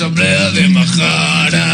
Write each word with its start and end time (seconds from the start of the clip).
Asamblea 0.00 0.50
de 0.52 0.68
Majaras. 0.70 1.69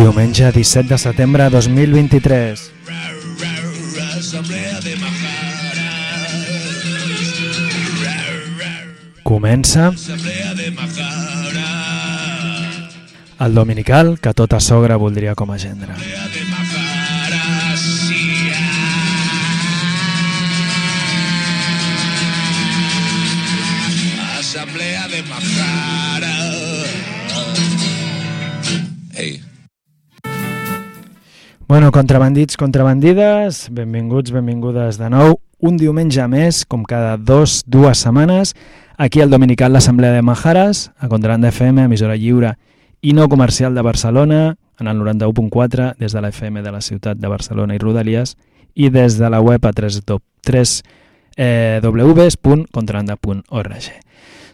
Diumenge 0.00 0.50
17 0.50 0.88
de 0.88 0.96
setembre 0.96 1.44
de 1.44 1.50
2023. 1.50 2.72
Asamblea 4.16 4.80
de 4.80 4.96
Majaras. 4.96 5.50
Comença 9.22 9.92
el 13.40 13.54
dominical 13.54 14.18
que 14.18 14.32
tota 14.32 14.60
sogra 14.60 14.96
voldria 14.96 15.34
com 15.34 15.52
a 15.52 15.58
gendre. 15.58 15.92
Bueno, 31.70 31.92
contrabandits, 31.92 32.56
contrabandides, 32.56 33.68
benvinguts, 33.70 34.32
benvingudes 34.32 34.98
de 34.98 35.06
nou. 35.06 35.36
Un 35.62 35.76
diumenge 35.78 36.24
més, 36.26 36.66
com 36.66 36.82
cada 36.82 37.14
dos, 37.14 37.62
dues 37.62 38.02
setmanes, 38.02 38.58
aquí 38.98 39.22
al 39.22 39.30
Dominical 39.30 39.70
l'Assemblea 39.70 40.10
de 40.10 40.18
Majares, 40.26 40.90
a 40.98 41.06
Contrabanda 41.06 41.46
FM, 41.54 41.84
emissora 41.86 42.16
lliure 42.18 42.58
i 43.06 43.14
no 43.14 43.28
comercial 43.30 43.78
de 43.78 43.86
Barcelona, 43.86 44.56
en 44.82 44.90
el 44.90 44.98
91.4, 44.98 45.94
des 45.94 46.10
de 46.10 46.20
la 46.20 46.34
FM 46.34 46.66
de 46.66 46.72
la 46.74 46.80
ciutat 46.82 47.22
de 47.22 47.30
Barcelona 47.30 47.78
i 47.78 47.78
Rodalies, 47.78 48.34
i 48.74 48.90
des 48.90 49.14
de 49.22 49.30
la 49.30 49.38
web 49.38 49.62
a 49.62 49.70
3, 49.70 50.02
eh, 51.36 51.78
www.contrabanda.org. 51.86 53.74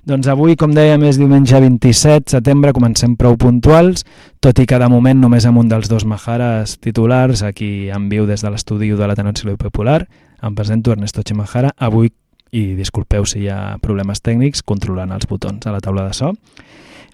Doncs 0.06 0.28
avui, 0.30 0.54
com 0.54 0.70
dèiem, 0.70 1.02
és 1.08 1.16
diumenge 1.18 1.58
27 1.58 2.30
setembre, 2.36 2.70
comencem 2.70 3.16
prou 3.18 3.34
puntuals, 3.42 4.04
tot 4.38 4.60
i 4.62 4.66
que 4.70 4.78
de 4.78 4.86
moment 4.86 5.18
només 5.18 5.42
amb 5.48 5.58
un 5.58 5.66
dels 5.66 5.88
dos 5.90 6.04
Majares 6.06 6.76
titulars, 6.78 7.42
aquí 7.42 7.88
en 7.90 8.04
viu 8.06 8.22
des 8.22 8.44
de 8.44 8.52
l'estudi 8.54 8.92
de 8.94 9.08
l'Ateneu 9.10 9.56
Popular, 9.58 10.04
em 10.46 10.54
presento 10.54 10.92
Ernesto 10.94 11.24
Chimajara, 11.26 11.72
avui, 11.76 12.12
i 12.54 12.76
disculpeu 12.78 13.26
si 13.26 13.40
hi 13.40 13.48
ha 13.50 13.80
problemes 13.82 14.22
tècnics, 14.22 14.62
controlant 14.62 15.10
els 15.10 15.26
botons 15.26 15.66
a 15.66 15.74
la 15.74 15.82
taula 15.82 16.06
de 16.06 16.14
so, 16.14 16.30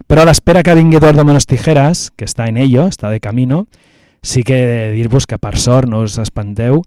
però 0.07 0.27
a 0.27 0.29
l'espera 0.29 0.61
que 0.61 0.77
vingui 0.77 1.01
Eduardo 1.01 1.25
Menos 1.25 1.49
Tijeras, 1.49 2.11
que 2.13 2.29
està 2.29 2.45
en 2.53 2.61
ello, 2.61 2.91
està 2.93 3.09
de 3.09 3.25
camino, 3.25 3.65
sí 4.21 4.45
que 4.45 4.93
dir-vos 4.93 5.25
que 5.25 5.41
per 5.41 5.57
sort 5.57 5.89
no 5.89 6.05
us 6.05 6.21
espanteu 6.21 6.83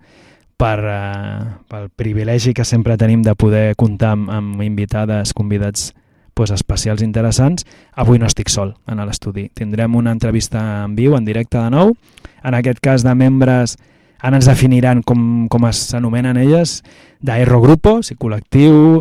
per, 0.57 0.79
eh, 0.83 1.45
pel 1.67 1.89
privilegi 1.89 2.53
que 2.53 2.65
sempre 2.65 2.97
tenim 2.97 3.21
de 3.21 3.35
poder 3.35 3.75
comptar 3.75 4.13
amb, 4.15 4.29
amb 4.29 4.61
invitades, 4.63 5.33
convidats 5.33 5.93
pues, 6.33 6.51
especials 6.51 7.01
interessants. 7.01 7.65
Avui 7.93 8.19
no 8.19 8.27
estic 8.27 8.49
sol 8.51 8.75
en 8.87 9.01
l'estudi. 9.05 9.49
Tindrem 9.53 9.95
una 9.95 10.11
entrevista 10.11 10.83
en 10.83 10.95
viu, 10.95 11.15
en 11.17 11.25
directe 11.25 11.57
de 11.57 11.69
nou. 11.71 11.95
En 12.43 12.53
aquest 12.53 12.81
cas 12.83 13.03
de 13.03 13.15
membres, 13.15 13.77
ara 14.19 14.37
ens 14.37 14.49
definiran 14.49 15.01
com, 15.03 15.47
com 15.49 15.65
s'anomenen 15.71 16.37
elles, 16.37 16.81
d'Aero 17.21 17.61
Grupo, 17.63 18.01
si 18.03 18.15
col·lectiu, 18.19 18.99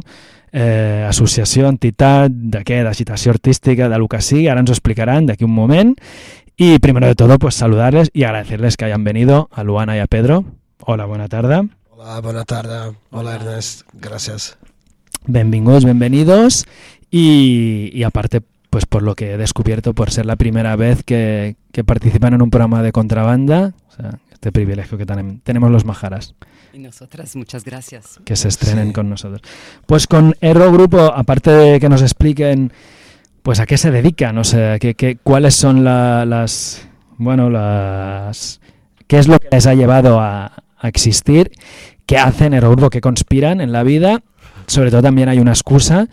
eh, 0.54 1.04
associació, 1.08 1.68
entitat, 1.68 2.30
de 2.30 2.62
què, 2.64 2.82
d'agitació 2.86 3.34
artística, 3.34 3.88
de 3.90 3.98
lo 3.98 4.08
que 4.08 4.22
sigui, 4.22 4.48
ara 4.48 4.62
ens 4.62 4.70
ho 4.70 4.78
explicaran 4.78 5.26
d'aquí 5.26 5.44
un 5.44 5.54
moment. 5.54 5.98
Y 6.56 6.78
primero 6.78 7.08
de 7.08 7.16
todo, 7.16 7.38
pues 7.40 7.56
saludarles 7.56 8.10
y 8.12 8.22
agradecerles 8.22 8.76
que 8.76 8.84
hayan 8.84 9.02
venido 9.02 9.48
a 9.52 9.64
Luana 9.64 9.96
y 9.96 9.98
a 9.98 10.06
Pedro. 10.06 10.44
Hola, 10.86 11.06
buena 11.06 11.28
tarde. 11.28 11.68
Hola, 11.90 12.20
buena 12.20 12.44
tarde. 12.44 12.94
Hola, 13.10 13.34
Ernest. 13.36 13.82
Gracias. 13.94 14.58
Bienvenidos, 15.26 15.84
bienvenidos. 15.84 16.66
Y, 17.10 17.90
y 17.94 18.02
aparte, 18.02 18.42
pues 18.70 18.86
por 18.86 19.02
lo 19.02 19.14
que 19.14 19.32
he 19.32 19.36
descubierto, 19.38 19.94
por 19.94 20.10
ser 20.10 20.26
la 20.26 20.36
primera 20.36 20.76
vez 20.76 21.02
que, 21.04 21.56
que 21.72 21.84
participan 21.84 22.34
en 22.34 22.42
un 22.42 22.50
programa 22.50 22.82
de 22.82 22.92
contrabanda, 22.92 23.72
o 23.88 23.92
sea, 23.94 24.18
este 24.32 24.52
privilegio 24.52 24.98
que 24.98 25.06
tenem- 25.06 25.40
tenemos 25.42 25.70
los 25.70 25.84
majaras, 25.84 26.34
Y 26.72 26.78
nosotras, 26.80 27.34
muchas 27.36 27.64
gracias. 27.64 28.18
que 28.24 28.36
se 28.36 28.48
estrenen 28.48 28.88
Sí. 28.88 28.92
con 28.92 29.08
nosotros. 29.08 29.40
Pues 29.86 30.06
con 30.06 30.34
Erro 30.40 30.70
Grupo, 30.72 30.98
aparte 31.00 31.50
de 31.50 31.80
que 31.80 31.88
nos 31.88 32.02
expliquen 32.02 32.72
pues 33.42 33.60
a 33.60 33.66
qué 33.66 33.76
se 33.78 33.90
dedican, 33.90 34.36
o 34.38 34.44
sea, 34.44 34.78
qué, 34.78 34.94
qué- 34.94 35.16
cuáles 35.22 35.54
son 35.54 35.84
la- 35.84 36.24
las, 36.26 36.86
bueno, 37.16 37.48
las, 37.48 38.60
qué 39.06 39.18
es 39.18 39.28
lo 39.28 39.38
que 39.38 39.48
les 39.52 39.66
ha 39.66 39.74
llevado 39.74 40.18
a, 40.20 40.63
a 40.78 40.88
existir, 40.88 41.50
qué 42.06 42.18
hacen 42.18 42.52
Erro 42.54 42.70
Grupo, 42.70 42.90
qué 42.90 43.00
conspiran 43.00 43.60
en 43.60 43.72
la 43.72 43.82
vida, 43.82 44.22
sobre 44.66 44.90
todo 44.90 45.02
también 45.02 45.28
hay 45.28 45.38
una 45.38 45.52
excusa 45.52 46.08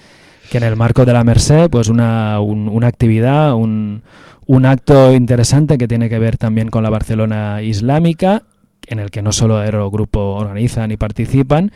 que 0.49 0.57
en 0.57 0.63
el 0.63 0.75
marco 0.75 1.05
de 1.05 1.13
la 1.13 1.23
Merced, 1.23 1.69
pues 1.69 1.87
una, 1.87 2.39
un- 2.41 2.67
una 2.67 2.87
actividad, 2.87 3.53
un, 3.55 4.01
un 4.45 4.65
acto 4.65 5.13
interesante 5.13 5.77
que 5.77 5.87
tiene 5.87 6.09
que 6.09 6.19
ver 6.19 6.37
también 6.37 6.69
con 6.69 6.83
la 6.83 6.89
Barcelona 6.89 7.61
islámica, 7.61 8.43
en 8.87 8.99
el 8.99 9.11
que 9.11 9.21
no 9.21 9.31
solo 9.31 9.57
Aerogrupo 9.59 10.19
organizan 10.35 10.91
y 10.91 10.97
participan, 10.97 11.71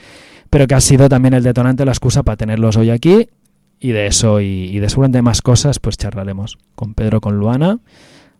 pero 0.50 0.67
que 0.67 0.75
ha 0.75 0.81
sido 0.81 1.07
también 1.07 1.34
el 1.34 1.44
detonante, 1.44 1.85
la 1.85 1.91
excusa 1.91 2.23
para 2.23 2.35
tenerlos 2.35 2.75
hoy 2.78 2.90
aquí. 2.90 3.29
Y 3.79 3.91
de 3.91 4.07
eso 4.07 4.41
y, 4.41 4.46
y 4.75 4.79
de 4.79 4.90
seguramente 4.90 5.22
más 5.22 5.41
cosas, 5.41 5.79
pues 5.79 5.97
charlaremos 5.97 6.57
con 6.75 6.94
Pedro, 6.94 7.22
con 7.22 7.38
Luana, 7.38 7.79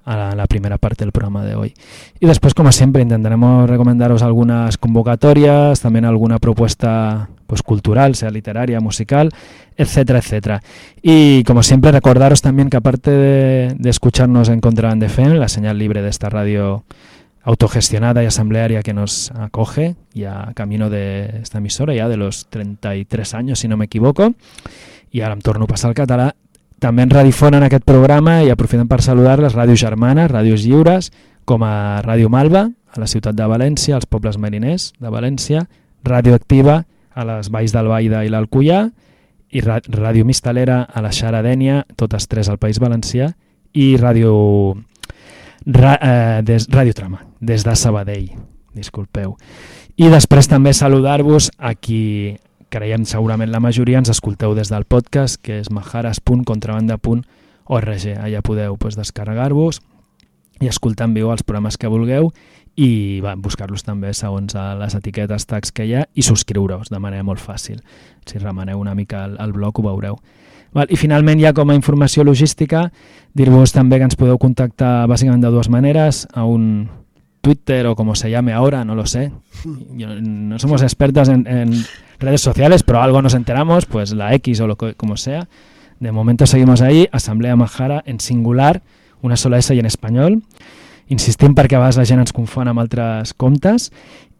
a 0.06 0.36
la, 0.36 0.48
primera 0.48 0.78
parte 0.78 1.04
del 1.04 1.12
programa 1.12 1.44
de 1.44 1.56
hoy. 1.56 1.74
Y 2.20 2.28
después, 2.28 2.54
como 2.54 2.72
siempre, 2.72 3.02
intentaremos 3.02 3.70
recomendaros 3.70 4.22
algunas 4.22 4.78
convocatorias, 4.78 5.82
también 5.82 6.06
alguna 6.06 6.38
propuesta 6.40 7.30
pues 7.48 7.62
cultural, 7.62 8.16
sea 8.16 8.30
literaria, 8.30 8.80
musical, 8.80 9.32
etcétera, 9.76 10.20
etcétera. 10.20 10.62
Y 11.02 11.44
como 11.44 11.64
siempre, 11.64 11.92
recordaros 11.92 12.42
también 12.42 12.70
que 12.70 12.78
aparte 12.78 13.12
de, 13.12 13.76
de 13.78 13.90
escucharnos 13.90 14.50
en 14.50 14.62
Contraband 14.62 15.04
FM, 15.04 15.38
la 15.38 15.50
señal 15.50 15.78
libre 15.78 16.02
de 16.02 16.10
esta 16.10 16.30
radio 16.30 16.86
autogestionada 17.44 18.24
y 18.24 18.26
asamblearia 18.26 18.82
que 18.82 18.94
nos 18.94 19.32
acoge, 19.32 19.96
ya 20.14 20.52
camino 20.56 20.90
de 20.90 21.42
esta 21.44 21.60
emisora, 21.60 21.94
ya 21.94 22.08
de 22.08 22.18
los 22.18 22.48
33 22.48 23.34
años, 23.36 23.60
si 23.60 23.68
no 23.68 23.78
me 23.78 23.86
equivoco, 23.86 24.34
i 25.16 25.22
ara 25.24 25.34
em 25.34 25.40
torno 25.40 25.64
a 25.64 25.68
passar 25.68 25.94
al 25.96 25.96
també 26.80 27.06
ens 27.06 27.14
radifonen 27.14 27.64
aquest 27.66 27.86
programa 27.88 28.42
i 28.44 28.52
aprofitem 28.52 28.88
per 28.88 29.02
saludar 29.02 29.38
les 29.40 29.56
ràdios 29.56 29.80
germanes, 29.80 30.30
ràdios 30.32 30.66
lliures, 30.66 31.12
com 31.46 31.64
a 31.64 32.02
Ràdio 32.04 32.30
Malva, 32.30 32.66
a 32.96 33.00
la 33.00 33.08
ciutat 33.08 33.36
de 33.38 33.48
València, 33.48 33.96
als 33.96 34.08
pobles 34.10 34.38
mariners 34.42 34.92
de 35.00 35.12
València, 35.14 35.66
Ràdio 36.06 36.36
Activa, 36.36 36.84
a 37.16 37.26
les 37.26 37.50
valls 37.54 37.74
d'Albaida 37.74 38.24
i 38.26 38.32
l'Alcullà, 38.32 38.86
i 39.56 39.62
Ràdio 39.62 40.26
Mistalera 40.26 40.82
a 40.84 41.04
la 41.06 41.14
Xaradènia, 41.16 41.84
totes 41.96 42.28
tres 42.28 42.50
al 42.50 42.60
País 42.60 42.82
Valencià, 42.82 43.32
i 43.76 43.96
Ràdio, 44.00 44.34
Ra, 45.66 45.96
eh, 45.96 46.42
des, 46.46 46.68
Ràdio 46.70 46.94
Trama, 46.94 47.24
des 47.40 47.64
de 47.64 47.76
Sabadell, 47.76 48.28
disculpeu. 48.76 49.36
I 49.96 50.10
després 50.12 50.50
també 50.52 50.74
saludar-vos 50.76 51.52
a 51.58 51.74
qui 51.74 52.36
creiem 52.76 53.06
segurament 53.08 53.48
la 53.54 53.62
majoria 53.64 54.02
ens 54.02 54.12
escolteu 54.12 54.52
des 54.58 54.68
del 54.68 54.84
podcast, 54.84 55.40
que 55.40 55.62
és 55.62 55.70
majares.contrabanda.org. 55.72 57.24
Allà 58.20 58.42
podeu 58.44 58.76
pues, 58.76 58.98
descarregar-vos 59.00 59.80
i 60.60 60.68
escoltar 60.68 61.08
en 61.08 61.14
viu 61.16 61.32
els 61.32 61.44
programes 61.44 61.78
que 61.80 61.92
vulgueu 61.92 62.32
i 62.76 63.22
buscar-los 63.40 63.84
també 63.88 64.12
segons 64.14 64.56
a 64.60 64.76
les 64.80 64.96
etiquetes 64.98 65.46
tags 65.48 65.72
que 65.72 65.86
hi 65.88 65.94
ha 65.96 66.04
i 66.12 66.22
subscriure-us 66.28 66.92
de 66.92 67.00
manera 67.00 67.24
molt 67.24 67.40
fàcil. 67.40 67.80
Si 68.28 68.40
remeneu 68.40 68.80
una 68.80 68.96
mica 68.96 69.24
el, 69.30 69.38
el 69.40 69.56
blog 69.56 69.80
ho 69.80 69.84
veureu. 69.88 70.20
Val, 70.76 70.88
I 70.92 71.00
finalment, 71.00 71.40
ja 71.40 71.54
com 71.56 71.70
a 71.72 71.76
informació 71.80 72.28
logística, 72.28 72.92
dir-vos 73.32 73.72
també 73.72 73.98
que 74.02 74.08
ens 74.10 74.20
podeu 74.20 74.38
contactar 74.42 75.08
bàsicament 75.08 75.40
de 75.44 75.52
dues 75.54 75.72
maneres, 75.72 76.28
a 76.36 76.44
un 76.44 76.90
Twitter 77.46 77.86
o 77.86 77.96
como 77.96 78.16
se 78.16 78.30
llame 78.32 78.54
ahora, 78.54 78.84
no 78.84 78.96
lo 78.96 79.06
sé. 79.06 79.32
Yo- 79.94 80.20
no 80.22 80.58
somos 80.58 80.82
expertas 80.82 81.30
en, 81.30 81.46
en 81.48 81.72
redes 82.20 82.42
sociales, 82.42 82.82
pero 82.84 83.02
algo 83.02 83.22
nos 83.22 83.36
enteramos, 83.36 83.86
pues 83.86 84.14
la 84.14 84.34
X 84.34 84.60
o 84.62 84.68
lo 84.68 84.76
que, 84.78 84.96
como 84.96 85.16
sea. 85.16 85.48
De 86.00 86.12
momento 86.12 86.46
seguimos 86.48 86.82
ahí, 86.82 87.08
Asamblea 87.12 87.56
Majara 87.56 88.02
en 88.06 88.20
singular, 88.20 88.82
una 89.22 89.38
sola 89.38 89.58
S 89.60 89.74
y 89.76 89.80
en 89.80 89.86
español. 89.86 90.42
insistim 91.08 91.54
perquè 91.54 91.76
a 91.78 91.80
vegades 91.84 92.00
la 92.02 92.06
gent 92.10 92.18
ens 92.24 92.32
confon 92.34 92.66
amb 92.66 92.82
altres 92.82 93.36
comptes 93.38 93.92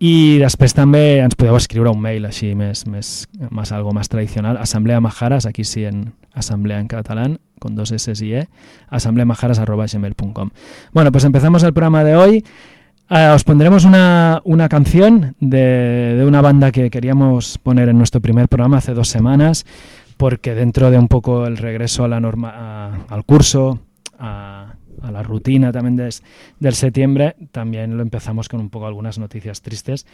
i 0.02 0.40
després 0.42 0.74
també 0.74 1.20
ens 1.22 1.36
podeu 1.38 1.54
escriure 1.60 1.92
un 1.94 2.00
mail 2.02 2.26
així 2.26 2.56
més, 2.58 2.88
més, 2.90 3.28
més 3.54 3.72
algo 3.72 3.94
más 3.94 4.10
tradicional, 4.10 4.58
Assemblea 4.58 4.98
Majaras, 5.00 5.46
aquí 5.46 5.62
sí 5.64 5.84
en 5.86 6.16
Asamblea 6.34 6.80
en 6.82 6.88
catalán, 6.90 7.38
con 7.62 7.76
dos 7.78 7.92
S 7.94 8.10
y 8.26 8.34
E, 8.34 8.48
asambleamajaras.gmail.com. 8.90 10.50
Bueno, 10.92 11.12
pues 11.12 11.24
empezamos 11.24 11.64
el 11.64 11.74
programa 11.74 12.04
de 12.04 12.16
hoy. 12.16 12.44
Eh, 13.10 13.30
os 13.36 13.44
pondremos 13.44 13.86
una, 13.86 14.42
una 14.46 14.68
canción 14.68 15.36
de, 15.40 16.16
de 16.18 16.26
una 16.26 16.42
banda 16.42 16.72
que 16.72 16.90
queríamos 16.90 17.58
poner 17.60 17.90
en 17.90 17.98
nuestro 18.00 18.20
primer 18.20 18.48
programa 18.50 18.78
hace 18.78 18.94
dos 18.96 19.10
semanas, 19.10 19.66
porque 20.18 20.56
dentro 20.56 20.90
de 20.90 20.98
un 20.98 21.08
poco 21.08 21.46
el 21.46 21.58
regreso 21.58 22.04
a 22.04 22.08
la 22.08 22.20
norma, 22.20 22.52
a- 22.56 23.06
al 23.10 23.24
curso, 23.24 23.80
a, 24.18 24.74
a 25.04 25.12
la 25.12 25.22
rutina 25.22 25.72
también 25.72 25.98
des- 25.98 26.24
del 26.60 26.74
septiembre, 26.74 27.36
también 27.52 27.96
lo 27.96 28.02
empezamos 28.02 28.50
con 28.50 28.60
un 28.60 28.70
poco 28.72 28.88
algunas 28.88 29.20
noticias 29.20 29.62
tristes 29.62 30.08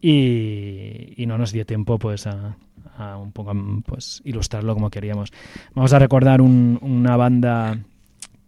y, 0.00 1.12
y 1.22 1.26
no 1.26 1.36
nos 1.36 1.52
dio 1.52 1.66
tiempo 1.66 1.98
pues 1.98 2.26
a, 2.26 2.56
a 2.96 3.18
un 3.18 3.32
poco 3.32 3.52
pues 3.84 4.22
ilustrarlo 4.24 4.72
como 4.72 4.88
queríamos. 4.88 5.32
Vamos 5.74 5.92
a 5.92 5.98
recordar 5.98 6.40
un- 6.40 6.78
una 6.80 7.14
banda 7.18 7.76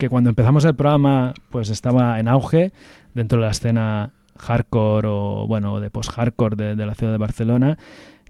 que 0.01 0.09
cuando 0.09 0.31
empezamos 0.31 0.65
el 0.65 0.75
programa 0.75 1.35
pues 1.51 1.69
estaba 1.69 2.19
en 2.19 2.27
auge 2.27 2.73
dentro 3.15 3.39
de 3.39 3.45
la 3.45 3.51
escena 3.53 4.11
hardcore 4.39 5.07
o 5.07 5.47
bueno 5.47 5.79
de 5.79 5.91
post-hardcore 5.91 6.75
de, 6.75 6.87
la 6.87 6.95
ciudad 6.95 7.13
de 7.13 7.19
Barcelona 7.19 7.79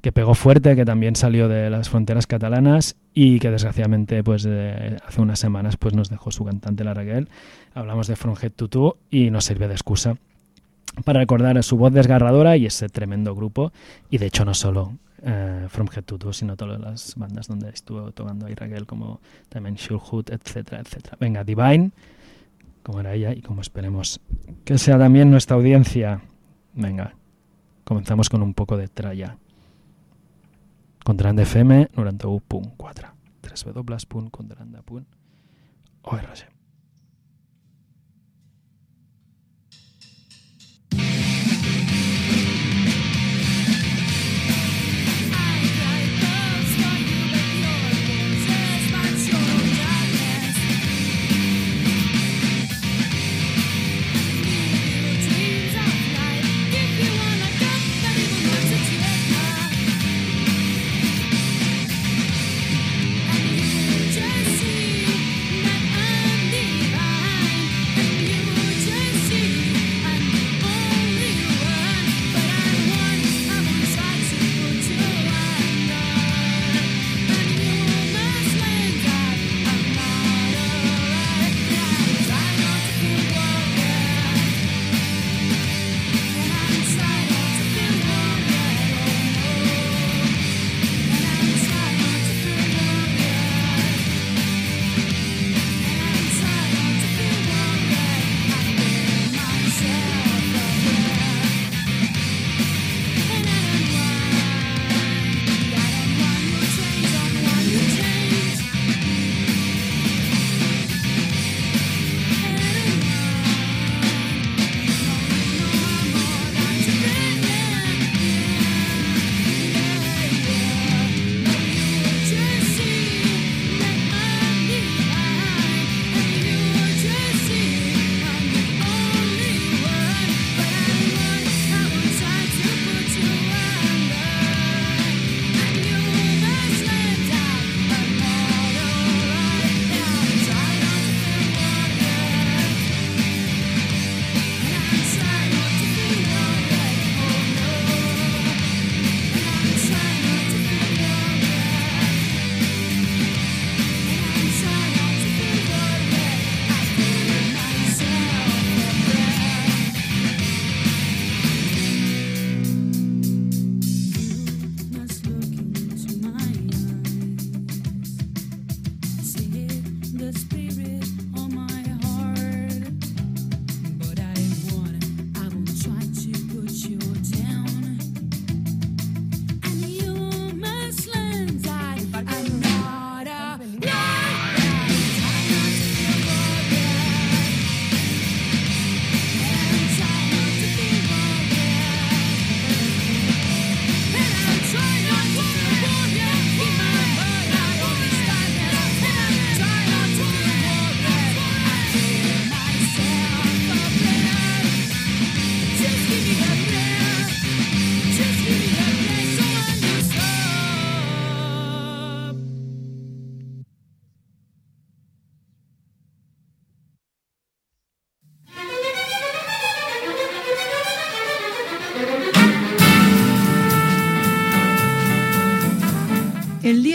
que 0.02 0.12
pegó 0.12 0.34
fuerte, 0.34 0.74
que 0.74 0.84
también 0.84 1.14
salió 1.14 1.46
de 1.46 1.70
las 1.70 1.88
fronteras 1.88 2.26
catalanas 2.26 2.96
y 3.14 3.38
que 3.38 3.50
desgraciadamente 3.50 4.24
pues 4.24 4.46
hace 4.46 5.20
unas 5.20 5.38
semanas 5.38 5.76
pues 5.76 5.94
nos 5.94 6.08
dejó 6.08 6.30
su 6.30 6.44
cantante 6.44 6.84
la 6.84 6.94
Raquel. 6.94 7.28
Hablamos 7.74 8.06
de 8.08 8.16
From 8.16 8.34
Head 8.40 8.52
to 8.52 8.68
Toe 8.68 8.94
y 9.10 9.30
nos 9.30 9.44
sirve 9.44 9.68
de 9.68 9.74
excusa 9.74 10.16
para 11.04 11.20
recordar 11.20 11.62
su 11.62 11.76
voz 11.76 11.92
desgarradora 11.92 12.56
y 12.56 12.66
ese 12.66 12.88
tremendo 12.88 13.34
grupo 13.36 13.72
y 14.10 14.18
de 14.18 14.26
hecho 14.26 14.44
no 14.44 14.54
solo 14.54 14.94
eh, 15.22 15.66
From 15.68 15.88
Head 15.94 16.04
to 16.04 16.18
Toe 16.18 16.32
sino 16.32 16.56
todas 16.56 16.80
las 16.80 17.14
bandas 17.16 17.48
donde 17.48 17.70
estuvo 17.70 18.12
tocando 18.12 18.46
ahí 18.46 18.54
Raquel 18.54 18.86
como 18.86 19.20
también 19.48 19.76
Hood, 19.76 20.30
etcétera, 20.30 20.80
etcétera. 20.80 21.16
Venga, 21.20 21.44
Divine, 21.44 21.90
como 22.82 23.00
era 23.00 23.14
ella 23.14 23.32
y 23.32 23.42
como 23.42 23.60
esperemos 23.60 24.20
que 24.64 24.78
sea 24.78 24.98
también 24.98 25.30
nuestra 25.30 25.56
audiencia. 25.56 26.22
Venga, 26.74 27.14
comenzamos 27.84 28.28
con 28.28 28.42
un 28.42 28.54
poco 28.54 28.76
de 28.76 28.88
tralla. 28.88 29.36
Contrand 31.04 31.40
FM 31.40 31.90
91.4 31.92 33.10
www.contranda.org 33.74 36.59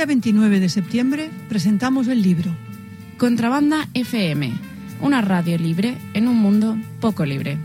día 0.05 0.09
29 0.09 0.59
de 0.59 0.69
septiembre 0.69 1.31
presentamos 1.50 2.07
el 2.07 2.21
libro 2.21 2.55
Contrabanda 3.17 3.88
FM, 3.95 4.53
una 5.01 5.21
radio 5.21 5.57
libre 5.57 5.97
en 6.13 6.27
un 6.27 6.38
mundo 6.38 6.77
poco 7.01 7.25
libre. 7.25 7.57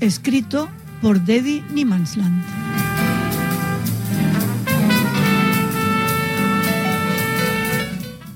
escrito 0.00 0.70
por 1.02 1.20
Deddy 1.20 1.62
Niemansland. 1.70 2.42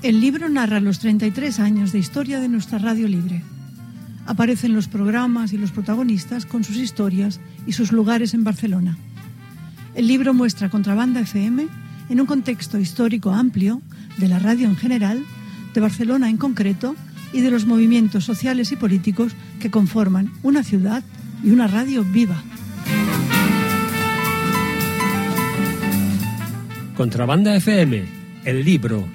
El 0.03 0.21
libro 0.21 0.49
narra 0.49 0.79
los 0.79 0.99
33 0.99 1.59
años 1.59 1.91
de 1.91 1.97
historia 1.97 2.39
de 2.39 2.49
nuestra 2.49 2.77
radio 2.77 3.07
libre. 3.07 3.41
Aparecen 4.27 4.75
los 4.75 4.87
programas 4.87 5.51
y 5.51 5.57
los 5.57 5.71
protagonistas 5.71 6.45
con 6.45 6.63
sus 6.63 6.75
historias 6.75 7.39
y 7.65 7.73
sus 7.73 7.91
lugares 7.91 8.35
en 8.35 8.43
Barcelona. 8.43 8.99
El 9.95 10.05
libro 10.05 10.35
muestra 10.35 10.69
Contrabanda 10.69 11.21
FM 11.21 11.86
en 12.09 12.19
un 12.21 12.25
contexto 12.25 12.77
histórico 12.77 13.31
amplio 13.31 13.81
de 14.17 14.27
la 14.27 14.39
radio 14.39 14.67
en 14.67 14.75
general, 14.75 15.23
de 15.73 15.81
Barcelona 15.81 16.29
en 16.29 16.37
concreto 16.37 16.95
y 17.33 17.41
de 17.41 17.51
los 17.51 17.65
movimientos 17.65 18.23
sociales 18.23 18.71
y 18.71 18.75
políticos 18.75 19.33
que 19.59 19.71
conforman 19.71 20.31
una 20.43 20.63
ciudad 20.63 21.03
y 21.43 21.49
una 21.49 21.67
radio 21.67 22.03
viva. 22.03 22.41
Contrabanda 26.95 27.55
FM, 27.55 28.05
el 28.45 28.65
libro. 28.65 29.07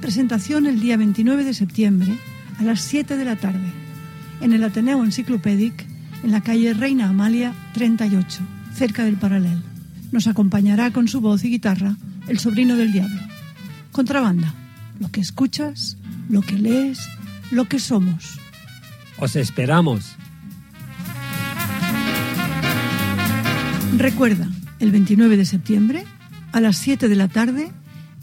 Presentación 0.00 0.66
el 0.66 0.80
día 0.80 0.96
29 0.96 1.44
de 1.44 1.52
septiembre 1.52 2.16
a 2.58 2.62
las 2.62 2.80
7 2.80 3.16
de 3.16 3.24
la 3.24 3.36
tarde 3.36 3.70
en 4.40 4.52
el 4.52 4.64
Ateneo 4.64 5.04
Enciclopédic 5.04 5.84
en 6.22 6.32
la 6.32 6.40
calle 6.40 6.72
Reina 6.74 7.08
Amalia 7.08 7.52
38, 7.74 8.40
cerca 8.74 9.04
del 9.04 9.16
Paralel. 9.16 9.69
Nos 10.12 10.26
acompañará 10.26 10.90
con 10.92 11.08
su 11.08 11.20
voz 11.20 11.44
y 11.44 11.50
guitarra 11.50 11.96
el 12.28 12.38
sobrino 12.38 12.76
del 12.76 12.92
diablo. 12.92 13.20
Contrabanda, 13.92 14.54
lo 14.98 15.10
que 15.10 15.20
escuchas, 15.20 15.96
lo 16.28 16.42
que 16.42 16.58
lees, 16.58 17.08
lo 17.50 17.66
que 17.66 17.78
somos. 17.78 18.38
Os 19.18 19.36
esperamos. 19.36 20.16
Recuerda, 23.96 24.48
el 24.78 24.92
29 24.92 25.36
de 25.36 25.44
septiembre, 25.44 26.04
a 26.52 26.60
las 26.60 26.76
7 26.78 27.08
de 27.08 27.16
la 27.16 27.28
tarde, 27.28 27.70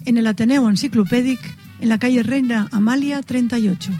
en 0.06 0.17
el 0.17 0.27
Ateneo 0.27 0.70
Enciclopédic, 0.70 1.39
en 1.82 1.89
la 1.89 2.00
calle 2.00 2.24
Reina 2.24 2.67
Amalia 2.72 3.22
38. 3.22 3.91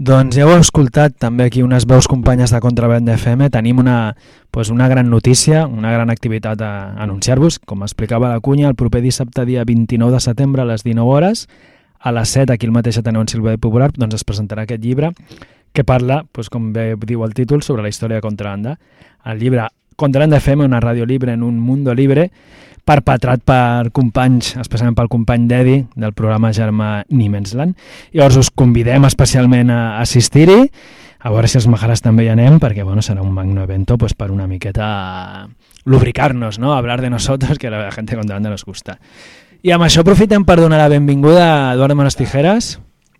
Doncs 0.00 0.32
ja 0.32 0.46
heu 0.48 0.54
escoltat 0.56 1.12
també 1.20 1.44
aquí 1.44 1.60
unes 1.60 1.84
veus 1.84 2.06
companyes 2.08 2.54
de 2.54 2.58
Contraband 2.64 3.10
FM. 3.12 3.50
Tenim 3.52 3.82
una, 3.82 4.14
pues 4.50 4.70
una 4.72 4.86
gran 4.88 5.10
notícia, 5.12 5.66
una 5.66 5.90
gran 5.92 6.08
activitat 6.08 6.62
a 6.64 6.70
anunciar-vos. 7.04 7.58
Com 7.68 7.84
explicava 7.84 8.30
la 8.32 8.40
cunya, 8.40 8.70
el 8.70 8.78
proper 8.80 9.02
dissabte, 9.04 9.44
dia 9.44 9.66
29 9.68 10.14
de 10.16 10.20
setembre, 10.24 10.62
a 10.62 10.64
les 10.70 10.86
19 10.88 11.04
hores, 11.04 11.50
a 12.00 12.12
les 12.16 12.32
7, 12.32 12.48
aquí 12.54 12.64
el 12.64 12.72
mateix 12.72 12.96
Ateneu 12.96 13.20
en 13.20 13.28
Silva 13.28 13.52
Popular, 13.60 13.90
doncs 13.92 14.16
es 14.16 14.24
presentarà 14.24 14.64
aquest 14.64 14.80
llibre 14.80 15.12
que 15.76 15.84
parla, 15.84 16.22
pues, 16.32 16.48
com 16.48 16.72
bé 16.72 16.94
diu 17.04 17.20
el 17.28 17.36
títol, 17.36 17.60
sobre 17.60 17.84
la 17.84 17.92
història 17.92 18.22
de 18.22 18.24
Contrabanda. 18.24 18.78
El 19.28 19.38
llibre 19.38 19.68
Contrabanda 20.00 20.40
FM, 20.40 20.64
una 20.64 20.80
ràdio 20.80 21.04
libre 21.04 21.36
en 21.36 21.42
un 21.44 21.60
mundo 21.60 21.92
libre, 21.92 22.30
perpetrat 22.84 23.42
per 23.46 23.90
companys, 23.96 24.54
especialment 24.60 24.96
pel 24.98 25.10
company 25.12 25.46
d'Edi 25.50 25.76
del 25.94 26.12
programa 26.16 26.52
Germà 26.56 27.04
Nimensland. 27.08 27.76
Llavors 28.12 28.36
us 28.40 28.50
convidem 28.50 29.04
especialment 29.08 29.70
a 29.70 29.80
assistir-hi, 30.00 30.70
a 31.20 31.30
veure 31.30 31.48
si 31.48 31.58
els 31.60 31.66
Majaras 31.68 32.00
també 32.00 32.24
hi 32.24 32.30
anem, 32.32 32.56
perquè 32.60 32.84
bueno, 32.84 33.02
serà 33.04 33.20
un 33.20 33.32
magno 33.36 33.62
evento 33.62 33.98
pues, 33.98 34.14
per 34.14 34.30
una 34.30 34.46
miqueta 34.48 35.48
lubricarnos, 35.84 36.58
¿no? 36.58 36.72
hablar 36.74 37.00
de 37.02 37.10
nosotros, 37.10 37.58
que 37.58 37.66
a 37.66 37.70
la 37.70 37.92
gente 37.92 38.14
con 38.14 38.22
Contrabanda 38.22 38.50
nos 38.50 38.64
gusta. 38.64 38.98
I 39.60 39.74
amb 39.76 39.84
això 39.84 40.00
aprofitem 40.00 40.46
per 40.48 40.56
donar 40.56 40.78
la 40.80 40.88
benvinguda 40.88 41.44
a 41.44 41.74
Eduardo 41.74 41.94
Manos 41.94 42.16
Tijeras, 42.16 42.78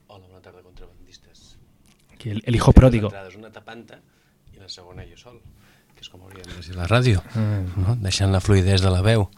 Hola, 0.08 0.24
bona 0.26 0.40
tarda, 0.40 0.62
contrabandistes. 0.62 1.58
aquí 2.14 2.30
el, 2.30 2.42
el 2.46 2.56
hijo 2.56 2.72
pródigo. 2.72 3.10
L'entrada 3.10 3.28
és 3.28 3.36
una 3.36 3.50
tapanta 3.52 3.98
i 4.54 4.60
la 4.60 4.68
segona 4.72 5.04
jo 5.04 5.18
sol, 5.20 5.36
que 5.92 6.00
és 6.00 6.08
com 6.08 6.22
hauríem 6.24 6.48
de 6.48 6.64
dir 6.64 6.76
la 6.78 6.88
ràdio, 6.88 7.20
no? 7.76 7.98
deixant 8.00 8.32
la 8.32 8.40
fluidesa 8.40 8.88
de 8.88 8.94
la 8.94 9.02
veu. 9.04 9.28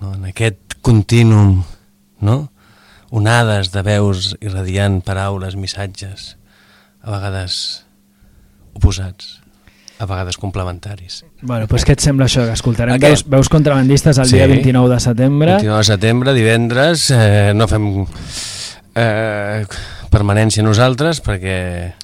No? 0.00 0.14
En 0.14 0.24
aquest 0.28 0.74
contínum, 0.82 1.62
no? 2.20 2.52
onades 3.10 3.70
de 3.72 3.82
veus 3.86 4.34
irradiant 4.42 4.98
paraules, 5.06 5.54
missatges, 5.56 6.36
a 7.00 7.10
vegades 7.14 7.84
oposats, 8.74 9.40
a 9.98 10.04
vegades 10.10 10.36
complementaris. 10.36 11.22
Bueno, 11.40 11.68
pues 11.70 11.86
què 11.86 11.94
et 11.94 12.02
sembla 12.04 12.26
això? 12.26 12.44
Que 12.44 12.52
escoltarem 12.58 12.98
veus, 13.00 13.22
veus 13.30 13.48
contrabandistes 13.48 14.18
el 14.18 14.26
Sí. 14.26 14.36
dia 14.36 14.46
29 14.50 14.92
de 14.92 15.00
setembre. 15.00 15.52
29 15.54 15.78
de 15.78 15.84
setembre, 15.84 16.34
divendres, 16.34 17.10
eh, 17.14 17.52
no 17.54 17.68
fem 17.70 18.04
eh, 18.94 19.64
permanència 20.10 20.62
nosaltres 20.66 21.22
perquè 21.24 21.94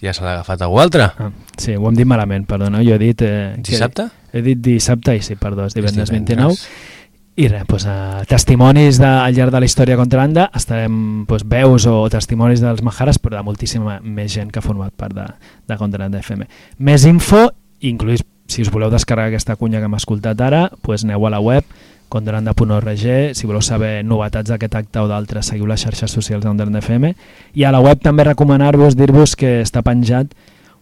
ja 0.00 0.14
se 0.16 0.24
l'ha 0.24 0.38
agafat 0.40 0.62
algú 0.64 0.80
altre. 0.80 1.10
Ah, 1.18 1.30
sí, 1.60 1.74
ho 1.76 1.88
hem 1.90 1.94
dit 1.98 2.06
malament, 2.08 2.46
perdona. 2.48 2.80
Jo 2.82 2.94
he 2.96 2.98
dit... 3.02 3.22
Eh, 3.22 3.52
que- 3.60 3.70
Dissabte? 3.74 4.08
He 4.32 4.42
dit 4.42 4.58
dissabte 4.62 5.14
i 5.18 5.22
sí, 5.22 5.34
perdó, 5.36 5.66
és 5.66 5.74
divendres, 5.74 6.08
És 6.08 6.10
divendres. 6.10 6.38
29. 6.38 6.98
I 7.40 7.46
res, 7.48 7.62
doncs, 7.64 7.86
a 7.88 8.24
testimonis 8.28 8.98
de, 9.00 9.08
al 9.08 9.32
llarg 9.32 9.54
de 9.54 9.60
la 9.62 9.68
història 9.68 9.96
contrabanda 9.96 10.50
estarem 10.58 10.96
doncs, 11.24 11.46
veus 11.48 11.86
o 11.88 12.02
testimonis 12.12 12.60
dels 12.60 12.82
Majares, 12.84 13.16
però 13.16 13.38
de 13.38 13.44
moltíssima 13.46 13.96
més 14.04 14.34
gent 14.34 14.50
que 14.52 14.60
ha 14.60 14.64
format 14.64 14.92
part 14.92 15.16
de, 15.16 15.24
de 15.70 15.78
Contrabanda 15.80 16.20
FM. 16.20 16.44
Més 16.84 17.06
info, 17.08 17.46
incluís 17.80 18.20
si 18.50 18.60
us 18.60 18.68
voleu 18.68 18.92
descarregar 18.92 19.30
aquesta 19.30 19.56
cunya 19.56 19.80
que 19.80 19.88
hem 19.88 19.96
escoltat 19.96 20.42
ara, 20.44 20.66
doncs 20.84 21.06
aneu 21.06 21.24
a 21.24 21.32
la 21.32 21.40
web 21.40 21.64
contrabanda.org, 22.12 22.92
si 23.32 23.48
voleu 23.48 23.64
saber 23.64 24.02
novetats 24.04 24.52
d'aquest 24.52 24.76
acte 24.76 25.00
o 25.00 25.08
d'altres, 25.08 25.48
seguiu 25.48 25.70
les 25.70 25.80
xarxes 25.80 26.12
socials 26.12 26.44
d'Onderland 26.44 26.82
FM. 26.82 27.14
I 27.56 27.64
a 27.64 27.72
la 27.72 27.80
web 27.80 28.02
també 28.04 28.26
recomanar-vos, 28.28 28.98
dir-vos 28.98 29.32
que 29.38 29.60
està 29.62 29.80
penjat 29.86 30.34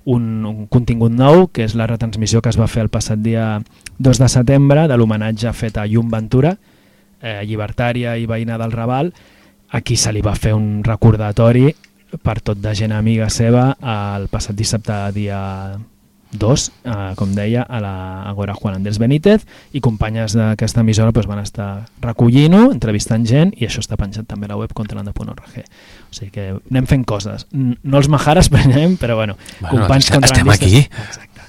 un, 0.08 0.44
un 0.46 0.66
contingut 0.72 1.12
nou, 1.12 1.48
que 1.52 1.66
és 1.66 1.74
la 1.76 1.86
retransmissió 1.90 2.40
que 2.40 2.52
es 2.52 2.58
va 2.60 2.68
fer 2.70 2.86
el 2.86 2.92
passat 2.92 3.20
dia 3.20 3.58
2 3.98 4.22
de 4.22 4.28
setembre 4.32 4.86
de 4.88 4.96
l'homenatge 4.96 5.52
fet 5.52 5.76
a 5.76 5.86
Llum 5.86 6.08
Ventura, 6.12 6.54
eh, 7.20 7.42
llibertària 7.44 8.16
i 8.16 8.26
veïna 8.30 8.56
del 8.60 8.72
Raval. 8.72 9.12
Aquí 9.76 9.98
se 10.00 10.14
li 10.14 10.24
va 10.24 10.36
fer 10.38 10.54
un 10.56 10.82
recordatori 10.84 11.68
per 12.24 12.38
tot 12.40 12.60
de 12.64 12.72
gent 12.72 12.94
amiga 12.96 13.28
seva 13.28 13.74
el 13.84 14.30
passat 14.32 14.56
dissabte 14.56 14.96
dia 15.12 15.40
2, 16.32 16.72
eh, 16.84 17.12
com 17.16 17.30
deia, 17.34 17.62
a 17.62 17.80
la 17.80 18.22
Agora 18.28 18.52
Juan 18.54 18.74
Andrés 18.76 18.98
Benítez 18.98 19.46
i 19.72 19.80
companyes 19.80 20.34
d'aquesta 20.36 20.80
emissora 20.84 21.10
doncs, 21.12 21.26
van 21.26 21.38
estar 21.40 21.86
recollint-ho, 22.04 22.70
entrevistant 22.72 23.24
gent 23.26 23.54
i 23.56 23.64
això 23.66 23.80
està 23.80 23.96
penjat 23.96 24.26
també 24.28 24.44
a 24.46 24.48
la 24.52 24.56
web 24.60 24.72
contralanda.org. 24.76 25.40
O 26.10 26.14
sigui 26.14 26.30
que 26.30 26.48
anem 26.70 26.86
fent 26.86 27.04
coses. 27.08 27.46
No 27.52 27.98
els 27.98 28.08
majares 28.08 28.48
prenem, 28.52 28.96
però 29.00 29.16
bueno, 29.16 29.36
Bueno, 29.60 29.78
companys 29.78 30.10
estem- 30.10 30.24
estem 30.24 30.48
aquí. 30.50 30.76
Exacte. 30.84 31.40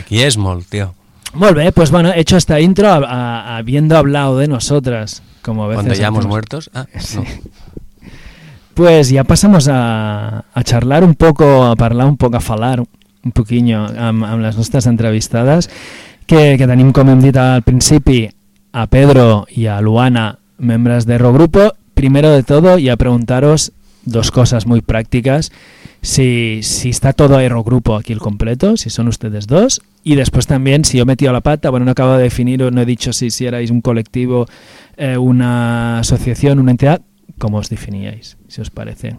Aquí 0.00 0.22
és 0.22 0.36
molt, 0.36 0.68
tio. 0.68 0.94
Molt 1.32 1.54
bé, 1.56 1.70
pues 1.72 1.90
bueno, 1.90 2.10
hecho 2.14 2.36
esta 2.36 2.58
intro 2.60 2.88
a- 2.88 2.96
a- 3.06 3.56
habiendo 3.58 3.96
hablado 3.96 4.36
de 4.38 4.48
nosotras, 4.48 5.22
como 5.42 5.64
a 5.64 5.68
veces 5.68 5.76
Cuando 5.78 5.92
hayamos 5.94 6.18
hacemos. 6.20 6.30
muertos. 6.30 6.70
Ah, 6.74 6.86
Sí. 6.98 7.16
no. 7.18 7.24
Pues 8.74 9.10
ya 9.10 9.24
pasamos 9.24 9.68
a, 9.68 10.44
a 10.54 10.62
charlar 10.64 11.04
un 11.04 11.14
poco, 11.14 11.64
a 11.64 11.76
parlar 11.76 12.06
un 12.06 12.16
poc, 12.16 12.34
a 12.34 12.40
falar 12.40 12.82
un 13.24 13.32
poquinho 13.32 13.86
amb, 13.86 14.24
amb 14.24 14.42
les 14.42 14.56
nostres 14.56 14.86
entrevistades, 14.86 15.68
que, 16.26 16.56
que 16.56 16.66
tenim, 16.66 16.92
com 16.92 17.08
al 17.10 17.62
principi, 17.62 18.28
a 18.72 18.86
Pedro 18.86 19.46
y 19.50 19.66
a 19.66 19.80
Luana, 19.80 20.38
membres 20.58 21.06
de 21.06 21.18
Rogrupo. 21.18 21.74
Primero 21.94 22.30
de 22.30 22.42
todo, 22.42 22.78
y 22.78 22.88
a 22.88 22.96
preguntaros 22.96 23.72
dos 24.04 24.30
cosas 24.30 24.66
muy 24.66 24.80
prácticas. 24.80 25.52
Si, 26.02 26.60
si 26.62 26.88
está 26.88 27.12
todo 27.12 27.36
Aerogrupo 27.36 27.94
aquí 27.94 28.12
el 28.12 28.20
completo, 28.20 28.76
si 28.76 28.88
son 28.88 29.08
ustedes 29.08 29.46
dos. 29.46 29.82
Y 30.02 30.14
después 30.14 30.46
también, 30.46 30.84
si 30.84 30.96
yo 30.96 31.02
he 31.02 31.06
metido 31.06 31.32
la 31.32 31.42
pata, 31.42 31.68
bueno, 31.68 31.84
no 31.84 31.92
acabo 31.92 32.14
de 32.14 32.22
definir, 32.22 32.60
no 32.72 32.80
he 32.80 32.86
dicho 32.86 33.12
si, 33.12 33.30
si 33.30 33.44
erais 33.44 33.70
un 33.70 33.82
colectivo, 33.82 34.46
eh, 34.96 35.18
una 35.18 35.98
asociación, 35.98 36.58
una 36.58 36.70
entidad, 36.70 37.02
¿cómo 37.38 37.58
os 37.58 37.68
definíais, 37.68 38.38
si 38.48 38.62
os 38.62 38.70
parece? 38.70 39.16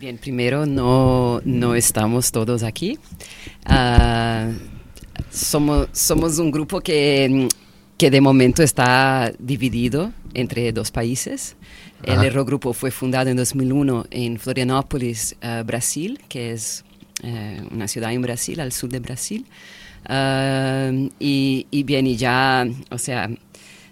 Bien, 0.00 0.16
primero 0.16 0.64
no, 0.64 1.42
no 1.44 1.74
estamos 1.74 2.32
todos 2.32 2.62
aquí. 2.62 2.98
Ah, 3.66 4.48
somos, 5.30 5.88
somos 5.92 6.38
un 6.38 6.50
grupo 6.50 6.80
que, 6.80 7.46
que 7.98 8.10
de 8.10 8.22
momento 8.22 8.62
está 8.62 9.30
dividido 9.38 10.10
entre 10.32 10.72
dos 10.72 10.90
países. 10.90 11.54
El 12.02 12.14
Ajá. 12.14 12.28
Eurogrupo 12.28 12.72
fue 12.72 12.90
fundado 12.90 13.28
en 13.28 13.36
2001 13.36 14.06
en 14.10 14.38
Florianópolis, 14.38 15.36
ah, 15.42 15.64
Brasil, 15.66 16.18
que 16.30 16.52
es 16.52 16.82
eh, 17.22 17.60
una 17.70 17.86
ciudad 17.86 18.10
en 18.10 18.22
Brasil, 18.22 18.58
al 18.60 18.72
sur 18.72 18.88
de 18.88 19.00
Brasil. 19.00 19.44
Ah, 20.06 20.90
y, 21.18 21.66
y 21.70 21.82
bien, 21.82 22.06
y 22.06 22.16
ya, 22.16 22.66
o 22.90 22.96
sea, 22.96 23.28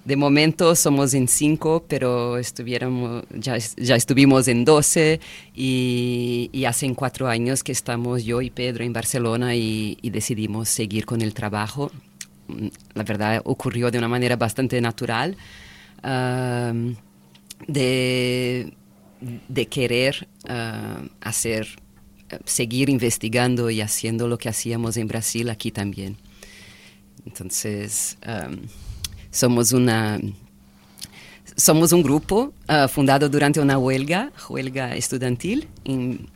de 0.08 0.16
momento 0.16 0.74
somos 0.74 1.12
en 1.12 1.28
cinco, 1.28 1.84
pero 1.86 2.38
estuviéramos, 2.38 3.24
ya, 3.28 3.58
ya 3.58 3.94
estuvimos 3.94 4.48
en 4.48 4.64
doce 4.64 5.20
y, 5.54 6.48
y 6.50 6.64
hace 6.64 6.90
cuatro 6.94 7.28
años 7.28 7.62
que 7.62 7.72
estamos 7.72 8.24
yo 8.24 8.40
y 8.40 8.48
Pedro 8.48 8.84
en 8.84 8.94
Barcelona 8.94 9.54
y, 9.54 9.98
y 10.00 10.08
decidimos 10.08 10.70
seguir 10.70 11.04
con 11.04 11.20
el 11.20 11.34
trabajo. 11.34 11.92
Mm, 12.46 12.68
La 12.94 13.02
verdad 13.02 13.42
ocurrió 13.44 13.90
de 13.90 13.98
una 13.98 14.08
manera 14.08 14.36
bastante 14.36 14.80
natural 14.80 15.36
am, 16.02 16.96
de, 17.66 18.72
de 19.46 19.66
querer 19.66 20.26
ah, 20.48 21.02
hacer 21.20 21.68
seguir 22.46 22.88
investigando 22.88 23.68
y 23.68 23.82
haciendo 23.82 24.26
lo 24.26 24.38
que 24.38 24.48
hacíamos 24.48 24.96
en 24.96 25.06
Brasil 25.06 25.50
aquí 25.50 25.70
también. 25.70 26.16
Entonces, 27.26 28.16
um, 28.26 28.56
somos 29.30 29.72
una 29.72 30.18
somos 31.56 31.92
un 31.92 32.02
grupo 32.02 32.52
uh, 32.68 32.88
fundado 32.88 33.28
durante 33.28 33.60
una 33.60 33.78
huelga, 33.78 34.30
huelga 34.48 34.94
estudiantil 34.94 35.66
en, 35.84 36.28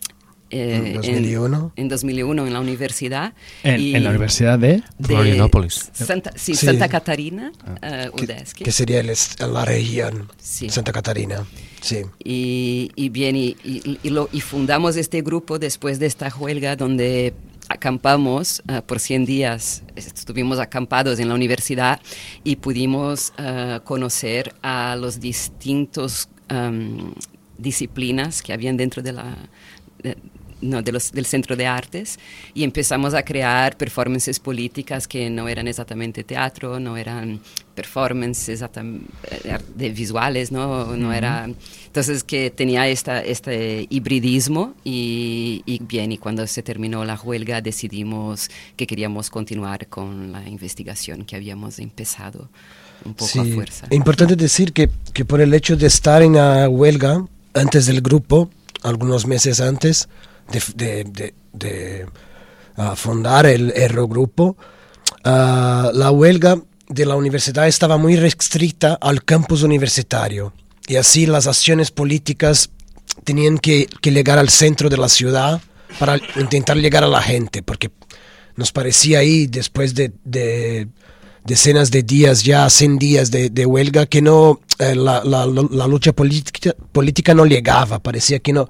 eh, 0.50 0.76
En 0.86 0.94
2001. 0.94 1.72
En, 1.76 1.82
en 1.84 1.88
2001 1.88 2.46
en 2.48 2.52
la 2.52 2.60
universidad. 2.60 3.32
En, 3.62 3.80
y 3.80 3.94
en 3.94 4.02
la 4.04 4.10
Universidad 4.10 4.58
de... 4.58 4.82
de 4.98 5.06
Florianópolis. 5.06 5.90
Santa, 5.92 6.32
sí, 6.34 6.54
Sí. 6.56 6.66
Santa 6.66 6.88
Catarina, 6.88 7.52
Ah. 7.80 8.08
uh, 8.12 8.20
UDESC. 8.22 8.58
Que 8.64 8.72
sería 8.72 8.98
el 9.00 9.12
la 9.38 9.64
región 9.64 10.28
Sí. 10.38 10.68
Santa 10.70 10.92
Catarina. 10.92 11.46
Sí. 11.80 11.98
Y, 12.24 12.90
y 12.96 13.08
bien, 13.08 13.36
y, 13.36 13.56
y- 13.64 13.98
y 14.02 14.10
lo- 14.10 14.28
y 14.32 14.40
fundamos 14.40 14.96
este 14.96 15.22
grupo 15.22 15.58
después 15.60 15.98
de 16.00 16.06
esta 16.06 16.34
huelga 16.36 16.74
donde 16.74 17.32
acampamos 17.72 18.62
ah, 18.68 18.82
por 18.82 19.00
100 19.00 19.26
días, 19.26 19.82
estuvimos 19.96 20.58
acampados 20.58 21.18
en 21.18 21.28
la 21.28 21.34
universidad 21.34 22.00
y 22.44 22.56
pudimos 22.56 23.32
ah, 23.38 23.80
conocer 23.84 24.54
a 24.62 24.96
los 24.96 25.20
distintos 25.20 26.28
disciplinas 27.56 28.42
que 28.42 28.52
habían 28.52 28.76
dentro 28.76 29.02
de 29.02 29.12
la... 29.12 29.36
no, 30.62 30.80
de 30.82 30.92
los, 30.92 31.12
del 31.12 31.26
Centro 31.26 31.56
de 31.56 31.66
Artes 31.66 32.18
y 32.54 32.64
empezamos 32.64 33.14
a 33.14 33.22
crear 33.22 33.76
performances 33.76 34.40
políticas 34.40 35.06
que 35.06 35.28
no 35.28 35.48
eran 35.48 35.68
exactamente 35.68 36.24
teatro, 36.24 36.80
no 36.80 36.96
eran 36.96 37.40
performances 37.74 38.62
eh, 38.62 39.58
de 39.74 39.90
visuales, 39.90 40.52
¿no? 40.52 40.96
no 40.96 41.12
era... 41.12 41.48
Entonces 41.86 42.24
que 42.24 42.50
tenía 42.50 42.88
esta, 42.88 43.20
este 43.22 43.86
hibridismo 43.90 44.74
y, 44.82 45.62
y 45.66 45.82
bien, 45.84 46.12
y 46.12 46.16
cuando 46.16 46.46
se 46.46 46.62
terminó 46.62 47.04
la 47.04 47.20
huelga 47.20 47.60
decidimos 47.60 48.48
que 48.76 48.86
queríamos 48.86 49.28
continuar 49.28 49.88
con 49.88 50.32
la 50.32 50.48
investigación 50.48 51.26
que 51.26 51.36
habíamos 51.36 51.78
empezado 51.78 52.48
un 53.04 53.14
poco 53.14 53.40
a 53.40 53.44
fuerza. 53.44 53.86
Es 53.90 53.96
importante 53.96 54.36
decir 54.36 54.72
que, 54.72 54.88
que 55.12 55.24
por 55.24 55.40
el 55.40 55.52
hecho 55.52 55.76
de 55.76 55.86
estar 55.86 56.22
en 56.22 56.34
la 56.34 56.68
huelga 56.68 57.26
antes 57.52 57.86
del 57.86 58.00
grupo, 58.00 58.48
algunos 58.82 59.26
meses 59.26 59.60
antes 59.60 60.08
de, 60.74 61.04
de- 61.04 61.34
de- 61.52 62.06
ah, 62.76 62.94
fundar 62.96 63.46
el 63.46 63.72
Eurogrupo, 63.74 64.56
ah, 65.24 65.90
la 65.94 66.10
huelga 66.10 66.60
de 66.88 67.06
la 67.06 67.16
universidad 67.16 67.66
estaba 67.68 67.96
muy 67.96 68.16
restricta 68.16 68.98
al 69.00 69.24
campus 69.24 69.62
universitario 69.62 70.52
y 70.86 70.96
así 70.96 71.26
las 71.26 71.46
acciones 71.46 71.90
políticas 71.90 72.70
tenían 73.24 73.58
que, 73.58 73.86
que 74.00 74.10
llegar 74.10 74.38
al 74.38 74.48
centro 74.48 74.88
de 74.88 74.96
la 74.96 75.08
ciudad 75.08 75.60
para 75.98 76.18
intentar 76.36 76.76
llegar 76.76 77.04
a 77.04 77.08
la 77.08 77.22
gente, 77.22 77.62
porque 77.62 77.90
nos 78.56 78.72
parecía 78.72 79.18
ahí, 79.20 79.46
después 79.46 79.94
de, 79.94 80.12
de 80.24 80.88
decenas 81.44 81.90
de 81.90 82.02
días, 82.02 82.42
ya 82.42 82.68
100 82.68 82.98
días 82.98 83.30
de, 83.30 83.50
de 83.50 83.66
huelga, 83.66 84.06
que 84.06 84.22
no 84.22 84.60
eh, 84.78 84.94
la, 84.94 85.22
la- 85.24 85.46
la 85.46 85.86
lucha 85.86 86.12
política, 86.12 86.74
política 86.92 87.34
no 87.34 87.44
llegaba, 87.46 87.98
parecía 88.02 88.38
que 88.40 88.52
no, 88.52 88.68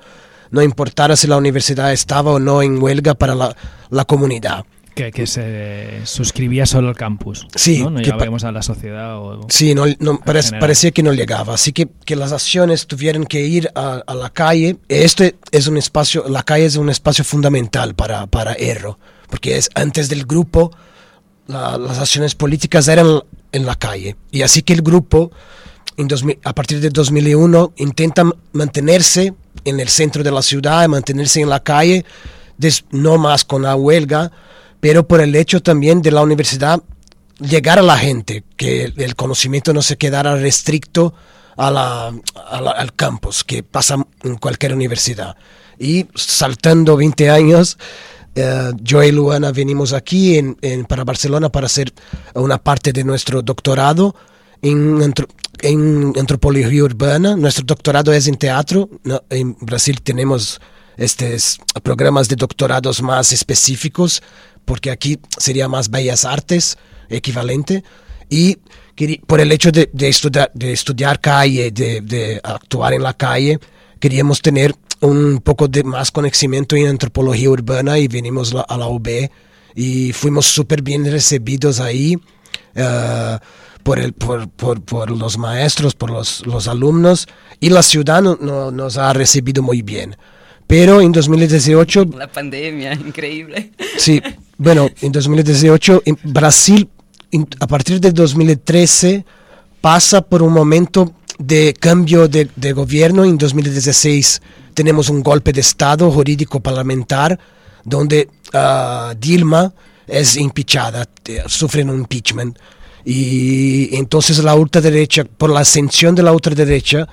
no 0.52 0.62
importara 0.62 1.16
si 1.16 1.26
la 1.26 1.36
universidad 1.36 1.92
estaba 1.92 2.30
o 2.30 2.38
no 2.38 2.62
en 2.62 2.80
huelga 2.80 3.14
para 3.14 3.34
la, 3.34 3.56
la 3.90 4.04
comunidad. 4.04 4.64
Que, 4.94 5.10
que 5.10 5.26
se 5.26 6.02
suscribía 6.04 6.66
solo 6.66 6.90
al 6.90 6.94
campus. 6.96 7.46
Sí, 7.56 7.82
No, 7.82 7.88
no 7.88 8.00
llegábamos 8.00 8.44
a 8.44 8.52
la 8.52 8.60
sociedad 8.60 9.16
o... 9.18 9.46
Sí, 9.48 9.74
no, 9.74 9.84
no, 10.00 10.20
parecía 10.20 10.90
que 10.90 11.02
no 11.02 11.14
llegaba. 11.14 11.54
Así 11.54 11.72
que, 11.72 11.88
que 12.04 12.14
las 12.14 12.30
acciones 12.32 12.86
tuvieron 12.86 13.24
que 13.24 13.40
ir 13.40 13.70
a, 13.74 14.02
a 14.06 14.14
la 14.14 14.28
calle. 14.28 14.76
Este 14.88 15.36
es 15.50 15.66
un 15.66 15.78
espacio, 15.78 16.24
la 16.28 16.42
calle 16.42 16.66
es 16.66 16.76
un 16.76 16.90
espacio 16.90 17.24
fundamental 17.24 17.94
para, 17.94 18.26
para 18.26 18.52
Erro, 18.52 18.98
porque 19.30 19.56
es 19.56 19.70
antes 19.74 20.10
del 20.10 20.26
grupo, 20.26 20.70
la- 21.46 21.78
las 21.78 21.98
acciones 21.98 22.34
políticas 22.34 22.86
eran 22.86 23.22
en 23.52 23.64
la 23.64 23.76
calle. 23.76 24.16
Y 24.30 24.42
así 24.42 24.60
que 24.60 24.74
el 24.74 24.82
grupo, 24.82 25.30
en 25.96 26.06
2000 26.06 26.38
a 26.44 26.54
partir 26.54 26.80
de 26.80 26.90
2001, 26.90 27.72
intenta 27.78 28.24
mantenerse 28.52 29.32
en 29.64 29.80
el 29.80 29.88
centro 29.88 30.22
de 30.22 30.30
la 30.30 30.42
ciudad, 30.42 30.86
mantenerse 30.88 31.40
en 31.40 31.48
la 31.48 31.60
calle, 31.62 32.04
des- 32.58 32.84
no 32.90 33.18
más 33.18 33.44
con 33.44 33.62
la 33.62 33.76
huelga, 33.76 34.30
pero 34.80 35.06
por 35.06 35.20
el 35.20 35.34
hecho 35.34 35.62
también 35.62 36.02
de 36.02 36.10
la 36.10 36.22
universidad 36.22 36.82
llegar 37.38 37.78
a 37.78 37.82
la 37.82 37.96
gente, 37.98 38.44
que 38.56 38.92
el, 38.96 39.16
conocimiento 39.16 39.72
no 39.72 39.82
se 39.82 39.96
quedara 39.96 40.36
restricto 40.36 41.14
a 41.56 41.70
la, 41.70 42.12
a 42.50 42.60
la- 42.60 42.70
al 42.72 42.92
campus, 42.94 43.44
que 43.44 43.62
pasa 43.62 43.96
en 44.22 44.36
cualquier 44.36 44.74
universidad. 44.74 45.36
Y 45.78 46.06
saltando 46.14 46.96
20 46.96 47.30
años, 47.30 47.78
eh, 48.34 48.70
yo 48.80 49.02
y 49.02 49.10
Luana 49.12 49.52
venimos 49.52 49.92
aquí 49.92 50.38
en, 50.38 50.56
en- 50.62 50.84
para 50.84 51.04
Barcelona 51.04 51.48
para 51.50 51.66
hacer 51.66 51.92
una 52.34 52.58
parte 52.58 52.92
de 52.92 53.04
nuestro 53.04 53.42
doctorado 53.42 54.14
en, 54.62 55.02
antro- 55.02 55.28
en 55.60 56.12
antropología 56.18 56.84
urbana. 56.84 57.36
Nuestro 57.36 57.64
doctorado 57.64 58.12
es 58.12 58.26
en 58.28 58.36
teatro. 58.36 58.88
¿no? 59.04 59.22
En 59.30 59.56
Brasil 59.60 60.00
tenemos 60.02 60.60
estos 60.96 61.58
programas 61.82 62.28
de 62.28 62.36
doctorados 62.36 63.02
más 63.02 63.32
específicos, 63.32 64.22
porque 64.64 64.90
aquí 64.90 65.18
sería 65.38 65.68
más 65.68 65.90
bellas 65.90 66.24
artes 66.24 66.78
equivalente. 67.08 67.82
Y 68.28 68.58
por 69.26 69.40
el 69.40 69.52
hecho 69.52 69.70
de, 69.72 69.90
de 69.92 70.08
estudiar, 70.08 70.50
de 70.54 70.72
estudiar 70.72 71.20
calle, 71.20 71.70
de, 71.70 72.00
de 72.00 72.40
actuar 72.42 72.94
en 72.94 73.02
la 73.02 73.14
calle, 73.14 73.58
queríamos 73.98 74.40
tener 74.40 74.74
un 75.00 75.40
poco 75.42 75.66
de 75.68 75.82
más 75.82 76.10
conocimiento 76.12 76.76
en 76.76 76.86
antropología 76.86 77.50
urbana 77.50 77.98
y 77.98 78.06
venimos 78.08 78.52
la- 78.54 78.60
a 78.62 78.76
la 78.78 78.86
UB 78.86 79.28
y 79.74 80.12
fuimos 80.12 80.46
súper 80.46 80.82
bien 80.82 81.04
recibidos 81.10 81.80
ahí 81.80 82.16
eh, 82.74 83.38
por, 83.82 83.98
el, 83.98 84.12
por, 84.12 84.48
por, 84.48 84.80
por 84.82 85.10
los 85.10 85.38
maestros, 85.38 85.94
por 85.94 86.10
los, 86.10 86.46
los 86.46 86.68
alumnos 86.68 87.26
y 87.60 87.70
la 87.70 87.82
ciudad 87.82 88.22
no- 88.22 88.38
no- 88.40 88.70
nos 88.70 88.96
ha 88.96 89.12
recibido 89.12 89.62
muy 89.62 89.82
bien. 89.82 90.16
Pero 90.66 91.00
en 91.00 91.12
2018 91.12 92.06
La 92.16 92.28
pandemia, 92.30 92.92
increíble. 93.06 93.72
Sí, 93.98 94.22
bueno, 94.56 94.88
en 95.00 95.12
2018 95.12 96.02
en 96.06 96.18
Brasil, 96.24 96.88
a 97.60 97.66
partir 97.66 98.00
de 98.00 98.12
2013, 98.12 99.24
pasa 99.80 100.22
por 100.22 100.42
un 100.42 100.52
momento 100.52 101.12
de 101.38 101.74
cambio 101.78 102.28
de, 102.28 102.48
de 102.54 102.72
gobierno. 102.72 103.24
En 103.24 103.36
2016 103.36 104.40
tenemos 104.74 105.08
un 105.10 105.22
golpe 105.22 105.52
de 105.52 105.60
Estado 105.60 106.10
jurídico 106.10 106.60
parlamentar 106.60 107.38
donde 107.84 108.28
ah, 108.54 109.12
Dilma 109.18 109.72
es 110.06 110.36
impeachada, 110.36 111.04
te- 111.04 111.42
sufre 111.48 111.82
un 111.84 111.98
impeachment. 111.98 112.56
Y 113.04 113.96
entonces 113.96 114.38
la 114.42 114.54
ultraderecha, 114.54 115.24
por 115.24 115.50
la 115.50 115.60
ascensión 115.60 116.14
de 116.14 116.22
la 116.22 116.32
ultraderecha, 116.32 117.08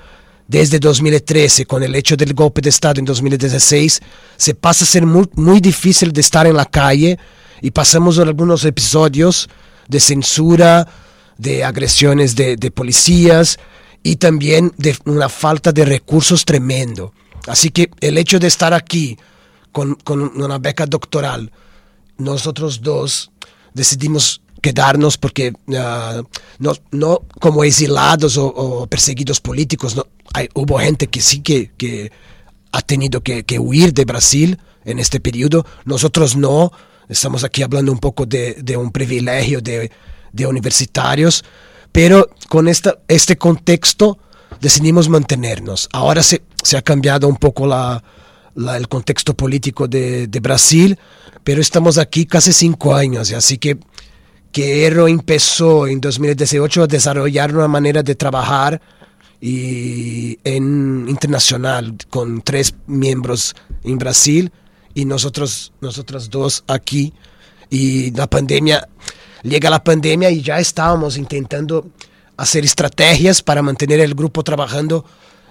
desde 0.46 0.78
2013, 0.80 1.66
con 1.66 1.82
el 1.82 1.94
hecho 1.94 2.16
del 2.16 2.34
golpe 2.34 2.60
de 2.60 2.70
Estado 2.70 2.98
en 2.98 3.04
2016, 3.04 4.00
se 4.36 4.54
pasa 4.54 4.84
a 4.84 4.88
ser 4.88 5.06
muy, 5.06 5.28
muy 5.34 5.60
difícil 5.60 6.12
de 6.12 6.20
estar 6.20 6.46
en 6.46 6.56
la 6.56 6.64
calle 6.64 7.18
y 7.62 7.70
pasamos 7.70 8.18
algunos 8.18 8.64
episodios 8.64 9.48
de 9.88 10.00
censura, 10.00 10.88
de 11.38 11.64
agresiones 11.64 12.34
de, 12.34 12.56
de 12.56 12.70
policías 12.70 13.58
y 14.02 14.16
también 14.16 14.72
de 14.76 14.96
una 15.04 15.28
falta 15.28 15.72
de 15.72 15.84
recursos 15.84 16.44
tremendo. 16.44 17.12
Así 17.46 17.70
que 17.70 17.90
el 18.00 18.18
hecho 18.18 18.38
de 18.38 18.48
estar 18.48 18.74
aquí 18.74 19.18
con, 19.72 19.94
con 19.94 20.20
una 20.42 20.58
beca 20.58 20.86
doctoral, 20.86 21.52
nosotros 22.18 22.82
dos 22.82 23.30
decidimos 23.72 24.42
quedarnos 24.60 25.16
porque 25.18 25.52
ah, 25.76 26.22
no, 26.58 26.72
no 26.92 27.22
como 27.40 27.64
exilados 27.64 28.36
o, 28.36 28.46
o 28.46 28.86
perseguidos 28.86 29.40
políticos, 29.40 29.96
no, 29.96 30.06
hay, 30.32 30.48
hubo 30.54 30.78
gente 30.78 31.06
que 31.08 31.20
sí 31.20 31.40
que, 31.40 31.70
que 31.76 32.12
ha 32.72 32.82
tenido 32.82 33.22
que, 33.22 33.44
que 33.44 33.58
huir 33.58 33.92
de 33.92 34.04
Brasil 34.04 34.58
en 34.84 34.98
este 34.98 35.20
periodo, 35.20 35.66
nosotros 35.84 36.36
no, 36.36 36.72
estamos 37.08 37.44
aquí 37.44 37.62
hablando 37.62 37.92
un 37.92 37.98
poco 37.98 38.26
de, 38.26 38.54
de 38.62 38.76
un 38.76 38.90
privilegio 38.92 39.60
de, 39.60 39.90
de 40.32 40.46
universitarios, 40.46 41.44
pero 41.92 42.30
con 42.48 42.68
esta, 42.68 42.98
este 43.08 43.36
contexto 43.36 44.18
decidimos 44.60 45.08
mantenernos. 45.08 45.88
Ahora 45.92 46.22
se, 46.22 46.42
se 46.62 46.76
ha 46.76 46.82
cambiado 46.82 47.26
un 47.28 47.36
poco 47.36 47.66
la, 47.66 48.02
la- 48.54 48.76
el 48.76 48.86
contexto 48.88 49.34
político 49.34 49.88
de, 49.88 50.26
de 50.28 50.40
Brasil, 50.40 50.98
pero 51.42 51.60
estamos 51.60 51.98
aquí 51.98 52.26
casi 52.26 52.52
cinco 52.52 52.94
años, 52.94 53.32
así 53.32 53.58
que, 53.58 53.78
que 54.52 54.86
Erro 54.86 55.08
empezó 55.08 55.86
en 55.86 56.00
2018 56.00 56.82
a 56.82 56.86
desarrollar 56.86 57.54
una 57.54 57.68
manera 57.68 58.02
de 58.02 58.14
trabajar 58.14 58.80
y 59.40 60.38
en 60.44 61.06
internacional 61.08 61.96
con 62.10 62.42
tres 62.42 62.74
miembros 62.86 63.54
en 63.84 63.98
Brasil 63.98 64.52
y 64.94 65.04
nosotros 65.04 65.72
nosotros 65.80 66.28
dos 66.30 66.64
aquí. 66.66 67.12
Y 67.70 68.10
la 68.10 68.26
pandemia 68.26 68.88
llega 69.42 69.70
la 69.70 69.82
pandemia 69.82 70.30
y 70.30 70.42
ya 70.42 70.58
estábamos 70.58 71.16
intentando 71.16 71.86
hacer 72.36 72.64
estrategias 72.64 73.42
para 73.42 73.62
mantener 73.62 74.00
el 74.00 74.14
grupo 74.14 74.42
trabajando 74.42 75.04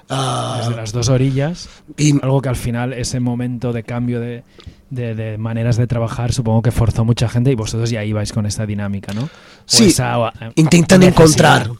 Ah, 0.10 0.58
Desde 0.60 0.76
las 0.76 0.92
dos 0.92 1.10
orillas. 1.10 1.70
y 1.98 2.14
Algo 2.24 2.42
que 2.42 2.50
al 2.50 2.56
final, 2.56 2.94
ese 2.94 3.20
momento 3.20 3.74
de 3.74 3.84
cambio 3.84 4.20
de, 4.20 4.44
de- 4.90 5.14
de 5.16 5.38
maneras 5.38 5.78
de 5.78 5.86
trabajar, 5.88 6.34
supongo 6.34 6.62
que 6.64 6.72
forzó 6.72 7.06
mucha 7.06 7.30
gente 7.30 7.52
y 7.52 7.56
vosotros 7.56 7.90
ya 7.92 8.04
ibais 8.04 8.34
con 8.34 8.46
esta 8.48 8.66
dinámica, 8.66 9.14
¿no? 9.14 9.24
O 9.24 9.30
Sí, 9.66 9.86
esa, 9.90 10.34
intentan 10.56 11.02
necesidad. 11.02 11.62
encontrar. 11.62 11.72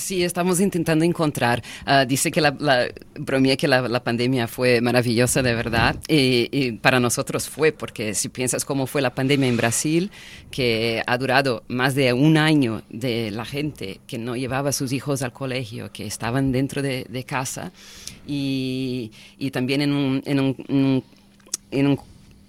Sí, 0.00 0.24
estamos 0.24 0.60
intentando 0.60 1.04
encontrar. 1.04 1.62
Ah, 1.84 2.06
dice 2.06 2.30
que 2.30 2.40
la, 2.40 2.56
la 2.58 2.88
bromea 3.18 3.56
que 3.56 3.68
la, 3.68 4.02
pandemia 4.02 4.48
fue 4.48 4.80
maravillosa 4.80 5.42
de 5.42 5.54
verdad 5.54 5.96
y, 6.08 6.72
para 6.72 6.98
nosotros 7.00 7.48
fue 7.48 7.70
porque 7.70 8.14
si 8.14 8.30
piensas 8.30 8.64
cómo 8.64 8.86
fue 8.86 9.02
la 9.02 9.14
pandemia 9.14 9.46
en 9.48 9.58
Brasil, 9.58 10.10
que 10.50 11.02
ha 11.06 11.18
durado 11.18 11.64
más 11.68 11.94
de 11.94 12.14
un 12.14 12.38
año 12.38 12.82
de 12.88 13.30
la 13.30 13.44
gente 13.44 14.00
que 14.06 14.16
no 14.16 14.36
llevaba 14.36 14.70
a 14.70 14.72
sus 14.72 14.90
hijos 14.92 15.20
al 15.20 15.32
colegio, 15.32 15.92
que 15.92 16.06
estaban 16.06 16.50
dentro 16.50 16.80
de, 16.80 17.24
casa 17.26 17.70
y, 18.26 19.10
también 19.52 19.82
en 19.82 19.92
un, 19.92 20.22
en 20.24 20.40
un- 20.40 21.04
en 21.70 21.86
un- 21.86 22.00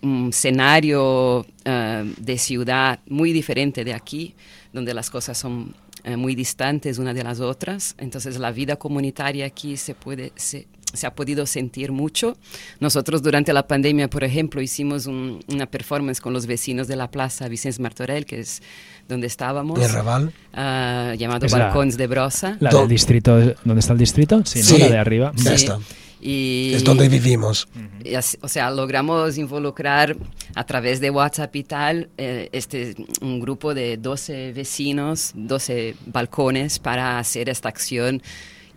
en 0.01 0.27
escenario 0.29 1.45
ah, 1.65 2.03
de 2.17 2.37
ciudad 2.37 2.99
muy 3.07 3.33
diferente 3.33 3.83
de 3.83 3.93
aquí, 3.93 4.33
donde 4.71 4.93
las 4.93 5.09
cosas 5.09 5.37
son 5.37 5.75
eh, 6.03 6.15
muy 6.17 6.35
distantes 6.35 6.97
una 6.99 7.13
de 7.13 7.23
las 7.23 7.39
otras. 7.39 7.95
Entonces 7.97 8.37
la 8.39 8.51
vida 8.51 8.75
comunitaria 8.75 9.45
aquí 9.45 9.77
se 9.77 9.93
puede 9.95 10.31
se, 10.35 10.67
se 10.93 11.07
ha 11.07 11.15
podido 11.15 11.45
sentir 11.45 11.91
mucho. 11.91 12.35
Nosotros 12.79 13.21
durante 13.21 13.53
la 13.53 13.65
pandemia, 13.67 14.09
por 14.09 14.23
ejemplo, 14.25 14.61
hicimos 14.61 15.05
un- 15.05 15.39
una 15.47 15.65
performance 15.65 16.19
con 16.19 16.33
los 16.33 16.45
vecinos 16.47 16.87
de 16.87 16.95
la 16.97 17.09
plaza 17.09 17.47
Vicente 17.47 17.81
Martorell, 17.81 18.25
que 18.25 18.39
es 18.41 18.61
donde 19.07 19.27
estábamos, 19.27 19.79
En 19.81 19.91
Raval. 19.91 20.33
ah, 20.53 21.13
llamado 21.17 21.45
Es 21.45 21.51
la- 21.53 21.65
Balcons 21.65 21.95
de 21.97 22.07
Brosa. 22.07 22.57
La 22.59 22.69
Do- 22.71 22.79
del 22.79 22.89
distrito, 22.89 23.37
¿dónde 23.63 23.79
está 23.79 23.93
el 23.93 23.99
distrito? 23.99 24.41
Sí, 24.45 24.59
¿no? 24.59 24.65
Sí. 24.65 24.77
la 24.79 24.87
de 24.89 24.97
arriba. 24.97 25.31
Ya 25.35 25.57
Sí. 25.57 25.65
está. 25.65 25.79
Y, 26.21 26.73
Es 26.75 26.83
donde 26.83 27.09
vivimos. 27.09 27.67
y 28.03 28.15
o 28.15 28.47
sea, 28.47 28.69
logramos 28.69 29.37
involucrar 29.37 30.15
a 30.53 30.63
través 30.65 30.99
de 30.99 31.09
WhatsApp 31.09 31.55
y 31.55 31.63
tal 31.63 32.09
eh, 32.17 32.49
este, 32.51 32.95
un 33.21 33.39
grupo 33.39 33.73
de 33.73 33.97
12 33.97 34.53
vecinos, 34.53 35.31
12 35.33 35.95
balcones 36.05 36.77
para 36.77 37.17
hacer 37.17 37.49
esta 37.49 37.69
acción. 37.69 38.21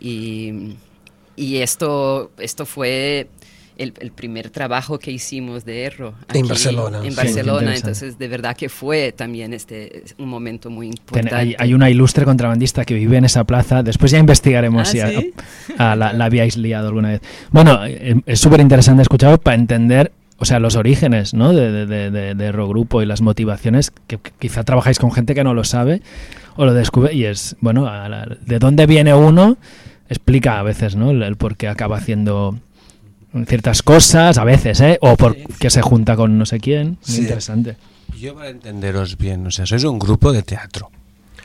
Y, 0.00 0.76
y 1.36 1.56
esto, 1.58 2.30
esto 2.38 2.64
fue 2.64 3.28
el, 3.76 3.92
el 4.00 4.12
primer 4.12 4.50
trabajo 4.50 4.98
que 4.98 5.10
hicimos 5.10 5.64
de 5.64 5.82
Erro. 5.84 6.14
En 6.32 6.46
Barcelona. 6.46 6.98
En 7.04 7.10
Sí, 7.10 7.16
Barcelona, 7.16 7.52
interesante. 7.60 7.88
entonces 7.88 8.18
de 8.18 8.28
verdad 8.28 8.56
que 8.56 8.68
fue 8.68 9.12
también 9.12 9.52
este 9.52 10.04
un 10.18 10.28
momento 10.28 10.70
muy 10.70 10.86
Ten- 10.90 10.98
importante. 10.98 11.34
hay, 11.34 11.56
hay 11.58 11.74
una 11.74 11.90
ilustre 11.90 12.24
contrabandista 12.24 12.84
que 12.84 12.94
vive 12.94 13.16
en 13.16 13.24
esa 13.24 13.44
plaza. 13.44 13.82
Después 13.82 14.12
ya 14.12 14.18
investigaremos 14.18 14.88
Ah, 14.88 14.90
si 14.92 15.00
a- 15.00 15.08
¿sí? 15.08 15.34
a 15.78 15.96
la, 15.96 16.12
la 16.12 16.24
habíais 16.26 16.56
liado 16.56 16.88
alguna 16.88 17.08
vez. 17.10 17.20
Bueno, 17.50 17.80
eh, 17.86 18.14
es 18.26 18.38
súper 18.40 18.60
interesante 18.60 19.02
escucharlo 19.02 19.38
para 19.38 19.56
entender, 19.56 20.12
o 20.38 20.44
sea, 20.44 20.58
los 20.60 20.76
orígenes 20.76 21.34
¿no? 21.34 21.52
de, 21.52 21.70
de, 21.72 21.86
de, 21.86 22.10
de- 22.10 22.34
de 22.34 22.46
Eurogrupo 22.46 23.02
y 23.02 23.06
las 23.06 23.20
motivaciones, 23.22 23.90
que, 24.06 24.18
que 24.18 24.30
quizá 24.38 24.62
trabajáis 24.64 24.98
con 24.98 25.10
gente 25.12 25.34
que 25.34 25.42
no 25.44 25.52
lo 25.54 25.64
sabe 25.64 26.00
o 26.56 26.64
lo 26.64 26.74
descubre. 26.74 27.12
Y 27.14 27.24
es, 27.24 27.56
bueno, 27.60 27.88
a 27.88 28.08
la- 28.08 28.26
de 28.46 28.58
dónde 28.60 28.86
viene 28.86 29.14
uno, 29.14 29.56
explica 30.08 30.58
a 30.58 30.62
veces 30.62 30.94
¿no? 30.96 31.10
el, 31.10 31.22
el 31.22 31.36
por 31.36 31.56
qué 31.56 31.66
acaba 31.68 31.96
haciendo 31.96 32.58
ciertas 33.46 33.82
cosas, 33.82 34.38
a 34.38 34.44
veces, 34.44 34.80
¿eh? 34.80 34.98
o 35.00 35.16
por 35.16 35.36
qué 35.58 35.70
se 35.70 35.82
junta 35.82 36.14
con 36.16 36.38
no 36.38 36.46
sé 36.46 36.60
quién. 36.60 36.98
Muy 37.08 37.16
interesante. 37.18 37.76
Yo 38.18 38.34
para 38.34 38.48
entenderos 38.50 39.18
bien, 39.18 39.46
o 39.46 39.50
sea, 39.50 39.66
sois 39.66 39.82
un 39.84 39.98
grupo 39.98 40.32
de 40.32 40.42
teatro. 40.42 40.90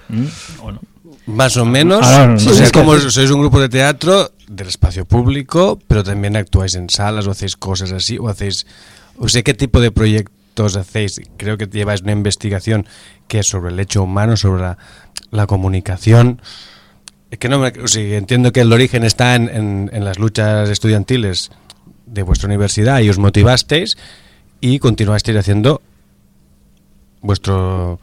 ¿Mm? 0.09 0.25
¿O 0.63 0.71
no? 0.71 0.79
Más 1.25 1.57
o 1.57 1.65
menos, 1.65 2.05
Ahora 2.05 2.27
no, 2.27 2.35
no 2.35 2.51
o 2.51 2.53
sea, 2.53 2.69
como 2.71 2.97
sois 2.97 3.29
un 3.31 3.41
grupo 3.41 3.59
de 3.59 3.69
teatro 3.69 4.31
del 4.47 4.67
espacio 4.67 5.05
público, 5.05 5.79
pero 5.87 6.03
también 6.03 6.35
actuáis 6.35 6.75
en 6.75 6.89
salas 6.89 7.27
o 7.27 7.31
hacéis 7.31 7.55
cosas 7.55 7.91
así, 7.91 8.17
o 8.17 8.29
hacéis, 8.29 8.65
o 9.17 9.27
sea, 9.27 9.41
¿qué 9.43 9.53
tipo 9.53 9.79
de 9.81 9.91
proyectos 9.91 10.75
hacéis? 10.75 11.21
Creo 11.37 11.57
que 11.57 11.65
lleváis 11.67 12.01
una 12.01 12.11
investigación 12.13 12.85
que 13.27 13.39
es 13.39 13.47
sobre 13.47 13.71
el 13.71 13.79
hecho 13.79 14.03
humano, 14.03 14.37
sobre 14.37 14.61
la, 14.61 14.77
la 15.31 15.45
comunicación. 15.47 16.41
Es 17.31 17.37
que 17.37 17.49
no 17.49 17.59
me, 17.59 17.67
o 17.67 17.87
sea, 17.87 18.17
entiendo 18.17 18.51
que 18.51 18.61
el 18.61 18.73
origen 18.73 19.03
está 19.03 19.35
en, 19.35 19.49
en- 19.49 19.89
en 19.93 20.05
las 20.05 20.17
luchas 20.17 20.67
estudiantiles 20.69 21.51
de 22.11 22.23
vuestra 22.23 22.47
universidad 22.47 22.99
y 22.99 23.09
os 23.09 23.17
motivasteis 23.17 23.97
y 24.61 24.79
continuasteis 24.79 25.37
haciendo 25.37 25.81
vuestro 27.21 27.99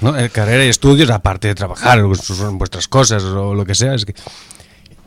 ¿no? 0.00 0.18
Eh, 0.18 0.30
carrera 0.30 0.64
y 0.64 0.68
estudios, 0.68 1.10
aparte 1.10 1.48
de 1.48 1.54
trabajar 1.54 1.98
en 1.98 2.58
vuestras 2.58 2.88
cosas 2.88 3.22
o 3.24 3.54
lo 3.54 3.64
que 3.64 3.74
sea. 3.74 3.96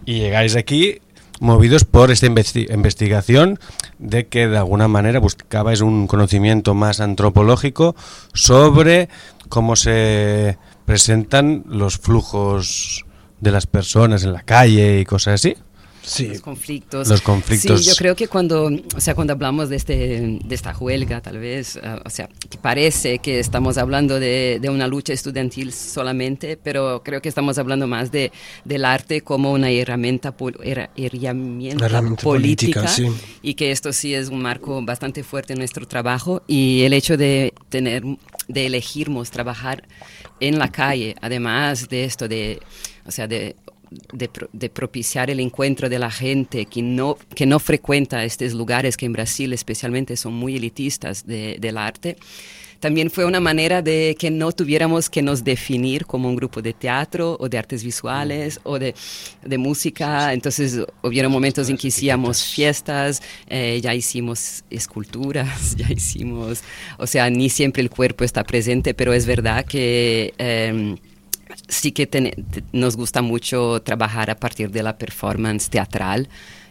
y 0.06 0.14
llegáis 0.20 0.56
aquí 0.56 1.00
movidos 1.40 1.86
por 1.86 2.12
esta 2.12 2.28
investi- 2.28 2.72
investigación 2.74 3.60
de 4.00 4.28
que 4.28 4.48
de 4.48 4.58
alguna 4.58 4.88
manera 4.88 5.20
buscabais 5.20 5.82
un 5.82 6.08
conocimiento 6.08 6.74
más 6.74 7.00
antropológico 7.00 7.96
sobre 8.34 9.08
cómo 9.50 9.76
se 9.76 10.58
presentan 10.86 11.64
los 11.68 11.98
flujos 11.98 13.06
de 13.40 13.52
las 13.52 13.68
personas 13.68 14.24
en 14.24 14.34
la 14.34 14.42
calle 14.42 15.00
y 15.00 15.06
cosas 15.06 15.36
así. 15.36 15.56
Sí. 16.08 16.28
los 16.28 16.42
conflictos. 16.42 17.10
Los 17.10 17.22
conflictos. 17.22 17.82
Sí, 17.84 17.90
yo 17.90 17.96
creo 17.96 18.16
que 18.16 18.28
cuando, 18.28 18.72
o 18.96 19.02
sea, 19.02 19.14
cuando 19.14 19.34
hablamos 19.34 19.70
de, 19.70 19.76
este, 19.76 20.40
de 20.44 20.56
esta 20.56 20.76
huelga, 20.78 21.22
tal 21.22 21.38
vez, 21.38 21.78
ah, 21.84 22.02
o 22.06 22.10
sea, 22.10 22.30
que 22.50 22.58
parece 22.58 23.20
que 23.20 23.40
estamos 23.40 23.78
hablando 23.78 24.20
de, 24.20 24.60
de 24.62 24.70
una 24.70 24.88
lucha 24.88 25.12
estudiantil 25.14 25.74
solamente, 25.74 26.58
pero 26.58 27.02
creo 27.04 27.22
que 27.22 27.30
estamos 27.30 27.58
hablando 27.58 27.88
más 27.88 28.12
de, 28.12 28.32
del 28.64 28.86
arte 28.86 29.22
como 29.22 29.52
una 29.52 29.70
herramienta, 29.70 30.32
pol- 30.36 30.58
herramienta, 30.64 31.86
Herramienta 31.86 32.24
política, 32.24 32.82
política, 32.82 32.88
sí. 32.88 33.08
y 33.42 33.54
que 33.56 33.72
esto 33.72 33.92
sí 33.94 34.14
es 34.14 34.30
un 34.30 34.42
marco 34.42 34.82
bastante 34.84 35.24
fuerte 35.24 35.54
en 35.54 35.60
nuestro 35.60 35.88
trabajo 35.88 36.42
y 36.48 36.84
el 36.84 36.94
hecho 36.94 37.18
de 37.18 37.54
tener, 37.70 38.04
de 38.48 38.66
elegirnos 38.66 39.30
trabajar 39.32 39.84
en 40.40 40.58
la 40.60 40.72
calle, 40.72 41.16
además 41.22 41.90
de 41.90 42.06
esto, 42.06 42.28
de, 42.28 42.60
o 43.06 43.12
sea, 43.12 43.28
de 43.28 43.56
de, 44.14 44.30
de 44.54 44.70
propiciar 44.70 45.30
el 45.30 45.40
encuentro 45.40 45.90
de 45.90 46.00
la 46.00 46.12
gente 46.12 46.66
que 46.66 46.82
no, 46.82 47.18
que 47.36 47.46
no 47.46 47.60
frecuenta 47.60 48.24
estos 48.24 48.54
lugares 48.54 48.98
que 48.98 49.06
en 49.06 49.14
Brasil 49.14 49.54
especialmente 49.54 50.18
son 50.18 50.34
muy 50.34 50.56
elitistas 50.56 51.26
de- 51.26 51.58
del 51.60 51.78
arte, 51.78 52.18
también 52.80 53.10
fue 53.10 53.26
una 53.26 53.40
manera 53.40 53.82
de 53.82 54.16
que 54.20 54.30
no 54.30 54.52
tuviéramos 54.52 55.10
que 55.10 55.24
nos 55.24 55.44
definir 55.44 56.06
como 56.06 56.30
un 56.30 56.36
grupo 56.36 56.62
de 56.62 56.74
teatro 56.74 57.36
o 57.40 57.50
de 57.50 57.58
artes 57.58 57.84
visuales 57.84 58.60
o 58.64 58.78
de, 58.78 58.94
de 59.44 59.58
música. 59.58 60.32
Entonces 60.32 60.82
hubieron 61.02 61.32
momentos 61.32 61.70
en 61.70 61.78
que 61.78 61.88
hacíamos 61.88 62.44
fiestas, 62.44 63.22
eh, 63.50 63.80
ya 63.82 63.96
hicimos 63.96 64.64
esculturas, 64.70 65.76
ya 65.78 65.92
hicimos, 65.92 66.62
o 67.00 67.08
sea, 67.08 67.30
ni 67.32 67.50
siempre 67.50 67.82
el 67.82 67.90
cuerpo 67.90 68.24
está 68.24 68.44
presente, 68.44 68.94
pero 68.94 69.12
es 69.14 69.26
verdad 69.26 69.66
que... 69.66 70.34
em, 70.38 70.98
sí 71.68 71.92
que 71.92 72.08
ten- 72.08 72.32
te- 72.52 72.64
nos 72.74 72.96
gusta 72.96 73.22
mucho 73.22 73.82
trabajar 73.82 74.30
a 74.30 74.36
partir 74.36 74.72
de 74.72 74.84
la 74.84 74.98
performance 74.98 75.70
teatral 75.70 76.28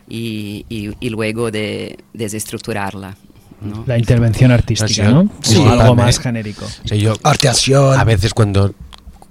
y, 0.08 0.64
y- 0.68 0.92
y 1.00 1.10
luego 1.10 1.50
de 1.50 1.98
desestructurarla. 2.14 3.16
¿no? 3.60 3.84
La 3.86 3.96
intervención 3.98 4.50
artística, 4.52 4.88
Sí, 4.88 5.00
¿no? 5.02 5.30
sí, 5.40 5.56
Como 5.56 5.70
algo 5.70 5.94
más 5.94 6.18
genérico. 6.20 6.66
O 6.84 6.88
sea, 6.88 6.96
yo 6.98 7.14
Arteación. 7.22 7.98
a 7.98 8.04
veces 8.04 8.34
cuando 8.34 8.74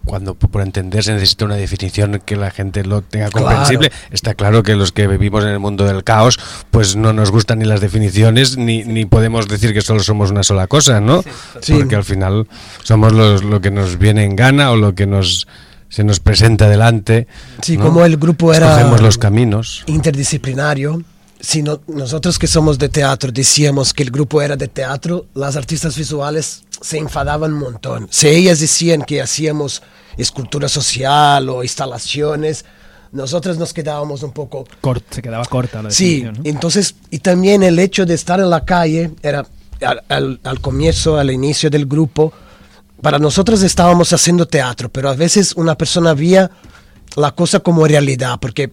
cuando 0.05 0.35
por 0.35 0.61
entender 0.61 1.03
se 1.03 1.13
necesita 1.13 1.45
una 1.45 1.55
definición 1.55 2.21
que 2.23 2.35
la 2.35 2.51
gente 2.51 2.83
lo 2.85 3.01
tenga 3.01 3.29
comprensible, 3.31 3.91
está 4.11 4.33
claro 4.35 4.63
que 4.63 4.75
los 4.75 4.91
que 4.91 5.07
vivimos 5.07 5.43
en 5.43 5.49
el 5.49 5.59
mundo 5.59 5.83
del 5.85 6.03
caos, 6.03 6.39
pues 6.71 6.95
no 6.95 7.11
nos 7.11 7.31
gustan 7.31 7.59
ni 7.59 7.65
las 7.65 7.81
definiciones 7.81 8.57
ni, 8.57 8.83
ni 8.83 9.05
podemos 9.05 9.47
decir 9.47 9.73
que 9.73 9.81
solo 9.81 9.99
somos 10.01 10.31
una 10.31 10.43
sola 10.43 10.67
cosa, 10.67 11.01
¿no? 11.01 11.23
Sí. 11.61 11.73
Porque 11.73 11.95
al 11.95 12.03
final 12.03 12.47
somos 12.83 13.11
los, 13.13 13.43
lo 13.43 13.59
que 13.61 13.71
nos 13.71 13.97
viene 13.97 14.23
en 14.23 14.35
gana 14.35 14.71
o 14.71 14.75
lo 14.75 14.95
que 14.95 15.05
nos 15.07 15.47
se 15.89 16.03
nos 16.03 16.19
presenta 16.19 16.67
delante. 16.67 17.27
Sí, 17.61 17.77
¿no? 17.77 17.85
como 17.85 18.03
el 18.03 18.17
grupo 18.17 18.53
era 18.53 18.83
los 18.97 19.17
caminos. 19.17 19.83
interdisciplinario, 19.87 21.01
si 21.39 21.61
no- 21.61 21.79
nosotros 21.87 22.37
que 22.39 22.47
somos 22.47 22.77
de 22.79 22.89
teatro 22.89 23.31
decíamos 23.31 23.93
que 23.93 24.03
el 24.03 24.11
grupo 24.11 24.41
era 24.41 24.55
de 24.57 24.67
teatro, 24.67 25.27
las 25.33 25.55
artistas 25.55 25.95
visuales 25.95 26.63
se 26.85 26.97
enfadaban 26.99 27.53
un 27.53 27.59
montón. 27.59 28.07
Si 28.11 28.27
ellas 28.27 28.59
decían 28.59 29.01
que 29.01 29.21
hacíamos 29.21 29.81
escultura 30.17 30.69
social 30.69 31.49
o 31.49 31.63
instalaciones, 31.63 32.63
nosotros 33.11 33.57
nos 33.57 33.73
quedábamos 33.73 34.21
un 34.23 34.31
poco 34.31 34.65
Cort- 34.81 35.03
se 35.09 35.21
quedaba 35.21 35.45
corta 35.45 35.81
la 35.81 35.89
Sí, 35.89 36.25
entonces, 36.43 36.95
y 37.09 37.19
también 37.19 37.63
el 37.63 37.79
hecho 37.79 38.05
de 38.05 38.13
estar 38.13 38.39
en 38.39 38.49
la 38.49 38.63
calle, 38.65 39.11
era 39.23 39.45
al, 39.81 40.03
al- 40.09 40.39
al 40.43 40.59
comienzo, 40.61 41.17
al 41.17 41.31
inicio 41.31 41.69
del 41.69 41.85
grupo, 41.87 42.31
para 43.01 43.17
nosotros 43.19 43.63
estábamos 43.63 44.13
haciendo 44.13 44.45
teatro, 44.47 44.89
pero 44.89 45.09
a 45.09 45.15
veces 45.15 45.53
una 45.55 45.75
persona 45.77 46.13
veía 46.13 46.51
la 47.15 47.31
cosa 47.31 47.59
como 47.61 47.87
realidad, 47.87 48.37
porque, 48.39 48.71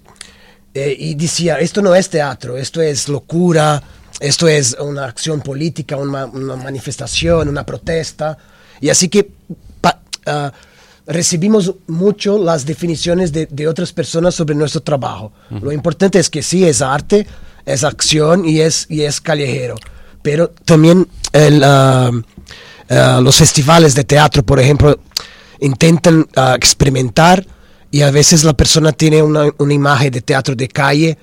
eh, 0.75 0.95
y 0.99 1.15
decía, 1.15 1.59
esto 1.61 1.81
no 1.81 1.95
es 1.95 2.11
teatro, 2.11 2.57
esto 2.59 2.81
es 2.83 3.09
locura, 3.09 3.83
esto 4.21 4.49
es 4.49 4.77
una 4.79 5.05
acción 5.07 5.41
política, 5.41 5.97
una, 5.97 6.27
una 6.27 6.57
manifestación, 6.57 7.49
una 7.49 7.65
protesta, 7.65 8.37
y 8.81 8.89
así 8.91 9.09
que 9.09 9.31
pa- 9.81 10.01
ah, 10.27 10.53
recibimos 11.07 11.75
mucho 11.89 12.39
las 12.39 12.65
definiciones 12.65 13.33
de, 13.33 13.47
de 13.47 13.67
otras 13.69 13.93
personas 13.93 14.35
sobre 14.35 14.55
nuestro 14.55 14.81
trabajo. 14.83 15.33
Lo 15.51 15.73
importante 15.73 16.19
es 16.19 16.31
que 16.31 16.43
sí 16.43 16.65
es 16.65 16.81
arte, 16.81 17.27
es 17.67 17.85
acción 17.85 18.45
y 18.45 18.61
es, 18.61 18.87
y 18.89 19.03
es 19.03 19.21
callejero. 19.21 19.77
Pero 20.23 20.51
también 20.65 21.09
el, 21.33 21.63
ah, 21.65 22.11
ah, 22.89 23.21
los 23.23 23.37
festivales 23.37 23.95
de 23.95 24.05
teatro, 24.05 24.43
por 24.45 24.61
ejemplo, 24.61 24.99
intentan 25.61 26.29
experimentar 26.57 27.47
y 27.91 28.03
a 28.03 28.11
veces 28.11 28.43
la 28.45 28.53
persona 28.53 28.93
tiene 28.93 29.23
una, 29.23 29.51
una 29.59 29.75
imagen 29.75 30.11
de 30.11 30.21
teatro 30.21 30.55
de 30.55 30.69
calle 30.69 31.19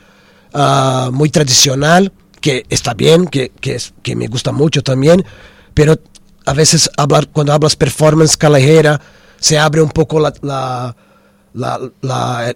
muy 1.11 1.29
tradicional, 1.29 2.11
que 2.41 2.65
está 2.69 2.93
bien, 2.93 3.27
que, 3.27 3.51
que, 3.59 3.75
es, 3.75 3.93
que 4.01 4.15
me 4.15 4.27
gusta 4.27 4.51
mucho 4.51 4.81
también, 4.81 5.25
pero 5.73 5.99
a 6.45 6.53
veces 6.53 6.89
hablar, 6.97 7.27
cuando 7.29 7.53
hablas 7.53 7.75
performance 7.75 8.37
callejera, 8.37 8.99
se 9.39 9.57
abre 9.57 9.81
un 9.81 9.89
poco 9.89 10.19
la, 10.19 10.33
la, 10.41 10.95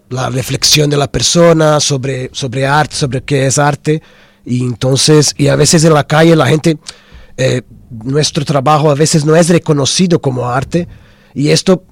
la, 0.09 0.29
reflexión 0.29 0.89
de 0.89 0.97
la 0.97 1.11
persona 1.11 1.79
sobre, 1.79 2.29
sobre 2.33 2.65
arte, 2.65 2.95
sobre 2.95 3.23
qué 3.23 3.47
es 3.47 3.57
arte. 3.57 4.01
Y 4.45 4.63
entonces, 4.63 5.33
y 5.37 5.47
a 5.47 5.55
veces 5.55 5.83
en 5.83 5.93
la 5.93 6.05
calle 6.05 6.35
la 6.35 6.47
gente, 6.47 6.77
eh, 7.37 7.61
nuestro 8.03 8.45
trabajo 8.45 8.89
a 8.89 8.95
veces 8.95 9.25
no 9.25 9.35
es 9.35 9.49
reconocido 9.49 10.19
como 10.19 10.49
arte. 10.49 10.87
Y 11.33 11.49
esto 11.49 11.83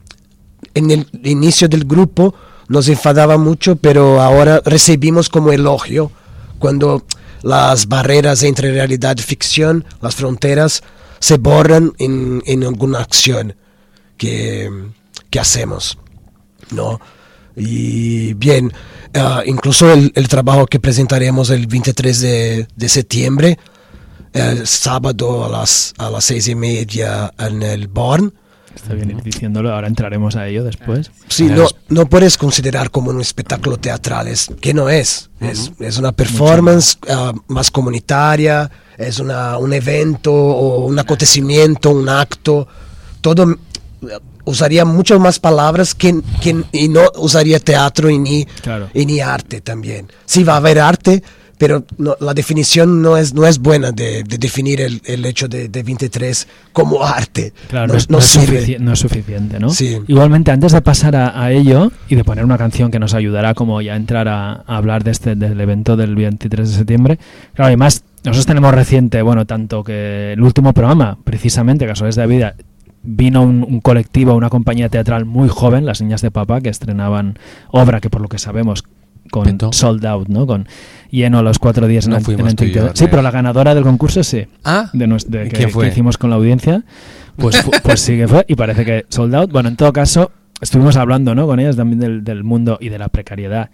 en 0.73 0.91
el 0.91 1.07
inicio 1.23 1.67
del 1.67 1.85
grupo 1.85 2.35
nos 2.67 2.87
enfadaba 2.87 3.37
mucho, 3.37 3.75
pero 3.75 4.21
ahora 4.21 4.61
recibimos 4.65 5.29
como 5.29 5.51
elogio 5.51 6.11
cuando 6.59 7.03
las 7.43 7.87
barreras 7.87 8.43
entre 8.43 8.71
realidad 8.71 9.15
y 9.17 9.21
ficción, 9.21 9.85
las 10.01 10.15
fronteras, 10.15 10.83
se 11.19 11.37
borran 11.37 11.93
en, 11.99 12.41
en 12.45 12.63
alguna 12.63 12.99
acción 12.99 13.55
que, 14.17 14.69
que 15.29 15.39
hacemos. 15.39 15.97
¿no? 16.71 16.99
Y 17.55 18.33
bien, 18.35 18.71
ah, 19.13 19.43
incluso 19.45 19.91
el, 19.91 20.11
el 20.15 20.27
trabajo 20.27 20.65
que 20.65 20.79
presentaremos 20.79 21.49
el 21.49 21.67
23 21.67 22.21
de, 22.21 22.67
de 22.75 22.89
septiembre, 22.89 23.59
el 24.33 24.65
sábado 24.67 25.45
a 25.45 25.49
las, 25.49 25.93
a 25.97 26.09
las 26.09 26.23
seis 26.23 26.47
y 26.47 26.55
media 26.55 27.33
en 27.37 27.61
el 27.63 27.87
Born, 27.87 28.33
Está 28.75 28.93
bien 28.93 29.11
ir 29.11 29.21
diciéndolo, 29.23 29.73
ahora 29.73 29.87
entraremos 29.87 30.35
a 30.35 30.47
ello 30.47 30.63
después. 30.63 31.11
Sí, 31.27 31.45
no, 31.45 31.67
no 31.89 32.05
puedes 32.07 32.37
considerar 32.37 32.89
como 32.89 33.11
un 33.11 33.21
espectáculo 33.21 33.77
teatral, 33.77 34.27
es 34.27 34.47
que 34.61 34.73
no 34.73 34.89
es. 34.89 35.29
Es, 35.39 35.71
es 35.79 35.97
una 35.97 36.11
performance 36.11 36.97
ah, 37.09 37.33
más 37.47 37.69
comunitaria, 37.71 38.69
es 38.97 39.19
una, 39.19 39.57
un 39.57 39.73
evento 39.73 40.33
o 40.33 40.85
un 40.85 40.97
acontecimiento, 40.99 41.91
un 41.91 42.07
acto. 42.09 42.67
Todo 43.21 43.55
usaría 44.45 44.85
muchas 44.85 45.19
más 45.19 45.39
palabras 45.39 45.93
que, 45.93 46.19
que- 46.41 46.63
y 46.71 46.87
no 46.87 47.01
usaría 47.17 47.59
teatro 47.59 48.09
y 48.09 48.17
ni, 48.17 48.45
Claro. 48.45 48.89
y 48.93 49.05
ni 49.05 49.19
arte 49.19 49.61
también. 49.61 50.07
Sí 50.25 50.43
va 50.43 50.53
a 50.53 50.57
haber 50.57 50.79
arte, 50.79 51.23
pero 51.61 51.85
no- 51.99 52.15
la 52.19 52.33
definición 52.33 53.03
no 53.03 53.17
es, 53.17 53.35
no 53.35 53.45
es 53.45 53.59
buena 53.59 53.91
de, 53.91 54.23
de 54.23 54.39
definir 54.39 54.81
el, 54.81 54.99
el 55.05 55.23
hecho 55.27 55.47
de, 55.47 55.69
de 55.69 55.83
23 55.83 56.47
como 56.73 57.03
arte. 57.03 57.53
Claro, 57.69 57.85
no, 57.85 57.93
no, 57.93 57.97
es, 57.99 58.09
no 58.09 58.13
no 58.17 58.19
es 58.19 58.25
sirve. 58.25 58.77
no 58.79 58.93
es 58.93 58.97
suficiente, 58.99 59.59
¿no? 59.59 59.69
Sí. 59.69 59.99
Igualmente, 60.07 60.49
antes 60.49 60.71
de 60.71 60.81
pasar 60.81 61.15
a, 61.15 61.39
a 61.39 61.51
ello 61.51 61.91
y 62.09 62.15
de 62.15 62.23
poner 62.23 62.45
una 62.45 62.57
canción 62.57 62.89
que 62.89 62.97
nos 62.97 63.13
ayudará 63.13 63.53
como 63.53 63.79
ya 63.79 63.93
a 63.93 63.95
entrar 63.95 64.27
a, 64.27 64.53
a 64.65 64.77
hablar 64.77 65.03
de 65.03 65.11
este, 65.11 65.35
del 65.35 65.61
evento 65.61 65.95
del 65.95 66.15
23 66.15 66.67
de 66.67 66.75
septiembre, 66.75 67.19
claro, 67.53 67.67
además, 67.67 68.03
nosotros 68.23 68.47
tenemos 68.47 68.73
reciente, 68.73 69.21
bueno, 69.21 69.45
tanto 69.45 69.83
que 69.83 70.33
el 70.33 70.41
último 70.41 70.73
programa, 70.73 71.19
precisamente, 71.23 71.85
Casuales 71.85 72.15
de 72.15 72.21
la 72.23 72.25
Vida, 72.25 72.55
vino 73.03 73.43
un, 73.43 73.63
un 73.63 73.81
colectivo, 73.81 74.33
una 74.33 74.49
compañía 74.49 74.89
teatral 74.89 75.25
muy 75.25 75.47
joven, 75.47 75.85
Las 75.85 76.01
Niñas 76.01 76.23
de 76.23 76.31
Papá, 76.31 76.59
que 76.59 76.69
estrenaban 76.69 77.37
obra 77.69 77.99
que 78.01 78.09
por 78.09 78.21
lo 78.21 78.29
que 78.29 78.39
sabemos 78.39 78.83
con 79.31 79.45
Petó. 79.45 79.73
sold 79.73 80.05
out, 80.05 80.27
¿no? 80.27 80.45
Con 80.45 80.67
lleno 81.09 81.41
los 81.41 81.57
cuatro 81.57 81.87
días 81.87 82.05
en 82.05 82.11
No 82.11 82.17
el- 82.17 82.23
en 82.29 82.37
yo, 82.37 82.45
Tinteredor. 82.47 82.91
Sí, 82.93 83.05
pero 83.09 83.21
la 83.23 83.31
ganadora 83.31 83.73
del 83.73 83.83
concurso 83.83 84.23
sí 84.23 84.45
Ah, 84.63 84.89
de, 84.93 85.07
de 85.27 85.45
¿Y 85.47 85.49
que, 85.49 85.67
fue? 85.69 85.85
que 85.85 85.91
hicimos 85.91 86.17
con 86.19 86.29
la 86.29 86.35
audiencia, 86.35 86.83
pues, 87.37 87.63
pues 87.83 87.99
sí 88.01 88.15
que 88.17 88.27
fue 88.27 88.45
y 88.47 88.55
parece 88.55 88.85
que 88.85 89.05
sold 89.09 89.33
out. 89.33 89.51
Bueno, 89.51 89.69
en 89.69 89.75
todo 89.77 89.91
caso, 89.91 90.31
estuvimos 90.61 90.95
hablando 90.97 91.33
¿no? 91.33 91.47
con 91.47 91.59
ellas 91.59 91.75
también 91.75 91.99
del, 91.99 92.23
del 92.23 92.43
mundo 92.43 92.77
y 92.79 92.89
de 92.89 92.99
la 92.99 93.07
precariedad 93.09 93.69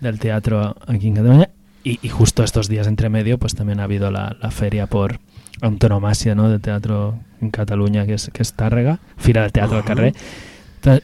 del 0.00 0.18
teatro 0.18 0.76
aquí 0.86 1.08
en 1.08 1.14
Cataluña 1.16 1.50
y, 1.84 1.98
y 2.02 2.08
justo 2.08 2.42
estos 2.44 2.68
días 2.68 2.86
entre 2.86 3.08
medio 3.10 3.36
pues 3.38 3.54
también 3.54 3.80
ha 3.80 3.84
habido 3.84 4.10
la, 4.10 4.36
la 4.40 4.50
feria 4.50 4.86
por 4.86 5.18
antonomasia 5.60 6.34
¿no? 6.34 6.48
de 6.48 6.58
teatro 6.58 7.18
en 7.40 7.50
Cataluña 7.50 8.06
que 8.06 8.14
es, 8.14 8.30
que 8.32 8.42
es 8.42 8.54
Tàrrega, 8.56 8.98
Fira 9.16 9.42
del 9.42 9.52
Teatro 9.52 9.76
del 9.76 9.84
Carrer. 9.84 10.06
Entonces, 10.08 10.49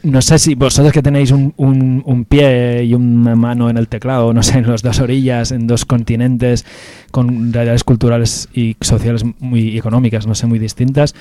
no 0.03 0.21
sé 0.21 0.39
si 0.39 0.55
vosotros 0.55 0.91
que 0.93 1.01
tenéis 1.03 1.31
un, 1.31 1.53
un- 1.57 2.01
un 2.05 2.25
pie 2.25 2.83
y 2.83 2.93
una 2.93 3.35
mano 3.35 3.69
en 3.69 3.77
el 3.77 3.87
teclado, 3.87 4.33
no 4.33 4.41
sé, 4.43 4.57
en 4.59 4.67
las 4.69 4.81
dos 4.81 4.99
orillas, 4.99 5.51
en 5.51 5.67
dos 5.67 5.85
continentes, 5.85 6.65
con 7.11 7.53
realidades 7.53 7.83
culturales 7.83 8.49
y 8.53 8.75
sociales 8.81 9.23
muy 9.39 9.77
económicas, 9.77 10.25
no 10.27 10.35
sé, 10.35 10.47
muy 10.47 10.59
distintas, 10.59 11.13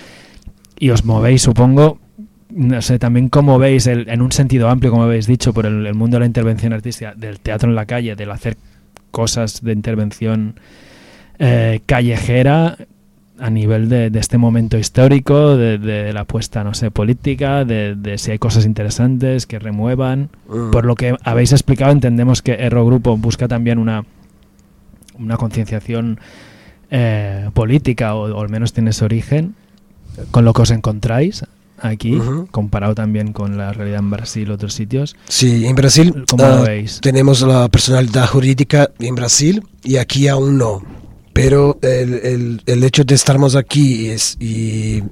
y 0.78 0.90
os 0.90 1.04
movéis, 1.04 1.42
supongo, 1.42 1.98
no 2.50 2.80
sé, 2.82 2.98
también 2.98 3.28
cómo 3.28 3.58
veis, 3.58 3.86
el- 3.86 4.08
en 4.08 4.22
un 4.22 4.32
sentido 4.32 4.68
amplio, 4.68 4.90
como 4.90 5.04
habéis 5.04 5.26
dicho, 5.26 5.52
por 5.52 5.66
el, 5.66 5.86
el 5.86 5.94
mundo 5.94 6.16
de 6.16 6.20
la 6.20 6.26
intervención 6.26 6.72
artística, 6.72 7.14
del 7.14 7.40
teatro 7.40 7.68
en 7.68 7.74
la 7.74 7.86
calle, 7.86 8.16
del 8.16 8.30
hacer 8.30 8.56
cosas 9.10 9.62
de 9.62 9.72
intervención 9.72 10.58
eh, 11.38 11.80
callejera 11.86 12.76
a 13.38 13.50
nivel 13.50 13.88
de, 13.88 14.10
de 14.10 14.18
este 14.18 14.38
momento 14.38 14.78
histórico, 14.78 15.56
de, 15.56 15.78
de 15.78 16.12
la 16.12 16.20
apuesta, 16.20 16.64
no 16.64 16.74
sé, 16.74 16.90
política, 16.90 17.64
de, 17.64 17.94
de 17.94 18.18
si 18.18 18.30
hay 18.30 18.38
cosas 18.38 18.64
interesantes 18.64 19.46
que 19.46 19.58
remuevan. 19.58 20.30
Mm. 20.48 20.70
Por 20.70 20.86
lo 20.86 20.94
que 20.94 21.16
habéis 21.22 21.52
explicado, 21.52 21.92
entendemos 21.92 22.42
que 22.42 22.52
Erro 22.52 22.86
Grupo 22.86 23.16
busca 23.16 23.48
también 23.48 23.78
una, 23.78 24.04
una 25.18 25.36
concienciación 25.36 26.18
eh, 26.90 27.50
política, 27.52 28.14
o, 28.14 28.34
o 28.34 28.40
al 28.40 28.48
menos 28.48 28.72
tiene 28.72 28.90
ese 28.90 29.04
origen, 29.04 29.54
con 30.30 30.44
lo 30.44 30.52
que 30.52 30.62
os 30.62 30.70
encontráis 30.70 31.44
aquí, 31.80 32.18
comparado 32.50 32.94
también 32.94 33.32
con 33.32 33.58
la 33.58 33.72
realidad 33.72 34.00
en 34.00 34.10
Brasil, 34.10 34.50
otros 34.50 34.72
sitios. 34.72 35.16
Sí, 35.28 35.66
en 35.66 35.74
Brasil 35.76 36.24
¿Cómo 36.28 36.44
ah, 36.44 36.56
lo 36.56 36.62
veis? 36.62 37.00
tenemos 37.00 37.42
la 37.42 37.68
personalidad 37.68 38.26
jurídica 38.26 38.90
en 38.98 39.14
Brasil 39.14 39.62
y 39.82 39.96
aquí 39.96 40.28
aún 40.28 40.58
no. 40.58 40.82
Pero 41.36 41.78
el, 41.82 42.14
el- 42.14 42.62
el 42.64 42.82
hecho 42.82 43.04
de 43.04 43.14
estarmos 43.14 43.54
aquí 43.56 44.10
y 44.40 45.02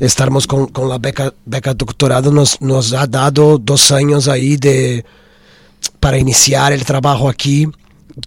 estarmos 0.00 0.44
con, 0.48 0.66
con 0.66 0.88
la 0.88 0.98
beca, 0.98 1.32
beca 1.46 1.72
doctorado 1.72 2.32
nos, 2.32 2.60
nos 2.60 2.92
ha 2.94 3.06
dado 3.06 3.58
dos 3.58 3.92
años 3.92 4.26
ahí 4.26 4.56
de, 4.56 5.04
para 6.00 6.18
iniciar 6.18 6.72
el 6.72 6.84
trabajo 6.84 7.28
aquí, 7.28 7.68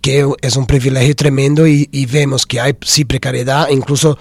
que 0.02 0.26
es 0.42 0.56
un 0.56 0.66
privilegio 0.66 1.14
tremendo 1.14 1.68
y, 1.68 1.90
vemos 2.06 2.46
que 2.46 2.62
hay 2.62 2.74
sí 2.86 3.04
precariedad, 3.04 3.68
incluso 3.70 4.18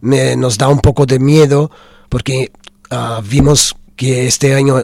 nos 0.00 0.56
da 0.56 0.68
un 0.68 0.78
poco 0.78 1.04
de 1.04 1.18
miedo 1.18 1.72
porque 2.08 2.52
ah, 2.90 3.20
vimos 3.28 3.74
que 3.96 4.28
este 4.28 4.54
año 4.54 4.76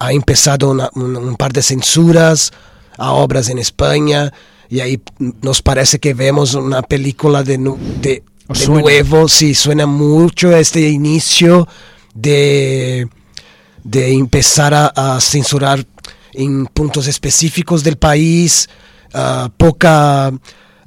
ha 0.00 0.12
empezado 0.12 0.70
un, 0.70 1.16
un 1.16 1.36
par 1.36 1.50
de 1.54 1.62
censuras 1.62 2.52
a 2.98 3.12
obras 3.12 3.48
en 3.48 3.58
España 3.58 4.30
y 4.70 4.80
ahí 4.80 5.02
nos 5.42 5.62
parece 5.62 5.98
que 5.98 6.14
vemos 6.14 6.54
una 6.54 6.82
película 6.82 7.42
de, 7.42 7.58
de, 7.58 8.22
nuevo, 8.68 9.28
sí, 9.28 9.52
suena 9.54 9.84
mucho 9.86 10.56
este 10.56 10.88
inicio 10.88 11.66
de, 12.14 13.08
de 13.82 14.12
empezar 14.12 14.72
a, 14.72 14.86
a 14.94 15.20
censurar 15.20 15.84
en 16.34 16.66
puntos 16.66 17.08
específicos 17.08 17.82
del 17.82 17.96
país, 17.96 18.68
ah, 19.12 19.50
poca, 19.56 20.32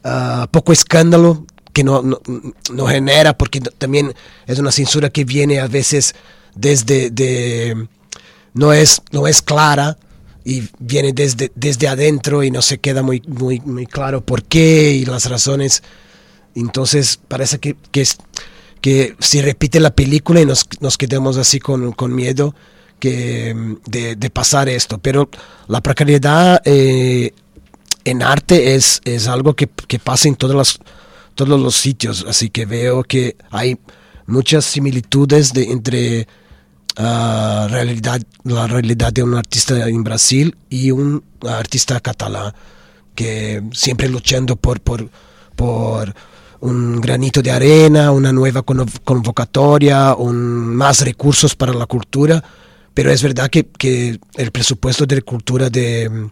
ah, 0.06 0.48
poco 0.50 0.72
escándalo 0.72 1.46
que 1.74 1.84
no, 1.84 2.02
no, 2.02 2.22
no 2.72 2.88
genera, 2.88 3.38
porque 3.38 3.60
también 3.60 4.14
es 4.48 4.60
una 4.60 4.72
censura 4.72 5.10
que 5.10 5.26
viene 5.26 5.60
a 5.60 5.68
veces 5.68 6.16
desde, 6.56 7.10
de, 7.10 7.88
no, 8.54 8.72
es, 8.72 9.02
no 9.12 9.28
es 9.28 9.42
clara 9.42 9.98
y 10.46 10.64
viene 10.80 11.14
desde, 11.14 11.52
desde 11.56 11.88
adentro 11.88 12.44
y 12.44 12.52
no 12.52 12.62
se 12.62 12.80
queda 12.80 13.02
muy, 13.02 13.22
muy, 13.28 13.60
muy 13.62 13.86
claro 13.86 14.22
por 14.22 14.44
qué 14.44 14.92
y 14.92 15.06
las 15.06 15.30
razones. 15.30 15.84
Entonces 16.56 17.20
parece 17.28 17.60
que, 17.60 17.76
que, 17.92 18.02
es- 18.02 18.18
que 18.82 19.16
si 19.20 19.42
repite 19.42 19.80
la 19.80 19.96
película 19.96 20.42
y 20.42 20.46
nos, 20.46 20.66
nos 20.82 20.98
quedamos 20.98 21.38
así 21.38 21.60
con, 21.60 21.94
con 21.94 22.14
miedo 22.14 22.54
que, 23.00 23.56
de, 23.86 24.16
de 24.16 24.30
pasar 24.30 24.70
esto. 24.70 24.98
Pero 25.00 25.30
la 25.68 25.82
precariedad 25.82 26.62
eh, 26.66 27.32
en 28.04 28.22
arte 28.22 28.76
es, 28.76 29.02
es 29.06 29.28
algo 29.28 29.56
que, 29.56 29.68
que 29.88 30.00
pasa 30.00 30.28
en 30.28 30.36
todas 30.36 30.56
las, 30.58 30.80
todos 31.36 31.60
los 31.60 31.76
sitios. 31.76 32.26
Así 32.28 32.50
que 32.50 32.66
veo 32.66 33.04
que 33.04 33.38
hay 33.52 33.78
muchas 34.28 34.66
similitudes 34.66 35.54
de, 35.54 35.64
entre 35.72 36.28
realidad, 36.96 38.22
la 38.44 38.68
realidad 38.68 39.12
de 39.14 39.24
un 39.24 39.34
artista 39.36 39.88
en 39.88 40.04
Brasil 40.04 40.56
y 40.70 40.92
un 40.92 41.24
artista 41.48 42.00
catalán 42.00 42.54
que 43.16 43.62
siempre 43.74 44.08
luchando 44.10 44.56
por, 44.56 44.80
por, 44.82 45.10
por 45.56 46.14
un 46.62 47.02
granito 47.02 47.42
de 47.42 47.52
arena, 47.52 48.12
una 48.12 48.32
nueva 48.32 48.64
convo- 48.66 49.00
convocatoria, 49.04 50.16
un, 50.16 50.76
más 50.76 51.02
recursos 51.02 51.56
para 51.56 51.74
la 51.74 51.86
cultura, 51.86 52.44
pero 52.94 53.12
es 53.12 53.22
verdad 53.22 53.50
que, 53.50 53.66
que 53.66 54.20
el 54.36 54.52
presupuesto 54.52 55.06
de 55.06 55.22
cultura 55.24 55.70
de, 55.70 56.30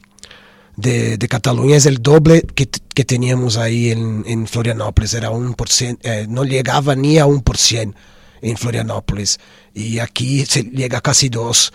de, 0.78 1.28
Cataluña 1.28 1.76
es 1.76 1.86
el 1.86 2.02
doble 2.02 2.42
que, 2.42 2.68
que 2.68 3.04
teníamos 3.04 3.58
ahí 3.58 3.92
en, 3.92 4.24
en 4.28 4.48
Florianópolis, 4.48 5.14
era 5.16 5.30
un 5.32 5.54
por 5.54 5.70
cien- 5.70 6.00
eh, 6.04 6.26
no 6.30 6.44
llegaba 6.44 6.96
ni 6.96 7.18
a 7.20 7.26
un 7.26 7.42
por 7.42 7.58
cien 7.58 7.96
en 8.42 8.58
Florianópolis 8.58 9.40
y 9.74 10.00
aquí 10.00 10.46
se 10.46 10.64
llega 10.64 11.00
a 11.00 11.02
casi 11.02 11.30
dos. 11.30 11.72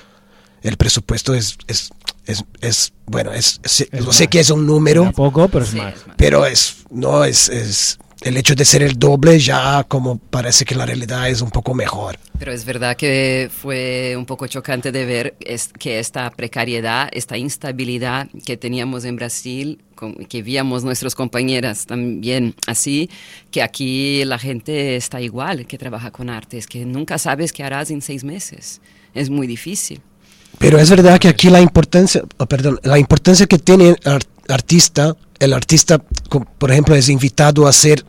El 0.62 0.76
presupuesto 0.76 1.34
es, 1.34 1.56
es, 1.68 1.90
es, 2.26 2.44
es- 2.60 2.92
bueno, 3.06 3.32
es, 3.32 3.60
es- 3.62 3.86
Es 3.92 4.04
lo 4.04 4.12
sé 4.12 4.26
que 4.28 4.40
es 4.40 4.50
un 4.50 4.66
número, 4.66 5.12
poco, 5.12 5.48
pero 5.48 5.64
es 5.64 5.70
Sí, 5.70 5.76
más. 5.76 5.94
es 5.94 6.06
más. 6.06 6.16
pero 6.18 6.44
es 6.46 6.76
no 6.90 7.24
es, 7.24 7.48
es 7.48 7.98
el 8.22 8.36
hecho 8.36 8.54
de 8.54 8.64
ser 8.64 8.82
el 8.82 8.98
doble 8.98 9.38
ya 9.38 9.84
como 9.84 10.18
parece 10.18 10.64
que 10.64 10.74
la 10.74 10.86
realidad 10.86 11.28
es 11.28 11.42
un 11.42 11.50
poco 11.50 11.74
mejor. 11.74 12.18
Pero 12.38 12.52
es 12.52 12.64
verdad 12.64 12.96
que 12.96 13.50
fue 13.54 14.14
un 14.16 14.26
poco 14.26 14.46
chocante 14.46 14.92
de 14.92 15.04
ver 15.04 15.36
es- 15.40 15.68
que 15.78 15.98
esta 15.98 16.30
precariedad, 16.30 17.08
esta 17.12 17.36
instabilidad 17.38 18.28
que 18.44 18.56
teníamos 18.56 19.04
en 19.04 19.16
Brasil, 19.16 19.82
que 20.28 20.42
víamos 20.42 20.84
nuestras 20.84 21.14
compañeras 21.14 21.86
también 21.86 22.54
así, 22.66 23.08
que 23.50 23.62
aquí 23.62 24.24
la 24.24 24.38
gente 24.38 24.96
está 24.96 25.20
igual, 25.20 25.66
que 25.66 25.78
trabaja 25.78 26.10
con 26.10 26.28
artes, 26.30 26.66
que 26.66 26.84
nunca 26.84 27.18
sabes 27.18 27.52
qué 27.52 27.62
harás 27.64 27.90
en 27.90 28.02
seis 28.02 28.24
meses. 28.24 28.80
Es 29.14 29.30
muy 29.30 29.46
difícil. 29.46 30.00
Pero 30.58 30.78
es 30.78 30.88
verdad 30.90 31.18
que 31.18 31.28
aquí 31.28 31.48
la 31.50 31.60
importancia, 31.60 32.22
oh, 32.38 32.46
perdón, 32.46 32.78
la 32.82 32.98
importancia 32.98 33.46
que 33.46 33.58
tiene 33.58 33.90
el 33.90 33.96
ar- 34.04 34.22
artista, 34.48 35.14
el 35.38 35.52
artista, 35.52 35.98
por 36.58 36.70
ejemplo, 36.70 36.94
es 36.94 37.08
invitado 37.08 37.66
a 37.66 37.70
hacer 37.70 38.04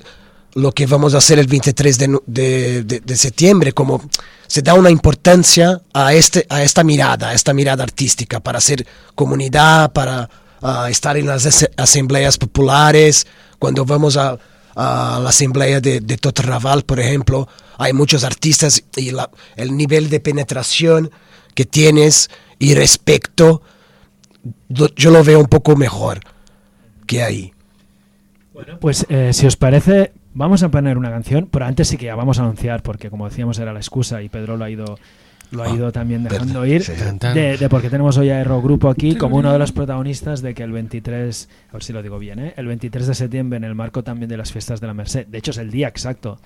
lo 0.53 0.71
que 0.71 0.85
vamos 0.87 1.13
a 1.13 1.17
hacer 1.19 1.37
el 1.39 1.47
23 1.47 1.97
de, 1.99 2.19
de- 2.25 2.83
de- 2.83 2.99
de 3.01 3.15
septiembre, 3.17 3.73
como 3.73 4.01
se 4.47 4.61
da 4.61 4.73
una 4.73 4.89
importancia 4.89 5.81
a, 5.93 6.13
este, 6.13 6.45
a 6.49 6.63
esta 6.63 6.83
mirada, 6.83 7.29
a 7.29 7.33
esta 7.33 7.53
mirada 7.53 7.83
artística, 7.83 8.39
para 8.39 8.57
hacer 8.57 8.85
comunidad, 9.13 9.91
para 9.91 10.29
ah, 10.61 10.87
estar 10.89 11.15
en 11.17 11.27
las 11.27 11.67
asambleas 11.77 12.37
populares, 12.37 13.27
cuando 13.59 13.85
vamos 13.85 14.17
a, 14.17 14.37
a 14.75 15.19
la 15.21 15.29
asamblea 15.29 15.79
de, 15.79 15.99
de 15.99 16.17
Totorraval, 16.17 16.83
por 16.83 16.99
ejemplo, 16.99 17.47
hay 17.77 17.93
muchos 17.93 18.23
artistas 18.23 18.83
y 18.95 19.11
la- 19.11 19.29
el 19.57 19.75
nivel 19.77 20.09
de 20.09 20.19
penetración 20.21 21.11
que 21.53 21.65
tienes 21.65 22.29
y 22.57 22.73
respeto, 22.73 23.61
lo- 24.69 24.93
yo 24.95 25.11
lo 25.11 25.23
veo 25.23 25.39
un 25.39 25.47
poco 25.47 25.75
mejor 25.75 26.19
que 27.07 27.23
ahí. 27.23 27.51
Pues 28.79 29.05
eh, 29.09 29.33
si 29.33 29.45
os 29.45 29.55
parece, 29.55 30.11
vamos 30.33 30.63
a 30.63 30.69
poner 30.69 30.97
una 30.97 31.11
canción, 31.11 31.47
pero 31.51 31.65
antes 31.65 31.87
sí 31.89 31.97
que 31.97 32.05
ya 32.07 32.15
vamos 32.15 32.39
a 32.39 32.43
anunciar, 32.43 32.81
porque 32.81 33.09
como 33.09 33.29
decíamos 33.29 33.59
era 33.59 33.71
la 33.71 33.79
excusa 33.79 34.21
y 34.23 34.29
Pedro 34.29 34.57
lo 34.57 34.65
ha 34.65 34.69
ido 34.69 34.97
lo 35.51 35.63
ha 35.63 35.67
Ah, 35.67 35.75
ido 35.75 35.93
también 35.93 36.23
dejando 36.25 36.65
ir 36.65 36.83
de, 37.33 37.55
de 37.57 37.69
porque 37.69 37.89
tenemos 37.89 38.17
hoy 38.17 38.29
a 38.31 38.41
Erro 38.41 38.61
Grupo 38.61 38.89
aquí 38.89 39.15
como 39.15 39.37
uno 39.37 39.53
de 39.53 39.57
los 39.57 39.71
protagonistas 39.71 40.41
de 40.41 40.53
que 40.53 40.61
el 40.63 40.73
23 40.73 41.49
a 41.69 41.73
ver 41.73 41.83
si 41.83 41.93
lo 41.93 42.03
digo 42.03 42.19
bien 42.19 42.39
¿eh? 42.39 42.53
el 42.57 42.65
23 42.67 43.07
de 43.07 43.15
septiembre 43.15 43.55
en 43.55 43.63
el 43.63 43.73
marco 43.73 44.03
también 44.03 44.27
de 44.27 44.35
las 44.35 44.51
fiestas 44.51 44.81
de 44.81 44.87
la 44.87 44.93
Merced 44.93 45.25
de 45.27 45.37
hecho 45.37 45.51
es 45.51 45.57
el 45.59 45.71
día 45.71 45.87
exacto 45.87 46.37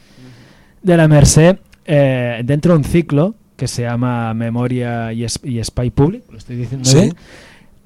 de 0.84 0.98
la 0.98 1.08
Merced 1.08 1.58
eh, 1.86 2.44
dentro 2.46 2.74
de 2.74 2.78
un 2.78 2.84
ciclo 2.84 3.34
que 3.58 3.68
se 3.68 3.82
llama 3.82 4.36
Memoria 4.36 5.12
y, 5.14 5.24
Es- 5.24 5.40
y 5.44 5.64
Spy 5.64 5.90
Public 5.90 6.24
lo 6.32 6.38
estoy 6.38 6.58
diciendo 6.58 6.88
Sí. 6.88 7.00
bien 7.00 7.16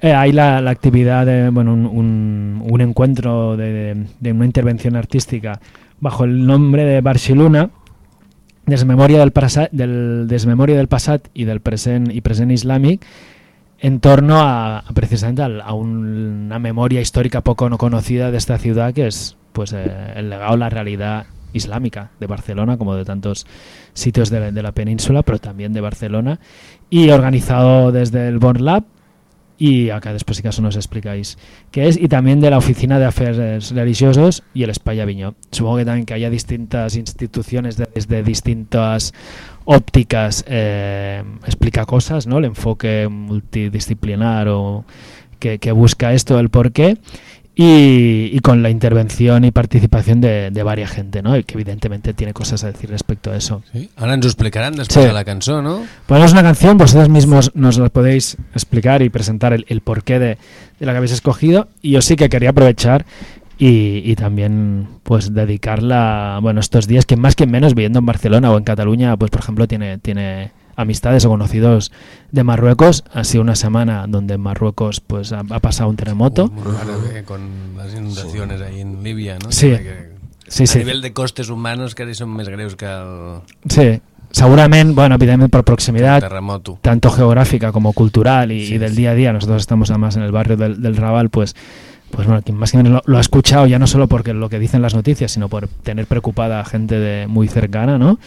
eh, 0.00 0.12
hay 0.12 0.32
la, 0.32 0.58
actividad 0.70 1.26
de 1.26 1.50
bueno, 1.50 1.72
un, 1.74 2.80
encuentro 2.80 3.56
de, 3.56 4.06
una 4.24 4.44
intervención 4.44 4.96
artística 4.96 5.60
bajo 6.00 6.24
el 6.24 6.46
nombre 6.46 6.84
de 6.84 7.00
Barcelona, 7.00 7.70
Desmemoria 8.66 9.20
del, 9.20 9.32
Prasa- 9.32 9.68
del, 9.70 10.26
Desmemoria 10.28 10.76
del 10.76 10.88
Passat 10.88 11.28
y 11.34 11.44
del 11.44 11.60
present 11.60 12.12
y 12.12 12.20
present 12.20 12.50
islàmic 12.50 13.00
en 13.78 14.00
torno 14.00 14.40
a, 14.40 14.82
precisamente 14.92 15.42
a, 15.42 15.72
un- 15.72 16.46
una 16.46 16.58
memoria 16.58 17.00
histórica 17.00 17.42
poco 17.42 17.70
no 17.70 17.78
conocida 17.78 18.30
de 18.32 18.38
esta 18.38 18.58
ciudad 18.58 18.92
que 18.92 19.06
es 19.06 19.36
pues 19.52 19.72
eh, 19.72 20.12
el 20.16 20.30
legado, 20.30 20.56
la 20.56 20.68
realidad 20.68 21.26
islámica 21.52 22.10
de 22.18 22.26
Barcelona 22.26 22.76
como 22.76 22.96
de 22.96 23.04
tantos 23.04 23.46
sitios 23.94 24.30
de 24.30 24.50
la 24.62 24.72
península 24.72 25.22
pero 25.22 25.38
también 25.38 25.72
de 25.72 25.80
Barcelona 25.80 26.40
y 26.90 27.10
organizado 27.10 27.92
desde 27.92 28.26
el 28.28 28.38
Born 28.38 28.64
Lab 28.64 28.82
y 29.58 29.90
acá 29.90 30.12
después 30.12 30.36
si 30.36 30.42
caso 30.42 30.60
nos 30.62 30.76
explicáis 30.76 31.38
qué 31.70 31.88
es 31.88 31.96
y 31.96 32.08
también 32.08 32.40
de 32.40 32.50
la 32.50 32.58
Oficina 32.58 32.98
de 32.98 33.06
Aferes 33.06 33.70
Religiosos 33.70 34.42
y 34.52 34.62
el 34.64 34.70
Espai 34.70 35.00
Aviñó. 35.00 35.34
Supongo 35.50 35.78
que 35.78 35.84
también 35.84 36.04
que 36.06 36.14
haya 36.14 36.28
distintas 36.30 36.96
instituciones 36.96 37.76
de- 37.76 37.88
desde 37.94 38.22
distintas 38.22 39.14
ópticas 39.64 40.44
eh, 40.46 41.22
explica 41.46 41.84
cosas, 41.86 42.26
¿no? 42.26 42.38
El 42.38 42.44
enfoque 42.46 43.08
multidisciplinar 43.08 44.48
o 44.48 44.84
que, 45.38 45.58
que 45.58 45.72
busca 45.72 46.12
esto, 46.12 46.38
el 46.38 46.48
porqué 46.48 46.96
y, 47.58 48.28
y 48.32 48.38
con 48.40 48.62
la 48.62 48.68
intervención 48.68 49.44
y 49.46 49.50
participación 49.50 50.20
de, 50.20 50.50
de 50.50 50.62
varias 50.62 50.90
gente, 50.90 51.22
¿no? 51.22 51.36
Y 51.38 51.42
que 51.44 51.54
evidentemente 51.54 52.12
tiene 52.12 52.34
cosas 52.34 52.62
a 52.64 52.70
decir 52.70 52.90
respecto 52.90 53.32
a 53.32 53.36
eso. 53.36 53.62
Sí? 53.72 53.88
Ara 53.96 54.12
ens 54.14 54.26
ho 54.26 54.28
explicaran 54.28 54.76
després 54.76 55.00
Sí. 55.02 55.08
de 55.08 55.14
la 55.16 55.24
cançó, 55.24 55.62
no? 55.62 55.80
Ponemos 56.06 56.32
una 56.32 56.42
canción, 56.42 56.76
vosotros 56.76 57.08
mismos 57.08 57.50
nos 57.54 57.78
la 57.78 57.88
podéis 57.88 58.36
explicar 58.52 59.00
y 59.00 59.08
presentar 59.08 59.54
el, 59.54 59.64
el 59.68 59.80
porqué 59.80 60.18
de, 60.18 60.36
de 60.78 60.86
la 60.86 60.92
que 60.92 60.98
habéis 60.98 61.12
escogido. 61.12 61.68
Y 61.80 61.92
yo 61.92 62.02
sí 62.02 62.14
que 62.16 62.28
quería 62.28 62.50
aprovechar 62.50 63.06
y, 63.58 64.02
y 64.04 64.16
también 64.16 64.86
pues 65.02 65.32
dedicarla, 65.32 66.38
bueno, 66.42 66.60
estos 66.60 66.86
días 66.86 67.06
que 67.06 67.16
más 67.16 67.34
que 67.36 67.46
menos 67.46 67.74
viviendo 67.74 68.00
en 68.00 68.06
Barcelona 68.06 68.50
o 68.52 68.58
en 68.58 68.64
Cataluña, 68.64 69.16
pues 69.16 69.30
por 69.30 69.40
ejemplo 69.40 69.66
tiene, 69.66 69.96
tiene 69.96 70.50
amistades 70.76 71.24
o 71.24 71.28
conocidos 71.28 71.90
de 72.30 72.44
Marruecos. 72.44 73.02
Ha 73.12 73.24
sido 73.24 73.42
una 73.42 73.56
semana 73.56 74.06
donde 74.06 74.34
en 74.34 74.40
Marruecos 74.40 75.00
pues 75.00 75.32
ha, 75.32 75.40
ha 75.50 75.60
pasado 75.60 75.90
un 75.90 75.96
terremoto. 75.96 76.48
Muy 76.48 76.62
raro, 76.62 77.00
eh, 77.14 77.24
con 77.24 77.40
las 77.76 77.92
inundaciones 77.94 78.60
ahí 78.60 78.80
en 78.80 79.02
Líbia, 79.02 79.38
no? 79.42 79.50
Sí. 79.50 79.70
Que, 79.70 80.14
Sí, 80.48 80.62
a 80.62 80.66
sí. 80.68 80.78
nivell 80.78 81.02
de 81.02 81.12
costes 81.12 81.48
humanos 81.50 81.96
que 81.98 82.04
són 82.14 82.30
més 82.30 82.46
greus 82.46 82.76
que 82.78 82.86
el, 82.86 83.40
Sí, 83.66 83.98
seguramente, 84.30 84.94
bueno, 84.94 85.16
evidentmente 85.16 85.50
por 85.50 85.64
proximidad, 85.64 86.20
terremoto. 86.20 86.78
tanto 86.82 87.10
geográfica 87.10 87.72
como 87.72 87.92
cultural 87.92 88.52
y, 88.52 88.64
Sí, 88.64 88.74
y 88.74 88.78
del 88.78 88.94
día 88.94 89.10
a 89.10 89.14
día. 89.14 89.32
Nosotros 89.32 89.60
estamos 89.62 89.90
además 89.90 90.14
en 90.14 90.22
el 90.22 90.30
barrio 90.30 90.56
del, 90.56 90.80
del 90.80 90.94
Raval, 90.96 91.30
pues, 91.30 91.56
pues 92.12 92.28
bueno, 92.28 92.42
quien 92.42 92.56
más 92.56 92.70
que 92.70 92.76
menos 92.76 92.92
lo, 92.92 93.02
lo 93.06 93.18
ha 93.18 93.20
escuchado 93.20 93.66
ya 93.66 93.80
no 93.80 93.88
solo 93.88 94.06
porque 94.06 94.34
lo 94.34 94.48
que 94.48 94.60
dicen 94.60 94.82
las 94.82 94.94
noticias, 94.94 95.32
sino 95.32 95.48
por 95.48 95.66
tener 95.66 96.06
preocupada 96.06 96.60
a 96.60 96.64
gente 96.64 96.96
de 97.00 97.26
muy 97.26 97.48
cercana, 97.48 97.98
¿no? 97.98 98.20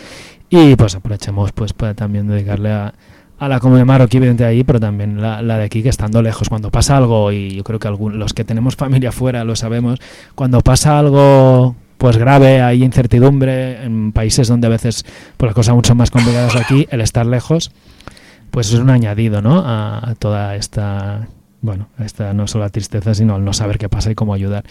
Y 0.49 0.75
pues 0.75 0.95
aprovechemos 0.95 1.51
pues 1.51 1.73
para 1.73 1.93
también 1.93 2.27
dedicarle 2.27 2.71
a, 2.71 2.93
a 3.38 3.47
la 3.47 3.59
comunidad 3.59 3.85
marroquí, 3.85 4.17
evidente 4.17 4.45
ahí, 4.45 4.63
pero 4.63 4.79
también 4.79 5.21
la, 5.21 5.41
la 5.41 5.57
de 5.57 5.65
aquí 5.65 5.83
que 5.83 5.89
estando 5.89 6.21
lejos, 6.21 6.49
cuando 6.49 6.71
pasa 6.71 6.97
algo, 6.97 7.31
y 7.31 7.51
yo 7.55 7.63
creo 7.63 7.79
que 7.79 7.88
algún- 7.88 8.17
los 8.17 8.33
que 8.33 8.43
tenemos 8.43 8.75
familia 8.75 9.12
fuera 9.12 9.43
lo 9.43 9.55
sabemos, 9.55 9.99
cuando 10.35 10.62
pasa 10.62 10.97
algo 10.97 11.75
pues 11.97 12.17
grave, 12.17 12.62
hay 12.62 12.83
incertidumbre 12.83 13.83
en 13.83 14.12
países 14.13 14.47
donde 14.47 14.67
a 14.67 14.69
veces 14.69 15.05
pues 15.38 15.47
las 15.49 15.53
cosas 15.55 15.75
son 15.85 15.97
más 15.97 16.09
complicadas 16.12 16.55
aquí, 16.55 16.88
el 16.91 17.01
estar 17.01 17.25
lejos, 17.25 17.71
pues 18.51 18.73
es 18.73 18.79
un 18.79 18.89
añadido, 18.89 19.41
¿no? 19.41 19.62
A, 19.65 20.15
toda 20.17 20.55
esta, 20.55 21.27
bueno, 21.62 21.89
a 21.97 22.05
esta 22.05 22.33
no 22.33 22.47
solo 22.47 22.63
la 22.63 22.69
tristeza, 22.69 23.13
sino 23.13 23.35
el 23.35 23.43
no 23.43 23.51
saber 23.53 23.77
qué 23.77 23.89
pasa 23.89 24.09
y 24.12 24.15
cómo 24.15 24.33
ayudar. 24.33 24.63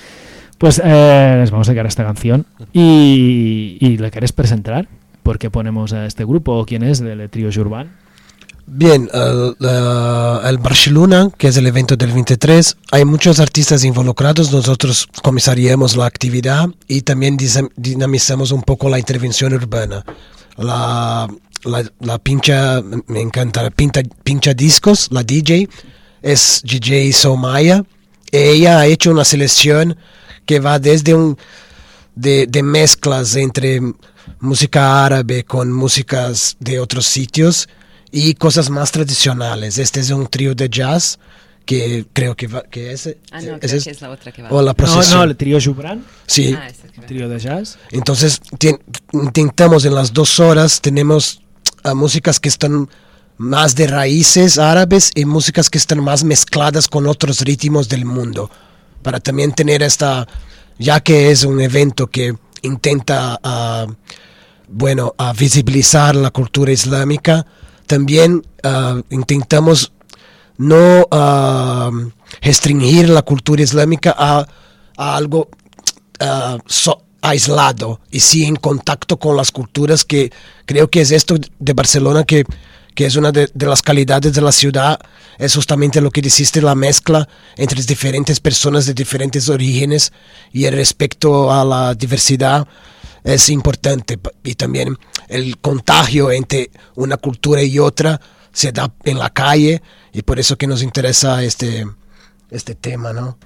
Pues 0.56 0.80
eh, 0.82 1.36
les 1.38 1.50
vamos 1.50 1.68
a 1.68 1.72
dedicar 1.72 1.86
esta 1.86 2.02
canción 2.04 2.46
y, 2.72 3.76
y 3.78 3.98
le 3.98 4.10
querés 4.10 4.32
presentar, 4.32 4.88
¿por 5.28 5.38
qué 5.38 5.50
ponemos 5.50 5.92
a 5.92 6.06
este 6.06 6.24
grupo 6.24 6.64
quién 6.64 6.82
es 6.82 7.00
del 7.00 7.28
trío 7.28 7.50
Urban? 7.60 7.94
Bien, 8.66 9.10
el, 9.12 9.54
eh, 9.60 10.38
el 10.44 10.56
Barcelona, 10.56 11.28
que 11.36 11.48
es 11.48 11.56
el 11.58 11.66
evento 11.66 11.98
del 11.98 12.12
23, 12.12 12.78
hay 12.92 13.04
muchos 13.04 13.38
artistas 13.38 13.84
involucrados, 13.84 14.50
nosotros 14.50 15.06
comisariamos 15.22 15.98
la 15.98 16.06
actividad 16.06 16.70
y 16.86 17.02
también 17.02 17.36
dinamizamos 17.76 18.52
un 18.52 18.62
poco 18.62 18.88
la 18.88 18.98
intervención 18.98 19.52
urbana. 19.52 20.02
La, 20.56 21.28
pincha, 22.22 22.80
me 23.06 23.20
encanta, 23.20 23.68
pincha 24.24 24.54
discos, 24.54 25.08
la 25.10 25.24
DJ, 25.24 25.68
es 26.22 26.62
DJ 26.64 27.12
Somaya, 27.12 27.84
ella 28.32 28.78
ha 28.78 28.86
hecho 28.86 29.10
una 29.10 29.26
selección 29.26 29.94
que 30.46 30.58
va 30.58 30.78
desde 30.78 31.12
un 31.12 31.36
de 32.14 32.62
mezclas 32.62 33.36
entre 33.36 33.82
música 34.40 35.04
árabe 35.04 35.44
con 35.44 35.72
músicas 35.72 36.56
de 36.60 36.78
otros 36.80 37.06
sitios 37.06 37.68
y 38.10 38.34
cosas 38.34 38.70
más 38.70 38.90
tradicionales. 38.92 39.78
Este 39.78 40.00
es 40.00 40.10
un 40.10 40.26
trío 40.26 40.54
de 40.54 40.68
jazz 40.68 41.18
que 41.66 42.06
creo 42.14 42.34
que, 42.34 42.46
va, 42.46 42.62
que 42.62 42.92
es, 42.92 43.06
Ah, 43.30 43.40
no, 43.42 43.56
es- 43.56 43.60
creo 43.60 43.76
es- 43.76 43.84
que 43.84 43.90
es 43.90 44.00
la 44.00 44.10
otra 44.10 44.32
que 44.32 44.40
va. 44.42 44.48
o 44.50 44.62
la 44.62 44.70
No, 44.70 44.74
procesión. 44.74 45.18
no, 45.18 45.24
el 45.24 45.36
trío 45.36 45.58
Jubran, 45.62 46.04
sí. 46.26 46.54
Ah, 46.56 46.68
va. 46.98 47.06
trío 47.06 47.28
de 47.28 47.38
jazz. 47.38 47.78
Entonces 47.90 48.40
intentamos 49.12 49.84
en 49.84 49.94
las 49.94 50.12
dos 50.12 50.40
horas, 50.40 50.80
tenemos 50.80 51.42
ah, 51.84 51.94
músicas 51.94 52.40
que 52.40 52.48
están 52.48 52.88
más 53.36 53.74
de 53.76 53.86
raíces 53.86 54.58
árabes 54.58 55.12
y 55.14 55.24
músicas 55.24 55.70
que 55.70 55.78
están 55.78 56.02
más 56.02 56.24
mezcladas 56.24 56.88
con 56.88 57.06
otros 57.06 57.40
ritmos 57.42 57.88
del 57.88 58.04
mundo, 58.04 58.50
para 59.02 59.20
también 59.20 59.52
tener 59.52 59.82
esta, 59.82 60.26
ya 60.78 61.00
que 61.00 61.30
es 61.30 61.44
un 61.44 61.60
evento 61.60 62.08
que 62.08 62.34
intenta, 62.62 63.38
ah, 63.42 63.86
bueno, 64.68 65.14
a 65.18 65.32
visibilizar 65.32 66.14
la 66.14 66.30
cultura 66.30 66.72
islámica, 66.72 67.46
también 67.86 68.46
ah, 68.62 69.00
intentamos 69.10 69.92
no 70.58 71.06
ah, 71.10 71.90
restringir 72.42 73.08
la 73.08 73.22
cultura 73.22 73.62
islámica 73.62 74.14
a, 74.16 74.46
algo 74.96 75.48
ah, 76.20 76.58
aislado 77.22 78.00
y 78.10 78.20
sí 78.20 78.44
en 78.44 78.56
contacto 78.56 79.18
con 79.18 79.36
las 79.36 79.50
culturas 79.50 80.04
que 80.04 80.30
creo 80.66 80.88
que 80.88 81.00
es 81.00 81.10
esto 81.10 81.36
de 81.58 81.72
Barcelona 81.72 82.24
que, 82.24 82.44
que 82.94 83.06
es 83.06 83.16
una 83.16 83.32
de, 83.32 83.48
las 83.54 83.82
calidades 83.82 84.32
de 84.32 84.40
la 84.40 84.52
ciudad, 84.52 84.98
es 85.38 85.54
justamente 85.54 86.00
lo 86.00 86.10
que 86.10 86.20
dijiste, 86.20 86.60
la 86.60 86.74
mezcla 86.74 87.28
entre 87.56 87.82
diferentes 87.82 88.40
personas 88.40 88.86
de 88.86 88.94
diferentes 88.94 89.48
orígenes 89.48 90.12
y 90.52 90.64
el 90.64 90.74
respeto 90.74 91.52
a 91.52 91.64
la 91.64 91.94
diversidad 91.94 92.66
es 93.24 93.48
importante 93.48 94.18
y 94.42 94.54
también 94.54 94.96
el 95.28 95.58
contagio 95.58 96.30
entre 96.30 96.70
una 96.94 97.16
cultura 97.16 97.62
y 97.62 97.78
otra 97.78 98.20
se 98.52 98.72
da 98.72 98.92
en 99.04 99.18
la 99.18 99.30
calle 99.30 99.82
y 100.12 100.22
por 100.22 100.38
eso 100.38 100.56
que 100.56 100.66
nos 100.66 100.82
interesa 100.82 101.42
este, 101.42 101.86
este 102.50 102.74
tema, 102.74 103.12
¿no? 103.12 103.38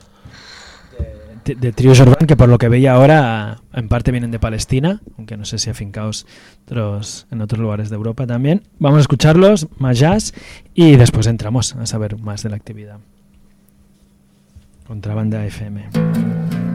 de, 1.45 1.55
de 1.55 1.73
Trío 1.73 1.95
Jordan, 1.95 2.27
que 2.27 2.37
por 2.37 2.49
lo 2.49 2.59
que 2.59 2.69
veía 2.69 2.95
ahora, 2.95 3.61
en 3.73 3.89
parte 3.89 4.11
vienen 4.11 4.31
de 4.31 4.39
Palestina, 4.39 5.01
aunque 5.19 5.37
no 5.37 5.45
sé 5.45 5.59
si 5.59 5.71
afincados 5.71 6.27
otros, 6.65 7.27
en 7.31 7.41
otros 7.41 7.61
lugares 7.61 7.91
de 7.91 7.97
Europa 7.97 8.27
también. 8.27 8.63
Vamos 8.79 8.99
a 8.99 9.01
escucharlos, 9.01 9.69
más 9.79 9.99
jazz, 9.99 10.33
y 10.75 10.97
después 10.97 11.27
entramos 11.27 11.75
a 11.75 11.87
saber 11.87 12.19
más 12.19 12.43
de 12.43 12.51
la 12.51 12.57
actividad. 12.57 12.99
Contrabanda 14.87 15.45
FM. 15.45 16.72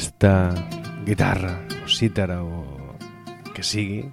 Aquesta 0.00 0.54
guitarra 1.04 1.60
o 1.84 1.88
cítara 1.88 2.40
o 2.42 2.96
que 3.52 3.60
sigui 3.62 4.08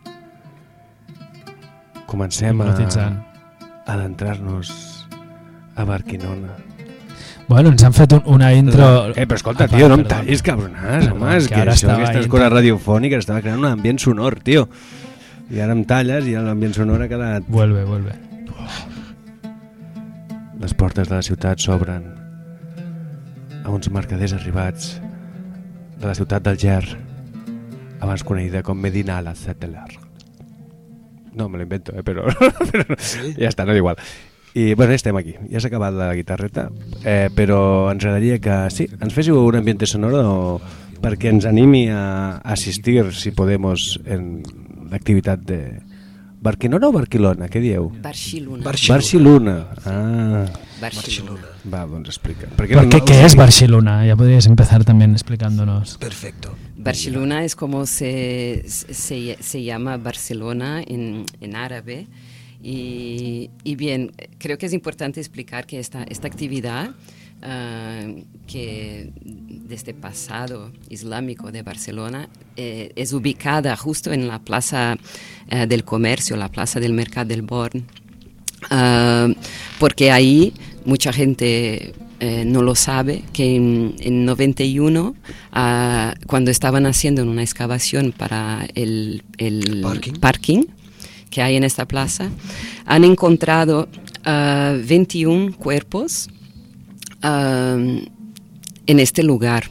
comencem 2.06 2.60
a 2.62 2.68
adentrar-nos 3.88 5.08
a 5.76 5.84
Barquinona 5.88 6.52
Bueno, 7.48 7.70
ens 7.72 7.80
han 7.88 7.94
fet 7.96 8.12
un, 8.12 8.22
una 8.28 8.50
intro... 8.52 9.08
Eh, 9.16 9.24
però 9.24 9.38
escolta, 9.40 9.64
Ah, 9.64 9.72
tio, 9.72 9.88
no 9.88 9.96
em 9.96 10.04
tallis, 10.04 10.42
cabronàs, 10.44 11.06
Perdó, 11.06 11.14
home, 11.16 11.30
és 11.38 11.46
que 11.48 11.54
que, 11.56 11.62
ara 11.62 11.72
això, 11.78 11.94
aquestes 11.94 12.26
intro- 12.26 12.34
coses 12.36 12.52
radiofòniques 12.52 13.24
estava 13.24 13.40
creant 13.40 13.62
un 13.64 13.70
ambient 13.70 14.02
sonor, 14.04 14.36
tio. 14.44 14.66
I 15.48 15.62
ara 15.64 15.72
em 15.72 15.86
talles 15.88 16.28
i 16.28 16.36
l'ambient 16.36 16.76
sonor 16.76 17.06
ha 17.06 17.08
quedat... 17.08 17.48
Vuelve, 17.48 17.86
vuelve. 17.88 18.18
Les 20.60 20.74
portes 20.76 21.08
de 21.08 21.16
la 21.16 21.24
ciutat 21.24 21.64
s'obren 21.64 22.04
a 23.64 23.72
uns 23.72 23.88
mercaders 23.96 24.36
arribats 24.36 24.98
de 25.98 26.06
la 26.06 26.16
ciutat 26.16 26.46
del 26.46 26.58
Ger, 26.62 26.84
abans 28.00 28.24
coneguda 28.24 28.64
com 28.64 28.80
Medina 28.80 29.22
la 29.22 29.36
Zetteler. 29.36 29.98
No, 31.34 31.50
me 31.50 31.58
lo 31.58 31.64
invento, 31.64 31.94
eh, 31.98 32.04
però, 32.04 32.26
però 32.72 32.98
ja 33.38 33.50
està, 33.50 33.66
no 33.66 33.74
és 33.76 33.82
igual. 33.82 34.02
I 34.58 34.74
bueno, 34.74 34.94
estem 34.98 35.18
aquí, 35.20 35.36
ja 35.52 35.62
s'ha 35.62 35.70
acabat 35.70 35.94
la 35.94 36.14
guitarreta, 36.18 36.68
eh, 37.04 37.30
però 37.36 37.60
ens 37.92 38.06
agradaria 38.06 38.40
que 38.42 38.56
sí, 38.74 38.88
ens 38.98 39.14
féssiu 39.14 39.38
un 39.46 39.58
ambiente 39.60 39.86
sonoro 39.86 40.24
o, 40.26 40.62
perquè 41.04 41.30
ens 41.30 41.46
animi 41.46 41.88
a 41.94 42.40
assistir, 42.42 43.04
si 43.14 43.34
podemos, 43.38 44.00
en 44.06 44.42
l'activitat 44.90 45.44
de... 45.46 45.62
Barquinona 46.40 46.88
o 46.88 46.92
Barquilona? 46.94 47.48
Què 47.50 47.60
dieu? 47.60 47.90
Barcelona. 48.04 48.64
Barcelona. 48.64 49.56
Ah, 49.86 50.46
Barcelona. 50.80 51.42
va, 51.66 51.86
doncs 51.90 52.10
explica. 52.10 52.48
¿Por 52.56 52.68
qué, 52.68 53.02
¿Qué 53.06 53.26
es 53.26 53.36
Barcelona? 53.36 54.06
Ya 54.06 54.16
podrías 54.16 54.46
empezar 54.46 54.86
también 54.86 55.12
explicándonos. 55.14 55.98
Perfecto. 55.98 56.56
Barcelona 56.78 57.44
es 57.44 57.56
como 57.56 57.86
se, 57.86 58.64
se, 58.68 59.38
se 59.40 59.64
llama 59.64 59.98
Barcelona 59.98 60.84
en, 60.86 61.26
en 61.42 61.56
árabe. 61.56 62.08
Y, 62.62 63.50
y 63.64 63.76
bien, 63.76 64.12
creo 64.38 64.58
que 64.58 64.66
es 64.68 64.74
importante 64.74 65.20
explicar 65.20 65.66
que 65.66 65.80
esta, 65.80 66.04
esta 66.04 66.28
actividad 66.28 66.92
ah, 67.42 68.02
que 68.48 69.12
desde 69.24 69.94
pasado 69.94 70.72
islámico 70.90 71.52
de 71.52 71.62
Barcelona 71.62 72.30
eh, 72.56 72.92
es 72.96 73.14
ubicada 73.14 73.76
justo 73.76 74.14
en 74.14 74.28
la 74.28 74.40
plaza 74.40 74.98
eh, 75.50 75.68
del 75.68 75.84
comercio, 75.84 76.38
la 76.38 76.50
plaza 76.50 76.80
del 76.80 76.94
Mercat 76.94 77.28
del 77.28 77.42
Born, 77.42 77.86
Ah, 78.70 79.28
porque 79.80 80.12
ahí 80.12 80.54
mucha 80.86 81.14
gente 81.14 81.94
eh, 82.20 82.44
no 82.46 82.62
lo 82.62 82.76
sabe, 82.76 83.24
que 83.34 83.56
en, 83.56 83.96
en 84.00 84.26
91, 84.26 85.16
ah, 85.52 86.16
cuando 86.26 86.52
estaban 86.52 86.86
haciendo 86.86 87.24
una 87.24 87.44
excavación 87.44 88.12
para 88.12 88.68
el, 88.74 89.24
el 89.38 89.82
Parking. 89.82 90.14
parking 90.14 90.64
que 91.30 91.42
hay 91.42 91.56
en 91.58 91.64
esta 91.64 91.86
plaza, 91.86 92.30
han 92.86 93.04
encontrado 93.04 93.90
ah, 94.26 94.76
21 94.84 95.56
cuerpos 95.58 96.30
ah, 97.22 97.78
en 98.86 99.00
este 99.00 99.24
lugar. 99.24 99.70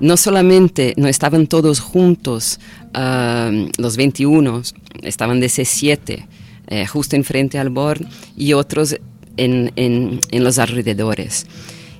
No 0.00 0.16
solamente 0.16 0.92
no 0.98 1.08
estaban 1.08 1.46
todos 1.46 1.80
juntos, 1.80 2.60
ah, 2.94 3.50
los 3.78 3.96
21, 3.96 4.62
estaban 5.02 5.40
de 5.40 5.46
C7, 5.48 6.26
eh, 6.68 6.86
justo 6.86 7.16
enfrente 7.16 7.58
al 7.58 7.70
bord, 7.70 8.02
y 8.36 8.52
otros 8.52 8.96
en, 9.36 9.72
en- 9.76 10.20
en 10.30 10.44
los 10.44 10.58
alrededores. 10.58 11.46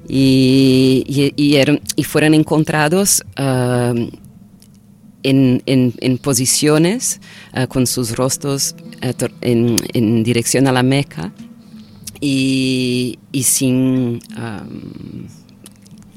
Y, 0.09 1.05
y- 1.09 1.32
y 1.37 1.57
eran- 1.57 1.80
y 1.97 2.05
fueron 2.05 2.34
encontrados 2.34 3.22
ah, 3.37 3.93
en, 5.22 5.62
en- 5.66 6.18
posiciones 6.18 7.20
ah, 7.53 7.66
con 7.66 7.87
sus 7.87 8.14
rostros 8.16 8.74
ah, 9.03 9.12
en 9.41 10.22
dirección 10.22 10.66
a 10.68 10.72
la 10.72 10.82
Meca 10.82 11.32
y, 12.21 13.19
y 13.33 13.43
sin... 13.43 14.21
am, 14.37 15.27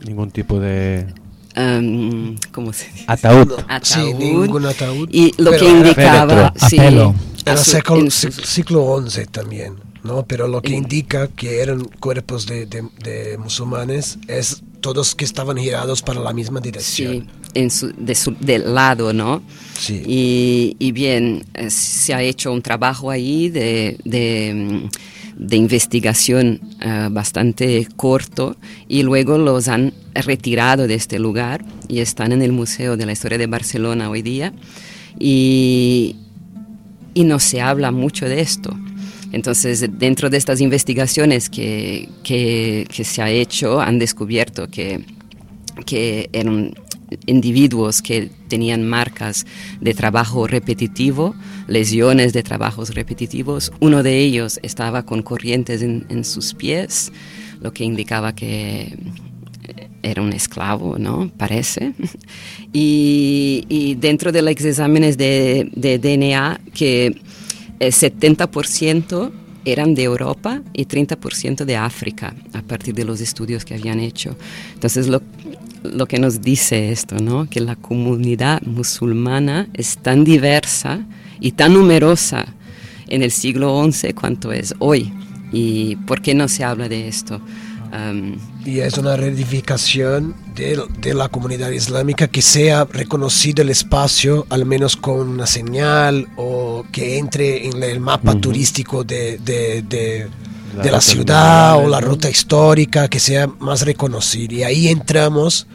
Ningún 0.05 0.31
tipo 0.31 0.59
de 0.59 1.07
am, 1.55 2.37
¿Cómo 2.51 2.71
se 2.73 2.89
dice? 2.91 3.03
ataúd. 3.07 3.51
Sí, 3.83 3.99
Ataúd. 3.99 4.15
ningún 4.19 4.65
ataúd. 4.65 5.09
Y 5.11 5.33
lo 5.41 5.51
Pero 5.51 5.65
que 5.65 5.71
indicaba... 5.71 6.53
Féretro, 6.53 6.67
sí, 6.69 6.77
Era 7.45 7.57
su- 7.57 7.71
século, 7.71 7.99
en 8.01 8.11
sus- 8.11 8.35
siglo 8.35 9.03
XI 9.07 9.25
también, 9.25 9.73
¿no? 10.03 10.25
Pero 10.25 10.47
lo 10.47 10.61
que 10.61 10.69
En- 10.73 10.83
indica 10.83 11.27
que 11.27 11.61
eran 11.61 11.83
cuerpos 11.99 12.45
de, 12.47 12.65
de- 12.65 12.87
de 13.03 13.37
musulmanes 13.37 14.17
es 14.27 14.61
todos 14.79 15.13
que 15.15 15.25
estaban 15.25 15.57
girados 15.57 16.01
para 16.01 16.21
la 16.21 16.31
misma 16.31 16.59
Sí, 16.59 16.63
dirección. 16.63 17.27
en 17.53 17.69
su, 17.69 17.91
de 17.97 18.15
su, 18.15 18.33
del 18.39 18.73
lado, 18.73 19.11
¿no? 19.11 19.41
Sí. 19.77 20.01
Y, 20.07 20.75
y 20.79 20.93
bien, 20.93 21.43
eh, 21.55 21.69
se 21.69 22.13
ha 22.13 22.21
hecho 22.21 22.53
un 22.53 22.61
trabajo 22.61 23.11
ahí 23.11 23.49
de, 23.49 23.97
de, 24.05 24.87
de 25.39 25.55
investigación 25.55 26.59
eh, 26.81 27.07
bastante 27.09 27.87
corto 27.95 28.57
y 28.87 29.03
luego 29.03 29.37
los 29.37 29.69
han 29.69 29.93
retirado 30.13 30.85
de 30.85 30.95
este 30.95 31.17
lugar 31.17 31.63
y 31.87 31.99
están 31.99 32.33
en 32.33 32.41
el 32.41 32.51
Museo 32.51 32.97
de 32.97 33.05
la 33.05 33.13
Historia 33.13 33.37
de 33.37 33.47
Barcelona 33.47 34.09
hoy 34.09 34.21
día 34.21 34.53
y, 35.17 36.17
y 37.13 37.23
no 37.23 37.39
se 37.39 37.61
habla 37.61 37.91
mucho 37.91 38.27
de 38.27 38.41
esto. 38.41 38.77
Entonces, 39.31 39.87
dentro 39.97 40.29
de 40.29 40.37
estas 40.37 40.59
investigaciones 40.59 41.49
que, 41.49 42.09
que, 42.23 42.85
que 42.93 43.03
se 43.03 43.21
ha 43.21 43.29
hecho, 43.29 43.79
han 43.79 43.97
descubierto 43.97 44.69
que, 44.69 45.05
que 45.85 46.29
eran 46.33 46.73
individuos 47.25 48.01
que 48.01 48.29
tenían 48.47 48.87
marcas 48.87 49.45
de 49.81 49.93
trabajo 49.93 50.47
repetitivo, 50.47 51.35
lesiones 51.67 52.33
de 52.33 52.43
trabajos 52.43 52.93
repetitivos. 52.93 53.71
Uno 53.79 54.03
de 54.03 54.19
ellos 54.19 54.59
estaba 54.63 55.03
con 55.03 55.21
corrientes 55.21 55.81
en, 55.81 56.05
en 56.09 56.23
sus 56.25 56.53
pies, 56.53 57.11
lo 57.61 57.73
que 57.73 57.83
indicaba 57.83 58.33
que 58.33 58.97
era 60.01 60.21
un 60.21 60.33
esclavo, 60.33 60.97
¿no? 60.97 61.31
Parece. 61.37 61.93
Y, 62.71 63.65
y 63.67 63.95
dentro 63.95 64.31
de 64.31 64.43
los 64.43 64.51
exámenes 64.63 65.17
de, 65.17 65.71
de 65.75 65.97
DNA, 65.97 66.61
que 66.71 67.19
el 67.79 67.91
70% 67.91 69.31
eran 69.71 69.95
de 69.95 70.03
Europa 70.03 70.61
y 70.73 70.85
30% 70.85 71.65
de 71.65 71.77
África, 71.77 72.35
a 72.53 72.61
partir 72.61 72.93
de 72.93 73.05
los 73.05 73.21
estudios 73.21 73.65
que 73.65 73.75
habían 73.75 73.99
hecho. 73.99 74.35
Entonces, 74.73 75.07
lo, 75.07 75.21
lo 75.83 76.05
que 76.07 76.19
nos 76.19 76.41
dice 76.41 76.91
esto, 76.91 77.17
¿no? 77.17 77.49
Que 77.49 77.61
la 77.61 77.75
comunidad 77.75 78.61
musulmana 78.63 79.67
es 79.73 79.97
tan 79.97 80.23
diversa 80.23 81.05
y 81.39 81.51
tan 81.51 81.73
numerosa 81.73 82.45
en 83.07 83.23
el 83.23 83.31
siglo 83.31 83.83
XI 83.91 84.13
cuanto 84.13 84.51
es 84.51 84.73
hoy. 84.79 85.11
¿Y 85.51 85.95
por 85.95 86.21
qué 86.21 86.35
no 86.35 86.47
se 86.47 86.63
habla 86.63 86.87
de 86.87 87.07
esto? 87.07 87.41
Um, 87.91 88.37
Y 88.65 88.81
es 88.81 88.97
una 88.99 89.15
reedificación 89.15 90.35
de, 90.53 90.79
de 90.99 91.13
la 91.15 91.27
comunidad 91.29 91.71
islámica 91.71 92.27
que 92.27 92.41
sea 92.43 92.85
reconocido 92.85 93.63
el 93.63 93.69
espacio, 93.69 94.45
al 94.49 94.65
menos 94.65 94.95
con 94.95 95.27
una 95.27 95.47
señal 95.47 96.27
o 96.37 96.85
que 96.91 97.17
entre 97.17 97.65
en 97.67 97.81
el 97.81 97.99
mapa 97.99 98.31
Ujú. 98.31 98.41
turístico 98.41 99.03
de, 99.03 99.39
de- 99.39 99.81
de- 99.81 100.27
La 100.77 100.91
la 100.91 101.01
ciudad 101.01 101.77
o 101.83 101.87
la 101.87 101.99
ruta 101.99 102.29
histórica, 102.29 103.07
que 103.07 103.19
sea 103.19 103.47
más 103.47 103.81
reconocido. 103.81 104.53
Y 104.53 104.61
ahí 104.63 104.87
entramos 104.89 105.65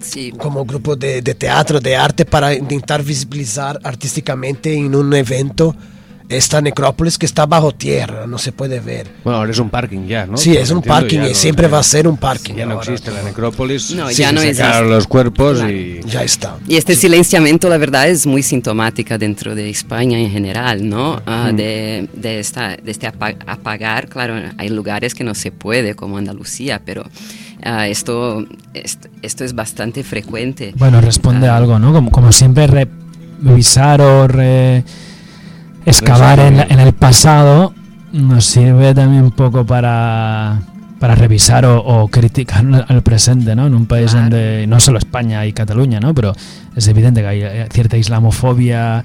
sí, 0.00 0.32
como 0.32 0.66
grupo 0.66 0.96
de, 0.96 1.22
de 1.22 1.34
teatro, 1.34 1.80
de 1.80 1.96
arte, 1.96 2.26
para 2.26 2.52
intentar 2.54 3.02
visibilizar 3.02 3.80
artísticamente 3.82 4.74
en 4.74 4.94
un 4.94 5.14
evento 5.14 5.74
esta 6.28 6.60
necrópolis 6.60 7.16
que 7.16 7.24
está 7.24 7.46
bajo 7.46 7.72
tierra, 7.72 8.26
no 8.26 8.36
se 8.36 8.52
puede 8.52 8.80
ver. 8.80 9.06
Bueno, 9.24 9.38
ahora 9.38 9.50
es 9.50 9.58
un 9.58 9.70
parking 9.70 10.06
ya, 10.06 10.26
¿no? 10.26 10.36
Sí, 10.36 10.50
es 10.56 10.70
un 10.70 10.78
entiendo, 10.78 10.82
parking 11.00 11.18
ya 11.20 11.26
y 11.26 11.28
no- 11.30 11.34
siempre 11.34 11.68
va 11.68 11.78
a 11.78 11.82
ser 11.82 12.06
un 12.06 12.18
parking. 12.18 12.54
Ya 12.54 12.66
no 12.66 12.74
ahora. 12.74 12.84
existe 12.92 13.10
la 13.10 13.22
necrópolis. 13.22 13.92
No, 13.92 14.08
Sí, 14.10 14.16
ya 14.16 14.28
se 14.28 14.34
no 14.34 14.40
sacaron 14.42 14.48
existe. 14.48 14.88
los 14.90 15.06
cuerpos 15.06 15.56
Claro. 15.58 15.72
y... 15.72 16.00
Ya 16.06 16.22
está. 16.22 16.56
Y 16.68 16.76
este 16.76 16.96
silenciamiento, 16.96 17.70
la 17.70 17.78
verdad, 17.78 18.08
es 18.10 18.26
muy 18.26 18.42
sintomática 18.42 19.16
dentro 19.16 19.54
de 19.54 19.70
España 19.70 20.18
en 20.18 20.30
general, 20.30 20.86
¿no? 20.86 21.22
Ah, 21.24 21.50
de, 21.54 22.08
de, 22.12 22.40
esta, 22.40 22.76
de 22.76 22.90
este 22.90 23.06
apa- 23.06 23.34
apagar, 23.46 24.08
claro, 24.08 24.34
hay 24.58 24.68
lugares 24.68 25.14
que 25.14 25.24
no 25.24 25.34
se 25.34 25.50
puede, 25.50 25.94
como 25.94 26.18
Andalucía, 26.18 26.82
pero 26.84 27.04
ah, 27.62 27.88
esto, 27.88 28.44
esto, 28.74 29.08
esto 29.22 29.44
es 29.44 29.54
bastante 29.54 30.04
frecuente. 30.04 30.74
Bueno, 30.76 31.00
responde 31.00 31.48
Ah, 31.48 31.54
a 31.54 31.56
algo, 31.56 31.78
¿no? 31.78 31.92
Como, 31.94 32.10
como 32.10 32.32
siempre 32.32 32.66
revisar 33.42 34.00
o 34.02 34.28
re- 34.28 34.84
excavar 35.88 36.38
en, 36.40 36.60
en 36.60 36.80
el 36.80 36.92
pasado 36.92 37.72
nos 38.12 38.44
sirve 38.46 38.94
también 38.94 39.22
un 39.24 39.30
poco 39.32 39.64
para, 39.66 40.60
para 40.98 41.14
revisar 41.14 41.64
o, 41.66 41.78
o 41.84 42.08
criticar 42.08 42.64
el 42.88 43.02
presente, 43.02 43.54
¿no? 43.54 43.66
En 43.66 43.74
un 43.74 43.86
país 43.86 44.12
Claro. 44.12 44.24
donde, 44.30 44.66
no 44.66 44.80
solo 44.80 44.98
España 44.98 45.44
y 45.46 45.52
Cataluña, 45.52 46.00
¿no? 46.00 46.14
Pero 46.14 46.32
es 46.74 46.88
evidente 46.88 47.20
que 47.20 47.26
hay 47.26 47.42
eh, 47.42 47.66
cierta 47.72 47.96
islamofobia 47.96 49.04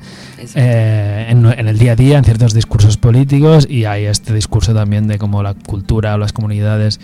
eh, 0.55 1.27
en, 1.29 1.45
en 1.45 1.67
el 1.67 1.77
día 1.77 1.93
a 1.93 1.95
día, 1.95 2.17
en 2.17 2.23
ciertos 2.23 2.53
discursos 2.53 2.97
políticos, 2.97 3.67
y 3.69 3.85
hay 3.85 4.05
este 4.05 4.33
discurso 4.33 4.73
también 4.73 5.07
de 5.07 5.17
cómo 5.17 5.43
la 5.43 5.53
cultura 5.53 6.15
o 6.15 6.17
las 6.17 6.31
comunidades 6.33 6.99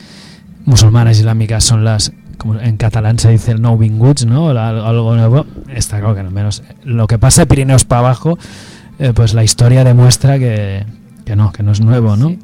musulmanas 0.66 1.18
islámicas 1.18 1.64
son 1.64 1.84
las, 1.84 2.12
como 2.38 2.60
en 2.60 2.78
catalán 2.78 3.18
se 3.20 3.30
dice 3.32 3.52
el 3.52 3.62
no 3.62 3.78
vinguts, 3.78 4.26
¿no? 4.26 4.54
La- 4.54 4.70
algo 4.70 5.16
nuevo. 5.16 5.46
Está 5.68 6.00
claro 6.00 6.14
que 6.14 6.22
al 6.22 6.32
menos 6.32 6.64
lo 6.84 7.08
que 7.08 7.18
pasa 7.18 7.42
de 7.42 7.46
Pirineos 7.48 7.86
para 7.86 8.00
abajo, 8.00 8.38
eh, 9.00 9.14
pues 9.14 9.34
la 9.34 9.44
historia 9.44 9.84
demuestra 9.84 10.38
que, 10.38 10.86
que 11.26 11.36
no, 11.36 11.52
que 11.52 11.64
no 11.64 11.72
es 11.72 11.80
nuevo, 11.82 12.16
¿no? 12.16 12.36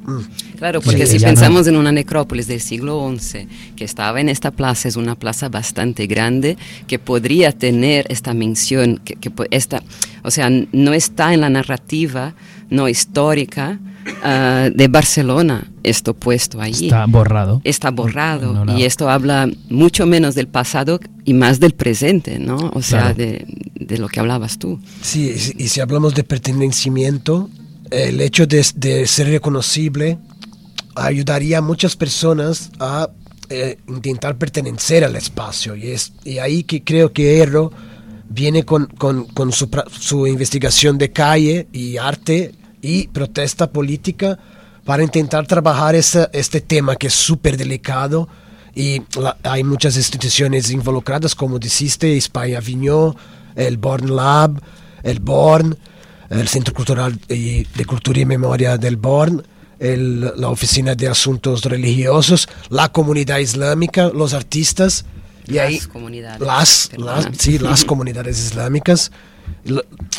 Claro, 0.58 0.80
porque 0.82 1.06
Sí, 1.06 1.18
si 1.20 1.24
no- 1.26 1.30
pensamos 1.30 1.68
en 1.68 1.76
una 1.76 1.92
necrópolis 1.92 2.48
del 2.48 2.62
siglo 2.62 3.12
XI 3.18 3.48
que 3.76 3.84
estaba 3.84 4.22
en 4.22 4.30
esta 4.30 4.52
plaza, 4.52 4.88
es 4.88 4.96
una 4.96 5.16
plaza 5.16 5.50
bastante 5.50 6.08
grande 6.08 6.58
que 6.88 6.98
podría 6.98 7.52
tener 7.52 8.06
esta 8.10 8.34
mención, 8.34 9.02
que, 9.04 9.16
que 9.16 9.32
esta, 9.52 9.84
o 10.24 10.32
sea, 10.32 10.50
no 10.50 10.94
está 10.94 11.34
en 11.34 11.42
la 11.42 11.50
narrativa 11.50 12.34
no 12.70 12.88
histórica 12.90 13.80
ah, 14.24 14.70
de 14.74 14.88
Barcelona 14.88 15.72
esto 15.84 16.14
puesto 16.14 16.62
allí. 16.62 16.86
Está 16.86 17.06
borrado. 17.06 17.62
Está 17.64 17.92
borrado 17.92 18.66
y 18.78 18.84
esto 18.84 19.10
habla 19.10 19.50
mucho 19.70 20.06
menos 20.06 20.36
del 20.36 20.48
pasado 20.48 21.00
y 21.24 21.34
más 21.34 21.60
del 21.60 21.74
presente, 21.74 22.40
¿no? 22.40 22.72
O 22.74 22.82
sea, 22.82 23.14
Claro. 23.14 23.16
de, 23.16 23.46
de 23.76 23.98
lo 23.98 24.08
que 24.08 24.20
hablabas 24.20 24.58
tú. 24.58 24.80
Sí, 25.02 25.32
y 25.36 25.40
si- 25.40 25.54
y 25.58 25.68
si 25.68 25.80
hablamos 25.82 26.14
de 26.16 26.24
pertenecimiento, 26.24 27.50
el 27.92 28.20
hecho 28.22 28.48
de, 28.48 28.66
de 28.76 29.06
ser 29.08 29.28
reconocible 29.28 30.18
ayudaría 30.96 31.60
a 31.60 31.62
muchas 31.62 31.96
personas 31.96 32.72
a 32.80 33.10
eh, 33.50 33.78
intentar 33.88 34.38
pertenecer 34.38 35.04
al 35.04 35.16
espacio. 35.16 35.76
Y 35.76 35.88
es 35.90 36.14
y 36.24 36.40
ahí 36.40 36.64
que 36.64 36.84
creo 36.84 37.12
que 37.14 37.38
Erro 37.40 37.72
viene 38.28 38.64
con, 38.64 38.88
con- 38.88 39.26
con 39.26 39.52
su, 39.52 39.70
su 39.92 40.26
investigación 40.26 40.98
de 40.98 41.12
calle 41.12 41.68
y 41.72 41.98
arte 41.98 42.54
y 42.86 43.08
protesta 43.08 43.72
política 43.72 44.38
para 44.86 45.02
intentar 45.04 45.48
trabajar 45.48 45.96
ese- 45.96 46.30
este 46.34 46.62
tema 46.62 46.96
que 46.96 47.08
es 47.08 47.14
súper 47.14 47.58
delicado. 47.58 48.28
Y 48.76 49.02
la- 49.20 49.38
hay 49.44 49.64
muchas 49.64 49.96
instituciones 49.98 50.70
involucradas, 50.70 51.34
como 51.34 51.58
dijiste, 51.58 52.16
España 52.16 52.60
Viñó, 52.60 53.16
el 53.56 53.78
Born 53.78 54.16
Lab, 54.16 54.62
el 55.02 55.20
Born, 55.20 55.76
el 56.30 56.48
Centro 56.48 56.74
Cultural 56.74 57.18
y- 57.30 57.64
de 57.64 57.86
Cultura 57.86 58.20
y 58.20 58.26
Memoria 58.26 58.78
del 58.78 58.98
Born, 58.98 59.42
el- 59.80 60.32
la 60.38 60.50
Oficina 60.50 60.94
de 60.94 61.08
Asuntos 61.08 61.64
Religiosos, 61.66 62.48
la 62.70 62.90
comunidad 62.92 63.40
islámica, 63.40 64.10
los 64.14 64.34
artistas. 64.34 65.06
Y 65.48 65.54
Las 65.54 65.66
ahí, 65.68 65.80
comunidades, 65.80 66.40
Las, 66.42 66.90
las- 66.98 67.28
sí, 67.38 67.58
las 67.60 67.84
comunidades 67.92 68.38
islámicas, 68.40 69.12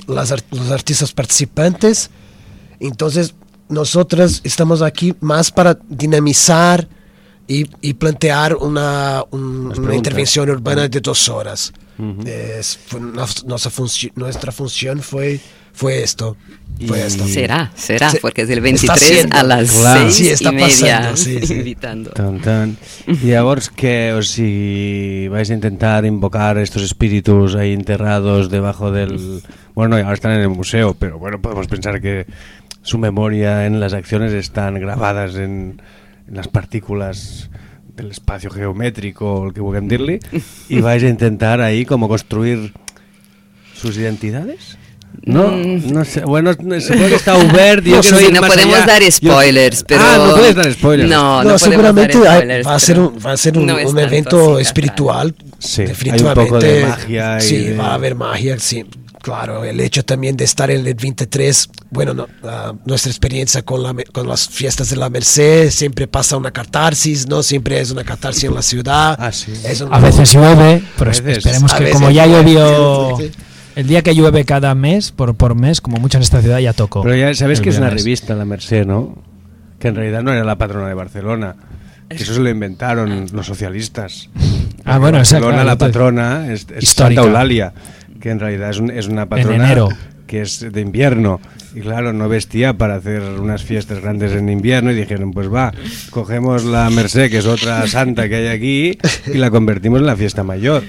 las 0.07 0.31
los 0.51 0.71
artistas 0.71 1.13
participantes. 1.13 2.11
Entonces, 2.81 3.35
nosotros 3.69 4.41
estamos 4.45 4.83
aquí 4.83 5.15
más 5.21 5.51
para 5.51 5.79
dinamizar 5.89 6.89
y, 7.49 7.67
y 7.81 7.95
plantear 7.95 8.57
una, 8.57 9.23
un- 9.31 9.73
una 9.79 9.95
intervención 9.95 10.51
urbana 10.51 10.89
de 10.89 11.01
dos 11.01 11.29
horas. 11.29 11.73
Ujú. 11.99 12.23
Es- 12.27 12.79
fue 12.87 13.01
nuestra, 13.01 13.71
funci- 13.71 14.13
nuestra 14.15 14.53
función 14.53 15.01
fue, 15.01 15.41
fue 15.73 16.03
esto. 16.03 16.37
Fue 16.87 17.07
esto. 17.07 17.27
Será, 17.27 17.73
será, 17.75 18.11
Se- 18.11 18.19
porque 18.21 18.43
es 18.43 18.51
el 18.51 18.59
está 18.59 18.95
23 18.95 19.01
siendo. 19.01 19.37
a 19.39 19.43
las 19.45 19.71
Claro. 19.71 20.01
6 20.03 20.15
Sí, 20.15 20.29
está 20.29 20.51
y 20.53 20.55
media, 20.57 20.99
pasando, 21.01 21.17
sí, 21.41 21.47
sí. 21.47 21.55
invitando. 21.55 22.11
Tan, 22.11 22.41
tan. 22.43 22.77
I 23.07 23.15
llavors 23.29 23.71
que, 23.71 24.13
o 24.13 24.23
sigui, 24.23 25.29
vais 25.29 25.49
a 25.51 25.55
intentar 25.55 26.05
invocar 26.05 26.59
estos 26.59 26.83
espíritus 26.83 27.55
ahí 27.55 27.73
enterrados 27.73 28.51
debajo 28.51 28.91
del... 28.91 29.41
Bueno, 29.75 29.97
no, 29.97 30.03
ahora 30.03 30.15
están 30.15 30.33
en 30.33 30.41
el 30.41 30.49
museo, 30.49 30.95
pero 30.99 31.19
bueno, 31.19 31.41
podemos 31.41 31.67
pensar 31.67 32.01
que 32.03 32.27
su 32.87 32.99
memoria 32.99 33.67
en 33.67 33.81
las 33.81 33.93
acciones 33.93 34.33
están 34.33 34.79
grabadas 34.79 35.35
en, 35.35 35.83
en 36.29 36.35
las 36.37 36.47
partículas 36.49 37.51
del 37.97 38.11
espacio 38.13 38.51
geométrico, 38.51 39.47
el 39.49 39.53
que 39.55 39.61
vulguem 39.65 39.89
dir-li, 39.89 40.21
i 40.69 40.81
vais 40.85 41.03
a 41.03 41.09
intentar 41.09 41.61
ahí 41.61 41.85
como 41.85 42.07
construir 42.09 42.73
sus 43.75 43.97
identidades? 43.97 44.77
No, 45.25 45.49
Mm. 45.49 45.93
no 45.95 46.05
sé, 46.05 46.21
bueno, 46.29 46.53
no- 46.63 46.79
supongo 46.81 47.09
que 47.09 47.15
está 47.15 47.37
obert, 47.39 47.83
yo 47.85 48.01
No, 48.31 48.41
no 48.41 48.47
podemos 48.47 48.77
allá. 48.77 48.87
dar 48.87 49.03
Yo- 49.03 49.11
spoilers, 49.11 49.83
pero... 49.89 50.01
Ah, 50.05 50.19
no 50.29 50.35
puedes 50.37 50.55
dar 50.55 50.73
spoilers. 50.73 51.09
No, 51.09 51.43
no, 51.43 51.51
No, 51.53 51.59
seguramente 51.59 52.19
dar 52.21 52.37
spoilers, 52.37 52.67
va 52.67 52.75
a 52.75 52.79
ser 52.79 53.01
un, 53.01 53.19
va 53.25 53.33
a 53.33 53.37
ser 53.39 53.57
un, 53.57 53.67
no 53.67 53.77
un 53.77 53.99
evento 53.99 54.55
así, 54.57 54.63
espiritual. 54.63 55.35
Sí, 55.59 55.81
hay 55.83 55.87
un 55.87 55.93
definitivamente. 55.95 56.45
poco 56.51 56.59
de 56.61 56.85
magia 56.87 57.39
y 57.39 57.41
Sí, 57.41 57.57
de- 57.65 57.77
va 57.79 57.87
a 57.89 57.95
haber 57.95 58.15
magia, 58.15 58.59
sí. 58.59 58.85
Claro, 59.27 59.65
el 59.65 59.81
hecho 59.81 60.05
también 60.05 60.37
de 60.37 60.45
estar 60.45 60.71
en 60.71 60.87
el 60.87 60.95
23, 60.95 61.69
bueno, 61.91 62.15
no, 62.15 62.29
ah, 62.45 62.73
nuestra 62.85 63.11
experiencia 63.11 63.63
con, 63.63 63.83
la, 63.83 63.93
me- 63.93 64.05
con 64.05 64.29
las 64.29 64.49
fiestas 64.49 64.89
de 64.91 64.95
la 64.95 65.11
Merced, 65.11 65.71
siempre 65.71 66.07
pasa 66.07 66.37
una 66.37 66.53
catarsis, 66.53 67.27
¿no? 67.27 67.43
Siempre 67.43 67.81
es 67.81 67.91
una 67.91 68.05
catarsis 68.05 68.45
en 68.45 68.55
la 68.55 68.63
ciudad. 68.63 69.17
Ah, 69.19 69.33
sí. 69.33 69.53
Es 69.65 69.81
un- 69.81 69.93
A 69.93 69.99
veces 69.99 70.33
llueve, 70.33 70.81
pero 70.97 71.11
veces. 71.11 71.39
esperemos 71.39 71.75
que 71.75 71.91
como 71.91 72.09
ya 72.13 72.25
llueve, 72.27 72.53
llovió... 72.53 73.19
El 73.75 73.89
día 73.89 74.01
que 74.03 74.15
llueve 74.15 74.45
cada 74.45 74.77
mes, 74.77 75.11
por, 75.11 75.35
por 75.35 75.57
mes, 75.57 75.81
como 75.81 75.97
mucho 75.99 76.19
en 76.19 76.23
esta 76.23 76.41
ciudad, 76.41 76.61
ya 76.61 76.73
tocó. 76.73 77.03
Pero 77.03 77.17
ya 77.17 77.35
sabes 77.35 77.61
que 77.61 77.71
es 77.71 77.79
una 77.79 77.91
revista, 77.91 78.37
la 78.37 78.45
Merced, 78.45 78.87
¿no? 78.87 79.19
Que 79.81 79.89
en 79.89 79.97
realidad 79.97 80.23
no 80.23 80.33
era 80.33 80.45
la 80.45 80.57
patrona 80.57 80.87
de 80.87 80.95
Barcelona. 80.95 81.57
Que 82.09 82.23
eso 82.23 82.33
se 82.33 82.39
lo 82.41 82.49
inventaron 82.49 83.27
los 83.33 83.45
socialistas. 83.45 84.31
Ah, 84.85 84.99
bueno, 84.99 85.19
Barcelona, 85.19 85.49
claro, 85.53 85.65
la 85.67 85.77
patrona 85.77 86.53
es, 86.53 86.65
es 86.77 86.85
Histórica. 86.85 87.23
Santa 87.23 87.23
Eulalia, 87.23 87.75
que 88.21 88.31
en 88.31 88.41
realidad 88.41 88.71
es, 88.71 88.79
un- 88.79 88.91
es 88.91 89.07
una 89.09 89.27
patrona 89.27 89.65
enero. 89.67 89.89
que 90.27 90.43
es 90.43 90.61
de 90.73 90.81
invierno. 90.81 91.41
Y 91.75 91.81
claro, 91.81 92.13
no 92.13 92.29
vestía 92.29 92.73
para 92.77 92.97
hacer 92.97 93.21
unas 93.39 93.63
fiestas 93.63 94.01
grandes 94.01 94.33
en 94.33 94.49
invierno 94.49 94.91
y 94.91 94.95
dijeron, 94.95 95.31
pues 95.33 95.53
va, 95.53 95.73
cogemos 96.11 96.65
la 96.65 96.89
Merced, 96.91 97.31
que 97.31 97.39
es 97.39 97.47
otra 97.47 97.87
santa 97.87 98.29
que 98.29 98.37
hay 98.37 98.47
aquí, 98.49 98.99
y 99.33 99.37
la 99.39 99.51
convertimos 99.51 100.01
en 100.01 100.07
la 100.07 100.17
fiesta 100.17 100.43
mayor. 100.43 100.83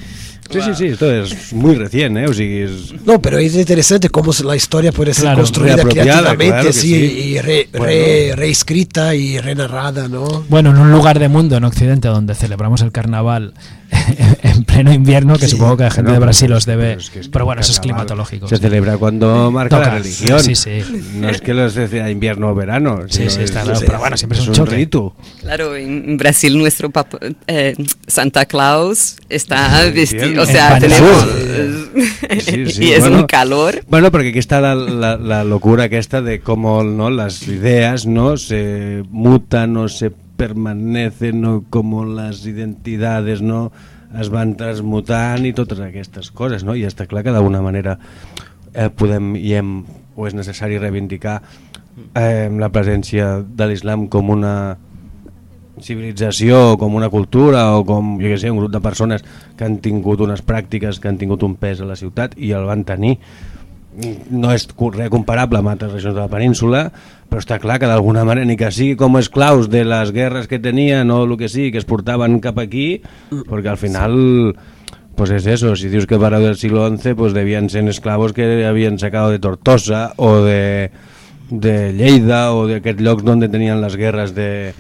Sí, 0.49 0.59
sí, 0.61 0.71
sí, 0.75 0.85
esto 0.85 1.11
es 1.13 1.51
muy 1.51 1.75
recién, 1.75 2.15
¿eh? 2.15 2.25
O 2.25 2.33
sigui, 2.33 2.59
es- 2.59 2.93
No, 3.05 3.21
pero 3.21 3.37
es 3.37 3.53
interesante 3.53 4.07
cómo 4.07 4.31
la 4.45 4.55
historia 4.55 4.93
puede 4.93 5.13
ser 5.13 5.23
Claro, 5.23 5.39
construida 5.39 5.75
creativamente, 5.83 6.47
claro 6.47 6.71
sí, 6.71 6.79
sí. 6.87 6.95
y 6.95 7.41
re- 7.41 7.67
Bueno. 7.73 7.85
re- 7.85 8.31
reescrita 8.33 9.13
y 9.13 9.39
renarrada, 9.39 10.07
¿no? 10.07 10.45
Bueno, 10.47 10.69
en 10.69 10.77
un 10.77 10.89
lugar 10.93 11.19
de 11.19 11.27
mundo, 11.27 11.57
en 11.57 11.65
Occidente, 11.65 12.07
donde 12.07 12.33
celebramos 12.33 12.79
el 12.81 12.93
carnaval 12.93 13.53
en 14.43 14.63
pleno 14.63 14.91
invierno, 14.93 15.37
que 15.37 15.45
Sí. 15.45 15.51
supongo 15.51 15.77
que 15.77 15.83
la 15.83 15.91
gente 15.91 16.09
No, 16.09 16.13
de 16.13 16.19
Brasil 16.19 16.49
los 16.49 16.65
debe... 16.65 16.87
pero 16.89 16.99
es 17.01 17.09
que 17.09 17.19
es 17.19 17.27
pero 17.29 17.45
bueno, 17.45 17.61
eso 17.61 17.71
es 17.71 17.79
climatológico. 17.79 18.47
Se 18.47 18.57
celebra 18.57 18.97
cuando 18.97 19.49
marca 19.51 19.77
Toca, 19.77 19.89
la 19.89 19.97
religión. 19.99 20.39
sí, 20.41 20.55
sí. 20.55 20.81
No 21.15 21.29
es 21.29 21.41
que 21.41 21.53
los 21.53 21.73
decía 21.75 22.09
invierno 22.09 22.49
o 22.49 22.55
verano. 22.55 23.01
Sí, 23.07 23.29
sí, 23.29 23.41
está 23.41 23.43
es- 23.43 23.51
claro, 23.51 23.73
es- 23.73 23.79
pero 23.85 23.99
bueno, 23.99 24.17
siempre 24.17 24.37
es 24.39 24.43
un 24.43 24.49
un 24.49 24.55
choque. 24.55 24.75
rito. 24.75 25.15
Claro, 25.41 25.75
en 25.75 26.17
Brasil 26.17 26.57
nuestro 26.57 26.89
papa- 26.89 27.19
eh, 27.47 27.75
Santa 28.07 28.45
Claus 28.45 29.15
está 29.29 29.81
vestido, 29.93 30.43
o 30.43 30.45
sea, 30.45 30.79
tenemos... 30.79 31.27
Sí, 32.43 32.65
sí, 32.71 32.83
y 32.85 32.91
es 32.91 33.01
bueno. 33.01 33.19
un 33.19 33.25
calor. 33.27 33.83
Bueno, 33.87 34.11
porque 34.11 34.29
aquí 34.29 34.39
está 34.39 34.61
la, 34.61 34.75
la, 34.75 35.17
la 35.17 35.43
locura 35.43 35.85
aquesta 35.85 36.21
de 36.21 36.39
cómo 36.41 36.83
¿no? 36.83 37.09
las 37.09 37.43
ideas 37.47 38.05
no 38.05 38.37
se 38.37 39.03
mutan 39.11 39.75
o 39.77 39.87
se 39.89 40.11
permanecen 40.37 41.43
o 41.45 41.63
cómo 41.69 42.05
las 42.05 42.45
identidades 42.45 43.41
no 43.41 43.71
es 44.15 44.29
van 44.31 44.55
transmutant 44.55 45.45
i 45.45 45.53
totes 45.57 45.81
aquestes 45.83 46.31
coses, 46.31 46.63
no? 46.63 46.77
I 46.77 46.85
està 46.87 47.09
clar 47.09 47.25
que 47.25 47.33
d'alguna 47.35 47.61
manera 47.65 47.97
eh, 48.73 48.87
podem 48.87 49.35
i 49.35 49.57
hem, 49.57 49.81
o 50.15 50.27
és 50.29 50.37
necessari 50.37 50.79
reivindicar 50.79 51.41
eh, 52.13 52.47
la 52.53 52.71
presència 52.71 53.37
de 53.41 53.67
l'islam 53.67 54.07
com 54.13 54.31
una 54.31 54.77
civilització, 55.83 56.77
com 56.79 56.95
una 56.97 57.09
cultura 57.13 57.67
o 57.77 57.83
com, 57.85 58.15
jo 58.21 58.31
què 58.31 58.39
sé, 58.41 58.49
un 58.49 58.61
grup 58.61 58.71
de 58.73 58.81
persones 58.81 59.25
que 59.57 59.65
han 59.67 59.77
tingut 59.83 60.23
unes 60.25 60.41
pràctiques 60.45 61.01
que 61.01 61.11
han 61.11 61.19
tingut 61.21 61.43
un 61.45 61.57
pes 61.59 61.81
a 61.81 61.89
la 61.89 61.97
ciutat 61.99 62.33
i 62.37 62.53
el 62.57 62.65
van 62.69 62.85
tenir 62.87 63.17
no 64.29 64.51
és 64.53 64.67
res 64.93 65.09
comparable 65.09 65.59
amb 65.59 65.71
altres 65.71 65.91
regions 65.91 66.15
de 66.15 66.21
la 66.21 66.31
península, 66.31 66.81
però 67.27 67.41
està 67.41 67.57
clar 67.59 67.79
que 67.81 67.89
d'alguna 67.89 68.23
manera, 68.27 68.45
ni 68.45 68.57
que 68.57 68.69
sigui 68.71 68.95
com 68.99 69.17
esclaus 69.17 69.71
de 69.73 69.83
les 69.87 70.11
guerres 70.13 70.47
que 70.47 70.59
tenien 70.61 71.09
o 71.11 71.23
el 71.25 71.37
que 71.37 71.49
sigui, 71.49 71.71
que 71.73 71.81
es 71.81 71.87
portaven 71.89 72.39
cap 72.43 72.59
aquí, 72.61 73.01
perquè 73.31 73.73
al 73.73 73.81
final 73.81 74.55
pues 75.17 75.31
es 75.31 75.47
eso, 75.47 75.75
si 75.75 75.89
dius 75.89 76.05
que 76.05 76.19
para 76.19 76.37
del 76.39 76.57
siglo 76.57 76.85
XI 76.95 77.15
pues 77.15 77.33
debían 77.33 77.71
ser 77.71 77.87
esclavos 77.89 78.33
que 78.33 78.65
habían 78.67 78.99
sacado 78.99 79.31
de 79.31 79.39
Tortosa 79.39 80.13
o 80.17 80.43
de, 80.43 80.91
de 81.49 81.93
Lleida 81.93 82.53
o 82.53 82.67
de 82.67 82.77
aquests 82.77 83.01
llocs 83.01 83.25
donde 83.25 83.49
tenían 83.49 83.81
las 83.81 83.95
guerras 83.95 84.35
de 84.35 84.75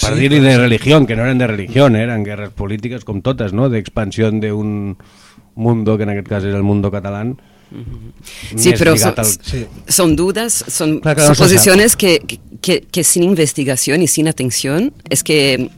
para 0.00 0.14
Sí, 0.14 0.20
dir-hi 0.20 0.40
de 0.40 0.56
religión, 0.58 1.06
que 1.06 1.16
no 1.16 1.24
eren 1.24 1.38
de 1.38 1.46
religión, 1.46 1.96
eh, 1.96 2.04
eren 2.04 2.22
guerres 2.22 2.50
polítiques 2.50 3.04
com 3.04 3.22
totes, 3.22 3.52
no? 3.52 3.68
d'expansió 3.68 4.30
d'un 4.30 4.96
mundo, 5.56 5.96
que 5.96 6.04
en 6.04 6.12
aquest 6.12 6.28
cas 6.28 6.44
era 6.44 6.56
el 6.56 6.62
mundo 6.62 6.92
catalán, 6.92 7.38
Sí, 8.56 8.72
pero 8.78 8.96
son, 8.96 9.14
Sí. 9.42 9.66
son 9.88 10.16
dudas, 10.16 10.64
son 10.68 11.00
Claro, 11.00 11.28
no 11.28 11.34
suposiciones 11.34 11.96
que, 11.96 12.20
que, 12.60 12.80
que 12.80 13.04
sin 13.04 13.22
investigación 13.22 14.02
y 14.02 14.08
sin 14.08 14.26
atención 14.28 14.92
es 15.10 15.22
que 15.22 15.70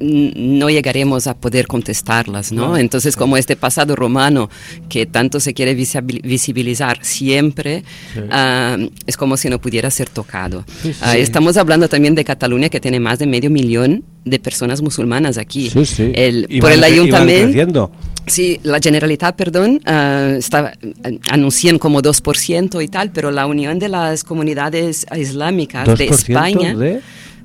no 0.00 0.70
llegaremos 0.70 1.26
a 1.26 1.34
poder 1.34 1.66
contestarlas, 1.66 2.52
¿no? 2.52 2.76
Entonces, 2.76 3.16
como 3.16 3.36
este 3.36 3.56
pasado 3.56 3.96
romano 3.96 4.48
que 4.88 5.06
tanto 5.06 5.40
se 5.40 5.52
quiere 5.54 5.76
visibil- 5.76 6.22
visibilizar 6.22 6.98
siempre, 7.04 7.84
ah, 8.30 8.76
es 9.06 9.16
como 9.16 9.36
si 9.36 9.48
no 9.50 9.60
pudiera 9.60 9.90
ser 9.90 10.08
tocado. 10.08 10.64
Ah, 11.00 11.16
estamos 11.16 11.56
hablando 11.56 11.88
también 11.88 12.14
de 12.14 12.24
Cataluña, 12.24 12.68
que 12.68 12.80
tiene 12.80 12.98
más 13.00 13.18
de 13.18 13.26
medio 13.26 13.50
millón 13.50 14.04
de 14.24 14.38
personas 14.38 14.82
musulmanas 14.82 15.38
aquí. 15.38 15.70
Sí, 15.70 15.84
sí. 15.84 16.10
El- 16.14 16.46
Y 16.48 16.60
por 16.60 16.70
van 16.70 16.78
el 16.78 16.84
ayuntamiento... 16.84 17.90
Sí, 18.26 18.58
la 18.64 18.80
Generalitat, 18.80 19.36
perdón, 19.36 19.80
ah, 19.86 20.34
estaba, 20.36 20.72
eh, 20.72 21.18
anuncian 21.30 21.78
como 21.78 22.02
2% 22.02 22.82
y 22.82 22.88
tal, 22.88 23.10
pero 23.10 23.30
la 23.30 23.46
Unión 23.46 23.78
de 23.78 23.88
las 23.88 24.24
Comunidades 24.24 25.06
Islámicas 25.16 25.86
de 25.86 26.08
2% 26.08 26.14
España, 26.14 26.74
de- 26.74 27.00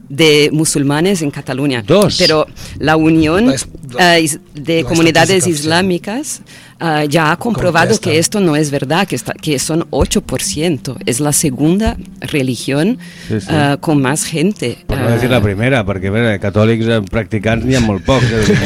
de 0.10 0.50
musulmanes 0.52 1.22
en 1.22 1.32
Cataluña. 1.32 1.84
Dos. 1.86 2.18
Pero 2.18 2.46
la 2.80 2.96
Unión 2.98 3.48
La 3.48 3.54
es- 3.56 3.68
la- 3.94 4.20
is- 4.20 4.40
de 4.56 4.82
la 4.84 4.90
Comunidades. 4.90 5.48
Islámicas 5.48 6.42
ah, 6.82 7.06
ya 7.06 7.32
ha 7.32 7.38
comprobado 7.38 7.88
Contesta. 7.96 8.10
que 8.10 8.18
esto 8.18 8.40
no 8.42 8.56
es 8.58 8.72
verdad, 8.72 9.08
que, 9.08 9.16
está, 9.16 9.34
que 9.34 9.58
son 9.60 9.86
8%. 9.92 10.98
Es 11.06 11.20
la 11.22 11.32
segunda 11.32 11.96
religión 12.20 12.98
Sí, 13.28 13.40
sí. 13.40 13.48
ah, 13.50 13.78
con 13.80 14.02
más 14.02 14.24
gente. 14.26 14.78
Per 14.88 14.98
no 15.00 15.08
ah, 15.08 15.12
decir 15.12 15.30
la 15.30 15.40
primera, 15.42 15.86
perquè 15.86 16.08
a 16.10 16.12
veure, 16.12 16.34
catòlics 16.42 16.88
eh, 16.88 17.76
ha 17.78 17.80
molt 17.86 18.04
pocs. 18.06 18.26
Eh? 18.32 18.58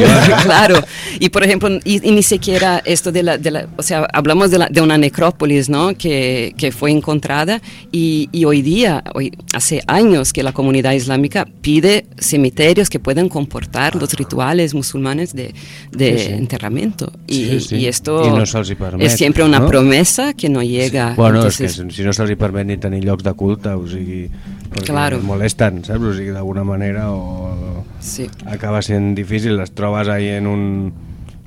claro, 0.43 0.79
y 1.19 1.29
por 1.29 1.43
ejemplo, 1.43 1.69
y, 1.83 1.95
y 2.07 2.11
ni 2.11 2.23
siquiera 2.23 2.81
esto 2.85 3.11
de 3.11 3.23
la, 3.23 3.37
de 3.37 3.51
la- 3.51 3.67
o 3.77 3.83
sea, 3.83 4.07
hablamos 4.13 4.51
de, 4.51 4.57
la- 4.59 4.69
de 4.69 4.81
una 4.81 4.97
necrópolis, 4.97 5.69
¿no? 5.69 5.93
Que, 5.95 6.53
que 6.57 6.71
fue 6.71 6.91
encontrada 6.91 7.61
y, 7.91 8.29
y 8.31 8.45
hoy 8.45 8.61
día, 8.61 9.03
hoy, 9.13 9.31
hace 9.53 9.81
años 9.87 10.33
que 10.33 10.43
la 10.43 10.51
comunidad 10.53 10.93
islámica 10.93 11.45
pide 11.61 12.05
cementerios 12.17 12.89
que 12.89 12.99
puedan 12.99 13.29
comportar 13.29 13.95
los 13.95 14.13
rituales 14.13 14.73
musulmanes 14.73 15.33
de, 15.33 15.53
de 15.91 16.19
Sí, 16.19 16.31
enterramiento. 16.33 17.11
Y, 17.27 17.45
Sí, 17.45 17.59
sí. 17.59 17.75
y 17.77 17.85
esto 17.87 18.04
I 18.25 18.29
no 18.35 18.45
se'ls 18.45 18.69
hi 18.71 18.75
permet, 18.75 19.07
es 19.07 19.17
siempre 19.17 19.43
una 19.43 19.59
no? 19.59 19.67
promesa 19.67 20.33
que 20.33 20.49
no 20.49 20.61
llega. 20.63 21.13
Bueno, 21.15 21.37
Entonces, 21.39 21.71
és 21.77 21.83
que 21.85 21.91
si 21.91 22.03
no 22.03 22.13
se'ls 22.13 22.31
hi 22.31 22.35
permet 22.39 22.67
ni 22.67 22.77
tenir 22.77 23.03
llocs 23.05 23.23
de 23.23 23.33
culte, 23.33 23.69
o 23.75 23.87
sigui, 23.87 24.29
perquè 24.71 24.85
Claro. 24.91 25.19
molesten, 25.23 25.83
saps? 25.83 26.03
O 26.03 26.13
sigui, 26.13 26.29
d'alguna 26.31 26.63
manera 26.63 27.09
o 27.11 27.83
Sí. 27.99 28.27
acaba 28.45 28.81
sent 28.81 29.15
difícil, 29.15 29.57
les 29.57 29.71
trobes 29.71 30.07
ahí 30.07 30.27
en 30.29 30.47
un, 30.47 30.93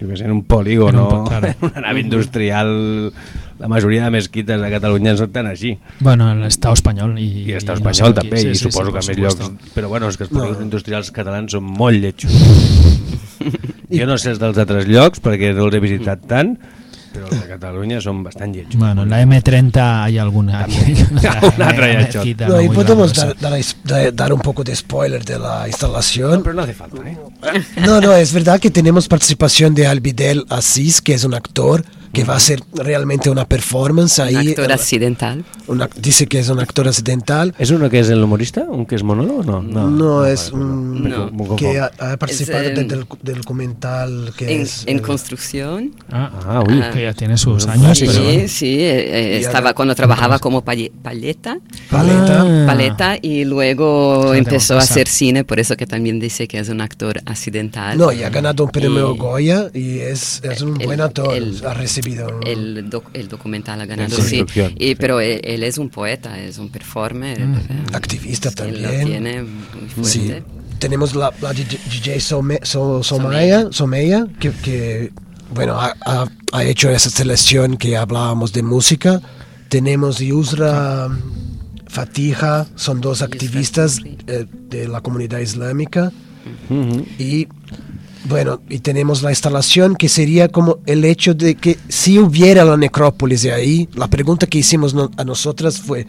jo 0.00 0.06
què 0.08 0.16
sé, 0.16 0.24
en 0.24 0.32
un 0.32 0.42
polígon 0.44 0.94
En 0.94 1.00
un 1.00 1.26
claro. 1.26 1.48
en 1.48 1.56
una 1.70 1.80
nave 1.80 2.00
industrial, 2.00 3.12
la 3.58 3.66
majoria 3.68 4.04
de 4.04 4.10
mesquites 4.14 4.60
de 4.60 4.70
Catalunya 4.70 5.16
són 5.18 5.32
tan 5.34 5.46
així. 5.50 5.76
Bueno, 6.00 6.30
el 6.32 6.44
Estado 6.44 6.74
espanyol 6.74 7.18
i... 7.18 7.24
I 7.26 7.50
i 7.50 7.54
no 7.54 7.60
sé 7.60 7.72
espanyol 7.74 8.12
aquí. 8.12 8.28
també, 8.28 8.40
Sí, 8.40 8.48
i 8.48 8.54
sí, 8.54 8.70
suposo 8.70 8.86
sí, 8.86 8.92
que 8.92 9.06
més 9.08 9.18
llocs... 9.18 9.50
Però 9.74 9.88
bueno, 9.88 10.08
és 10.08 10.16
que 10.16 10.24
els 10.24 10.32
No. 10.32 10.40
polígons 10.40 10.62
industrials 10.62 11.10
catalans 11.10 11.52
són 11.52 11.64
molt 11.64 11.98
lletjos. 11.98 12.30
jo 13.98 14.06
no 14.06 14.18
sé 14.18 14.30
els 14.34 14.38
dels 14.42 14.58
altres 14.58 14.86
llocs, 14.88 15.20
perquè 15.24 15.54
no 15.54 15.66
els 15.68 15.74
he 15.78 15.80
visitat 15.80 16.26
tant, 16.28 16.54
però 17.12 17.26
els 17.30 17.40
de 17.40 17.46
Catalunya 17.48 18.00
són 18.04 18.22
bastant 18.22 18.52
lletjos. 18.54 18.76
Bueno, 18.78 19.02
en 19.02 19.10
la 19.10 19.22
M30 19.24 19.78
hay 20.04 20.18
alguna... 20.18 20.66
Una 21.56 21.72
traya 21.74 22.02
shot. 22.02 22.14
mezquita 22.16 22.48
No, 22.48 22.56
muy 22.62 22.68
podemos 22.76 23.14
dar, 23.14 23.34
dar, 23.40 23.58
dar- 23.84 24.14
dar 24.14 24.32
un 24.32 24.40
poco 24.40 24.62
de 24.62 24.76
spoiler 24.76 25.24
de 25.24 25.38
la 25.38 25.66
instalación. 25.66 26.42
Pero 26.42 26.54
no 26.54 26.62
hace 26.62 26.74
falta, 26.74 27.02
¿eh? 27.08 27.16
No, 27.84 28.00
no, 28.00 28.12
es 28.14 28.32
verdad 28.32 28.60
que 28.60 28.70
tenemos 28.70 29.08
participación 29.08 29.74
de 29.74 29.86
Albidel 29.86 30.44
Asís, 30.50 31.00
que 31.00 31.14
es 31.14 31.24
un 31.24 31.34
actor 31.34 31.84
que 32.12 32.24
va 32.24 32.34
a 32.34 32.36
hacer 32.38 32.60
realmente 32.74 33.30
una 33.30 33.44
performance 33.46 34.18
ahí. 34.18 34.34
un 34.36 34.48
actor 34.48 34.70
Eh, 34.70 34.74
accidental. 34.74 35.44
una- 35.66 35.88
dice 35.96 36.26
que 36.26 36.38
es 36.38 36.48
un 36.48 36.58
actor 36.60 36.88
accidental. 36.88 37.54
¿Es 37.58 37.70
uno 37.70 37.88
que 37.90 38.00
es 38.00 38.08
el 38.10 38.22
humorista? 38.22 38.62
¿Un 38.62 38.86
que 38.86 38.94
es 38.96 39.02
monólogo? 39.02 39.42
No, 39.42 39.62
no. 39.62 39.88
No, 39.90 40.24
es 40.26 40.50
un 40.52 41.02
me 41.02 41.56
que 41.56 41.78
ha, 41.78 41.90
ha 41.98 42.16
participado 42.16 42.64
Es, 42.64 42.74
del, 42.74 42.88
del- 42.88 43.06
documental 43.38 44.32
que 44.36 44.54
En, 44.54 44.60
es 44.62 44.84
en 44.86 44.98
eh, 44.98 45.02
construcción. 45.02 45.92
Ah, 46.10 46.30
Ah, 46.46 46.64
uy. 46.66 46.80
Ah. 46.82 46.90
que 46.92 47.02
ya 47.02 47.12
tiene 47.12 47.36
sus 47.36 47.66
años, 47.66 47.98
Sí, 47.98 48.06
pero... 48.06 48.48
sí, 48.48 48.66
eh, 48.80 49.34
eh, 49.34 49.38
estaba 49.38 49.74
cuando 49.74 49.94
trabajaba 49.94 50.38
como 50.38 50.62
palleta, 50.62 51.58
Paleta. 51.90 52.42
Ah. 52.42 52.64
paleta 52.66 53.16
y 53.20 53.44
luego 53.44 54.20
Claro, 54.22 54.34
empezó 54.34 54.74
a 54.76 54.78
hacer 54.78 55.08
cine, 55.08 55.44
por 55.44 55.58
eso 55.60 55.76
que 55.76 55.86
también 55.86 56.18
dice 56.20 56.46
que 56.48 56.58
es 56.58 56.68
un 56.68 56.80
actor 56.80 57.20
accidental. 57.26 57.96
No, 57.98 58.12
y 58.12 58.22
ha 58.22 58.30
ganado 58.30 58.64
un 58.64 58.70
premio 58.70 59.14
Y 59.14 59.18
Goya 59.18 59.70
y 59.74 59.98
es, 60.00 60.40
es 60.44 60.62
un 60.62 60.80
el- 60.80 60.86
buen 60.86 61.00
actor. 61.00 61.34
el- 61.34 61.62
ha 61.66 61.74
recibido. 61.98 62.40
El, 62.44 62.88
doc- 62.90 63.10
el 63.14 63.28
documental 63.28 63.80
ha 63.80 63.86
ganado, 63.86 64.16
Sí, 64.16 64.44
sí. 64.48 64.60
Y, 64.78 64.88
sí. 64.88 64.94
Pero 64.94 65.20
él, 65.20 65.40
él 65.44 65.62
es 65.62 65.78
un 65.78 65.88
poeta, 65.90 66.38
es 66.40 66.58
un 66.58 66.68
performer. 66.70 67.40
eh, 67.40 67.46
Activista 67.92 68.48
él 68.64 68.82
lo 68.82 68.88
también. 68.88 69.06
tiene 69.06 69.42
muy 69.96 70.04
Sí. 70.04 70.32
Tenemos 70.78 71.14
la, 71.14 71.32
la 71.40 71.52
DJ 71.52 72.20
So- 72.20 73.02
Somaya, 73.02 73.66
Someya, 73.72 74.26
que, 74.38 74.52
que, 74.52 75.12
bueno, 75.52 75.74
ha, 75.80 75.94
ha- 76.06 76.28
ha 76.52 76.64
hecho 76.64 76.88
esa 76.90 77.10
selección 77.10 77.76
que 77.76 77.96
hablábamos 77.96 78.52
de 78.52 78.62
música. 78.62 79.20
Tenemos 79.68 80.18
Yusra 80.18 81.08
Fatija, 81.88 82.66
son 82.76 83.00
dos 83.00 83.22
activistas 83.22 83.98
eh, 84.26 84.46
de 84.70 84.88
la 84.88 85.00
comunidad 85.00 85.40
islámica. 85.40 86.12
Y 87.18 87.48
bueno, 88.24 88.60
y 88.68 88.80
tenemos 88.80 89.22
la 89.22 89.30
instalación 89.30 89.94
que 89.96 90.08
sería 90.08 90.48
como 90.48 90.78
el 90.86 91.04
hecho 91.04 91.34
de 91.34 91.54
que 91.54 91.78
si 91.88 92.18
hubiera 92.18 92.64
la 92.64 92.76
necrópolis 92.76 93.42
de 93.42 93.52
ahí, 93.52 93.88
la 93.94 94.08
pregunta 94.08 94.46
que 94.46 94.58
hicimos 94.58 94.92
no- 94.94 95.10
a 95.16 95.24
nosotras 95.24 95.78
fue, 95.80 96.06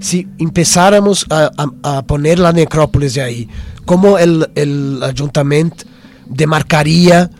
si 0.00 0.26
empezáramos 0.38 1.26
a, 1.30 1.50
a- 1.56 1.98
a 1.98 2.02
poner 2.02 2.38
la 2.38 2.52
necrópolis 2.52 3.14
de 3.14 3.22
ahí, 3.22 3.48
¿cómo 3.84 4.18
el, 4.18 4.48
el 4.54 5.02
ayuntamiento 5.02 5.84
demarcaría 6.26 7.30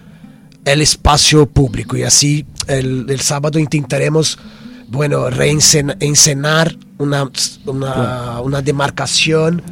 el 0.65 0.83
espacio 0.83 1.47
público? 1.47 1.97
Y 1.97 2.03
así 2.03 2.45
el, 2.69 3.07
el 3.09 3.21
sábado 3.21 3.59
intentaremos, 3.59 4.39
bueno, 4.89 5.31
reencenar 5.31 6.77
una, 6.99 7.31
una, 7.67 8.41
una 8.43 8.61
demarcación 8.63 9.63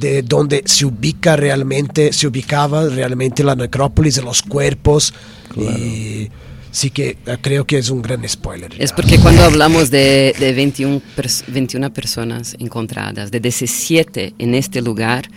de 0.00 0.22
donde 0.22 0.62
se 0.66 0.86
ubica 0.86 1.36
realmente, 1.36 2.12
se 2.12 2.26
ubicaba 2.26 2.88
realmente 2.88 3.44
la 3.44 3.54
necrópolis 3.54 4.16
de 4.16 4.22
los 4.22 4.42
cuerpos 4.42 5.12
y 5.56 6.28
sí 6.70 6.90
que 6.90 7.18
eh, 7.26 7.36
creo 7.40 7.66
que 7.66 7.78
es 7.78 7.90
un 7.90 8.00
gran 8.02 8.26
spoiler. 8.28 8.72
Es 8.78 8.90
ya. 8.90 8.96
porque 8.96 9.18
cuando 9.18 9.42
hablamos 9.44 9.90
de, 9.90 10.34
de 10.38 10.52
21, 10.52 11.00
pers- 11.16 11.44
21 11.48 11.92
personas 11.92 12.56
encontradas, 12.58 13.30
de 13.30 13.40
17 13.40 14.34
en 14.38 14.54
este 14.54 14.80
lugar, 14.80 15.28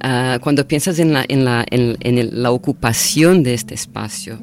ah, 0.00 0.38
cuando 0.42 0.66
piensas 0.68 0.98
en 0.98 1.12
la, 1.12 1.24
en, 1.28 1.44
la, 1.44 1.64
en, 1.70 1.96
en 2.00 2.18
el- 2.18 2.42
la 2.42 2.50
ocupación 2.50 3.42
de 3.42 3.54
este 3.54 3.74
espacio, 3.74 4.38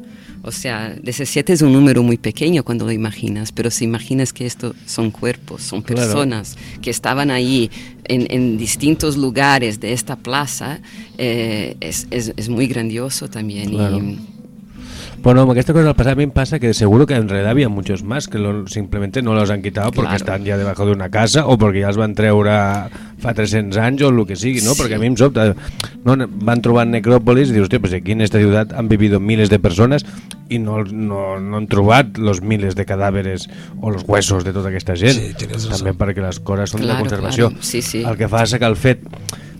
o 0.49 0.51
sea, 0.51 0.93
17 1.01 1.53
es 1.53 1.61
un 1.61 1.71
número 1.71 2.03
muy 2.03 2.17
pequeño 2.17 2.63
cuando 2.63 2.85
lo 2.85 2.91
imaginas, 2.91 3.51
pero 3.51 3.71
si 3.71 3.85
imaginas 3.85 4.33
que 4.33 4.45
esto 4.45 4.75
son 4.85 5.09
cuerpos, 5.11 5.61
son 5.63 5.81
Claro. 5.81 6.01
personas 6.01 6.57
que 6.81 6.89
estaban 6.89 7.31
ahí 7.31 7.69
en, 8.05 8.27
en 8.29 8.57
distintos 8.57 9.15
lugares 9.15 9.79
de 9.79 9.93
esta 9.93 10.15
plaza, 10.17 10.79
eh, 11.17 11.77
es, 11.79 12.07
es- 12.11 12.33
es 12.35 12.49
muy 12.49 12.67
grandioso 12.67 13.29
también. 13.29 13.73
y-. 13.73 14.19
Bueno, 15.21 15.43
aquesta 15.51 15.73
cosa 15.73 15.93
del 15.93 16.15
mi 16.17 16.23
em 16.23 16.31
passa 16.31 16.59
que 16.59 16.73
seguro 16.73 17.05
que 17.05 17.13
en 17.15 17.27
realidad 17.27 17.51
había 17.51 17.67
muchos 17.69 18.03
más 18.03 18.27
que 18.27 18.37
lo- 18.39 18.65
simplemente 18.67 19.21
no 19.21 19.33
los 19.35 19.49
han 19.49 19.61
quitado 19.61 19.91
porque 19.91 20.07
Claro. 20.07 20.15
están 20.15 20.43
ya 20.45 20.57
debajo 20.57 20.85
de 20.85 20.93
una 20.93 21.09
casa 21.09 21.45
o 21.45 21.57
porque 21.57 21.81
ja 21.81 21.89
els 21.89 21.97
van 21.97 22.15
treure 22.15 22.55
fa 23.19 23.33
300 23.33 23.75
anys 23.77 24.01
o 24.01 24.09
el 24.09 24.25
que 24.25 24.35
sigui, 24.37 24.61
no? 24.61 24.71
Sí. 24.73 24.77
Porque 24.81 24.95
a 24.95 24.99
mí 24.99 25.07
em 25.07 25.15
sobta, 25.17 25.55
no? 26.05 26.15
van 26.29 26.61
trobar 26.61 26.87
necrópolis 26.87 27.49
y 27.49 27.51
dius, 27.53 27.63
hostia, 27.63 27.79
pues 27.81 27.93
aquí 27.93 28.13
en 28.13 28.21
esta 28.21 28.37
ciudad 28.39 28.71
han 28.73 28.87
vivido 28.87 29.19
miles 29.19 29.49
de 29.49 29.59
personas 29.59 30.05
y 30.47 30.57
no, 30.59 30.83
no, 30.85 31.37
no 31.39 31.57
han 31.57 31.67
trobat 31.67 32.17
los 32.17 32.41
miles 32.41 32.75
de 32.75 32.85
cadáveres 32.85 33.49
o 33.81 33.91
los 33.91 34.03
huesos 34.07 34.45
de 34.45 34.53
tota 34.53 34.69
aquesta 34.69 34.95
gent. 34.95 35.19
Sí. 35.19 35.33
També 35.69 35.93
perquè 35.93 36.23
les 36.23 36.39
coses 36.39 36.69
són 36.71 36.81
Claro, 36.81 36.95
de 36.95 37.01
conservació. 37.03 37.49
claro. 37.49 37.61
Sí, 37.63 37.81
sí. 37.81 38.03
El 38.07 38.15
que 38.15 38.27
fa 38.31 38.43
és 38.47 38.55
que 38.55 38.65
el 38.65 38.77
fet, 38.77 39.03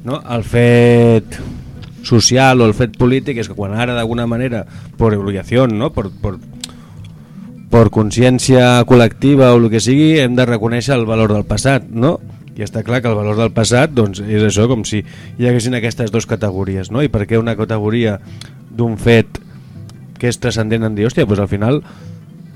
no? 0.06 0.24
el 0.24 0.44
fet 0.44 1.36
social 2.06 2.62
o 2.62 2.68
el 2.70 2.76
fet 2.78 2.98
polític 3.00 3.42
és 3.42 3.50
que 3.50 3.58
quan 3.58 3.76
ara 3.76 3.96
d'alguna 3.98 4.28
manera 4.30 4.64
per 4.98 5.14
obligació, 5.18 5.68
no? 5.68 5.92
per, 5.96 6.08
per, 6.22 6.36
per 7.70 7.86
consciència 7.94 8.84
col·lectiva 8.90 9.54
o 9.54 9.62
el 9.62 9.70
que 9.74 9.82
sigui, 9.84 10.18
hem 10.24 10.36
de 10.38 10.48
reconèixer 10.50 10.96
el 10.98 11.08
valor 11.10 11.34
del 11.36 11.48
passat, 11.50 11.86
no? 11.90 12.18
I 12.60 12.66
està 12.66 12.84
clar 12.84 13.00
que 13.00 13.08
el 13.08 13.16
valor 13.16 13.38
del 13.40 13.54
passat 13.56 13.94
doncs, 13.96 14.20
és 14.20 14.44
això, 14.44 14.66
com 14.68 14.82
si 14.84 15.00
hi 15.00 15.48
haguessin 15.48 15.78
aquestes 15.78 16.12
dues 16.12 16.28
categories, 16.28 16.90
no? 16.92 17.04
I 17.06 17.12
per 17.12 17.24
què 17.30 17.40
una 17.40 17.56
categoria 17.56 18.18
d'un 18.70 18.98
fet 19.00 19.40
que 20.20 20.28
és 20.28 20.40
transcendent 20.42 20.84
en 20.84 20.98
dir, 20.98 21.08
hòstia, 21.08 21.28
doncs 21.30 21.46
al 21.46 21.52
final 21.52 21.80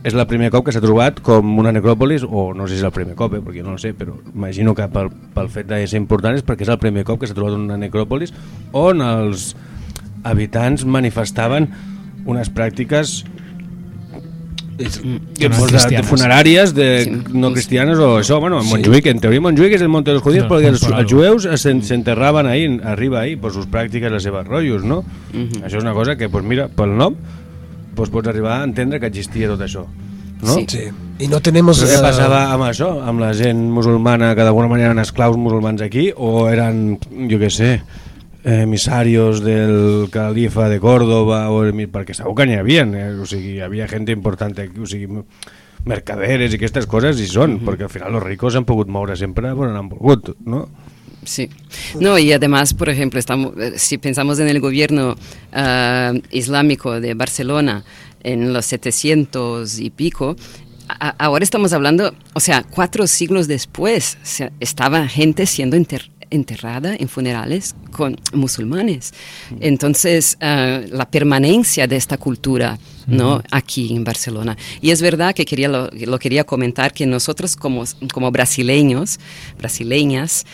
és 0.04 0.14
el 0.14 0.26
primer 0.28 0.50
cop 0.52 0.66
que 0.66 0.72
s'ha 0.76 0.82
trobat 0.84 1.22
com 1.24 1.58
una 1.60 1.72
necròpolis, 1.72 2.26
o 2.28 2.54
no 2.54 2.68
sé 2.68 2.74
si 2.76 2.80
és 2.82 2.84
el 2.84 2.92
primer 2.92 3.16
cop, 3.16 3.34
eh, 3.36 3.42
perquè 3.42 3.64
no 3.64 3.74
ho 3.74 3.78
sé, 3.80 3.94
però 3.96 4.18
imagino 4.36 4.74
que 4.76 4.88
pel, 4.92 5.10
pel 5.34 5.48
fet 5.50 5.68
de 5.70 5.86
ser 5.88 5.98
important 6.02 6.36
és 6.36 6.44
perquè 6.44 6.62
és 6.68 6.70
el 6.74 6.78
primer 6.82 7.06
cop 7.08 7.22
que 7.22 7.28
s'ha 7.28 7.34
trobat 7.38 7.56
una 7.56 7.78
necròpolis 7.78 8.34
on 8.74 9.02
els 9.02 9.54
habitants 10.24 10.84
manifestaven 10.86 11.70
unes 12.26 12.52
pràctiques 12.54 13.24
Es- 14.80 14.98
que 15.38 15.50
No 15.50 15.56
pues, 15.56 15.72
de- 15.88 15.98
de 15.98 16.04
funeràries 16.04 16.74
de 16.74 17.04
Sí, 17.04 17.12
no 17.34 17.52
cristianes 17.54 18.00
o 18.00 18.18
això, 18.20 18.40
bueno, 18.40 18.58
en 18.58 18.64
Sí. 18.66 18.72
Montjuïc, 18.74 19.06
en 19.06 19.20
teoria 19.20 19.40
Montjuïc 19.40 19.76
és 19.76 19.82
el 19.84 19.88
Monte 19.90 20.10
de 20.10 20.16
los 20.16 20.24
Judíos 20.24 20.48
No, 20.48 20.50
perquè 20.56 20.68
els, 20.70 20.82
els 20.84 21.12
jueus 21.12 21.46
s'en- 21.62 21.84
s'enterraven 21.84 22.48
ahí, 22.48 22.80
arriba 22.84 23.20
ahí, 23.22 23.36
per 23.36 23.52
sus 23.52 23.68
pràctiques, 23.70 24.10
les 24.10 24.24
seves 24.24 24.48
rotllos, 24.48 24.84
no? 24.84 25.04
Mhm. 25.32 25.62
Això 25.64 25.78
és 25.78 25.84
una 25.84 25.94
cosa 25.94 26.16
que, 26.18 26.28
pues 26.28 26.44
mira, 26.44 26.70
pel 26.70 26.98
nom, 26.98 27.14
pues 27.96 28.12
pots 28.14 28.32
arribar 28.32 28.60
a 28.60 28.68
entendre 28.68 29.00
que 29.00 29.10
existia 29.12 29.50
tot 29.52 29.62
això, 29.66 29.86
no? 30.42 30.56
Sí. 30.56 30.66
sí. 30.70 30.86
Y 31.20 31.28
no 31.28 31.40
tenemos... 31.42 31.78
Però 31.80 31.92
què 31.92 32.00
eh, 32.00 32.04
passava 32.04 32.40
amb 32.52 32.66
això? 32.66 32.90
Amb 33.06 33.22
la 33.22 33.34
gent 33.38 33.60
musulmana 33.72 34.34
que 34.36 34.46
d'alguna 34.46 34.72
manera 34.72 34.92
eren 34.92 35.04
esclaus 35.04 35.38
musulmans 35.38 35.84
aquí 35.86 36.10
o 36.16 36.48
eren, 36.50 36.98
jo 37.30 37.40
què 37.40 37.52
sé, 37.54 37.76
emissarios 38.44 39.40
del 39.44 40.10
califa 40.12 40.68
de 40.70 40.80
Córdoba 40.84 41.46
o 41.54 41.62
el, 41.64 41.76
perquè 41.92 42.16
segur 42.18 42.36
que 42.36 42.48
n'hi 42.50 42.58
havia 42.60 42.84
eh? 42.84 43.12
o 43.16 43.28
sigui, 43.30 43.58
hi 43.58 43.62
havia 43.64 43.88
gent 43.88 44.10
important 44.12 44.58
aquí, 44.60 44.82
o 44.84 44.90
sigui, 44.90 45.22
mercaderes 45.88 46.52
i 46.52 46.60
aquestes 46.60 46.88
coses 46.92 47.22
i 47.24 47.28
són, 47.30 47.62
perquè 47.64 47.88
al 47.88 47.94
final 47.94 48.18
los 48.18 48.24
ricos 48.24 48.58
han 48.60 48.68
pogut 48.68 48.92
moure 48.92 49.16
sempre 49.20 49.54
on 49.54 49.78
han 49.78 49.90
volgut, 49.92 50.34
no? 50.44 50.66
Sí. 51.26 51.50
No, 52.00 52.18
y 52.20 52.32
además, 52.34 52.74
por 52.74 52.90
ejemplo, 52.90 53.20
estamos, 53.20 53.54
eh, 53.58 53.74
si 53.78 53.98
pensamos 53.98 54.40
en 54.40 54.48
el 54.50 54.60
gobierno 54.60 55.16
ah, 55.52 56.14
islámico 56.32 57.00
de 57.00 57.14
Barcelona, 57.14 57.84
en 58.24 58.54
los 58.54 58.66
700 58.66 59.80
y 59.80 59.90
pico, 59.90 60.36
a- 60.88 61.10
ahora 61.18 61.44
estamos 61.44 61.74
hablando, 61.74 62.14
o 62.34 62.40
sea, 62.40 62.64
cuatro 62.64 63.08
siglos 63.08 63.48
después, 63.48 64.18
se- 64.24 64.52
estaba 64.60 65.08
gente 65.08 65.46
siendo 65.46 65.76
enter- 65.78 66.10
enterrada 66.30 66.96
en 66.98 67.08
funerales 67.10 67.76
con 67.92 68.18
musulmanes. 68.34 69.14
Entonces, 69.60 70.38
ah, 70.42 70.82
la 70.90 71.10
permanencia 71.10 71.88
de 71.88 71.96
esta 71.96 72.18
cultura, 72.18 72.78
¿no? 73.08 73.42
Aquí 73.52 73.96
en 73.96 74.04
Barcelona. 74.04 74.58
Y 74.82 74.92
es 74.92 75.02
verdad 75.02 75.34
que 75.36 75.46
quería 75.46 75.68
lo, 75.68 75.90
lo 75.92 76.20
quería 76.20 76.44
comentar 76.44 76.94
que 76.94 77.06
nosotros 77.06 77.56
como, 77.56 77.84
como 78.12 78.32
brasileños, 78.32 79.20
brasileñas, 79.58 80.46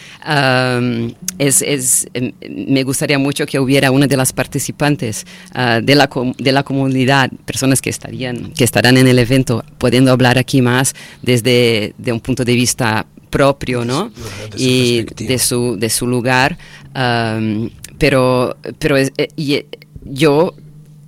es, 1.38 1.62
es, 1.62 2.08
em, 2.14 2.32
me 2.68 2.84
gustaría 2.84 3.18
mucho 3.20 3.46
que 3.46 3.60
hubiera 3.60 3.92
una 3.92 4.08
de 4.08 4.18
las 4.18 4.34
participantes 4.34 5.26
ah, 5.54 5.80
de, 5.82 5.96
la, 5.96 6.10
de 6.38 6.52
la 6.52 6.64
comunidad, 6.64 7.30
personas 7.46 7.82
que 7.82 7.90
estarían, 7.90 8.52
que 8.54 8.64
estarán 8.64 8.98
en 8.98 9.08
el 9.08 9.20
evento, 9.20 9.64
pudiendo 9.78 10.12
hablar 10.12 10.38
aquí 10.38 10.62
más 10.62 10.94
desde 11.22 11.94
de 11.98 12.12
un 12.12 12.20
punto 12.20 12.44
de 12.46 12.54
vista 12.56 13.06
propio, 13.30 13.86
¿no? 13.86 14.10
de 14.10 14.58
y 14.58 15.04
de 15.28 15.38
su, 15.38 15.78
de 15.78 15.90
su 15.90 16.08
lugar. 16.08 16.58
pero 17.98 18.58
pero 18.80 18.98
es- 18.98 19.12
eh, 19.18 19.28
y, 19.36 19.54
eh, 19.56 19.66
yo 20.06 20.56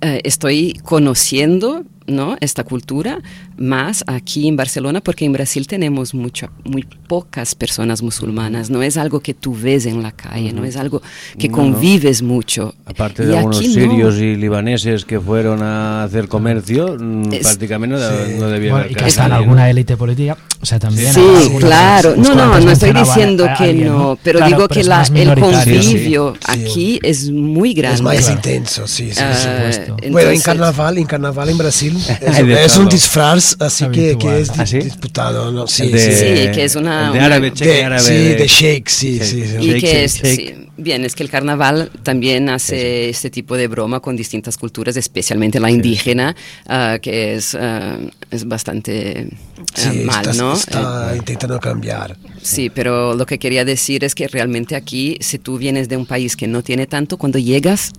eh, 0.02 0.20
estoy 0.24 0.74
conociendo 0.84 1.84
¿no? 2.06 2.36
esta 2.40 2.64
cultura 2.64 3.20
más 3.56 4.04
aquí 4.06 4.48
en 4.48 4.56
Barcelona 4.56 5.00
porque 5.00 5.24
en 5.24 5.32
Brasil 5.32 5.66
tenemos 5.66 6.14
mucho, 6.14 6.48
muy 6.64 6.82
pocas 7.06 7.54
personas 7.54 8.02
musulmanas. 8.02 8.70
No 8.70 8.82
es 8.82 8.96
algo 8.96 9.20
que 9.20 9.34
tú 9.34 9.54
ves 9.54 9.86
en 9.86 10.02
la 10.02 10.12
calle, 10.12 10.52
no 10.52 10.64
es 10.64 10.76
algo 10.76 11.02
que 11.38 11.48
No, 11.48 11.56
no. 11.58 11.62
convives 11.62 12.22
mucho. 12.22 12.74
Aparte 12.86 13.22
Y 13.22 13.26
de 13.26 13.36
algunos 13.38 13.58
aquí 13.58 13.68
no. 13.68 13.74
sirios 13.74 14.16
y 14.16 14.36
libaneses 14.36 15.04
que 15.04 15.20
fueron 15.20 15.62
a 15.62 16.04
hacer 16.04 16.28
comercio, 16.28 16.96
mm, 16.98 17.32
Es- 17.32 17.42
prácticamente 17.42 17.96
no, 17.96 18.00
Sí. 18.02 18.34
no 18.38 18.46
debía 18.48 18.70
Bueno, 18.72 18.76
haber 18.84 18.90
y 18.92 18.94
que 18.94 19.00
casi 19.00 19.08
está 19.10 19.24
en 19.24 19.28
nadie, 19.30 19.42
alguna 19.44 19.70
élite 19.70 19.96
política, 19.96 20.36
o 20.60 20.66
sea, 20.66 20.78
también. 20.78 21.12
Sí, 21.12 21.20
claro. 21.58 22.14
No, 22.16 22.34
no, 22.34 22.60
no 22.60 22.70
estoy 22.70 22.92
diciendo 22.92 23.44
a 23.44 23.54
que 23.54 23.64
alguien, 23.64 23.88
no, 23.88 24.18
pero 24.22 24.38
Claro, 24.38 24.56
digo 24.56 24.68
pero 24.68 24.80
que 24.80 24.88
la, 24.88 25.02
el 25.14 25.34
convivio 25.40 26.34
Sí. 26.34 26.40
aquí 26.60 27.00
es 27.02 27.30
muy 27.30 27.74
grande. 27.74 27.96
Es 27.96 28.02
más 28.02 28.16
Claro. 28.18 28.32
intenso, 28.34 28.86
sí, 28.86 29.10
sí, 29.12 29.20
Ah, 29.20 29.34
sí. 29.34 29.42
supuesto. 29.48 29.96
Bueno, 29.96 30.06
en 30.06 30.18
entonces- 30.18 30.42
carnaval, 30.44 30.98
en 30.98 31.04
carnaval 31.04 31.48
en 31.50 31.58
Brasil 31.58 31.91
es, 31.96 32.38
es 32.72 32.76
un 32.76 32.88
disfraz 32.88 33.56
así 33.60 33.86
que, 33.88 34.16
que 34.18 34.40
es 34.40 34.52
di- 34.52 34.60
¿Ah, 34.60 34.66
sí? 34.66 34.78
disputado, 34.78 35.50
¿no? 35.52 35.66
Sí, 35.66 35.88
de, 35.88 35.98
sí. 35.98 36.12
Sí, 36.46 36.50
que 36.52 36.64
es 36.64 36.74
una- 36.76 37.04
de 37.12 37.18
una- 37.18 37.26
árabe, 37.26 37.52
cheque 37.52 37.70
De, 37.70 37.84
árabe. 37.84 38.02
sí, 38.02 38.14
de- 38.14 38.34
de 38.36 38.46
shake, 38.46 38.88
sí, 38.88 39.18
sí. 39.20 39.44
sí. 39.44 39.56
Y 39.60 39.66
Shake, 39.68 39.80
que 39.80 39.86
shake, 39.86 40.04
es, 40.04 40.14
shake. 40.22 40.36
sí, 40.36 40.54
bien, 40.76 41.04
es 41.04 41.14
que 41.14 41.22
el 41.22 41.30
carnaval 41.30 41.90
también 42.02 42.48
hace 42.48 43.08
este 43.08 43.30
tipo 43.30 43.56
de 43.56 43.68
broma 43.68 44.00
con 44.00 44.16
distintas 44.16 44.56
culturas, 44.56 44.96
especialmente 44.96 45.60
la 45.60 45.70
indígena, 45.70 46.34
ah, 46.66 46.98
que 47.00 47.34
es, 47.34 47.54
ah, 47.54 47.98
es 48.30 48.46
bastante 48.46 49.28
Sí, 49.74 50.00
mal, 50.04 50.26
está, 50.28 50.32
¿no? 50.42 50.54
está 50.54 51.12
intentando 51.16 51.58
cambiar. 51.60 52.16
Sí, 52.42 52.70
pero 52.70 53.14
lo 53.14 53.24
que 53.26 53.38
quería 53.38 53.64
decir 53.64 54.02
es 54.04 54.14
que 54.14 54.26
realmente 54.28 54.74
aquí, 54.74 55.16
si 55.20 55.38
tú 55.38 55.56
vienes 55.58 55.88
de 55.88 55.96
un 55.96 56.06
país 56.06 56.36
que 56.36 56.48
no 56.48 56.62
tiene 56.62 56.86
tanto, 56.86 57.16
cuando 57.16 57.38
llegas, 57.38 57.92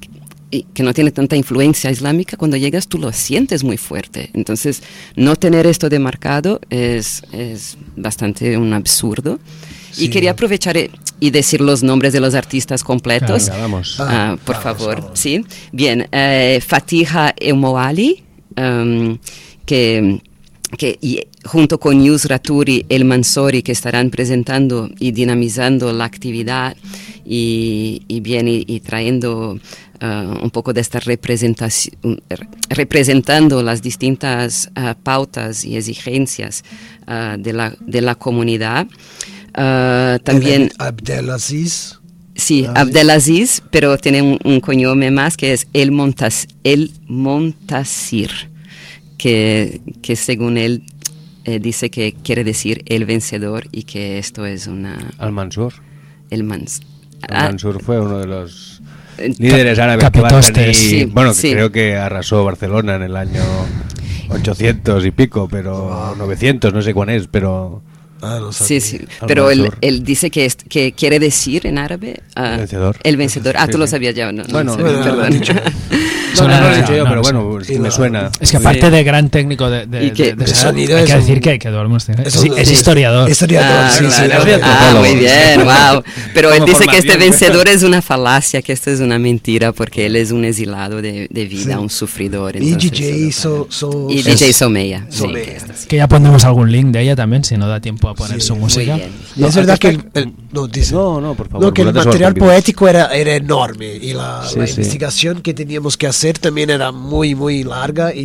que 0.61 0.83
no 0.83 0.93
tiene 0.93 1.11
tanta 1.11 1.35
influencia 1.35 1.89
islámica, 1.89 2.37
cuando 2.37 2.57
llegas 2.57 2.87
tú 2.87 2.97
lo 2.99 3.11
sientes 3.11 3.63
muy 3.63 3.77
fuerte. 3.77 4.29
Entonces, 4.33 4.83
no 5.15 5.35
tener 5.35 5.65
esto 5.65 5.89
demarcado 5.89 6.59
es, 6.69 7.23
es 7.31 7.77
bastante 7.95 8.57
un 8.57 8.73
absurdo. 8.73 9.39
Sí. 9.91 10.05
Y 10.05 10.09
quería 10.09 10.31
aprovechar 10.31 10.75
eh, 10.77 10.89
y 11.19 11.29
decir 11.29 11.61
los 11.61 11.83
nombres 11.83 12.13
de 12.13 12.19
los 12.19 12.33
artistas 12.33 12.83
completos. 12.83 13.45
Venga, 13.45 13.61
vamos. 13.61 13.95
Ah, 13.99 14.37
por 14.43 14.55
vamos, 14.55 14.63
favor, 14.63 15.01
vamos. 15.01 15.19
sí. 15.19 15.45
Bien, 15.71 16.07
eh, 16.11 16.59
Fatiha 16.65 17.33
Emoali, 17.37 18.23
um, 18.57 19.17
que, 19.65 20.19
que 20.77 20.97
y 20.99 21.19
junto 21.45 21.79
con 21.79 22.03
Yus 22.03 22.25
Raturi, 22.25 22.85
El 22.89 23.05
Mansori, 23.05 23.61
que 23.61 23.71
estarán 23.71 24.09
presentando 24.09 24.89
y 24.99 25.11
dinamizando 25.11 25.93
la 25.93 26.05
actividad 26.05 26.75
y, 27.25 28.01
y 28.07 28.19
bien, 28.21 28.47
y, 28.47 28.63
y 28.67 28.79
trayendo 28.79 29.59
ah, 30.03 30.39
un 30.43 30.51
poco 30.51 30.73
de 30.73 30.81
esta 30.81 30.99
representación, 30.99 32.21
representando 32.69 33.63
las 33.63 33.81
distintas 33.81 34.69
ah, 34.75 34.95
pautas 35.01 35.63
y 35.63 35.77
exigencias 35.77 36.63
ah, 37.07 37.37
de, 37.39 37.53
la, 37.53 37.73
de 37.79 38.01
la 38.01 38.15
comunidad. 38.15 38.87
También... 39.53 40.71
Abdelaziz. 40.77 41.99
Sí. 42.35 42.65
Abdelaziz, 42.75 43.61
pero 43.71 43.97
tiene 43.97 44.21
un, 44.21 44.39
un 44.43 44.59
cognome 44.59 45.11
más 45.11 45.37
que 45.37 45.53
es 45.53 45.67
El, 45.71 45.91
Montas, 45.91 46.47
el 46.63 46.91
Montasir, 47.07 48.31
que, 49.17 49.81
que 50.01 50.15
según 50.15 50.57
él 50.57 50.83
eh, 51.45 51.59
dice 51.59 51.89
que 51.89 52.13
quiere 52.23 52.43
decir 52.43 52.83
el 52.87 53.05
vencedor 53.05 53.67
y 53.71 53.83
que 53.83 54.17
esto 54.17 54.45
es 54.45 54.67
una... 54.67 55.11
Al-Mansur. 55.17 55.73
El 56.29 56.43
mans, 56.43 56.81
ah, 57.29 57.41
Al-Mansur 57.41 57.83
fue 57.83 57.99
uno 57.99 58.17
de 58.17 58.27
los 58.27 58.81
eh, 58.81 58.82
líderes 59.37 59.79
árabes 59.79 60.09
que 60.11 60.21
van 60.21 60.33
a 60.33 60.39
venir- 60.41 60.73
Sí, 60.75 61.05
bueno, 61.05 61.33
que 61.33 61.51
creo 61.53 61.71
que 61.71 61.95
arrasó 61.95 62.43
Barcelona 62.43 62.95
en 62.95 63.03
el 63.03 63.15
año 63.15 63.41
800 64.29 65.05
y 65.05 65.11
pico, 65.11 65.47
pero 65.49 66.15
900, 66.17 66.73
no 66.73 66.81
sé 66.81 66.93
cuál 66.93 67.09
es, 67.09 67.27
pero 67.27 67.81
Ah, 68.25 68.37
no 68.39 68.53
Sí, 68.53 68.79
sabía. 68.79 68.81
sí, 68.81 69.05
pero 69.27 69.51
él, 69.51 69.69
él 69.81 70.01
dice 70.05 70.31
que, 70.31 70.45
es- 70.45 70.55
que 70.55 70.93
quiere 70.93 71.19
decir 71.19 71.67
en 71.67 71.77
árabe... 71.77 72.21
ah, 72.37 72.53
El 72.53 72.57
vencedor. 72.59 72.95
El 73.03 73.17
vencedor. 73.17 73.55
Ah, 73.57 73.65
Sí, 73.65 73.71
tú 73.73 73.77
lo 73.77 73.85
sabías 73.85 74.15
ya. 74.15 74.31
No, 74.31 74.43
no 74.43 74.49
Bueno, 74.49 74.75
sabía, 74.75 74.93
bueno, 74.97 75.15
lo 75.17 75.25
dicho. 75.27 75.51
No, 76.37 76.47
no, 76.47 76.59
no 76.61 76.69
lo 76.69 76.73
he 76.75 76.77
dicho 76.81 76.95
yo, 76.95 77.03
no, 77.03 77.09
pero 77.09 77.21
bueno, 77.21 77.49
pues 77.51 77.79
me 77.79 77.91
suena. 77.91 78.29
Es 78.39 78.51
que 78.51 78.57
Sí. 78.57 78.63
aparte 78.63 78.89
de 78.89 79.03
gran 79.03 79.29
técnico 79.29 79.69
de, 79.69 79.85
de, 79.85 80.11
que- 80.13 80.35
de- 80.35 80.47
sonido 80.47 80.97
hay 80.97 81.03
es 81.03 81.09
que 81.09 81.15
un- 81.15 81.21
decir 81.21 81.41
que, 81.41 81.59
que 81.59 81.69
es 82.57 82.71
historiador. 82.71 83.29
Historiador, 83.29 83.85
Ah, 83.85 83.89
sí, 83.91 84.05
sí. 84.09 84.23
claro. 84.25 84.43
sí, 84.43 84.51
Ah, 84.63 84.95
muy 84.99 85.15
bien, 85.15 85.63
wow. 85.63 86.03
Pero 86.33 86.53
él 86.53 86.63
dice 86.65 86.85
que 86.87 86.97
este 86.97 87.17
vencedor 87.17 87.67
es 87.67 87.83
una 87.83 88.01
falacia, 88.01 88.61
que 88.61 88.73
esto 88.73 88.89
es 88.91 88.99
una 88.99 89.19
mentira, 89.19 89.71
porque 89.71 90.05
él 90.07 90.15
es 90.15 90.31
un 90.31 90.45
exilado 90.45 91.01
de, 91.01 91.27
de 91.29 91.45
vida, 91.45 91.75
Sí. 91.75 91.79
un 91.79 91.89
sufridor. 91.89 92.55
Y 92.55 92.69
entonces, 92.69 92.91
DJ 92.91 93.29
Y 94.09 94.23
DJ 94.23 94.53
Someya. 94.53 95.05
que 95.87 95.95
ya 95.97 96.07
pondremos 96.07 96.43
algún 96.45 96.71
link 96.71 96.87
de 96.87 97.01
ella 97.01 97.15
también, 97.15 97.43
si 97.43 97.57
no 97.57 97.67
da 97.67 97.79
tiempo 97.79 98.09
a 98.09 98.15
poner 98.15 98.41
su 98.41 98.55
música. 98.55 98.97
Es 99.37 99.55
verdad 99.55 99.77
que 99.77 99.99
no, 100.51 100.67
dice. 100.67 100.93
No, 100.93 101.19
no, 101.21 101.33
por 101.33 101.49
favor. 101.49 101.65
No, 101.67 101.73
que 101.73 101.81
el 101.81 101.93
material 101.93 102.33
poético 102.35 102.87
era, 102.87 103.07
era 103.13 103.35
enorme 103.35 103.95
y 103.95 104.13
la, 104.13 104.43
Sí, 104.47 104.59
la 104.59 104.67
sí. 104.67 104.73
investigación 104.73 105.41
que 105.41 105.53
teníamos 105.53 105.97
que 105.97 106.07
hacer 106.07 106.22
también 106.31 106.69
era 106.69 106.91
muy, 106.91 107.35
muy 107.35 107.63
larga 107.63 108.13
y, 108.13 108.21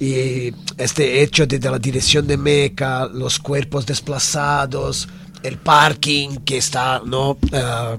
y- 0.00 0.04
y 0.04 0.54
este 0.78 1.22
hecho 1.22 1.46
de, 1.46 1.58
de 1.58 1.70
la 1.70 1.78
dirección 1.78 2.26
de 2.26 2.36
Meca, 2.38 3.06
los 3.06 3.38
cuerpos 3.38 3.84
desplazados, 3.84 5.08
el 5.42 5.58
parking 5.58 6.36
que 6.44 6.56
está, 6.58 7.02
¿no? 7.04 7.36
Ah, 7.52 7.96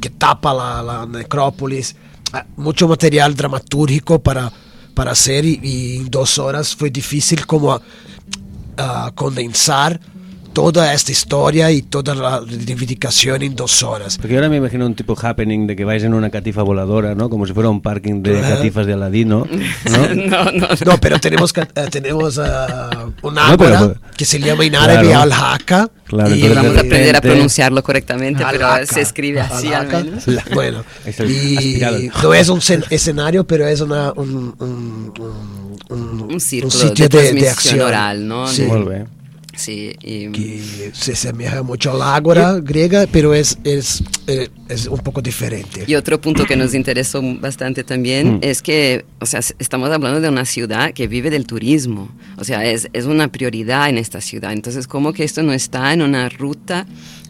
que 0.00 0.10
tapa 0.10 0.54
la, 0.54 0.82
la 0.82 1.06
necrópolis, 1.06 1.96
Ah, 2.30 2.44
mucho 2.58 2.86
material 2.86 3.34
dramatúrgico 3.34 4.18
para, 4.22 4.52
para 4.92 5.12
hacer 5.12 5.46
y, 5.46 5.58
y 5.62 5.96
en 5.96 6.10
dos 6.10 6.38
horas 6.38 6.76
fue 6.76 6.90
difícil 6.90 7.46
como 7.46 7.80
ah, 8.76 9.10
condensar 9.14 9.98
toda 10.62 10.92
esta 10.92 11.12
historia 11.12 11.70
y 11.70 11.82
toda 11.82 12.14
la 12.16 12.40
reivindicación 12.40 13.42
en 13.42 13.54
dos 13.54 13.82
horas. 13.84 14.18
Porque 14.18 14.34
ahora 14.34 14.48
me 14.48 14.56
imagino 14.56 14.86
un 14.86 14.94
tipo 14.96 15.14
happening 15.20 15.66
de 15.68 15.76
que 15.76 15.84
vais 15.84 16.02
en 16.02 16.14
una 16.14 16.30
catifa 16.30 16.62
voladora, 16.62 17.14
¿no? 17.14 17.30
Como 17.30 17.46
si 17.46 17.52
fuera 17.52 17.68
un 17.68 17.80
parking 17.80 18.22
de 18.22 18.40
catifas 18.40 18.86
de 18.86 18.94
Aladino, 18.94 19.46
¿no? 19.90 20.14
No, 20.14 20.44
no. 20.52 20.68
No, 20.84 20.98
pero 21.00 21.18
tenemos, 21.20 21.52
eh, 21.56 21.66
tenemos 21.90 22.38
ah, 22.38 23.06
un 23.22 23.34
No, 23.34 23.40
ágora 23.40 23.78
pero- 23.78 23.96
que 24.16 24.24
se 24.24 24.40
llama 24.40 24.64
en 24.64 24.74
árabe 24.74 25.08
Claro. 25.08 25.22
al-Haka. 25.22 25.90
Claro, 26.06 26.34
y- 26.34 26.40
Vamos 26.48 26.56
a 26.66 26.72
de 26.72 26.80
aprender 26.80 27.16
a 27.16 27.20
pronunciarlo 27.20 27.82
correctamente, 27.82 28.44
pero 28.50 28.66
se 28.86 29.02
escribe 29.02 29.40
así 29.40 29.72
al 29.72 29.86
menos. 29.88 30.24
Bueno, 30.54 30.82
y 31.28 31.80
no 32.22 32.34
es 32.34 32.48
un 32.48 32.60
cen- 32.60 32.84
escenario, 32.90 33.46
pero 33.46 33.66
es 33.68 33.80
una, 33.82 34.12
un, 34.12 34.54
un, 34.58 35.12
un, 35.90 36.22
un- 36.32 36.40
sitio 36.40 36.68
de 37.08 37.32
de, 37.34 37.48
acción. 37.50 37.80
oral, 37.80 38.26
¿no? 38.26 38.46
Sí, 38.48 38.62
Molt 38.62 38.88
bé. 38.88 39.06
Sí, 39.58 39.92
y- 40.02 40.30
que 40.30 40.90
se 40.92 41.12
asemeja 41.14 41.64
mucho 41.64 41.90
al 41.90 42.00
ágora 42.02 42.60
griega, 42.60 43.06
pero 43.10 43.34
es, 43.34 43.58
es, 43.64 44.04
eh, 44.28 44.48
es 44.68 44.86
un 44.86 44.98
poco 45.00 45.20
diferente. 45.20 45.82
Y 45.84 45.96
otro 45.96 46.20
punto 46.20 46.44
que 46.46 46.54
nos 46.54 46.74
interesó 46.74 47.20
bastante 47.40 47.82
también 47.82 48.36
Mm. 48.36 48.38
es 48.42 48.62
que, 48.62 49.04
o 49.20 49.26
sea, 49.26 49.40
estamos 49.58 49.90
hablando 49.90 50.20
de 50.20 50.28
una 50.28 50.44
ciudad 50.44 50.92
que 50.92 51.08
vive 51.08 51.28
del 51.30 51.44
turismo, 51.44 52.08
o 52.36 52.44
sea, 52.44 52.64
es, 52.64 52.88
es 52.92 53.06
una 53.06 53.32
prioridad 53.32 53.88
en 53.88 53.98
esta 53.98 54.20
ciudad. 54.20 54.52
Entonces, 54.52 54.86
¿cómo 54.86 55.12
que 55.12 55.24
esto 55.24 55.42
no 55.42 55.52
está 55.52 55.92
en 55.92 56.02
una 56.02 56.28
ruta, 56.28 56.86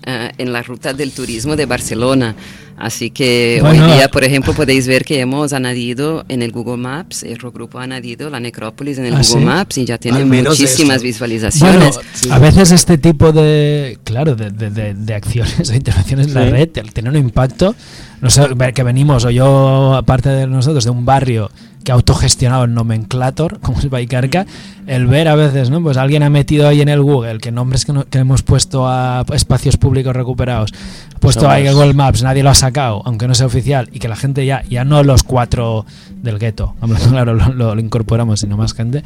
eh, 0.07 0.31
en 0.39 0.53
la 0.53 0.63
ruta 0.63 0.93
del 0.93 1.13
turismo 1.13 1.57
de 1.57 1.67
Barcelona? 1.67 2.35
Así 2.77 3.11
que 3.11 3.59
Bueno. 3.61 3.87
hoy 3.87 3.93
día, 3.95 4.09
por 4.09 4.23
ejemplo, 4.23 4.53
podéis 4.55 4.87
ver 4.87 5.05
que 5.05 5.19
hemos 5.19 5.53
añadido 5.53 6.25
en 6.29 6.43
el 6.43 6.53
Google 6.53 6.77
Maps, 6.77 7.25
el 7.25 7.37
grupo 7.39 7.81
ha 7.81 7.83
añadido 7.83 8.31
la 8.31 8.39
necrópolis 8.39 8.99
en 8.99 9.07
el 9.07 9.15
¿Ah, 9.15 9.21
Google 9.23 9.41
sí? 9.41 9.45
Maps 9.45 9.79
y 9.79 9.85
ya 9.85 9.99
tiene 9.99 10.19
Al 10.19 10.27
muchísimas 10.27 11.03
visualizaciones. 11.03 11.97
Bueno, 11.97 12.35
a 12.35 12.39
veces 12.39 12.71
este 12.71 12.97
tipo 12.97 13.33
de, 13.33 13.99
claro, 14.05 14.37
de, 14.37 14.51
de- 14.51 14.71
de- 14.71 14.95
de 14.95 15.15
acciones 15.15 15.69
o 15.69 15.75
intervenciones 15.75 16.29
en 16.29 16.35
la 16.35 16.45
red 16.49 16.69
tienen 16.69 17.09
un 17.09 17.17
impacto. 17.17 17.75
No 18.21 18.31
sé, 18.31 18.47
ver 18.57 18.75
que 18.75 18.83
venimos, 18.83 19.25
o 19.25 19.31
yo, 19.31 19.95
aparte 19.95 20.29
de 20.31 20.47
nosotros, 20.47 20.85
de 20.85 20.91
un 20.91 21.05
barrio 21.05 21.51
que 21.85 21.93
ha 21.93 21.95
autogestionado 21.95 22.65
el 22.65 22.75
nomenclator, 22.75 23.61
como 23.63 23.79
es 23.79 23.89
Baicarca, 23.89 24.45
el 24.87 25.07
ver 25.07 25.29
a 25.29 25.37
veces, 25.37 25.71
¿no? 25.71 25.81
Pues 25.83 25.97
alguien 25.97 26.23
ha 26.25 26.29
metido 26.31 26.67
ahí 26.67 26.81
en 26.81 26.89
el 26.89 27.01
Google 27.01 27.39
que 27.39 27.53
nombres 27.53 27.85
que, 27.85 27.93
no- 27.93 28.05
que 28.05 28.19
hemos 28.19 28.43
puesto 28.43 28.89
a 28.89 29.25
espacios 29.33 29.77
públicos 29.77 30.15
recuperados, 30.15 30.73
ha 31.15 31.19
puesto 31.21 31.49
ahí 31.49 31.65
Somos- 31.67 31.75
Google 31.77 31.95
Maps, 31.95 32.23
nadie 32.25 32.43
lo 32.43 32.51
ha 32.51 32.55
sacado, 32.55 33.03
aunque 33.05 33.29
no 33.29 33.35
sea 33.37 33.47
oficial, 33.47 33.89
y 33.93 34.01
que 34.01 34.09
la 34.09 34.17
gente 34.17 34.45
ya, 34.45 34.63
ya 34.69 34.85
no 34.85 35.03
los 35.05 35.23
cuatro 35.23 35.87
del 36.21 36.39
gueto, 36.41 36.75
claro, 37.11 37.35
lo, 37.35 37.53
lo- 37.53 37.75
lo 37.77 37.81
incorporamos, 37.81 38.41
sino 38.41 38.57
más 38.57 38.75
gente. 38.75 39.05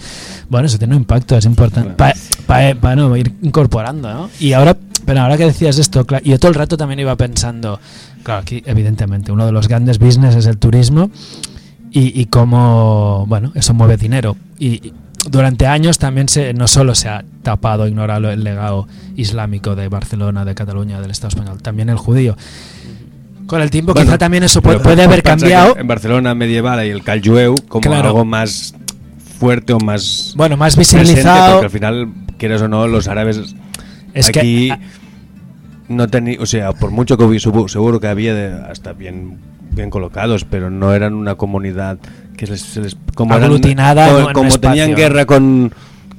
Bueno, 0.48 0.66
eso 0.66 0.78
tiene 0.78 0.94
un 0.94 1.02
impacto, 1.02 1.36
es 1.36 1.44
importante. 1.44 1.92
Para 2.46 2.96
no, 2.96 3.16
ir 3.16 3.32
incorporando, 3.42 4.12
¿no? 4.12 4.30
Y 4.40 4.52
ahora, 4.54 4.76
pero 5.04 5.20
ahora 5.20 5.36
que 5.36 5.44
decías 5.44 5.78
esto, 5.78 6.06
yo 6.24 6.38
todo 6.38 6.48
el 6.48 6.54
rato 6.54 6.76
también 6.76 7.00
iba 7.00 7.14
pensando, 7.16 7.80
claro, 8.22 8.42
aquí 8.42 8.62
evidentemente 8.66 9.32
uno 9.32 9.46
de 9.46 9.52
los 9.52 9.68
grandes 9.68 9.98
business 9.98 10.34
es 10.36 10.46
el 10.46 10.58
turismo 10.58 11.10
y, 11.90 12.18
y 12.20 12.26
cómo, 12.26 13.24
bueno, 13.28 13.52
eso 13.54 13.74
mueve 13.74 13.96
dinero. 13.96 14.36
Y, 14.58 14.66
y 14.88 14.92
durante 15.30 15.66
años 15.66 15.98
también 15.98 16.28
se, 16.28 16.52
no 16.54 16.66
solo 16.66 16.94
se 16.94 17.08
ha 17.08 17.24
tapado, 17.42 17.86
ignorado 17.86 18.30
el 18.30 18.42
legado 18.44 18.88
islámico 19.16 19.74
de 19.76 19.88
Barcelona, 19.88 20.44
de 20.44 20.54
Cataluña, 20.54 21.00
del 21.00 21.10
Estado 21.10 21.28
español, 21.28 21.62
también 21.62 21.88
el 21.90 21.96
judío. 21.96 22.36
Con 23.46 23.60
el 23.60 23.70
tiempo 23.70 23.92
Bueno, 23.92 24.06
quizá 24.08 24.18
también 24.18 24.44
eso 24.44 24.62
puede, 24.62 25.02
haber 25.02 25.22
cambiado. 25.22 25.74
que 25.74 25.80
En 25.80 25.86
Barcelona 25.88 26.34
medieval 26.34 26.78
hay 26.78 26.90
el 26.90 27.02
cal 27.02 27.20
jueu 27.22 27.54
como 27.68 27.82
Claro. 27.82 28.08
algo 28.08 28.24
más 28.24 28.74
fuerte 29.38 29.72
o 29.72 29.78
más. 29.80 30.32
Bueno, 30.36 30.56
más 30.56 30.74
presente, 30.76 31.02
visibilizado. 31.02 31.52
Porque 31.54 31.66
al 31.66 31.70
final, 31.72 32.08
quieras 32.38 32.62
o 32.62 32.68
no, 32.68 32.86
los 32.86 33.08
árabes 33.08 33.40
Es 34.14 34.30
que- 34.30 34.38
aquí 34.40 34.72
no 35.96 36.08
tenían. 36.08 36.40
O 36.42 36.46
sea, 36.46 36.72
por 36.72 36.90
mucho 36.90 37.16
que 37.16 37.24
hubiese, 37.24 37.50
seguro 37.68 38.00
que 38.00 38.08
había 38.08 38.34
de- 38.34 38.52
hasta 38.70 38.92
bien, 38.92 39.38
bien 39.70 39.90
colocados, 39.90 40.44
pero 40.44 40.70
no 40.70 40.92
eran 40.94 41.14
una 41.14 41.34
comunidad 41.36 41.98
que 42.36 42.46
les, 42.46 42.60
se 42.60 42.80
les. 42.80 42.96
Como 43.14 43.34
eran- 43.34 43.44
Aglutinada 43.44 44.32
como, 44.32 44.48
tenían 44.58 44.94
guerra 44.94 45.24
con. 45.26 45.72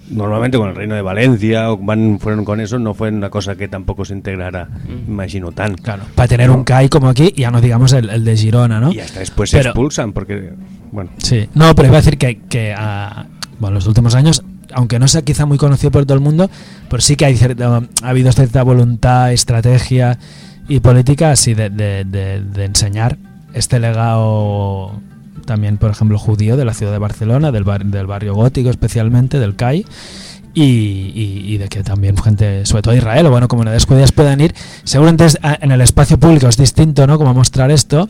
Normalmente 0.09 0.57
con 0.57 0.69
el 0.69 0.76
reino 0.76 0.95
de 0.95 1.01
Valencia, 1.01 1.71
o 1.71 1.78
van, 1.78 2.19
fueron 2.19 2.43
con 2.45 2.59
eso, 2.59 2.78
no 2.78 2.93
fue 2.93 3.09
una 3.09 3.30
cosa 3.30 3.55
que 3.55 3.67
tampoco 3.69 4.03
se 4.05 4.13
integrara, 4.13 4.67
imagino, 5.07 5.51
tan. 5.53 5.76
Claro, 5.76 6.03
para 6.13 6.28
tener 6.28 6.51
un 6.51 6.63
CAI 6.65 6.89
como 6.89 7.07
aquí, 7.09 7.34
ya 7.36 7.49
no 7.49 7.61
digamos 7.61 7.93
el, 7.93 8.09
el 8.09 8.24
de 8.24 8.36
Girona, 8.36 8.80
¿no? 8.82 8.91
Y 8.91 8.99
hasta 8.99 9.21
después 9.21 9.49
se 9.49 9.57
Pero- 9.57 9.69
expulsan, 9.69 10.11
porque, 10.11 10.51
bueno. 10.91 11.09
Sí, 11.17 11.47
no, 11.55 11.74
pero 11.74 11.88
iba 11.88 11.97
a 11.97 12.01
decir 12.01 12.17
que, 12.17 12.38
que 12.41 12.76
ah, 12.78 13.26
bueno, 13.59 13.76
los 13.76 13.88
últimos 13.88 14.13
años, 14.13 14.43
aunque 14.74 14.99
no 14.99 15.07
sea 15.07 15.21
quizá 15.21 15.45
muy 15.45 15.57
conocido 15.57 15.91
por 15.91 16.05
todo 16.05 16.15
el 16.15 16.24
mundo, 16.24 16.49
pero 16.89 17.01
sí 17.01 17.15
que 17.15 17.26
hay 17.26 17.39
ha 17.61 18.07
habido 18.09 18.32
cierta 18.32 18.63
voluntad, 18.63 19.32
estrategia 19.32 20.17
y 20.67 20.80
política 20.80 21.32
así 21.32 21.53
de, 21.53 21.69
de- 21.69 22.65
enseñar 22.65 23.17
este 23.53 23.80
legado 23.80 24.99
también, 25.45 25.78
por 25.78 25.91
ejemplo, 25.91 26.17
judío 26.17 26.55
de 26.57 26.65
la 26.65 26.74
ciudad 26.74 26.91
de 26.93 26.99
Barcelona, 26.99 27.51
del, 27.51 27.63
bar- 27.65 27.86
del 27.86 28.07
barrio 28.07 28.34
gótico 28.34 28.69
especialmente, 28.69 29.39
del 29.39 29.55
CAI. 29.55 29.86
Y, 30.55 31.57
de 31.57 31.67
que 31.67 31.82
también 31.82 32.15
gente, 32.15 32.63
sobre 32.67 32.84
todo 32.84 32.95
Israel 32.95 33.26
o 33.26 33.32
bueno, 33.32 33.47
comunidades 33.47 33.86
judías 33.86 34.11
puedan 34.11 34.39
ir. 34.39 34.53
Seguramente 34.84 35.26
ah, 35.41 35.57
en 35.59 35.71
el 35.71 35.82
espacio 35.82 36.19
público 36.19 36.47
es 36.47 36.57
distinto, 36.57 37.07
¿no? 37.07 37.17
Como 37.17 37.34
mostrar 37.34 37.71
esto, 37.71 38.07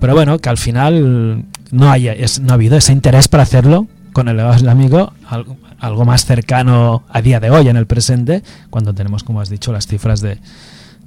pero 0.00 0.14
bueno, 0.14 0.38
que 0.38 0.48
al 0.48 0.56
final 0.56 1.44
no, 1.72 1.90
haya, 1.90 2.14
no 2.40 2.50
ha 2.52 2.54
habido 2.54 2.78
ese 2.78 2.92
interés 2.92 3.28
para 3.28 3.42
hacerlo 3.42 3.86
con 4.14 4.28
el 4.28 4.38
legado 4.38 4.54
islámico, 4.54 5.12
algo, 5.28 5.58
algo 5.78 6.04
más 6.06 6.24
cercano 6.24 7.02
a 7.10 7.20
día 7.20 7.40
de 7.40 7.50
hoy, 7.50 7.68
en 7.68 7.76
el 7.76 7.86
presente, 7.86 8.42
cuando 8.70 8.94
tenemos, 8.94 9.24
como 9.24 9.42
has 9.42 9.50
dicho, 9.50 9.72
las 9.72 9.86
cifras 9.86 10.22
de, 10.22 10.38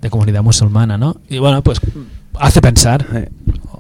de 0.01 0.10
comunidad 0.12 0.43
musulmana, 0.43 0.99
¿no? 0.99 1.16
Y 1.28 1.39
bueno, 1.39 1.64
pues 1.64 1.82
hace 2.36 2.62
pensar. 2.62 3.32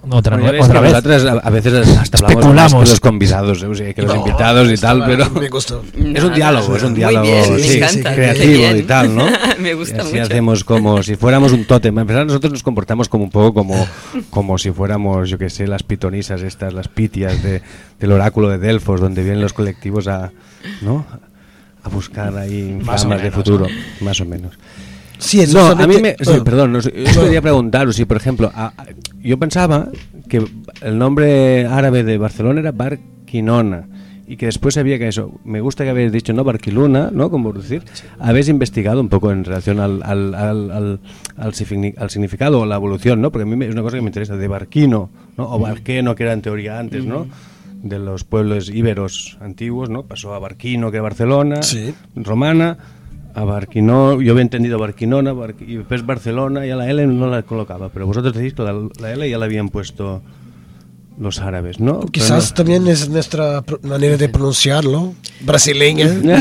Otra, 0.09 0.37
Bueno, 0.37 0.63
otra 0.63 0.79
vez. 0.81 0.91
nosotros 0.93 1.25
a, 1.43 1.49
veces 1.49 1.73
hasta 1.97 2.17
hablamos 2.17 2.35
Especulamos. 2.37 2.73
más 2.73 2.83
que 2.83 2.89
los 2.91 2.99
convidados, 2.99 3.63
¿eh? 3.63 3.67
O 3.67 3.75
sea, 3.75 3.93
que 3.93 4.01
los 4.01 4.13
No, 4.15 4.25
invitados 4.25 4.71
y 4.71 4.77
tal, 4.77 5.03
pero 5.05 5.29
me 5.31 5.49
gustó. 5.49 5.83
es 5.95 6.23
un 6.23 6.33
diálogo, 6.33 6.75
es 6.75 6.83
un 6.83 6.93
diálogo 6.93 7.23
bien, 7.23 7.53
me 7.53 7.59
sí, 7.59 7.77
encanta, 7.77 8.09
qué 8.09 8.15
creativo 8.15 8.75
y 8.75 8.83
tal, 8.83 9.15
¿no? 9.15 9.25
Me 9.59 9.73
gusta 9.73 9.97
Y 9.97 9.99
así 9.99 10.11
mucho. 10.11 10.23
hacemos 10.23 10.63
como 10.63 11.03
si 11.03 11.15
fuéramos 11.15 11.51
un 11.51 11.65
tótem. 11.65 11.97
En 11.97 12.07
verdad 12.07 12.25
nosotros 12.25 12.51
nos 12.53 12.63
comportamos 12.63 13.09
como 13.09 13.23
un 13.25 13.29
poco 13.31 13.53
como, 13.53 13.87
como 14.29 14.57
si 14.57 14.71
fuéramos, 14.71 15.29
yo 15.29 15.37
que 15.37 15.49
sé, 15.49 15.67
las 15.67 15.83
pitonisas 15.83 16.41
estas, 16.41 16.73
las 16.73 16.87
pitias 16.87 17.41
de, 17.43 17.61
del 17.99 18.11
oráculo 18.11 18.49
de 18.49 18.57
Delfos, 18.59 19.01
donde 19.01 19.23
vienen 19.23 19.41
los 19.41 19.53
colectivos 19.53 20.07
a, 20.07 20.31
¿no? 20.81 21.05
a 21.83 21.89
buscar 21.89 22.37
ahí 22.37 22.77
Más 22.83 23.01
o 23.03 23.07
flamas 23.07 23.23
de 23.23 23.31
futuro, 23.31 23.67
más 24.01 24.19
o 24.21 24.25
menos. 24.25 24.53
Sí, 25.19 25.43
No, 25.53 25.67
a 25.67 25.87
mí 25.87 25.97
me. 26.01 26.11
sí, 26.11 26.23
bueno, 26.25 26.43
perdón, 26.43 26.71
no 26.73 26.79
yo 26.79 26.91
quería 27.23 27.41
preguntaros 27.41 27.95
si, 27.95 28.05
por 28.05 28.17
ejemplo, 28.17 28.51
a- 28.53 28.67
a- 28.77 28.85
yo 29.21 29.37
pensaba 29.39 29.89
que 30.29 30.43
el 30.81 30.97
nombre 30.97 31.65
árabe 31.65 32.03
de 32.03 32.17
Barcelona 32.17 32.59
era 32.59 32.71
Barquinona 32.71 33.87
y 34.27 34.35
que 34.37 34.45
después 34.47 34.77
había 34.77 34.99
que 34.99 35.07
eso. 35.07 35.31
Me 35.45 35.61
gusta 35.61 35.83
que 35.85 35.89
habéis 35.89 36.11
dicho, 36.11 36.33
¿no? 36.33 36.43
Barquiluna, 36.43 37.09
¿no? 37.13 37.29
Como 37.31 37.53
decir. 37.53 37.83
Habéis 38.19 38.49
investigado 38.49 38.99
un 39.01 39.07
poco 39.09 39.31
en 39.31 39.43
relación 39.45 39.79
al, 39.79 40.03
al, 40.03 40.35
al, 40.35 40.71
al, 40.71 40.99
al 41.37 41.53
signi- 41.53 41.93
al 41.97 42.09
significado 42.09 42.59
o 42.59 42.65
la 42.65 42.75
evolución, 42.75 43.21
¿no? 43.21 43.31
Porque 43.31 43.43
a 43.43 43.45
mí 43.45 43.55
me- 43.55 43.65
es 43.67 43.71
una 43.73 43.81
cosa 43.83 43.95
que 43.97 44.01
me 44.01 44.09
interesa, 44.09 44.35
de 44.35 44.47
Barquino, 44.47 45.09
¿no? 45.37 45.49
O 45.49 45.57
Barqueno, 45.59 46.13
que 46.13 46.23
era 46.23 46.33
en 46.33 46.41
teoría 46.41 46.77
antes, 46.77 47.05
¿no? 47.05 47.25
De 47.81 47.99
los 47.99 48.23
pueblos 48.25 48.69
íberos 48.69 49.37
antiguos, 49.39 49.89
¿no? 49.89 50.03
Pasó 50.03 50.33
a 50.33 50.39
Barquino, 50.39 50.91
que 50.91 50.97
era 50.97 51.03
Barcelona, 51.03 51.63
Sí. 51.63 51.93
romana, 52.15 52.77
a 53.37 53.43
Barquinó, 53.45 54.19
yo 54.19 54.31
había 54.31 54.41
entendido 54.41 54.79
Barquinona, 54.79 55.31
Barqui- 55.31 55.67
y 55.67 55.75
después 55.77 56.03
Barcelona, 56.03 56.65
y 56.65 56.71
a 56.71 56.75
la 56.75 56.89
L 56.89 57.05
no 57.05 57.27
la 57.27 57.43
colocaba, 57.43 57.89
pero 57.89 58.07
vosotros 58.07 58.33
decís 58.33 58.55
que 58.55 58.63
la 58.63 59.11
L 59.13 59.29
ya 59.29 59.37
la 59.37 59.45
habían 59.45 59.69
puesto 59.69 60.23
los 61.19 61.39
árabes, 61.39 61.79
¿no? 61.79 62.01
Quizás 62.01 62.51
Pero 62.51 62.55
también 62.55 62.87
es 62.87 63.09
nuestra 63.09 63.63
manera 63.81 64.17
de 64.17 64.29
pronunciarlo, 64.29 65.13
brasileña. 65.41 66.07
No, 66.23 66.37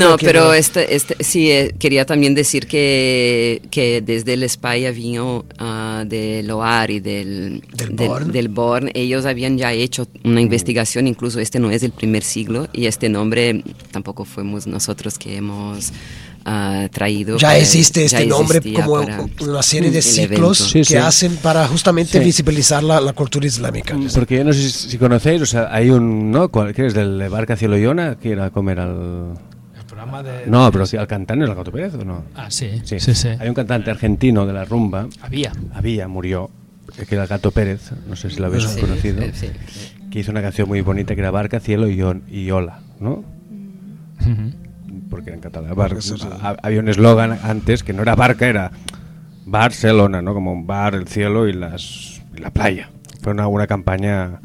no, 0.00 0.16
pero 0.18 0.44
no- 0.46 0.54
este, 0.54 0.94
este, 0.94 1.16
sí, 1.22 1.50
eh, 1.50 1.74
quería 1.78 2.04
también 2.06 2.34
decir 2.34 2.66
que, 2.66 3.62
que 3.70 4.00
desde 4.00 4.34
el 4.34 4.42
España 4.42 4.90
vino 4.90 5.44
ah, 5.58 6.04
de 6.06 6.42
Loar 6.42 6.90
y 6.90 7.00
del, 7.00 7.62
Del 7.74 7.96
del, 7.96 8.08
Born. 8.08 8.32
del 8.32 8.48
Born. 8.48 8.90
Ellos 8.94 9.26
habían 9.26 9.58
ya 9.58 9.72
hecho 9.72 10.06
una 10.24 10.40
investigación, 10.40 11.06
incluso 11.06 11.38
este 11.40 11.58
no 11.60 11.70
es 11.70 11.80
del 11.82 11.92
primer 11.92 12.22
siglo, 12.24 12.68
y 12.72 12.86
este 12.86 13.08
nombre 13.08 13.62
tampoco 13.90 14.24
fuimos 14.24 14.66
nosotros 14.66 15.18
que 15.18 15.36
hemos 15.36 15.92
ah, 16.44 16.88
traído. 16.92 17.36
ya 17.38 17.48
para- 17.48 17.58
existe 17.58 18.00
ya 18.06 18.18
este 18.18 18.26
nombre 18.28 18.60
como 18.74 19.04
una 19.40 19.62
serie 19.62 19.90
de 19.90 20.02
ciclos. 20.02 20.58
Sí, 20.58 20.78
que 20.80 20.84
sí. 20.84 20.96
hacen 20.96 21.36
para 21.36 21.66
justamente 21.68 22.18
Sí. 22.18 22.24
visibilizar 22.24 22.82
la, 22.82 23.00
la 23.00 23.12
cultura 23.12 23.46
islámica. 23.46 23.96
Porque 24.14 24.36
yo 24.38 24.44
no 24.44 24.52
sé 24.52 24.60
si, 24.70 24.90
si 24.90 24.98
conocéis, 24.98 25.42
o 25.42 25.46
sea, 25.46 25.68
hay 25.74 25.90
un, 25.90 26.30
¿no? 26.30 26.48
¿Cuál, 26.48 26.74
¿Qué 26.74 26.86
es? 26.86 26.94
¿Del 26.94 27.18
de 27.18 27.28
Barca 27.28 27.56
Cielo 27.56 27.78
y 27.78 27.86
Ona? 27.86 28.16
Que 28.16 28.32
era 28.32 28.50
comer 28.50 28.80
al... 28.80 29.34
El 29.78 29.84
programa 29.86 30.22
de... 30.22 30.46
No, 30.46 30.70
pero 30.72 30.86
sí, 30.86 30.96
al 30.96 31.06
cantante, 31.06 31.44
¿el 31.44 31.54
Gato 31.54 31.72
Pérez 31.72 31.94
o 31.94 32.04
no? 32.04 32.24
Ah, 32.34 32.50
sí, 32.50 32.70
sí, 32.84 32.98
sí. 33.00 33.28
Hay 33.38 33.48
un 33.48 33.54
cantante 33.54 33.90
argentino 33.90 34.46
de 34.46 34.52
la 34.52 34.64
rumba, 34.64 35.08
Había. 35.22 35.52
había, 35.74 36.08
murió, 36.08 36.50
que 37.08 37.14
era 37.14 37.22
el 37.24 37.28
Gato 37.28 37.50
Pérez, 37.50 37.90
no 38.08 38.16
sé 38.16 38.30
si 38.30 38.36
lo 38.40 38.46
habéis 38.46 38.64
Sí, 38.64 38.80
conocido, 38.80 39.22
sí, 39.34 39.48
sí. 39.68 39.92
que 40.10 40.20
hizo 40.20 40.30
una 40.30 40.42
canción 40.42 40.68
muy 40.68 40.80
bonita 40.80 41.14
que 41.14 41.20
era 41.20 41.30
Barca, 41.30 41.60
Cielo 41.60 41.88
y, 41.88 42.00
y 42.34 42.50
Ola, 42.50 42.80
¿no? 42.98 43.24
Ujú. 44.20 44.52
Porque 45.10 45.30
en 45.32 45.40
catalán 45.40 45.74
bar- 45.74 45.96
ha- 46.42 46.56
había 46.62 46.80
un 46.80 46.88
eslogan 46.88 47.38
antes 47.42 47.82
que 47.82 47.92
no 47.92 48.02
era 48.02 48.14
barca, 48.14 48.46
era 48.46 48.70
Barcelona, 49.46 50.22
¿no? 50.22 50.32
Como 50.34 50.52
un 50.52 50.66
bar, 50.66 50.94
el 50.94 51.08
cielo 51.08 51.48
y, 51.48 51.52
las, 51.52 52.22
y 52.36 52.40
la 52.40 52.50
playa. 52.50 52.90
Fue 53.22 53.32
una, 53.32 53.48
una 53.48 53.66
campaña 53.66 54.40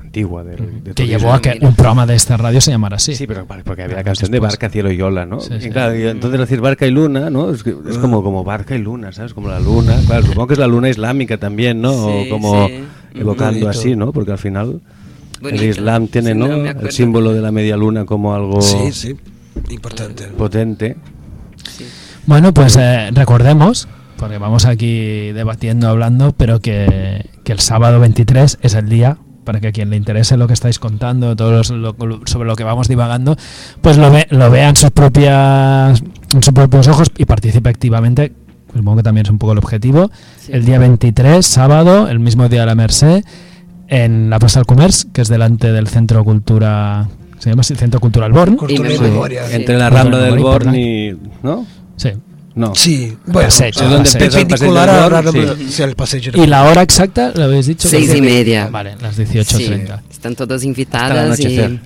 antigua 0.00 0.44
del, 0.44 0.82
de 0.84 0.92
Que 0.94 1.06
llevó 1.06 1.32
a 1.32 1.40
que 1.42 1.58
un 1.60 1.74
programa 1.74 2.06
de 2.06 2.14
esta 2.14 2.36
radio 2.36 2.60
se 2.60 2.70
llamara 2.70 2.96
así. 2.96 3.14
Sí, 3.14 3.26
pero 3.26 3.44
vale, 3.46 3.62
porque 3.64 3.82
había 3.82 3.96
Años 3.96 4.06
canción 4.06 4.30
de 4.30 4.38
barca, 4.40 4.68
cielo 4.70 4.90
y 4.92 5.00
ola, 5.02 5.26
¿no? 5.26 5.40
Sí, 5.40 5.54
Y 5.54 5.60
sí. 5.60 5.70
claro, 5.70 5.96
y 5.98 6.04
entonces 6.06 6.40
decir 6.40 6.60
barca 6.60 6.86
y 6.86 6.90
luna, 6.90 7.30
¿no? 7.30 7.50
Es, 7.50 7.62
que- 7.62 7.74
es 7.88 7.98
como, 7.98 8.22
como 8.22 8.44
barca 8.44 8.74
y 8.74 8.78
luna, 8.78 9.12
¿sabes? 9.12 9.34
Como 9.34 9.48
la 9.48 9.60
luna. 9.60 9.96
Claro, 10.06 10.24
supongo 10.26 10.46
que 10.46 10.54
es 10.54 10.58
la 10.60 10.66
luna 10.68 10.88
islámica 10.88 11.36
también, 11.36 11.80
¿no? 11.80 11.92
o 11.92 12.22
Sí, 12.22 12.28
como 12.30 12.68
sí. 12.68 12.84
evocando 13.14 13.60
Bonito. 13.66 13.68
así, 13.68 13.96
¿no? 13.96 14.12
Porque 14.12 14.32
al 14.32 14.38
final 14.38 14.80
Bonito. 15.40 15.62
el 15.62 15.68
Islam 15.68 16.06
tiene, 16.08 16.32
Sí, 16.32 16.38
¿no? 16.38 16.46
no 16.48 16.54
el 16.70 16.90
símbolo 16.92 17.32
de 17.34 17.40
la 17.42 17.50
media 17.52 17.76
luna 17.76 18.04
como 18.04 18.34
algo 18.34 18.62
Sí, 18.62 18.92
sí, 18.92 19.16
importante. 19.70 20.24
potente. 20.28 20.96
Sí. 21.76 21.84
Bueno, 22.26 22.52
pues 22.54 22.76
eh, 22.80 23.10
recordemos, 23.12 23.88
porque 24.16 24.38
vamos 24.38 24.64
aquí 24.66 25.32
debatiendo, 25.32 25.88
hablando, 25.88 26.32
pero 26.32 26.60
que, 26.60 27.28
que 27.44 27.52
el 27.52 27.60
sábado 27.60 28.00
23 28.00 28.58
es 28.62 28.74
el 28.74 28.88
día 28.88 29.18
para 29.44 29.60
que 29.60 29.68
a 29.68 29.72
quien 29.72 29.90
le 29.90 29.96
interese 29.96 30.38
lo 30.38 30.46
que 30.46 30.54
estáis 30.54 30.78
contando, 30.78 31.36
todo 31.36 31.50
los- 31.52 31.70
lo- 31.70 31.94
sobre 32.24 32.48
lo 32.48 32.56
que 32.56 32.64
vamos 32.64 32.88
divagando, 32.88 33.36
pues 33.82 33.98
lo, 33.98 34.10
ve, 34.10 34.26
lo 34.30 34.50
vea 34.50 34.70
en 34.70 34.76
sus, 34.76 34.90
propias, 34.90 36.02
en 36.34 36.42
sus 36.42 36.54
propios 36.54 36.88
ojos 36.88 37.10
y 37.18 37.26
participe 37.26 37.68
activamente. 37.68 38.32
Supongo 38.74 38.96
que 38.96 39.02
también 39.02 39.26
es 39.26 39.30
un 39.30 39.38
poco 39.38 39.52
el 39.52 39.58
objetivo. 39.58 40.10
Sí. 40.38 40.52
El 40.52 40.64
día 40.64 40.78
23, 40.78 41.44
sábado, 41.46 42.08
el 42.08 42.20
mismo 42.20 42.48
día 42.48 42.60
de 42.60 42.66
la 42.66 42.74
Merced, 42.74 43.22
en 43.88 44.30
la 44.30 44.38
Plaza 44.38 44.60
del 44.60 44.66
Comerç, 44.66 45.12
que 45.12 45.20
es 45.20 45.28
delante 45.28 45.70
del 45.72 45.88
Centro 45.88 46.24
Cultura, 46.24 47.08
se 47.44 47.50
llama 47.50 47.60
así, 47.60 47.74
Centro 47.74 48.00
Cultural 48.00 48.32
Born. 48.32 48.56
Cultura 48.56 48.90
y 48.90 48.96
Y 48.96 48.98
memoria. 48.98 49.46
Sí. 49.46 49.54
Entre 49.56 49.76
la 49.76 49.90
Rambla 49.90 50.18
del 50.18 50.38
Born 50.38 50.74
y... 50.74 51.12
¿no? 51.42 51.66
Sí. 51.96 52.10
No. 52.54 52.72
Sí, 52.74 53.16
bueno, 53.26 53.48
Passeig, 53.48 53.72
ah, 53.78 53.82
donde 53.82 54.08
empieza 54.08 54.38
el 54.40 54.46
perpendicular 54.46 54.88
a 54.88 55.08
Rambla- 55.08 56.06
sí. 56.06 56.30
¿Y 56.34 56.46
la 56.46 56.64
hora 56.64 56.82
exacta? 56.82 57.32
¿Lo 57.34 57.44
habéis 57.44 57.66
dicho? 57.66 57.88
Seis 57.88 58.14
y 58.14 58.20
media. 58.22 58.68
Vale, 58.68 58.94
las 59.00 59.18
18.30. 59.18 59.44
Sí, 59.44 59.72
están 60.10 60.34
todos 60.36 60.62
invitadas 60.64 61.38
y. 61.40 61.80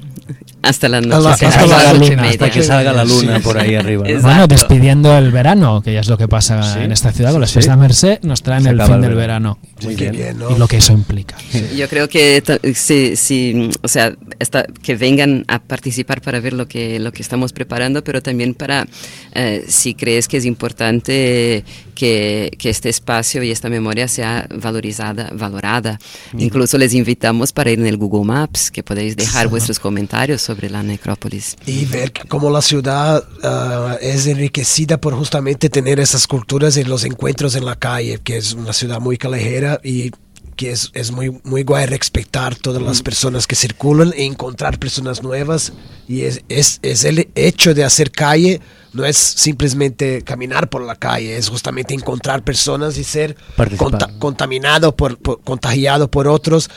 hasta 0.62 0.88
la 0.88 1.00
la- 1.00 1.06
noche. 1.06 1.28
hasta 1.46 1.48
hasta 1.48 1.66
la 1.66 1.82
las 1.84 1.94
luna, 1.98 2.16
media. 2.16 2.30
Hasta 2.30 2.50
que 2.50 2.62
salga 2.62 2.92
la 2.92 3.04
luna 3.04 3.36
Sí, 3.36 3.42
por 3.42 3.58
ahí 3.58 3.74
arriba. 3.74 4.06
¿no? 4.08 4.20
Bueno, 4.20 4.46
despidiendo 4.46 5.16
el 5.16 5.30
verano, 5.30 5.80
que 5.82 5.92
ya 5.94 6.00
es 6.00 6.08
lo 6.08 6.18
que 6.18 6.28
pasa 6.28 6.62
Sí, 6.74 6.80
en 6.80 6.92
esta 6.92 7.12
ciudad, 7.12 7.32
con 7.32 7.40
las 7.40 7.50
sí, 7.50 7.54
fiestas 7.54 7.74
sí. 7.76 7.80
Merced, 7.80 8.18
nos 8.22 8.42
traen 8.42 8.64
Se 8.64 8.70
el 8.70 8.82
fin 8.82 8.94
el 8.94 9.00
del 9.02 9.14
verano. 9.14 9.58
Muy 9.82 9.94
bien. 9.94 10.12
bien, 10.12 10.38
¿no? 10.38 10.50
Y 10.50 10.58
lo 10.58 10.66
que 10.68 10.78
eso 10.78 10.92
implica. 10.92 11.36
Yo 11.76 11.88
creo 11.88 12.08
que 12.08 12.42
sí, 12.74 13.14
sí, 13.16 13.70
o 13.82 13.88
sea, 13.88 14.12
esta- 14.38 14.66
que 14.82 14.96
vengan 14.96 15.44
a 15.48 15.60
participar 15.60 16.20
para 16.20 16.40
ver 16.40 16.52
lo 16.52 16.66
que, 16.66 16.98
lo 16.98 17.12
que 17.12 17.22
estamos 17.22 17.52
preparando, 17.52 18.02
pero 18.02 18.20
también 18.22 18.54
para, 18.54 18.86
eh, 19.34 19.64
si 19.68 19.94
crees 19.94 20.26
que 20.28 20.36
es 20.38 20.44
importante 20.44 21.64
que, 21.94 22.50
que 22.58 22.70
este 22.70 22.88
espacio 22.88 23.42
y 23.42 23.50
esta 23.50 23.68
memoria 23.68 24.08
sea 24.08 24.46
valorizada, 24.54 25.30
valorada. 25.32 25.98
Incluso 26.36 26.78
les 26.78 26.94
invitamos 26.94 27.52
para 27.52 27.70
ir 27.70 27.78
en 27.80 27.86
el 27.86 27.96
Google 27.96 28.24
Maps, 28.24 28.70
que 28.70 28.82
podéis 28.82 29.16
dejar 29.16 29.48
vuestros 29.48 29.78
comentarios 29.78 30.47
sobre 30.48 30.70
la 30.70 30.82
necrópolis. 30.82 31.56
y 31.66 31.84
ver 31.84 32.10
cómo 32.26 32.48
la 32.50 32.62
ciudad 32.62 33.22
ah, 33.42 33.96
es 34.00 34.26
enriquecida 34.26 34.98
por 34.98 35.14
justamente 35.14 35.68
tener 35.68 36.00
esas 36.00 36.26
culturas 36.26 36.76
y 36.78 36.84
los 36.84 37.04
encuentros 37.04 37.54
en 37.54 37.66
la 37.66 37.76
calle, 37.76 38.18
que 38.24 38.38
es 38.38 38.54
una 38.54 38.72
ciudad 38.72 38.98
muy 38.98 39.18
callejera 39.18 39.78
y 39.84 40.10
que 40.56 40.70
es, 40.72 40.90
es 40.94 41.10
muy, 41.12 41.38
muy 41.44 41.62
guay 41.64 41.84
respetar 41.86 42.56
todas 42.56 42.82
las 42.82 43.02
personas 43.02 43.46
que 43.46 43.54
circulan 43.54 44.12
e 44.16 44.24
encontrar 44.24 44.78
personas 44.78 45.22
nuevas. 45.22 45.72
Y 46.08 46.22
es, 46.22 46.40
es, 46.48 46.80
es 46.82 47.04
el 47.04 47.28
hecho 47.34 47.74
de 47.74 47.84
hacer 47.84 48.10
calle, 48.10 48.60
no 48.94 49.04
es 49.04 49.16
simplemente 49.18 50.22
caminar 50.22 50.68
por 50.70 50.82
la 50.82 50.96
calle, 50.96 51.36
es 51.36 51.48
justamente 51.50 51.92
encontrar 51.94 52.42
personas 52.42 52.96
y 52.98 53.04
ser 53.04 53.36
conta- 53.76 54.08
contaminado 54.18 54.96
por, 54.96 55.18
por- 55.18 55.40
contagiado 55.42 56.10
por 56.10 56.26
otros, 56.26 56.70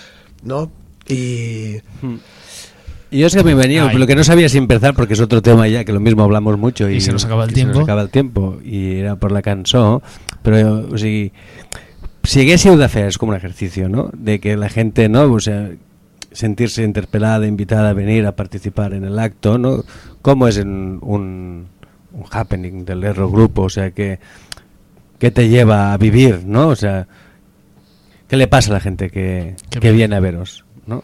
¿no? 0.43 0.69
Y 1.07 1.13
Y 1.15 1.81
yo 3.19 3.27
es 3.27 3.35
que 3.35 3.43
me 3.43 3.55
venía, 3.55 3.87
Ay. 3.87 3.97
lo 3.97 4.07
que 4.07 4.15
no 4.15 4.23
sabía 4.23 4.47
si 4.47 4.57
empezar, 4.57 4.93
porque 4.93 5.13
es 5.13 5.19
otro 5.19 5.41
tema 5.41 5.67
ya, 5.67 5.83
que 5.83 5.91
lo 5.91 5.99
mismo 5.99 6.23
hablamos 6.23 6.57
mucho. 6.57 6.89
Y 6.89 7.01
se 7.01 7.11
nos 7.11 7.25
acaba 7.25 7.43
el 7.43 7.53
tiempo. 7.53 7.73
Se 7.73 7.79
nos 7.79 7.83
acaba 7.83 8.01
el 8.01 8.09
tiempo, 8.09 8.59
i 8.63 8.99
era 9.01 9.17
per 9.19 9.31
la 9.35 9.41
cançó, 9.43 10.01
però, 10.41 10.61
o 10.87 10.97
sigui, 10.97 11.31
si 12.23 12.41
haguéssiu 12.41 12.77
de 12.79 12.87
fer, 12.87 13.07
és 13.11 13.17
com 13.19 13.33
un 13.33 13.35
ejercicio, 13.35 13.89
¿no? 13.89 14.09
De 14.13 14.39
que 14.39 14.55
la 14.55 14.69
gente, 14.69 15.09
¿no? 15.09 15.25
O 15.27 15.39
sea, 15.39 15.69
sentirse 16.31 16.83
interpelada, 16.83 17.47
invitada 17.47 17.89
a 17.89 17.93
venir 17.93 18.25
a 18.25 18.35
participar 18.35 18.93
en 18.93 19.03
el 19.03 19.19
acto, 19.19 19.57
¿no? 19.57 19.83
¿Cómo 20.21 20.47
es 20.47 20.57
en 20.57 20.99
un, 21.01 21.67
un 22.13 22.25
happening 22.29 22.85
del 22.85 23.03
Erro 23.03 23.29
Grupo? 23.29 23.63
O 23.63 23.69
sea, 23.69 23.91
que, 23.91 24.19
¿qué 25.19 25.31
te 25.31 25.49
lleva 25.49 25.93
a 25.93 25.97
vivir, 25.97 26.43
¿no? 26.45 26.69
O 26.69 26.75
sea, 26.75 27.07
¿qué 28.27 28.37
le 28.37 28.47
pasa 28.47 28.71
a 28.71 28.73
la 28.73 28.79
gente 28.79 29.09
que, 29.09 29.55
que 29.69 29.91
viene 29.91 30.15
a 30.15 30.19
veros, 30.19 30.63
¿no? 30.85 31.03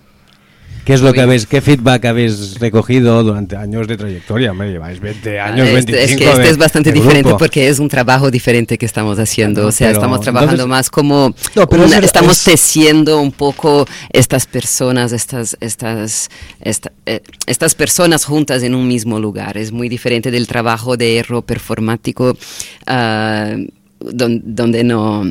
¿Qué 0.88 0.94
es 0.94 1.02
lo 1.02 1.12
que 1.12 1.20
habéis, 1.20 1.46
qué 1.46 1.60
feedback 1.60 2.06
habéis 2.06 2.58
recogido 2.62 3.22
durante 3.22 3.58
años 3.58 3.90
de 3.90 3.98
trayectoria? 3.98 4.54
Me 4.54 4.70
lleváis 4.72 5.02
20 5.02 5.38
años, 5.38 5.68
Este- 5.68 5.92
25 5.92 5.98
es 6.00 6.16
que 6.18 6.30
este 6.30 6.42
de- 6.44 6.50
es 6.50 6.58
bastante 6.58 6.92
diferente 6.94 7.24
grupo. 7.24 7.38
porque 7.38 7.68
es 7.68 7.80
un 7.80 7.90
trabajo 7.90 8.32
diferente 8.32 8.78
que 8.78 8.86
estamos 8.86 9.20
haciendo. 9.20 9.64
No, 9.64 9.68
o 9.68 9.72
sea, 9.74 9.88
pero 9.90 10.00
estamos 10.00 10.22
trabajando 10.22 10.54
entonces- 10.54 10.70
más 10.70 10.90
como 10.90 11.36
No, 11.56 11.68
pero 11.68 11.84
una- 11.84 11.98
es- 11.98 12.06
estamos 12.06 12.38
es- 12.38 12.44
teciendo 12.46 13.20
un 13.20 13.34
poco 13.34 13.86
estas 14.14 14.46
personas, 14.46 15.12
estas, 15.12 15.58
estas, 15.60 16.30
esta- 16.62 16.94
eh, 17.06 17.22
estas 17.48 17.76
personas 17.76 18.24
juntas 18.24 18.64
en 18.64 18.74
un 18.74 18.88
mismo 18.88 19.20
lugar. 19.20 19.58
Es 19.58 19.74
muy 19.74 19.90
diferente 19.90 20.32
del 20.32 20.48
trabajo 20.48 20.96
de 20.96 21.18
error 21.18 21.44
performático, 21.44 22.38
ah, 22.86 23.56
don- 24.00 24.42
donde 24.46 24.86
no. 24.86 25.26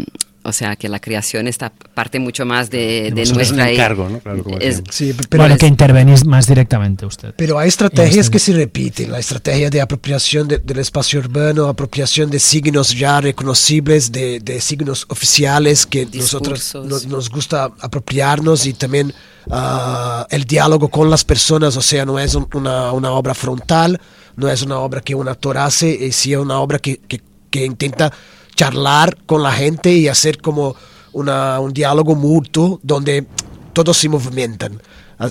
O 0.49 0.53
sea, 0.53 0.77
que 0.77 0.89
la 0.89 1.01
creación 1.01 1.49
está 1.49 1.71
parte 1.71 2.19
mucho 2.21 2.47
más 2.47 2.71
de, 2.71 3.11
de 3.13 3.25
nuestra... 3.35 3.65
un 3.65 3.69
encargo, 3.71 4.09
¿no? 4.09 4.21
Claro, 4.21 4.45
como 4.45 4.59
es- 4.59 4.83
sí, 4.91 5.13
pero 5.29 5.43
bueno, 5.43 5.55
es- 5.55 5.61
que 5.61 5.67
intervenís 5.67 6.25
más 6.25 6.47
directamente 6.47 7.05
usted. 7.05 7.35
Pero 7.37 7.59
hay 7.59 7.69
estrategias 7.69 8.27
Este- 8.27 8.31
que 8.33 8.39
se 8.39 8.53
repiten, 8.53 9.11
la 9.11 9.19
estrategia 9.19 9.69
de 9.71 9.81
apropiación 9.81 10.47
de- 10.49 10.59
del 10.59 10.79
espacio 10.79 11.19
urbano, 11.19 11.67
apropiación 11.69 12.31
de 12.31 12.39
signos 12.39 12.95
ya 12.97 13.21
reconocibles, 13.21 14.13
de, 14.13 14.39
de 14.41 14.61
signos 14.61 15.05
oficiales 15.09 15.85
que 15.87 16.07
nosotros 16.15 16.75
nos, 16.85 17.07
nos 17.07 17.29
gusta 17.31 17.71
apropiarnos 17.81 18.67
y 18.67 18.73
también 18.73 19.13
ah, 19.51 20.27
el 20.31 20.45
diálogo 20.45 20.89
con 20.89 21.11
las 21.11 21.25
personas, 21.25 21.77
o 21.77 21.83
sea, 21.83 22.05
no 22.05 22.19
es 22.19 22.35
un- 22.35 22.49
una, 22.55 22.93
una 22.93 23.11
obra 23.13 23.35
frontal, 23.35 24.01
no 24.37 24.49
es 24.49 24.63
una 24.63 24.79
obra 24.79 25.01
que 25.01 25.15
un 25.15 25.29
actor 25.29 25.57
hace, 25.59 26.07
es 26.07 26.17
sí 26.17 26.35
una 26.37 26.59
obra 26.61 26.79
que, 26.79 26.99
que- 27.09 27.21
que 27.51 27.65
intenta 27.65 28.13
charlar 28.57 29.17
con 29.27 29.43
la 29.43 29.53
gente 29.53 29.93
y 29.93 30.09
hacer 30.09 30.39
como 30.39 30.75
una, 31.13 31.61
un 31.61 31.73
diálogo 31.73 32.15
mutuo 32.17 32.81
donde 32.83 33.27
todos 33.73 33.97
se 33.97 34.09
movimentan. 34.09 34.81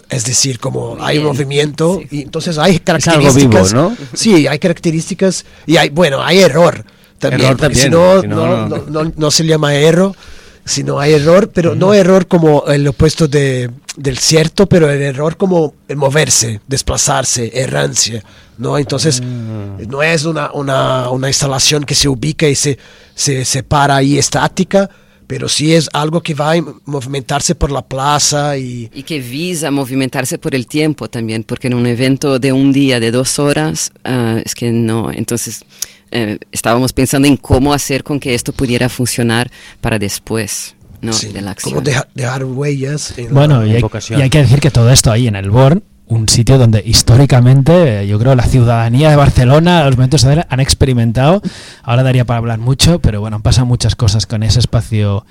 Es 0.10 0.26
decir, 0.26 0.60
como 0.60 0.98
hay 1.00 1.20
un 1.20 1.26
movimiento 1.26 2.00
sí. 2.10 2.18
y 2.18 2.22
entonces 2.24 2.58
hay 2.58 2.72
algo 2.74 2.84
características. 2.86 3.72
vivo, 3.74 3.82
¿no? 3.90 3.98
Sí, 4.14 4.48
hay 4.48 4.58
características 4.58 5.46
y 5.68 5.78
hay, 5.78 5.90
bueno, 5.90 6.24
hay 6.24 6.40
error 6.40 6.84
también. 7.20 7.42
Error 7.42 7.58
porque 7.58 7.62
también, 7.76 7.84
Si 7.84 7.90
no, 7.90 8.22
si 8.22 8.28
no, 8.28 8.36
no, 8.36 8.68
no. 8.68 8.78
no- 8.78 9.04
no- 9.04 9.12
no 9.16 9.32
se 9.32 9.46
llama 9.46 9.76
error, 9.76 10.16
sino 10.66 11.00
hay 11.00 11.14
error, 11.14 11.52
pero 11.54 11.76
no 11.76 11.94
error 11.94 12.26
como 12.28 12.66
el 12.66 12.88
opuesto 12.88 13.28
de, 13.28 13.70
del 13.96 14.18
cierto, 14.18 14.66
pero 14.66 14.90
el 14.90 15.02
error 15.04 15.38
como 15.38 15.76
el 15.88 15.98
moverse, 15.98 16.62
desplazarse, 16.68 17.52
errancia. 17.54 18.24
¿No? 18.58 18.78
Entonces, 18.78 19.22
Mm. 19.22 19.88
no 19.90 20.02
es 20.04 20.26
una, 20.26 20.52
una, 20.54 21.10
una 21.10 21.28
instalación 21.28 21.84
que 21.84 21.96
se 21.96 22.08
ubica 22.08 22.48
y 22.48 22.56
se, 22.56 22.78
se, 23.14 23.46
se 23.46 23.64
para 23.64 23.98
ahí 23.98 24.18
estática, 24.18 24.90
pero 25.28 25.50
sí 25.50 25.74
es 25.74 25.90
algo 25.94 26.22
que 26.22 26.34
va 26.36 26.52
a 26.54 26.64
movimentarse 26.86 27.56
por 27.56 27.72
la 27.72 27.82
plaza 27.82 28.58
y 28.58 28.90
Y 28.94 29.04
que 29.04 29.20
visa 29.20 29.72
movimentarse 29.72 30.38
por 30.38 30.54
el 30.56 30.68
tiempo 30.68 31.10
también, 31.10 31.44
porque 31.44 31.68
en 31.68 31.74
un 31.74 31.88
evento 31.88 32.38
de 32.40 32.52
un 32.52 32.72
día, 32.72 33.00
de 33.00 33.12
dos 33.12 33.40
horas, 33.40 33.92
ah, 34.04 34.40
es 34.46 34.54
que 34.56 34.72
no. 34.72 35.12
Entonces, 35.12 35.64
eh, 36.12 36.38
estábamos 36.52 36.94
pensando 36.94 37.28
en 37.28 37.38
cómo 37.38 37.74
hacer 37.74 38.04
con 38.04 38.20
que 38.20 38.36
esto 38.36 38.54
pudiera 38.54 38.88
funcionar 38.88 39.50
para 39.82 39.98
después 39.98 40.76
¿no? 41.02 41.12
sí, 41.12 41.28
de 41.34 41.42
la 41.42 41.52
acción. 41.52 41.74
como 41.74 41.82
deja- 41.84 42.08
dejar 42.14 42.46
huellas. 42.46 43.18
en 43.18 43.26
la- 43.26 43.32
Bueno, 43.32 43.66
y 43.66 43.72
hay, 43.76 43.82
vocación. 43.82 44.20
y 44.20 44.24
hay 44.24 44.30
que 44.30 44.38
decir 44.44 44.60
que 44.60 44.70
todo 44.72 44.90
esto 44.92 45.12
ahí 45.12 45.28
en 45.28 45.36
el 45.36 45.50
Born, 45.50 45.84
un 46.08 46.30
sitio 46.30 46.58
donde 46.58 46.84
históricamente 46.86 48.02
eh, 48.02 48.08
yo 48.08 48.20
creo 48.20 48.36
la 48.36 48.44
ciudadanía 48.44 49.10
de 49.10 49.16
Barcelona, 49.16 49.84
los 49.86 49.98
momentos 49.98 50.22
de 50.22 50.46
han 50.48 50.60
experimentado, 50.60 51.42
ahora 51.84 52.04
daría 52.04 52.26
para 52.26 52.38
hablar 52.38 52.60
mucho, 52.60 53.00
pero 53.00 53.22
bueno, 53.22 53.38
han 53.38 53.42
pasado 53.42 53.66
muchas 53.66 53.96
cosas 53.96 54.26
con 54.26 54.44
ese 54.44 54.60
espacio 54.60 55.26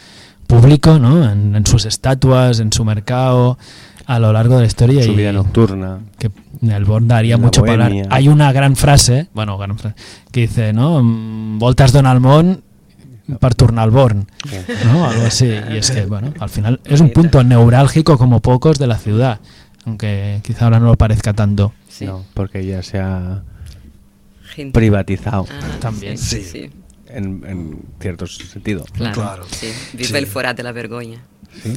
público, 0.47 0.99
¿no? 0.99 1.31
En, 1.31 1.55
en 1.55 1.67
sus 1.67 1.85
estatuas, 1.85 2.61
en 2.61 2.73
su 2.73 2.85
mercado, 2.85 3.57
a 4.07 4.19
lo 4.19 4.33
largo 4.33 4.57
de 4.57 4.63
la 4.63 4.67
historia. 4.67 5.03
Su 5.03 5.13
y 5.13 5.17
vida 5.17 5.33
nocturna. 5.33 6.01
que 6.19 6.31
en 6.63 6.71
el 6.71 6.85
Born 6.85 7.09
daría 7.09 7.37
mucho 7.39 7.63
para 7.63 7.87
hablar. 7.87 8.07
Hay 8.11 8.29
una 8.29 8.53
gran 8.53 8.77
frase, 8.77 9.29
bueno, 9.35 9.57
gran 9.59 9.79
frase, 9.79 9.97
que 10.31 10.43
dice, 10.43 10.73
¿no? 10.73 11.03
Mm, 11.03 11.59
Voltas 11.59 11.93
Don 11.93 12.07
Almón 12.07 12.63
per 13.41 13.55
tornar 13.55 13.85
al 13.85 13.91
Born, 13.91 14.27
¿no? 14.85 15.07
Algo 15.07 15.27
así. 15.27 15.47
Y 15.47 15.77
es 15.79 15.91
que, 15.91 16.05
bueno, 16.05 16.33
al 16.41 16.51
final 16.51 16.81
es 16.85 17.01
un 17.01 17.11
punto 17.11 17.43
neurálgico 17.43 18.19
como 18.19 18.41
pocos 18.41 18.79
de 18.79 18.87
la 18.87 18.99
ciudad, 18.99 19.41
aunque 19.87 20.41
quizá 20.43 20.65
ahora 20.65 20.81
no 20.81 20.87
lo 20.87 20.97
parezca 20.97 21.33
tanto. 21.33 21.73
Sí. 21.89 22.07
No, 22.07 22.25
porque 22.35 22.65
ya 22.65 22.83
se 22.83 22.99
ha 22.99 23.43
Gente- 24.55 24.79
privatizado 24.79 25.47
Ah, 25.51 25.77
También. 25.81 26.19
Sí, 26.19 26.43
Sí. 26.43 26.49
sí, 26.65 26.71
en, 27.09 27.43
en 27.47 27.79
cierto 28.01 28.27
sentido. 28.27 28.85
claro. 28.93 29.15
Claro. 29.15 29.45
sí. 29.51 29.69
Viva 29.93 30.09
Sí. 30.09 30.17
el 30.17 30.27
Forat 30.27 30.57
de 30.57 30.63
la 30.63 30.73
Vergoña. 30.73 31.21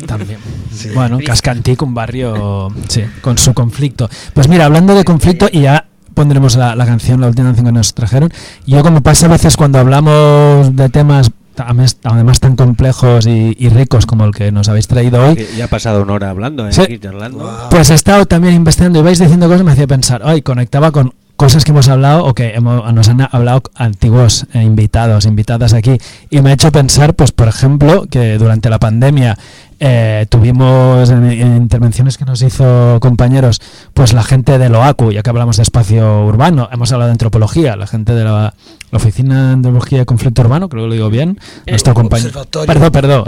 También. 0.08 0.40
Sí. 0.74 0.90
Bueno, 0.96 1.20
Cascantic, 1.26 1.82
un 1.84 1.94
barrio, 1.94 2.70
sí, 2.88 3.04
con 3.22 3.38
su 3.38 3.54
conflicto. 3.54 4.10
Pues 4.34 4.48
mira, 4.48 4.66
hablando 4.66 4.96
de 4.96 5.04
conflicto, 5.06 5.48
y 5.52 5.62
ya 5.62 5.86
pondremos 6.16 6.56
la, 6.56 6.76
la 6.76 6.86
canción, 6.88 7.22
la 7.22 7.28
última 7.28 7.50
canción 7.50 7.68
que 7.68 7.72
nos 7.74 7.94
trajeron, 7.94 8.32
yo 8.66 8.82
como 8.82 9.02
pasa 9.02 9.28
a 9.28 9.30
veces 9.30 9.56
cuando 9.56 9.78
hablamos 9.78 10.76
de 10.76 10.90
temas 10.90 11.30
además, 11.58 12.40
tan 12.40 12.56
complejos 12.56 13.26
y, 13.26 13.56
y 13.60 13.70
ricos 13.70 14.06
como 14.06 14.26
el 14.26 14.32
que 14.34 14.52
nos 14.52 14.70
habéis 14.70 14.88
traído 14.88 15.26
hoy, 15.28 15.36
Que 15.36 15.48
ya 15.58 15.66
ha 15.66 15.68
pasado 15.68 16.04
una 16.04 16.14
hora 16.14 16.30
hablando, 16.30 16.68
¿eh? 16.68 16.72
Sí. 16.74 16.82
Aquí 16.82 17.00
charlando. 17.00 17.40
Wow. 17.40 17.70
Pues 17.72 17.90
he 17.90 17.94
estado 17.96 18.26
también 18.26 18.54
investigando 18.56 19.00
y 19.00 19.02
vais 19.04 19.20
diciendo 19.20 19.48
cosas, 19.48 19.64
me 19.64 19.72
hacía 19.72 19.88
pensar, 19.88 20.22
ay, 20.24 20.42
conectaba 20.42 20.92
con 20.92 21.14
cosas 21.36 21.64
que 21.64 21.70
hemos 21.72 21.88
hablado 21.88 22.26
o 22.26 22.34
que 22.34 22.56
hemos- 22.56 22.92
nos 22.94 23.08
han 23.10 23.28
hablado 23.32 23.62
antiguos 23.76 24.48
eh, 24.54 24.64
invitados, 24.64 25.26
invitadas 25.26 25.74
aquí. 25.74 25.98
Y 26.32 26.42
me 26.42 26.50
ha 26.50 26.54
hecho 26.54 26.72
pensar, 26.72 27.14
pues 27.14 27.32
por 27.32 27.48
ejemplo, 27.48 28.06
que 28.10 28.40
durante 28.40 28.70
la 28.72 28.80
pandemia 28.80 29.38
eh, 29.80 30.26
tuvimos 30.30 31.10
en, 31.10 31.26
en 31.32 31.58
intervenciones 31.58 32.18
que 32.18 32.26
nos 32.26 32.42
hizo 32.42 32.98
compañeros, 33.02 33.62
pues 33.94 34.14
la 34.14 34.24
gente 34.24 34.58
de 34.58 34.68
OACU, 34.70 35.12
ya 35.12 35.22
que 35.24 35.30
hablamos 35.30 35.58
de 35.58 35.64
espacio 35.64 36.26
urbano, 36.26 36.70
hemos 36.72 36.92
hablado 36.92 37.08
de 37.10 37.14
antropología, 37.14 37.76
la 37.76 37.88
gente 37.88 38.14
de 38.14 38.24
la, 38.24 38.54
la 38.92 38.98
Oficina 38.98 39.48
de 39.48 39.54
Antropología 39.54 40.00
de 40.00 40.06
Conflicto 40.06 40.42
Urbano, 40.42 40.70
creo 40.70 40.84
que 40.84 40.88
lo 40.88 40.94
digo 40.94 41.10
bien, 41.10 41.40
nuestro 41.68 41.94
compañero. 41.94 42.44
Perdón, 42.66 42.92
perdón. 42.92 43.24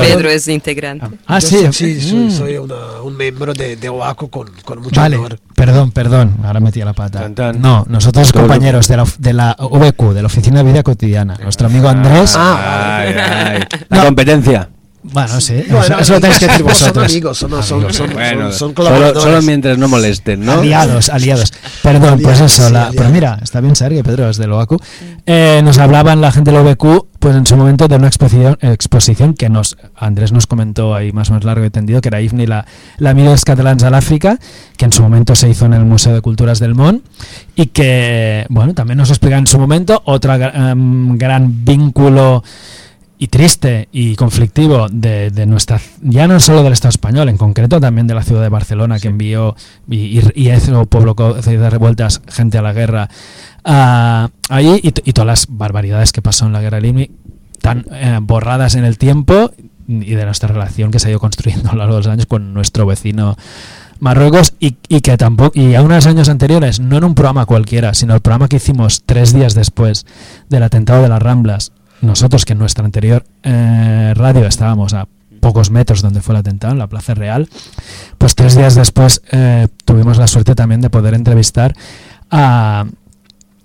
Pedro 0.00 0.28
es 0.30 0.48
integrante. 0.48 1.06
Ah, 1.26 1.38
Yo 1.38 1.48
sí. 1.48 1.72
sí, 1.72 2.00
soy, 2.00 2.18
Mm. 2.24 2.30
soy 2.30 2.56
una- 2.56 2.74
un 3.04 3.16
miembro 3.16 3.52
de, 3.54 3.76
de 3.76 3.88
con, 4.30 4.50
con 4.64 4.80
mucho 4.82 5.00
Vale, 5.00 5.16
honor. 5.16 5.38
perdón, 5.54 5.90
perdón, 5.92 6.36
ahora 6.44 6.60
metí 6.60 6.80
la 6.80 6.92
pata. 6.92 7.20
Tan, 7.20 7.34
tan. 7.34 7.60
No, 7.60 7.84
nosotros 7.88 8.32
Todo 8.32 8.42
compañeros 8.42 8.88
de 8.88 8.96
la, 8.96 9.04
de 9.18 9.32
la 9.32 9.56
VQ, 9.58 10.12
de 10.14 10.22
la 10.22 10.26
Oficina 10.26 10.62
de 10.62 10.70
Vida 10.70 10.82
Cotidiana, 10.82 11.36
nuestro 11.42 11.66
amigo 11.66 11.88
Andrés. 11.88 12.34
Ah, 12.36 12.98
Ay, 13.00 13.14
ay. 13.18 13.62
La 13.90 13.98
No. 13.98 14.04
competencia. 14.06 14.68
Bueno, 15.12 15.38
sí, 15.40 15.62
Bueno, 15.68 15.84
eso, 15.84 15.98
eso 15.98 16.12
lo 16.14 16.20
tenéis 16.20 16.38
que 16.38 16.46
decir 16.46 16.64
no 16.64 16.70
Son 16.74 16.80
vosotros. 16.88 17.10
amigos, 17.12 17.38
son, 17.38 17.50
son, 17.62 17.92
son, 17.92 18.12
Bueno, 18.14 18.42
son, 18.44 18.52
son 18.52 18.58
solo, 18.58 18.74
colaboradores. 18.74 19.22
solo 19.22 19.42
mientras 19.42 19.76
no 19.76 19.86
molesten, 19.86 20.44
¿no? 20.44 20.52
Aliados, 20.52 21.10
aliados. 21.10 21.52
Perdón, 21.82 22.20
pues 22.22 22.40
eso. 22.40 22.66
sí, 22.68 22.72
la- 22.72 22.90
pero 22.96 23.10
mira, 23.10 23.38
está 23.42 23.60
bien 23.60 23.76
Sergio 23.76 24.02
Pedro, 24.02 24.30
es 24.30 24.38
de 24.38 24.46
OACU. 24.46 24.78
Eh, 25.26 25.60
nos 25.62 25.76
hablaban 25.78 26.22
la 26.22 26.32
gente 26.32 26.50
del 26.50 26.60
OBQ, 26.66 27.06
pues 27.18 27.36
en 27.36 27.46
su 27.46 27.54
momento 27.56 27.86
de 27.86 27.96
una 27.96 28.06
exposición, 28.06 28.56
exposición 28.62 29.34
que 29.34 29.50
nos 29.50 29.76
Andrés 29.94 30.32
nos 30.32 30.46
comentó 30.46 30.94
ahí 30.94 31.12
más 31.12 31.28
o 31.28 31.32
menos 31.32 31.44
largo 31.44 31.64
y 31.66 31.70
tendido, 31.70 32.00
que 32.00 32.08
era 32.08 32.22
IFNI, 32.22 32.46
la, 32.46 32.64
la 32.96 33.10
Amigos 33.10 33.44
Catalans 33.44 33.82
al 33.82 33.94
África, 33.94 34.38
que 34.78 34.86
en 34.86 34.92
su 34.92 35.02
momento 35.02 35.34
se 35.34 35.48
hizo 35.50 35.66
en 35.66 35.74
el 35.74 35.84
Museo 35.84 36.14
de 36.14 36.22
Culturas 36.22 36.60
del 36.60 36.74
Món 36.74 37.02
y 37.54 37.66
que, 37.66 38.46
bueno, 38.48 38.72
también 38.72 38.96
nos 38.98 39.10
explica 39.10 39.36
en 39.36 39.46
su 39.46 39.58
momento 39.58 40.00
otro 40.06 40.32
gran 40.38 41.64
vínculo 41.64 42.42
y 43.18 43.28
triste 43.28 43.88
y 43.92 44.16
conflictivo 44.16 44.88
de, 44.90 45.30
de 45.30 45.46
nuestra, 45.46 45.80
ya 46.02 46.26
no 46.26 46.40
solo 46.40 46.62
del 46.62 46.72
Estado 46.72 46.90
español, 46.90 47.28
en 47.28 47.36
concreto 47.36 47.80
también 47.80 48.06
de 48.06 48.14
la 48.14 48.22
ciudad 48.22 48.42
de 48.42 48.48
Barcelona, 48.48 48.98
que 48.98 49.08
envió 49.08 49.54
y, 49.88 50.18
y, 50.18 50.22
y 50.34 50.50
hizo 50.50 50.84
pueblo 50.86 51.14
de 51.14 51.70
revueltas, 51.70 52.22
gente 52.28 52.58
a 52.58 52.62
la 52.62 52.72
guerra, 52.72 53.08
ah, 53.64 54.30
allí 54.48 54.80
y, 54.82 55.12
todas 55.12 55.26
las 55.26 55.46
barbaridades 55.48 56.12
que 56.12 56.22
pasó 56.22 56.46
en 56.46 56.52
la 56.52 56.60
guerra 56.60 56.78
del 56.78 56.86
IMI, 56.86 57.10
tan 57.60 57.86
eh, 57.92 58.18
borradas 58.20 58.74
en 58.74 58.84
el 58.84 58.98
tiempo 58.98 59.52
y 59.86 60.14
de 60.14 60.24
nuestra 60.24 60.48
relación 60.48 60.90
que 60.90 60.98
se 60.98 61.08
ha 61.08 61.10
ido 61.10 61.20
construyendo 61.20 61.70
a 61.70 61.72
lo 61.72 61.78
largo 61.78 61.94
de 61.94 62.00
los 62.00 62.06
años 62.08 62.26
con 62.26 62.52
nuestro 62.52 62.84
vecino 62.86 63.36
Marruecos 64.00 64.54
y, 64.58 64.76
y 64.88 65.00
que 65.00 65.16
tampoco 65.16 65.58
y 65.58 65.74
a 65.76 65.82
unos 65.82 66.06
años 66.06 66.28
anteriores 66.28 66.80
no 66.80 66.98
en 66.98 67.04
un 67.04 67.14
programa 67.14 67.46
cualquiera 67.46 67.94
sino 67.94 68.14
el 68.14 68.20
programa 68.20 68.48
que 68.48 68.56
hicimos 68.56 69.02
tres 69.06 69.32
días 69.32 69.54
después 69.54 70.04
del 70.50 70.64
atentado 70.64 71.02
de 71.02 71.08
las 71.08 71.22
Ramblas 71.22 71.72
nosotros 72.00 72.44
que 72.44 72.52
en 72.52 72.58
nuestra 72.58 72.84
anterior 72.84 73.24
eh, 73.42 74.12
radio 74.14 74.46
estábamos 74.46 74.94
a 74.94 75.08
pocos 75.40 75.70
metros 75.70 76.02
donde 76.02 76.22
fue 76.22 76.34
el 76.34 76.40
atentado 76.40 76.72
en 76.72 76.78
la 76.78 76.86
Plaza 76.86 77.14
Real 77.14 77.48
pues 78.18 78.34
tres 78.34 78.56
días 78.56 78.74
después 78.74 79.22
eh, 79.30 79.68
tuvimos 79.84 80.18
la 80.18 80.26
suerte 80.26 80.54
también 80.54 80.80
de 80.80 80.90
poder 80.90 81.14
entrevistar 81.14 81.74
a 82.30 82.86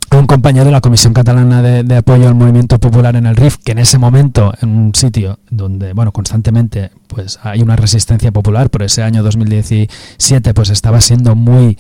a 0.09 0.17
un 0.17 0.25
compañero 0.25 0.65
de 0.65 0.71
la 0.71 0.81
Comisión 0.81 1.13
Catalana 1.13 1.61
de, 1.61 1.83
de 1.83 1.97
Apoyo 1.97 2.27
al 2.27 2.35
Movimiento 2.35 2.79
Popular 2.79 3.15
en 3.15 3.25
el 3.25 3.35
RIF, 3.35 3.57
que 3.57 3.73
en 3.73 3.79
ese 3.79 3.97
momento, 3.97 4.53
en 4.61 4.69
un 4.69 4.95
sitio 4.95 5.39
donde, 5.49 5.93
bueno, 5.93 6.11
constantemente 6.11 6.91
pues 7.07 7.39
hay 7.43 7.61
una 7.61 7.75
resistencia 7.75 8.31
popular, 8.31 8.69
por 8.69 8.83
ese 8.83 9.03
año 9.03 9.23
2017 9.23 10.53
pues 10.53 10.69
estaba 10.69 11.01
siendo 11.01 11.35
muy, 11.35 11.77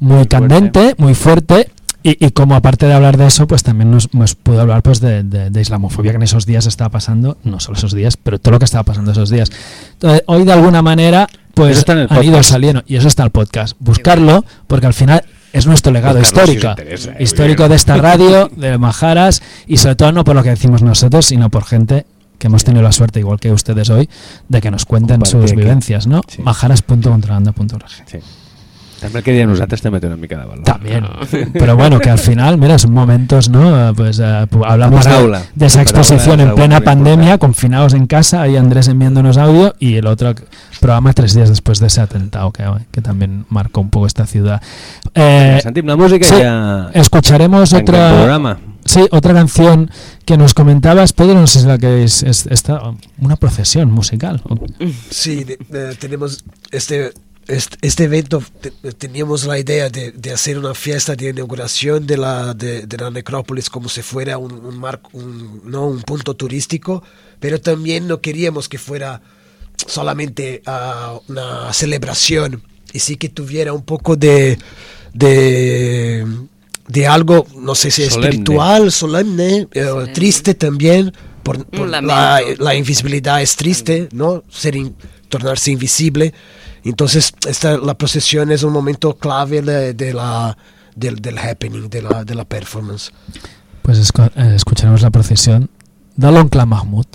muy, 0.00 0.16
Muy 0.18 0.26
candente, 0.26 0.94
muy 0.98 1.14
fuerte, 1.14 1.70
y, 2.02 2.24
y 2.26 2.30
como 2.30 2.54
aparte 2.54 2.86
de 2.86 2.92
hablar 2.94 3.16
de 3.16 3.26
eso, 3.26 3.46
pues 3.46 3.62
también 3.62 3.90
nos, 3.90 4.12
nos 4.14 4.34
pudo 4.34 4.60
hablar 4.60 4.82
pues 4.82 5.00
de, 5.00 5.22
de- 5.22 5.50
de 5.50 5.60
islamofobia 5.60 6.12
que 6.12 6.16
en 6.16 6.22
esos 6.22 6.46
días 6.46 6.66
estaba 6.66 6.90
pasando, 6.90 7.36
no 7.44 7.60
solo 7.60 7.78
esos 7.78 7.92
días, 7.94 8.16
pero 8.16 8.38
todo 8.38 8.52
lo 8.52 8.58
que 8.58 8.64
estaba 8.64 8.82
pasando 8.84 9.12
esos 9.12 9.30
días. 9.30 9.50
Entonces, 9.94 10.22
hoy 10.26 10.44
de 10.44 10.52
alguna 10.52 10.82
manera, 10.82 11.28
pues 11.54 11.72
Eso 11.72 11.80
está 11.80 11.92
en 11.92 11.98
el 12.00 12.06
han 12.10 12.24
ido 12.24 12.42
saliendo, 12.42 12.82
y 12.86 12.96
eso 12.96 13.08
está 13.08 13.22
el 13.24 13.30
podcast. 13.30 13.76
Buscarlo, 13.78 14.44
porque 14.66 14.86
al 14.86 14.94
final 14.94 15.22
es 15.52 15.66
nuestro 15.66 15.92
legado 15.92 16.18
histórico, 16.20 16.68
interesa, 16.70 17.12
eh, 17.12 17.16
histórico 17.22 17.68
de 17.68 17.76
esta 17.76 17.96
radio, 17.98 18.48
de 18.56 18.78
Majaras, 18.78 19.42
y 19.66 19.76
sobre 19.76 19.96
todo 19.96 20.12
no 20.12 20.24
por 20.24 20.34
lo 20.34 20.42
que 20.42 20.48
decimos 20.50 20.82
nosotros, 20.82 21.26
sino 21.26 21.50
por 21.50 21.64
gente 21.64 22.06
que 22.38 22.46
hemos 22.48 22.64
tenido 22.64 22.82
la 22.82 22.90
suerte, 22.90 23.20
igual 23.20 23.38
que 23.38 23.52
ustedes 23.52 23.88
hoy, 23.90 24.08
de 24.48 24.60
que 24.60 24.70
nos 24.70 24.84
cuenten 24.86 25.24
sus 25.26 25.52
vivencias, 25.54 26.06
¿no? 26.06 26.22
Sí. 26.26 26.42
Majaras.contrabanda.org. 26.42 27.84
Sí. 28.06 28.18
També 29.02 29.18
el 29.18 29.24
que 29.26 29.32
diem 29.34 29.50
nosaltres 29.50 29.82
també 29.82 29.98
té 30.00 30.06
una 30.06 30.16
mica 30.16 30.38
de 30.38 30.44
valor. 30.46 30.62
También. 30.64 31.04
Pero 31.52 31.74
bueno, 31.76 31.98
que 31.98 32.08
al 32.08 32.18
final, 32.20 32.56
mira, 32.56 32.78
son 32.78 32.92
momentos, 32.92 33.48
¿no? 33.50 33.90
Eh, 33.90 33.92
Pues 33.96 34.20
eh, 34.20 34.46
pu- 34.48 34.64
hablamos 34.64 35.04
La 35.04 35.10
de, 35.10 35.16
paraula. 35.16 35.42
de 35.54 35.66
esa 35.66 35.82
exposición 35.82 36.40
en 36.40 36.54
plena 36.54 36.80
pandemia, 36.80 37.38
confinados 37.38 37.94
en 37.94 38.06
casa, 38.06 38.42
ahí 38.42 38.56
Andrés 38.56 38.86
enviándonos 38.88 39.36
audio 39.38 39.74
y 39.80 39.96
el 39.96 40.06
otro 40.06 40.34
programa 40.80 41.12
tres 41.12 41.34
días 41.34 41.48
después 41.48 41.80
de 41.80 41.88
ese 41.88 42.00
atentado 42.00 42.52
que, 42.52 42.64
que 42.92 43.00
también 43.02 43.44
marcó 43.50 43.80
un 43.80 43.90
poco 43.90 44.06
esta 44.06 44.24
ciudad. 44.26 44.62
Eh, 45.14 45.58
Sentim 45.62 45.86
la 45.86 45.96
música 45.96 46.24
sí, 46.24 46.34
i 46.36 46.42
ja... 46.42 46.90
escucharemos 46.94 47.72
otra 47.72 48.12
programa. 48.14 48.58
Sí, 48.84 49.06
otra 49.12 49.32
canción 49.34 49.90
que 50.24 50.36
nos 50.36 50.54
comentabas, 50.54 51.12
Pedro, 51.12 51.34
no 51.40 51.46
sé 51.46 51.52
si 51.54 51.58
es 51.60 51.64
la 51.66 51.78
que 51.78 52.02
es, 52.04 52.22
es- 52.22 52.46
esta, 52.46 52.80
una 53.18 53.36
procesión 53.36 53.90
musical. 53.92 54.42
Sí, 55.10 55.44
de- 55.44 55.58
de- 55.68 55.94
tenemos 55.96 56.42
este, 56.72 57.12
este, 57.56 57.76
este 57.86 58.04
evento, 58.04 58.42
te- 58.60 58.70
teníamos 58.94 59.44
la 59.44 59.58
idea 59.58 59.88
de, 59.90 60.12
de 60.12 60.32
hacer 60.32 60.58
una 60.58 60.74
fiesta 60.74 61.14
de 61.14 61.30
inauguración 61.30 62.06
de 62.06 62.16
la, 62.16 62.54
de, 62.54 62.86
de 62.86 62.96
la 62.96 63.10
necrópolis 63.10 63.68
como 63.70 63.88
si 63.88 64.02
fuera 64.02 64.38
un, 64.38 64.52
un, 64.52 64.78
marco, 64.78 65.10
un, 65.12 65.62
no, 65.64 65.86
un 65.86 66.02
punto 66.02 66.34
turístico, 66.34 67.02
pero 67.40 67.60
también 67.60 68.06
no 68.08 68.20
queríamos 68.20 68.68
que 68.68 68.78
fuera 68.78 69.20
solamente 69.86 70.62
ah, 70.66 71.18
una 71.28 71.72
celebración 71.72 72.62
y 72.92 72.98
sí 73.00 73.16
que 73.16 73.28
tuviera 73.28 73.72
un 73.72 73.82
poco 73.82 74.16
de, 74.16 74.58
de, 75.14 76.26
de 76.88 77.06
algo, 77.06 77.46
no 77.58 77.74
sé 77.74 77.90
si 77.90 78.04
Solemne. 78.04 78.28
espiritual, 78.28 78.92
solemne, 78.92 79.68
eh, 79.72 79.86
triste 80.12 80.54
también, 80.54 81.12
por, 81.42 81.64
por 81.66 81.88
la, 81.88 82.00
la 82.58 82.74
invisibilidad 82.74 83.42
es 83.42 83.56
triste, 83.56 84.08
¿no? 84.12 84.44
Ser 84.50 84.76
in- 84.76 84.94
tornarse 85.28 85.70
invisible. 85.72 86.32
Entonces, 86.84 87.32
esta, 87.46 87.76
la 87.78 87.94
procesión 87.94 88.50
es 88.50 88.62
un 88.62 88.72
momento 88.72 89.16
clave 89.16 89.62
de, 89.62 89.94
de 89.94 90.12
la, 90.12 90.56
del, 90.96 91.16
del 91.16 91.38
happening, 91.38 91.88
de 91.88 92.02
la, 92.02 92.24
de 92.24 92.34
la 92.34 92.44
performance. 92.44 93.12
Pues 93.82 93.98
esco- 93.98 94.30
eh, 94.36 94.54
escucharemos 94.54 95.00
la 95.02 95.10
procesión 95.10 95.70
del 96.16 96.36
Oncle 96.36 96.66
Mahmoud. 96.66 97.06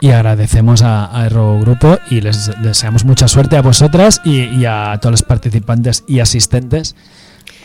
Y 0.00 0.10
agradecemos 0.10 0.82
a, 0.82 1.16
a 1.16 1.26
Erro 1.26 1.58
Grupo 1.58 1.98
y 2.08 2.20
les 2.20 2.50
deseamos 2.62 3.04
mucha 3.04 3.26
suerte 3.26 3.56
a 3.56 3.62
vosotras 3.62 4.20
y, 4.24 4.42
y 4.44 4.64
a 4.64 4.96
todos 5.02 5.10
los 5.10 5.22
participantes 5.24 6.04
y 6.06 6.20
asistentes. 6.20 6.94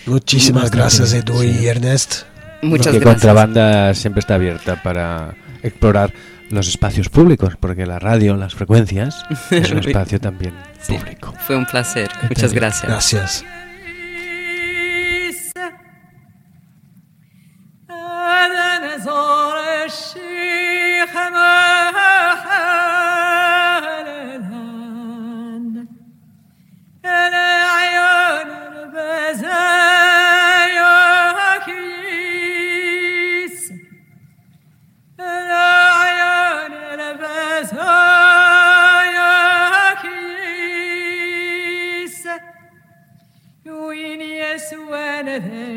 Muchísimas 0.08 0.72
gracias, 0.72 1.14
Edu 1.14 1.40
sí. 1.42 1.60
y 1.62 1.68
Ernest. 1.68 2.24
Muchas 2.64 2.88
que 2.92 3.00
gracias. 3.00 3.22
Contrabanda 3.22 3.94
siempre 3.94 4.22
está 4.22 4.36
abierta 4.36 4.82
para 4.82 5.36
explorar 5.62 6.12
los 6.54 6.68
espacios 6.68 7.10
públicos, 7.10 7.56
porque 7.60 7.86
la 7.86 8.00
radio, 8.00 8.36
las 8.38 8.56
frecuencias, 8.56 9.26
es 9.52 9.72
un 9.72 9.80
espacio 9.80 10.20
también 10.20 10.54
Sí, 10.82 10.94
público. 10.98 11.34
fue 11.40 11.56
un 11.56 11.66
placer. 11.66 12.10
Muchas 12.30 12.54
gracias. 12.54 12.90
Gracias. 12.90 13.46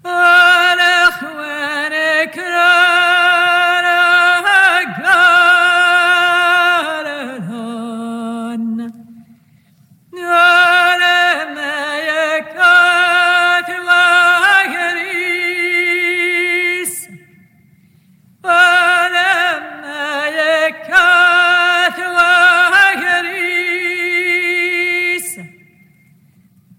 الأخوان 0.05 1.94
كرام 2.34 2.91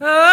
Ah! 0.05 0.32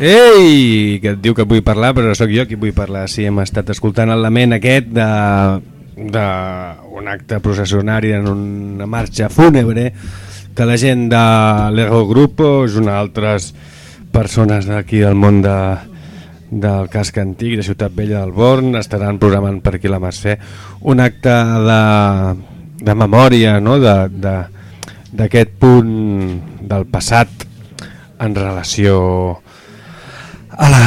Ei, 0.00 0.96
que 1.02 1.12
et 1.12 1.20
diu 1.20 1.34
que 1.36 1.44
vull 1.44 1.60
parlar, 1.66 1.90
però 1.96 2.14
sóc 2.16 2.30
jo 2.32 2.46
qui 2.48 2.56
vull 2.56 2.72
parlar. 2.76 3.04
Sí, 3.12 3.26
hem 3.28 3.36
estat 3.42 3.68
escoltant 3.74 4.08
el 4.14 4.22
lament 4.24 4.54
aquest 4.56 4.88
de, 4.96 5.08
de 6.00 6.22
un 6.96 7.08
acte 7.12 7.36
processionari 7.44 8.14
en 8.16 8.28
una 8.30 8.86
marxa 8.88 9.28
fúnebre 9.28 9.90
que 10.56 10.66
la 10.66 10.78
gent 10.80 11.08
de 11.12 11.20
l'Ego 11.76 12.06
Grupo, 12.08 12.64
junt 12.68 12.88
a 12.88 12.96
altres 12.98 13.50
persones 14.10 14.64
d'aquí 14.66 15.02
del 15.04 15.14
món 15.20 15.42
de, 15.44 15.56
del 16.50 16.88
casc 16.90 17.20
antic 17.22 17.58
de 17.60 17.66
Ciutat 17.68 17.92
Vella 17.94 18.22
del 18.24 18.32
Born 18.34 18.74
estaran 18.80 19.20
programant 19.22 19.60
per 19.62 19.76
aquí 19.76 19.92
la 19.92 20.00
Mercè 20.02 20.34
un 20.90 20.98
acte 21.04 21.30
de, 21.68 21.78
de 22.88 22.96
memòria 22.98 23.60
no? 23.62 23.76
de- 23.78 24.08
de- 24.10 24.40
d'aquest 25.12 25.54
punt 25.62 25.92
del 26.66 26.84
passat 26.90 27.46
en 28.22 28.34
relació 28.34 28.98
a 29.36 29.49
la, 30.68 30.82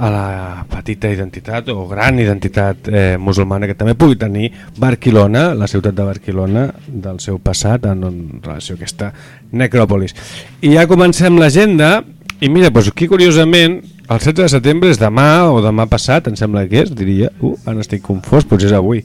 a 0.00 0.10
la 0.10 0.66
petita 0.70 1.10
identitat 1.12 1.68
o 1.68 1.86
gran 1.88 2.18
identitat 2.18 2.88
eh, 2.88 3.16
musulmana 3.20 3.68
que 3.68 3.76
també 3.76 3.94
pugui 3.98 4.16
tenir 4.20 4.50
Barcelona, 4.80 5.50
la 5.54 5.68
ciutat 5.68 5.96
de 5.96 6.06
Barcelona 6.06 6.66
del 6.86 7.20
seu 7.20 7.38
passat 7.38 7.86
en, 7.90 8.04
relació 8.44 8.74
a 8.74 8.80
aquesta 8.80 9.10
necròpolis. 9.52 10.16
I 10.62 10.74
ja 10.76 10.86
comencem 10.90 11.38
l'agenda 11.40 11.98
i 12.40 12.48
mira, 12.48 12.70
doncs 12.70 12.90
aquí 12.92 13.08
curiosament 13.08 13.80
el 14.04 14.18
16 14.20 14.40
de 14.42 14.48
setembre 14.52 14.90
és 14.92 15.00
demà 15.00 15.48
o 15.48 15.62
demà 15.64 15.86
passat 15.88 16.26
em 16.28 16.36
sembla 16.36 16.66
que 16.68 16.82
és, 16.84 16.90
diria, 16.92 17.30
uh, 17.40 17.54
ara 17.64 17.80
estic 17.80 18.02
confós 18.04 18.44
potser 18.44 18.68
és 18.68 18.76
avui, 18.76 19.04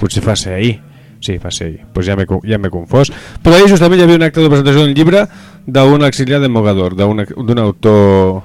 potser 0.00 0.22
fa 0.24 0.34
ser 0.38 0.56
ahir. 0.56 0.78
Sí, 1.22 1.36
va 1.38 1.52
ser 1.54 1.68
ahir, 1.68 1.84
pues 1.94 2.08
ja 2.08 2.16
m'he 2.18 2.26
ja 2.26 2.58
confós. 2.70 3.12
Però 3.42 3.54
ahir 3.54 3.68
justament 3.70 4.00
hi 4.00 4.02
havia 4.02 4.18
un 4.18 4.26
acte 4.26 4.42
de 4.42 4.50
presentació 4.50 4.82
d'un 4.82 4.96
llibre 4.96 5.26
d'un 5.66 6.02
exiliat 6.02 6.42
de 6.42 6.48
Mogador, 6.50 6.96
d'un 6.96 7.62
autor 7.62 8.42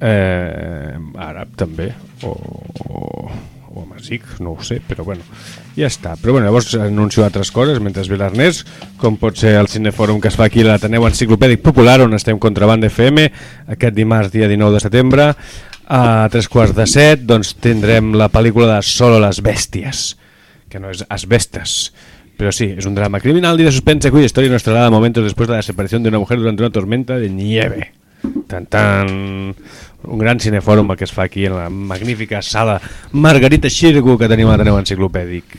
eh, 0.00 0.96
àrab 1.20 1.54
també, 1.60 1.90
o, 2.24 2.32
o, 2.32 3.30
o 3.70 3.84
amazic, 3.84 4.24
no 4.40 4.56
ho 4.56 4.64
sé, 4.66 4.80
però 4.86 5.04
bueno, 5.06 5.24
ja 5.76 5.88
està. 5.88 6.16
Però 6.20 6.34
bueno, 6.34 6.48
llavors 6.48 6.74
anuncio 6.80 7.24
altres 7.24 7.52
coses 7.54 7.80
mentre 7.80 8.04
ve 8.08 8.18
l'Ernest, 8.18 8.68
com 9.00 9.18
pot 9.20 9.38
ser 9.38 9.54
el 9.60 9.70
Cinefòrum 9.70 10.20
que 10.20 10.32
es 10.32 10.38
fa 10.38 10.48
aquí 10.48 10.64
a 10.64 10.72
l'Ateneu 10.72 11.06
Enciclopèdic 11.08 11.62
Popular, 11.64 12.00
on 12.04 12.16
estem 12.18 12.38
contra 12.38 12.68
Banda 12.70 12.90
FM, 12.90 13.28
aquest 13.76 13.96
dimarts, 13.96 14.32
dia 14.32 14.48
19 14.48 14.78
de 14.78 14.84
setembre, 14.86 15.32
a 15.90 16.28
tres 16.30 16.46
quarts 16.48 16.76
de 16.76 16.86
set, 16.86 17.26
doncs 17.26 17.56
tindrem 17.58 18.14
la 18.14 18.30
pel·lícula 18.30 18.76
de 18.76 18.82
Solo 18.86 19.18
les 19.22 19.42
bèsties, 19.42 20.14
que 20.70 20.78
no 20.78 20.90
es 20.90 21.04
asbestas. 21.08 21.92
Pero 22.40 22.52
sí, 22.52 22.72
es 22.78 22.86
un 22.86 22.94
drama 22.94 23.20
criminal 23.20 23.60
y 23.60 23.64
de 23.64 23.72
suspense 23.72 24.10
cuya 24.10 24.24
historia 24.24 24.48
nos 24.50 24.66
a 24.66 24.88
momentos 24.88 25.22
después 25.22 25.46
de 25.46 25.52
la 25.52 25.56
desaparición 25.58 26.02
de 26.02 26.08
una 26.08 26.20
mujer 26.20 26.38
durante 26.38 26.62
una 26.62 26.72
tormenta 26.72 27.18
de 27.18 27.28
nieve. 27.28 27.92
Tan 28.46 28.64
tan... 28.64 29.54
Un 30.08 30.18
gran 30.18 30.40
cinefòrum 30.40 30.94
que 30.96 31.04
es 31.04 31.12
fa 31.12 31.26
aquí 31.28 31.44
en 31.46 31.56
la 31.58 31.68
magnífica 31.68 32.40
sala 32.42 32.80
Margarita 33.12 33.68
Xirgu 33.68 34.16
que 34.18 34.28
tenim 34.28 34.48
a 34.48 34.56
l'Ateneu 34.56 34.78
Enciclopèdic. 34.80 35.58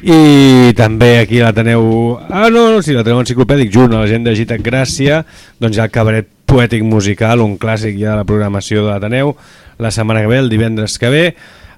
I 0.00 0.72
també 0.76 1.18
aquí 1.20 1.40
a 1.40 1.50
l'Ateneu... 1.50 1.84
Ah, 2.30 2.48
no, 2.48 2.70
no, 2.72 2.82
sí, 2.82 2.94
l'Ateneu 2.96 3.20
Enciclopèdic, 3.20 3.70
junt 3.72 3.94
a 3.94 4.02
la 4.02 4.08
gent 4.08 4.24
de 4.24 4.34
Gita 4.34 4.56
Gràcia, 4.56 5.20
doncs 5.60 5.76
hi 5.76 5.82
ha 5.82 5.88
el 5.90 5.94
cabaret 5.94 6.30
poètic 6.50 6.82
musical, 6.82 7.44
un 7.44 7.58
clàssic 7.60 7.98
ja 8.00 8.14
de 8.14 8.22
la 8.22 8.28
programació 8.28 8.86
de 8.86 8.94
l'Ateneu, 8.94 9.34
la 9.78 9.92
setmana 9.94 10.24
que 10.24 10.32
ve, 10.32 10.38
el 10.40 10.48
divendres 10.50 10.96
que 10.98 11.12
ve, 11.12 11.24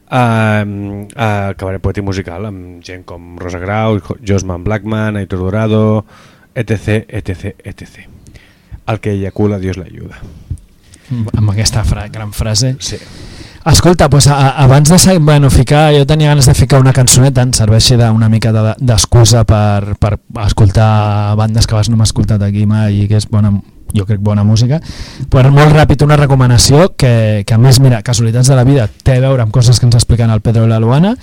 uh, 0.06 0.62
uh, 0.62 1.50
cabaret 1.58 1.82
poètic 1.82 2.06
musical 2.06 2.46
amb 2.48 2.80
gent 2.86 3.02
com 3.08 3.34
Rosa 3.42 3.60
Grau, 3.62 3.98
Josman 4.22 4.64
Blackman, 4.64 5.18
Aitor 5.20 5.42
Dorado, 5.42 6.06
etc, 6.54 7.02
etc, 7.08 7.56
etc. 7.64 8.06
El 8.86 9.00
que 9.00 9.18
eyacula, 9.18 9.58
Dios 9.58 9.76
le 9.76 9.90
ayuda. 9.90 10.22
Amb 11.36 11.50
aquesta 11.52 11.84
fra 11.84 12.08
gran 12.08 12.32
frase. 12.32 12.76
Sí. 12.80 12.96
Escolta, 13.64 14.08
pues, 14.10 14.26
a, 14.26 14.50
abans 14.64 14.88
de 14.90 15.18
bueno, 15.20 15.48
ficar, 15.48 15.92
jo 15.94 16.04
tenia 16.04 16.28
ganes 16.30 16.46
de 16.46 16.54
ficar 16.54 16.80
una 16.80 16.92
cançoneta, 16.92 17.42
ens 17.46 17.60
serveixi 17.62 17.94
d'una 17.96 18.28
mica 18.28 18.50
de- 18.52 18.74
d'excusa 18.80 19.44
per, 19.46 19.94
per 20.02 20.16
escoltar 20.44 21.36
bandes 21.38 21.68
que 21.68 21.74
vas 21.78 21.88
no 21.88 21.96
m'ha 21.96 22.08
escoltat 22.08 22.42
aquí 22.42 22.66
mai 22.66 23.04
i 23.04 23.06
que 23.08 23.20
és 23.20 23.28
bona, 23.30 23.52
jo 23.94 24.04
crec 24.08 24.18
bona 24.18 24.42
música. 24.42 24.80
Però 25.30 25.52
molt 25.54 25.70
ràpid, 25.76 26.02
una 26.02 26.16
recomanació 26.18 26.88
que, 26.96 27.44
que 27.46 27.54
a 27.54 27.58
més, 27.58 27.78
mira, 27.78 28.02
casualitats 28.02 28.50
de 28.50 28.56
la 28.58 28.64
vida, 28.66 28.88
té 29.04 29.20
a 29.20 29.20
veure 29.28 29.42
amb 29.46 29.54
coses 29.54 29.78
que 29.78 29.86
ens 29.86 29.94
expliquen 29.94 30.30
el 30.34 30.40
Pedro 30.42 30.66
i 30.66 30.68
la 30.72 30.80
Luana, 30.82 31.14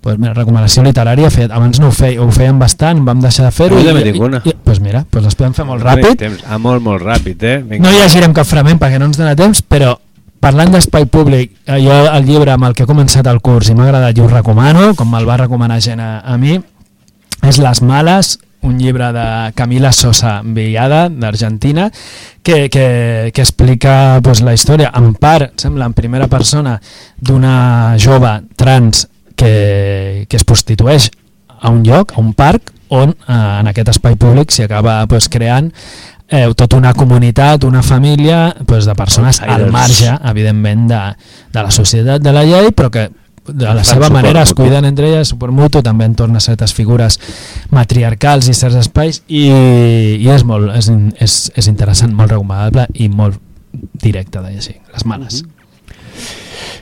pues 0.00 0.18
mira, 0.18 0.32
recomanació 0.34 0.82
literària, 0.82 1.28
fet, 1.30 1.50
abans 1.52 1.78
no 1.80 1.88
ho, 1.88 1.92
feia, 1.92 2.20
ho 2.22 2.30
feien 2.32 2.58
bastant, 2.58 3.02
vam 3.04 3.20
deixar 3.20 3.44
de 3.46 3.50
fer-ho. 3.52 3.76
Jo 3.76 3.82
i- 3.82 3.86
també 3.86 4.00
i- 4.08 4.12
tinc 4.12 4.22
una. 4.24 4.42
i- 4.44 4.54
Pues 4.64 4.80
mira, 4.80 5.04
pues 5.10 5.24
les 5.24 5.34
podem 5.34 5.52
fer 5.54 5.64
molt 5.66 5.82
ràpid. 5.82 6.16
Temps. 6.16 6.44
Ah, 6.48 6.58
molt, 6.58 6.82
molt 6.82 7.02
ràpid, 7.02 7.42
eh? 7.42 7.58
Vinga. 7.62 7.90
No 7.90 7.96
llegirem 7.98 8.32
cap 8.32 8.46
fragment 8.46 8.78
perquè 8.80 8.98
no 8.98 9.04
ens 9.06 9.16
dona 9.18 9.34
temps, 9.36 9.62
però 9.62 9.98
parlant 10.40 10.70
d'espai 10.72 11.04
públic, 11.06 11.52
eh, 11.66 11.80
jo 11.84 11.92
el 12.14 12.24
llibre 12.24 12.50
amb 12.52 12.64
el 12.64 12.74
que 12.74 12.84
he 12.84 12.86
començat 12.86 13.26
el 13.28 13.40
curs 13.42 13.68
i 13.68 13.74
m'ha 13.74 13.84
agradat 13.84 14.16
i 14.16 14.20
ho 14.22 14.28
recomano, 14.28 14.94
com 14.94 15.10
me'l 15.10 15.28
va 15.28 15.36
recomanar 15.36 15.80
gent 15.82 16.00
a, 16.00 16.20
a 16.20 16.36
mi, 16.38 16.58
és 17.42 17.58
Les 17.58 17.82
Males, 17.82 18.38
un 18.62 18.78
llibre 18.78 19.10
de 19.12 19.52
Camila 19.54 19.90
Sosa 19.92 20.40
Villada, 20.44 21.08
d'Argentina, 21.08 21.90
que, 22.42 22.68
que, 22.70 23.30
que 23.34 23.40
explica 23.42 24.20
pues, 24.22 24.40
la 24.40 24.52
història, 24.54 24.90
en 24.94 25.14
part, 25.14 25.58
sembla, 25.60 25.86
en 25.86 25.92
primera 25.94 26.26
persona, 26.26 26.78
d'una 27.18 27.96
jove 27.98 28.42
trans 28.56 29.08
que, 29.40 30.26
que 30.28 30.36
es 30.36 30.44
prostitueix 30.44 31.10
a 31.60 31.72
un 31.72 31.82
lloc, 31.84 32.12
a 32.16 32.20
un 32.20 32.34
parc, 32.36 32.74
on 32.90 33.14
eh, 33.14 33.34
en 33.34 33.70
aquest 33.70 33.94
espai 33.94 34.16
públic 34.20 34.52
s'hi 34.52 34.66
acaba 34.66 35.00
pues, 35.08 35.28
creant 35.32 35.70
eh, 36.30 36.48
tota 36.56 36.76
una 36.76 36.92
comunitat, 36.94 37.64
una 37.64 37.82
família 37.82 38.54
pues, 38.66 38.84
de 38.86 38.94
persones 38.94 39.40
al 39.40 39.70
marge, 39.70 40.10
evidentment, 40.30 40.88
de, 40.90 41.00
de 41.52 41.62
la 41.62 41.70
societat 41.70 42.22
de 42.22 42.34
la 42.34 42.44
llei, 42.46 42.70
però 42.76 42.90
que 42.90 43.08
de 43.50 43.74
la 43.74 43.82
seva 43.84 44.10
manera 44.10 44.42
es 44.42 44.52
cuiden 44.54 44.84
entre 44.84 45.08
elles, 45.08 45.30
suport 45.32 45.54
mutu, 45.54 45.82
també 45.82 46.06
entorn 46.06 46.36
a 46.36 46.42
certes 46.44 46.74
figures 46.76 47.18
matriarcals 47.74 48.50
i 48.50 48.54
certs 48.54 48.78
espais, 48.84 49.22
i, 49.26 49.46
i 50.20 50.28
és, 50.30 50.44
molt, 50.46 50.70
és, 50.76 50.90
és, 51.18 51.38
és 51.56 51.70
interessant, 51.72 52.14
molt 52.14 52.30
recomanable 52.30 52.86
i 52.94 53.08
molt 53.08 53.40
directe 54.02 54.42
de 54.42 54.52
llegir, 54.52 54.78
les 54.92 55.06
males. 55.06 55.42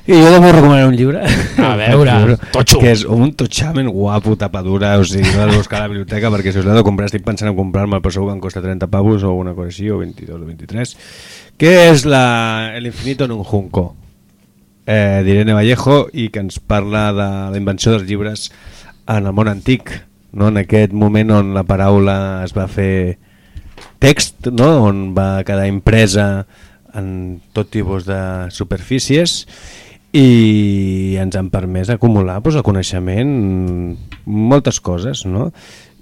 I 0.09 0.17
jo 0.17 0.31
també 0.33 0.51
recomanar 0.55 0.89
un 0.89 0.97
llibre. 0.97 1.23
A 1.61 1.75
veure, 1.77 2.15
llibre 2.23 2.37
totxo. 2.55 2.81
Que 2.81 2.95
és 2.95 3.05
un 3.05 3.33
totxamen 3.37 3.91
guapo, 3.93 4.37
tapadura, 4.41 4.95
o 4.99 5.05
sigui, 5.07 5.29
no 5.35 5.47
de 5.47 5.59
buscar 5.59 5.83
a 5.83 5.87
la 5.87 5.93
biblioteca 5.93 6.33
perquè 6.33 6.55
si 6.55 6.63
us 6.63 6.69
l'he 6.69 6.77
de 6.79 6.85
comprar 6.87 7.11
estic 7.11 7.27
pensant 7.27 7.53
en 7.53 7.57
comprar-me, 7.59 8.01
però 8.05 8.15
segur 8.15 8.31
que 8.31 8.39
em 8.39 8.43
costa 8.45 8.65
30 8.65 8.89
pavos 8.93 9.27
o 9.27 9.35
una 9.37 9.55
cosa 9.57 9.73
així, 9.73 9.91
o 9.93 10.01
22 10.01 10.41
o 10.41 10.49
23, 10.49 10.97
que 11.61 11.75
és 11.91 12.07
la 12.09 12.73
El 12.79 12.87
infinito 12.89 13.29
en 13.29 13.37
un 13.37 13.45
junco, 13.45 13.91
eh, 14.87 15.23
d'Irene 15.25 15.57
Vallejo, 15.57 16.07
i 16.13 16.31
que 16.33 16.41
ens 16.41 16.61
parla 16.61 17.09
de 17.13 17.31
la 17.53 17.61
invenció 17.61 17.93
dels 17.93 18.09
llibres 18.09 18.49
en 19.09 19.27
el 19.27 19.35
món 19.37 19.49
antic, 19.53 19.93
no? 20.33 20.49
en 20.49 20.63
aquest 20.65 20.93
moment 20.97 21.33
on 21.37 21.53
la 21.57 21.65
paraula 21.69 22.45
es 22.45 22.55
va 22.57 22.69
fer 22.69 23.19
text, 24.01 24.49
no? 24.53 24.89
on 24.89 25.13
va 25.17 25.45
quedar 25.45 25.69
impresa 25.69 26.47
en 26.99 27.11
tot 27.57 27.70
tipus 27.73 28.07
de 28.09 28.20
superfícies 28.55 29.45
i 30.16 31.16
ens 31.20 31.37
han 31.37 31.51
permès 31.53 31.91
acumular 31.93 32.39
doncs, 32.41 32.57
el 32.57 32.65
coneixement, 32.66 33.33
moltes 34.25 34.81
coses, 34.81 35.27
no? 35.29 35.51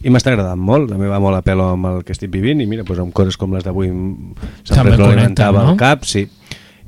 I 0.05 0.13
m'està 0.13 0.31
agradant 0.31 0.61
molt, 0.61 0.91
també 0.93 1.09
va 1.11 1.19
molt 1.23 1.39
a 1.39 1.43
pelo 1.43 1.71
amb 1.73 1.89
el 1.91 2.03
que 2.07 2.15
estic 2.15 2.31
vivint 2.31 2.61
i 2.63 2.69
mira, 2.69 2.85
doncs, 2.87 3.03
amb 3.03 3.17
coses 3.17 3.39
com 3.41 3.57
les 3.57 3.65
d'avui 3.67 3.91
sempre 3.91 4.95
connecta, 4.95 5.09
alimentava 5.09 5.65
no? 5.65 5.75
el 5.75 5.81
cap, 5.81 6.07
sí. 6.07 6.27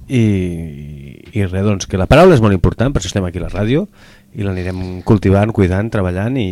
I, 0.09 0.25
i 1.35 1.45
res, 1.45 1.65
doncs, 1.65 1.89
que 1.89 2.01
la 2.01 2.09
paraula 2.09 2.37
és 2.37 2.45
molt 2.45 2.57
important, 2.57 2.93
per 2.93 3.03
això 3.03 3.11
estem 3.11 3.27
aquí 3.27 3.43
a 3.43 3.47
la 3.49 3.53
ràdio, 3.53 3.87
i 4.39 4.45
l'anirem 4.45 5.01
cultivant, 5.09 5.53
cuidant, 5.57 5.91
treballant 5.93 6.37
i, 6.39 6.49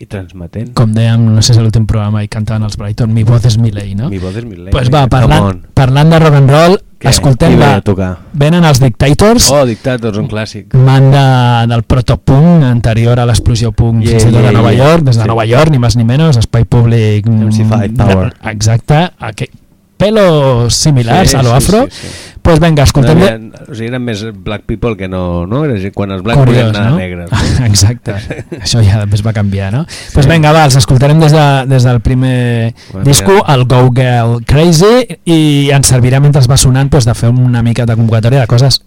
i 0.00 0.06
transmetent. 0.08 0.70
Com 0.78 0.94
dèiem, 0.96 1.20
no 1.36 1.42
sé 1.44 1.52
si 1.52 1.60
l'últim 1.60 1.84
programa 1.86 2.22
hi 2.24 2.28
cantaven 2.32 2.64
els 2.64 2.78
Brighton, 2.80 3.12
mi 3.12 3.22
voz 3.28 3.44
és 3.44 3.58
mi 3.60 3.68
ley, 3.70 3.92
no? 3.94 4.08
Mi 4.08 4.16
voz 4.18 4.38
és 4.40 4.46
mi 4.48 4.56
ley. 4.56 4.70
Pues 4.72 4.88
va, 4.88 5.02
Come 5.04 5.12
parlant, 5.12 5.58
parlant 5.76 6.08
de 6.14 6.20
rock 6.22 6.38
and 6.38 6.50
roll, 6.54 6.78
Què? 7.00 7.10
escoltem, 7.12 7.52
Qui 7.52 7.58
ve 7.60 7.66
va, 7.66 7.74
a 7.76 7.84
tocar? 7.84 8.08
venen 8.32 8.64
els 8.64 8.80
Dictators, 8.80 9.50
Oh, 9.52 9.66
Dictators, 9.68 10.16
un 10.16 10.26
clàssic. 10.28 10.72
banda 10.72 11.66
del 11.68 11.82
protopunk 11.84 12.64
anterior 12.64 13.20
a 13.20 13.26
l'explosió 13.28 13.72
punk 13.72 14.02
Yeah, 14.04 14.16
fins 14.18 14.30
i 14.30 14.32
tot 14.32 14.40
yeah, 14.40 14.48
a 14.48 14.52
Nova 14.56 14.72
yeah. 14.72 14.88
York, 14.88 15.04
des 15.04 15.16
de 15.16 15.22
Sí. 15.22 15.28
Nova 15.28 15.44
York, 15.44 15.70
ni 15.70 15.78
més 15.78 15.96
ni 15.96 16.04
menys, 16.04 16.36
espai 16.40 16.64
públic... 16.64 17.26
MC5 17.26 17.90
mm, 17.90 17.96
Power. 18.00 18.32
Exacte, 18.54 19.10
aquell, 19.20 19.52
pelos 20.00 20.74
similars 20.74 21.30
Sí, 21.30 21.36
a 21.36 21.42
lo 21.42 21.50
sí, 21.50 21.56
afro. 21.56 21.84
sí, 21.90 22.06
sí. 22.06 22.29
Pues 22.42 22.58
venga, 22.58 22.84
escoltem... 22.88 23.18
No, 23.18 23.26
eren, 23.26 23.48
o 23.68 23.74
sigui, 23.74 23.88
eren 23.90 24.02
més 24.04 24.22
black 24.32 24.64
people 24.66 24.94
que 24.96 25.08
no... 25.12 25.44
no? 25.46 25.60
Quan 25.94 26.14
els 26.14 26.22
black 26.24 26.38
Curiós, 26.40 26.70
volien 26.70 26.76
anar 26.76 26.92
no? 26.92 26.96
negres. 26.96 27.30
No? 27.30 27.66
Exacte. 27.68 28.14
Això 28.64 28.80
ja 28.84 29.02
després 29.02 29.22
va 29.26 29.34
canviar, 29.36 29.68
no? 29.74 29.82
Doncs 29.84 30.14
pues 30.16 30.28
vinga, 30.30 30.52
va, 30.56 30.64
els 30.70 30.78
escoltarem 30.80 31.20
des, 31.20 31.34
de, 31.36 31.46
des 31.70 31.84
del 31.86 32.00
primer 32.00 32.72
Bueno, 32.92 33.04
disco, 33.04 33.36
mira. 33.40 33.54
el 33.54 33.64
Go 33.68 33.82
Girl 33.94 34.38
Crazy, 34.48 35.18
i 35.28 35.40
ens 35.76 35.92
servirà 35.92 36.20
mentre 36.24 36.40
va 36.48 36.56
sonant 36.60 36.88
pues, 36.90 37.04
de 37.08 37.14
fer 37.14 37.28
una 37.30 37.62
mica 37.66 37.84
de 37.86 37.96
convocatòria 37.98 38.46
de 38.46 38.50
coses 38.50 38.80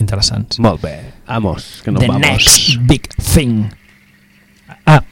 interessants. 0.00 0.58
Molt 0.64 0.80
bé. 0.82 0.96
Vamos, 1.28 1.82
que 1.84 1.92
no 1.92 2.00
The 2.00 2.08
vamos. 2.08 2.24
next 2.26 2.78
big 2.88 3.08
thing. 3.20 3.66
Ah. 4.86 5.02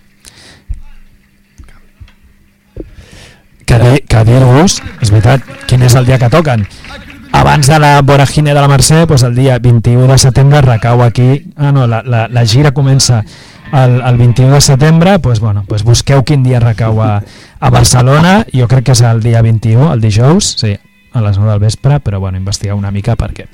Que, 3.64 3.76
que 4.08 4.24
dir-vos, 4.26 4.80
és 5.00 5.12
veritat, 5.12 5.44
quin 5.70 5.84
és 5.86 5.94
el 5.96 6.08
dia 6.08 6.18
que 6.20 6.28
toquen. 6.32 6.66
Abans 7.32 7.66
de 7.66 7.78
la 7.78 8.02
voragine 8.02 8.52
de 8.52 8.60
la 8.60 8.68
Mercè, 8.68 9.06
doncs 9.08 9.24
el 9.24 9.34
dia 9.34 9.56
21 9.58 10.06
de 10.06 10.18
setembre 10.20 10.60
recau 10.60 11.02
aquí... 11.02 11.52
Ah, 11.56 11.72
no, 11.72 11.86
la, 11.88 12.02
la, 12.04 12.26
la 12.28 12.44
gira 12.46 12.74
comença 12.76 13.22
el, 13.72 14.00
el 14.00 14.18
21 14.18 14.52
de 14.52 14.60
setembre, 14.60 15.16
doncs, 15.18 15.40
bueno, 15.40 15.64
doncs 15.68 15.82
busqueu 15.82 16.22
quin 16.28 16.44
dia 16.44 16.60
recau 16.60 17.00
a, 17.02 17.22
a 17.58 17.70
Barcelona, 17.72 18.42
jo 18.52 18.68
crec 18.68 18.90
que 18.90 18.96
és 18.96 19.02
el 19.08 19.24
dia 19.24 19.42
21, 19.42 19.88
el 19.94 20.04
dijous, 20.04 20.52
sí, 20.60 20.76
a 21.12 21.24
les 21.24 21.40
9 21.40 21.50
del 21.56 21.64
vespre, 21.64 21.98
però 22.04 22.20
bueno, 22.20 22.38
investigueu 22.38 22.76
una 22.76 22.92
mica 22.92 23.16
perquè 23.16 23.48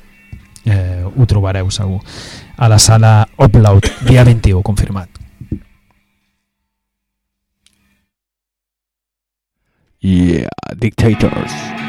eh, 0.65 1.03
ho 1.07 1.25
trobareu 1.25 1.71
segur 1.71 2.01
a 2.59 2.67
la 2.67 2.79
sala 2.79 3.29
Upload, 3.39 3.87
dia 4.05 4.27
21, 4.27 4.61
confirmat. 4.61 5.07
Yeah, 9.99 10.47
Dictators. 10.75 11.88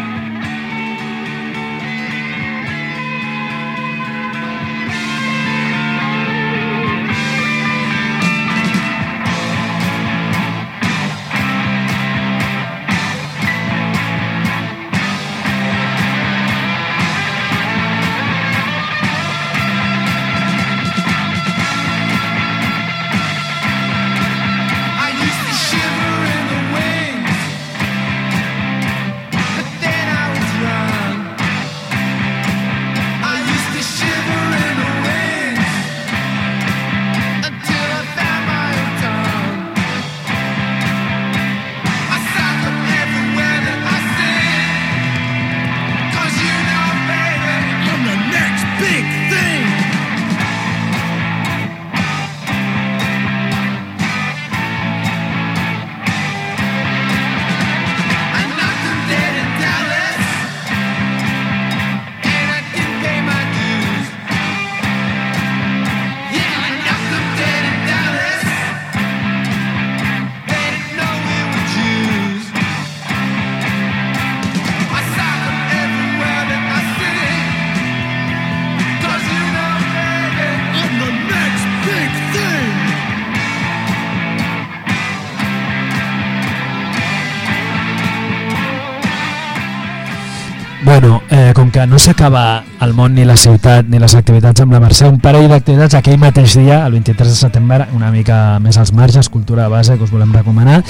Que 91.80 91.86
no 91.86 91.96
s'acaba 91.96 92.62
el 92.84 92.90
món 92.92 93.14
ni 93.16 93.22
la 93.24 93.38
ciutat 93.40 93.86
ni 93.88 93.96
les 93.96 94.12
activitats 94.18 94.60
amb 94.60 94.74
la 94.74 94.82
Mercè, 94.82 95.06
un 95.08 95.16
parell 95.22 95.46
d'activitats 95.48 95.96
aquell 95.96 96.18
mateix 96.20 96.58
dia, 96.58 96.82
el 96.84 96.92
23 96.92 97.30
de 97.32 97.36
setembre, 97.38 97.86
una 97.96 98.10
mica 98.12 98.58
més 98.60 98.76
als 98.76 98.92
marges, 98.92 99.30
cultura 99.32 99.64
de 99.64 99.72
base 99.72 99.96
que 99.96 100.04
us 100.04 100.12
volem 100.12 100.34
recomanar. 100.36 100.82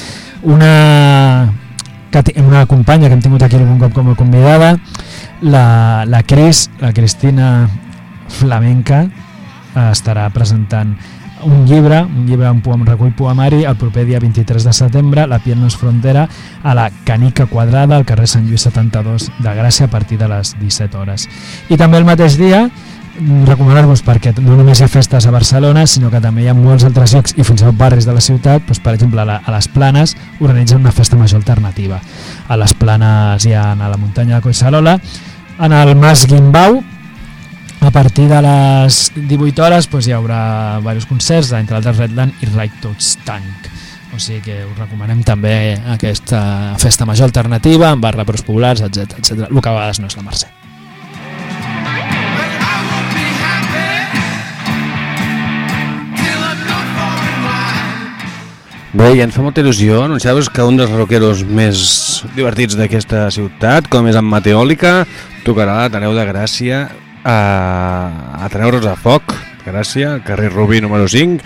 Una, 0.43 1.53
una 2.43 2.65
companya 2.67 3.07
que 3.07 3.15
hem 3.15 3.23
tingut 3.23 3.45
aquí 3.47 3.61
algun 3.61 3.79
cop 3.79 3.95
com 3.95 4.11
a 4.11 4.17
convidada, 4.19 4.73
la, 5.47 6.03
la 6.11 6.25
Cris, 6.27 6.67
la 6.83 6.91
Cristina 6.97 7.69
Flamenca, 8.41 9.05
eh, 9.07 9.87
estarà 9.93 10.27
presentant 10.35 10.97
un 11.45 11.67
llibre, 11.67 12.03
un 12.03 12.27
llibre, 12.27 12.51
un, 12.51 12.61
poem, 12.61 12.85
recull 12.87 13.12
poemari, 13.17 13.65
el 13.65 13.77
proper 13.81 14.05
dia 14.09 14.21
23 14.21 14.65
de 14.65 14.73
setembre, 14.73 15.27
La 15.27 15.41
piel 15.41 15.61
no 15.61 15.69
és 15.71 15.77
frontera, 15.77 16.29
a 16.62 16.75
la 16.75 16.91
Canica 17.05 17.47
Quadrada, 17.47 17.97
al 17.97 18.07
carrer 18.07 18.29
Sant 18.29 18.47
Lluís 18.49 18.67
72 18.69 19.31
de 19.39 19.57
Gràcia, 19.57 19.87
a 19.87 19.91
partir 19.91 20.19
de 20.19 20.29
les 20.29 20.55
17 20.61 20.97
hores. 20.97 21.29
I 21.69 21.77
també 21.81 21.99
el 21.99 22.09
mateix 22.09 22.37
dia, 22.39 22.69
recomanar-vos 23.47 24.03
perquè 24.07 24.33
no 24.39 24.57
només 24.57 24.81
hi 24.81 24.85
ha 24.87 24.89
festes 24.89 25.27
a 25.27 25.33
Barcelona, 25.35 25.87
sinó 25.87 26.11
que 26.11 26.21
també 26.23 26.45
hi 26.45 26.49
ha 26.49 26.55
molts 26.57 26.87
altres 26.89 27.15
llocs 27.15 27.35
i 27.37 27.45
fins 27.45 27.61
i 27.61 27.67
tot 27.67 27.77
barris 27.77 28.07
de 28.09 28.15
la 28.17 28.23
ciutat, 28.25 28.65
doncs, 28.67 28.81
per 28.81 28.95
exemple, 28.95 29.25
a 29.25 29.57
les 29.57 29.69
Planes 29.69 30.17
organitzen 30.41 30.81
una 30.81 30.93
festa 30.93 31.19
major 31.21 31.41
alternativa. 31.41 32.01
A 32.49 32.57
les 32.57 32.75
Planes 32.75 33.45
hi 33.47 33.53
ha 33.53 33.73
a 33.73 33.91
la 33.91 33.99
muntanya 33.99 34.39
de 34.39 34.43
Collserola, 34.47 34.99
en 35.61 35.73
el 35.77 35.95
Mas 35.97 36.27
Guimbau, 36.27 36.81
a 37.81 37.90
partir 37.90 38.28
de 38.28 38.40
les 38.43 39.11
18 39.16 39.62
hores 39.65 39.89
doncs, 39.89 40.07
hi 40.07 40.12
haurà 40.12 40.78
diversos 40.78 41.09
concerts, 41.09 41.52
entre 41.57 41.78
altres 41.78 41.97
Redland 41.97 42.44
i 42.44 42.48
Right 42.52 42.77
Tots 42.82 43.16
Tank. 43.24 43.69
O 44.12 44.19
sigui 44.20 44.43
que 44.44 44.57
us 44.66 44.77
recomanem 44.77 45.23
també 45.24 45.78
aquesta 45.94 46.77
festa 46.82 47.07
major 47.09 47.31
alternativa 47.31 47.89
amb 47.89 48.05
barra 48.05 48.27
pros 48.28 48.44
populars, 48.44 48.85
etc 48.85 49.16
etc. 49.16 49.47
El 49.48 49.61
que 49.61 49.70
a 49.70 49.77
vegades 49.78 50.01
no 50.02 50.11
és 50.11 50.19
la 50.19 50.27
Mercè. 50.27 50.51
Bé, 58.90 59.12
i 59.15 59.20
ens 59.23 59.32
fa 59.32 59.44
molta 59.47 59.62
il·lusió 59.62 60.02
anunciar-vos 60.02 60.48
que 60.51 60.65
un 60.66 60.77
dels 60.77 60.90
rockeros 60.90 61.44
més 61.47 62.24
divertits 62.35 62.74
d'aquesta 62.77 63.28
ciutat, 63.31 63.86
com 63.89 64.09
és 64.11 64.19
en 64.19 64.27
Mateòlica, 64.27 65.05
tocarà 65.47 65.78
a 65.78 65.85
l'Ateneu 65.86 66.12
de 66.19 66.27
Gràcia 66.27 66.89
a 67.24 68.44
Ateneu 68.44 68.72
Rosa 68.76 68.97
Foc, 68.97 69.34
Gràcia, 69.66 70.18
carrer 70.24 70.51
Rubí 70.52 70.80
número 70.80 71.09
5, 71.09 71.44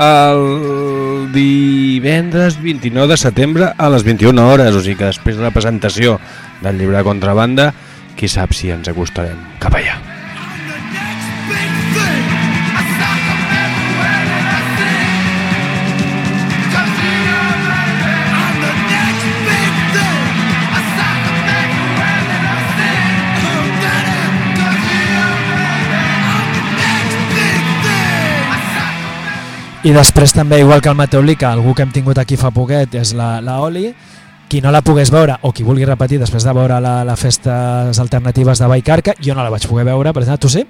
el 0.00 1.32
divendres 1.32 2.60
29 2.62 3.12
de 3.12 3.18
setembre 3.20 3.72
a 3.76 3.90
les 3.92 4.04
21 4.04 4.46
hores, 4.48 4.74
o 4.74 4.80
sigui 4.80 4.96
que 4.98 5.10
després 5.12 5.36
de 5.36 5.44
la 5.44 5.54
presentació 5.54 6.18
del 6.64 6.80
llibre 6.80 7.04
Contrabanda, 7.04 7.72
qui 8.16 8.28
sap 8.28 8.56
si 8.56 8.72
ens 8.72 8.88
acostarem 8.88 9.38
cap 9.60 9.76
allà. 9.76 10.09
I 29.80 29.94
després 29.96 30.34
també, 30.36 30.58
igual 30.60 30.82
que 30.84 30.90
el 30.90 30.96
Mateu 30.98 31.22
Lica, 31.24 31.54
algú 31.54 31.72
que 31.72 31.80
hem 31.80 31.92
tingut 31.94 32.18
aquí 32.20 32.36
fa 32.36 32.50
poquet 32.52 32.98
és 33.00 33.14
la, 33.16 33.38
la 33.40 33.54
Oli, 33.64 33.86
qui 34.50 34.60
no 34.60 34.68
la 34.74 34.82
pogués 34.84 35.08
veure 35.08 35.38
o 35.40 35.54
qui 35.56 35.64
vulgui 35.64 35.86
repetir 35.88 36.18
després 36.20 36.44
de 36.44 36.52
veure 36.52 36.76
la, 36.84 36.98
la 37.08 37.14
festes 37.16 38.00
alternatives 38.02 38.60
de 38.60 38.68
Vallcarca, 38.68 39.14
jo 39.24 39.32
no 39.32 39.40
la 39.46 39.48
vaig 39.48 39.64
poder 39.70 39.86
veure, 39.88 40.12
per 40.12 40.20
exemple, 40.26 40.42
tu 40.44 40.52
sí? 40.52 40.66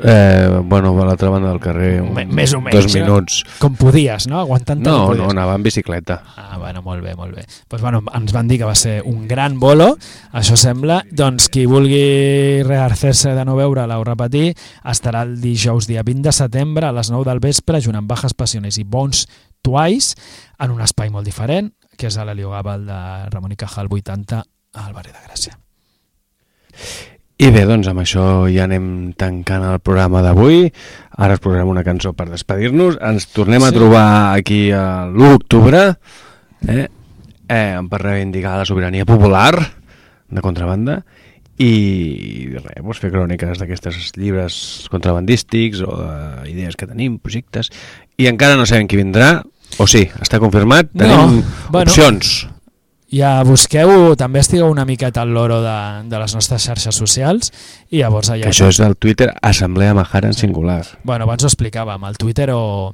Eh, 0.00 0.60
bueno, 0.64 0.90
a 1.00 1.04
l'altra 1.06 1.28
banda 1.30 1.50
del 1.52 1.60
carrer, 1.62 2.00
un, 2.02 2.16
més 2.34 2.52
o 2.52 2.58
menys, 2.60 2.74
dos 2.74 2.94
eh? 2.96 3.00
minuts. 3.00 3.36
Com 3.62 3.76
podies, 3.78 4.26
no? 4.26 4.40
Aguantant 4.40 4.82
No, 4.82 4.96
no, 4.98 5.06
podies. 5.12 5.30
anava 5.30 5.54
en 5.54 5.62
bicicleta. 5.62 6.16
Ah, 6.36 6.58
bueno, 6.58 6.82
molt 6.82 7.02
bé, 7.04 7.14
molt 7.14 7.36
bé. 7.36 7.44
Pues, 7.68 7.80
bueno, 7.80 8.02
ens 8.12 8.32
van 8.34 8.48
dir 8.50 8.58
que 8.58 8.64
va 8.68 8.74
ser 8.74 9.02
un 9.06 9.28
gran 9.28 9.60
bolo, 9.60 9.96
això 10.32 10.56
sembla. 10.58 11.04
Doncs 11.14 11.48
qui 11.48 11.64
vulgui 11.70 12.62
rearcer-se 12.66 13.36
de 13.38 13.44
no 13.46 13.54
veure-la 13.56 14.00
o 14.00 14.04
repetir, 14.04 14.56
estarà 14.82 15.22
el 15.22 15.40
dijous 15.40 15.86
dia 15.86 16.02
20 16.02 16.26
de 16.26 16.32
setembre 16.32 16.86
a 16.90 16.92
les 16.92 17.10
9 17.14 17.30
del 17.30 17.40
vespre, 17.40 17.80
junt 17.80 17.96
amb 17.96 18.10
Bajas 18.10 18.34
Passiones 18.34 18.78
i 18.78 18.84
Bones 18.84 19.28
Twice, 19.62 20.16
en 20.58 20.74
un 20.74 20.82
espai 20.82 21.08
molt 21.08 21.24
diferent, 21.24 21.70
que 21.96 22.10
és 22.10 22.18
a 22.18 22.26
l'Heliogàbal 22.26 22.84
de 22.84 23.00
Ramon 23.30 23.54
i 23.54 23.56
Cajal 23.56 23.86
80, 23.88 24.42
al 24.74 24.92
barri 24.92 25.14
de 25.14 25.22
Gràcia. 25.28 25.54
I 27.42 27.48
bé, 27.50 27.64
doncs 27.66 27.88
amb 27.90 27.98
això 28.04 28.44
ja 28.52 28.64
anem 28.68 29.12
tancant 29.18 29.64
el 29.66 29.80
programa 29.82 30.20
d'avui. 30.22 30.68
Ara 31.18 31.34
us 31.34 31.42
posarem 31.42 31.68
una 31.72 31.82
cançó 31.82 32.12
per 32.14 32.28
despedir-nos. 32.30 32.96
Ens 33.02 33.26
tornem 33.34 33.62
a 33.66 33.70
Sí. 33.72 33.74
trobar 33.74 34.34
aquí 34.38 34.70
a 34.70 35.06
l'1 35.10 35.32
d'octubre 35.32 35.96
eh? 36.68 36.86
Eh, 37.48 37.78
per 37.90 38.00
reivindicar 38.00 38.56
la 38.58 38.64
sobirania 38.64 39.04
popular 39.04 39.52
de 40.30 40.40
contrabanda 40.40 41.02
i 41.58 42.48
res, 42.54 42.80
doncs 42.82 42.98
fer 42.98 43.10
cròniques 43.12 43.58
d'aquestes 43.60 44.12
llibres 44.16 44.88
contrabandístics 44.90 45.82
o 45.86 45.92
idees 46.50 46.74
que 46.74 46.86
tenim, 46.86 47.18
projectes 47.18 47.70
i 48.16 48.26
encara 48.26 48.56
no 48.56 48.64
sabem 48.66 48.88
qui 48.88 48.96
vindrà 48.96 49.42
o 49.78 49.86
sí, 49.86 50.08
està 50.22 50.40
confirmat, 50.42 50.88
No, 50.94 50.98
tenim 51.04 51.44
bueno. 51.70 51.90
opcions 51.90 52.48
Ja 53.14 53.36
busqueu, 53.46 54.14
també 54.18 54.40
estigueu 54.42 54.66
una 54.72 54.84
miqueta 54.88 55.22
al 55.22 55.30
loro 55.34 55.60
de, 55.62 55.76
de 56.10 56.18
les 56.18 56.34
nostres 56.34 56.64
xarxes 56.66 56.96
socials 56.98 57.52
i 57.92 58.00
llavors 58.00 58.32
allà... 58.32 58.48
que 58.48 58.54
això 58.54 58.70
és 58.72 58.80
el 58.82 58.96
Twitter 58.98 59.28
Assemblea 59.38 59.94
Mahara 59.94 60.32
en 60.32 60.34
singular. 60.34 60.82
Bueno, 61.04 61.28
abans 61.28 61.44
ho 61.44 61.50
explicàvem, 61.50 62.02
al 62.02 62.18
Twitter 62.18 62.48
o, 62.56 62.90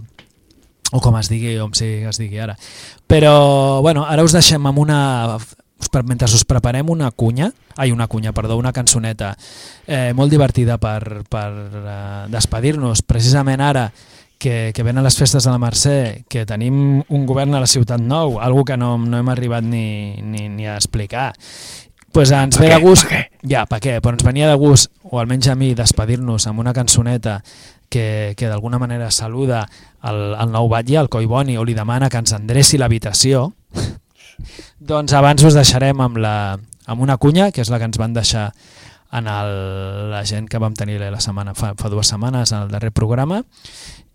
o 0.92 1.00
com 1.00 1.16
es 1.16 1.30
digui, 1.32 1.56
com 1.62 1.72
si 1.76 1.88
es 2.10 2.20
digui 2.20 2.42
ara. 2.42 2.58
Però, 3.08 3.80
bueno, 3.80 4.04
ara 4.04 4.26
us 4.26 4.36
deixem 4.36 4.66
amb 4.66 4.84
una... 4.84 5.00
Mentre 6.04 6.28
us 6.28 6.44
preparem 6.44 6.90
una 6.92 7.08
cunya, 7.16 7.48
ai, 7.80 7.88
una 7.90 8.04
cunya, 8.06 8.34
perdó, 8.36 8.58
una 8.60 8.74
cançoneta 8.76 9.32
eh, 9.86 10.12
molt 10.12 10.28
divertida 10.30 10.76
per, 10.76 11.22
per 11.24 11.46
eh, 11.48 12.24
despedir-nos, 12.28 13.00
precisament 13.08 13.64
ara 13.64 13.86
que, 14.40 14.72
que 14.74 14.82
venen 14.82 15.04
les 15.04 15.14
festes 15.20 15.44
de 15.44 15.52
la 15.52 15.60
Mercè, 15.60 16.24
que 16.32 16.46
tenim 16.48 17.04
un 17.04 17.26
govern 17.28 17.54
a 17.54 17.60
la 17.62 17.68
Ciutat 17.70 18.00
Nou, 18.00 18.40
algo 18.40 18.64
que 18.64 18.78
no, 18.80 18.94
no 18.98 19.20
hem 19.20 19.28
arribat 19.30 19.62
ni, 19.62 20.16
ni, 20.24 20.48
ni 20.48 20.66
a 20.66 20.78
explicar. 20.80 21.34
Pues 22.10 22.32
ens 22.34 22.56
Per 22.56 22.64
ve 22.64 22.70
què? 22.72 22.78
de 22.78 22.82
gust... 22.82 23.06
Què? 23.06 23.20
Ja, 23.52 23.66
per 23.70 23.78
què? 23.84 23.98
Però 24.02 24.16
ens 24.16 24.24
venia 24.26 24.48
de 24.50 24.56
gust, 24.58 24.90
o 25.04 25.20
almenys 25.20 25.52
a 25.52 25.54
mi, 25.60 25.74
despedir-nos 25.78 26.48
amb 26.50 26.64
una 26.64 26.74
cançoneta 26.74 27.38
que, 27.92 28.34
que 28.34 28.48
d'alguna 28.48 28.80
manera 28.82 29.12
saluda 29.14 29.66
el, 30.02 30.32
el 30.32 30.50
nou 30.56 30.72
batlle, 30.72 30.98
el 31.04 31.12
Coi 31.12 31.28
Boni, 31.30 31.60
o 31.60 31.66
li 31.68 31.76
demana 31.76 32.08
que 32.10 32.18
ens 32.24 32.32
endreci 32.34 32.80
l'habitació, 32.80 33.50
doncs 34.90 35.14
abans 35.14 35.44
us 35.44 35.58
deixarem 35.58 36.00
amb, 36.00 36.18
la, 36.18 36.56
amb 36.88 37.04
una 37.04 37.20
cunya, 37.20 37.52
que 37.52 37.60
és 37.60 37.70
la 37.70 37.78
que 37.78 37.92
ens 37.92 38.00
van 38.00 38.16
deixar 38.16 38.48
en 39.12 39.26
el, 39.28 39.56
la 40.10 40.24
gent 40.24 40.46
que 40.48 40.58
vam 40.62 40.72
tenir 40.78 41.00
la 41.02 41.20
setmana, 41.20 41.52
fa, 41.58 41.74
fa 41.76 41.90
dues 41.92 42.08
setmanes 42.08 42.54
en 42.54 42.64
el 42.64 42.72
darrer 42.72 42.94
programa 42.94 43.44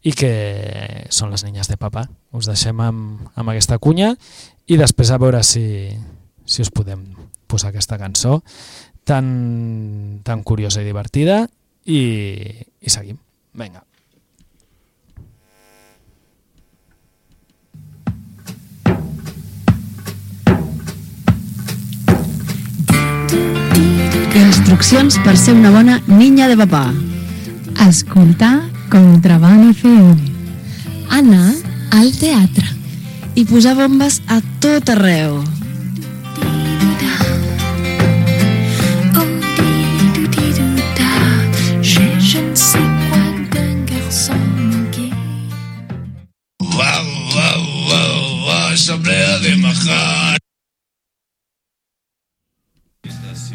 i 0.05 0.13
que 0.13 1.07
són 1.09 1.33
les 1.33 1.43
niñas 1.43 1.69
de 1.71 1.79
papa. 1.81 2.05
Us 2.35 2.45
deixem 2.45 2.79
amb, 2.81 3.25
amb 3.33 3.51
aquesta 3.51 3.79
cunya 3.81 4.13
i 4.69 4.77
després 4.77 5.09
a 5.09 5.17
veure 5.21 5.41
si, 5.43 5.65
si 6.45 6.61
us 6.61 6.69
podem 6.69 7.07
posar 7.49 7.71
aquesta 7.71 7.97
cançó 7.97 8.39
tan, 9.05 10.21
tan 10.25 10.45
curiosa 10.45 10.81
i 10.81 10.85
divertida 10.85 11.45
i, 11.85 12.01
i 12.81 12.93
seguim. 12.93 13.17
Vinga. 13.57 13.81
Instruccions 24.35 25.17
per 25.23 25.37
ser 25.39 25.53
una 25.55 25.71
bona 25.71 26.01
niña 26.05 26.49
de 26.51 26.57
papà. 26.59 26.89
Escoltar 27.87 28.74
Contraband 28.95 29.75
FM. 29.75 30.15
Anar 31.11 31.49
al 31.99 32.13
teatre. 32.15 32.63
I 33.35 33.43
posar 33.43 33.73
bombes 33.75 34.21
a 34.31 34.37
tot 34.63 34.87
arreu. 34.93 35.41
Manqué. 44.71 45.09
Wow, 46.63 47.03
wow, 47.35 47.61
wow, 47.99 48.71
asamblea 48.71 49.39
de 49.43 49.57
Majar. 49.57 50.34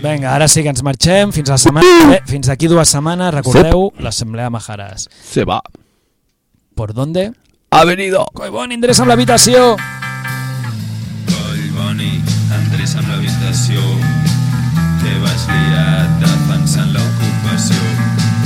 Vinga, 0.00 0.34
ara 0.34 0.48
sí 0.48 0.62
que 0.64 0.72
ens 0.72 0.82
marxem. 0.82 1.32
Fins 1.32 1.50
la 1.52 1.58
setmana 1.60 2.08
ve. 2.08 2.20
Fins 2.26 2.48
aquí 2.48 2.68
dues 2.72 2.88
setmanes. 2.88 3.34
Recordeu 3.34 3.90
l'Assemblea 4.00 4.48
Majaras. 4.50 5.08
Se 5.22 5.44
va. 5.44 5.60
¿Por 6.74 6.94
dónde? 6.94 7.32
Ha 7.70 7.84
venido. 7.84 8.24
Collboni, 8.34 8.74
endreça'm 8.74 9.06
l'habitació. 9.06 9.76
Coll 11.28 11.66
Boni, 11.76 12.16
endreça'm 12.56 13.06
l'habitació 13.12 13.84
que 15.02 15.12
vas 15.22 15.46
liat 15.52 16.16
defensant 16.24 16.90
l'ocupació. 16.96 18.39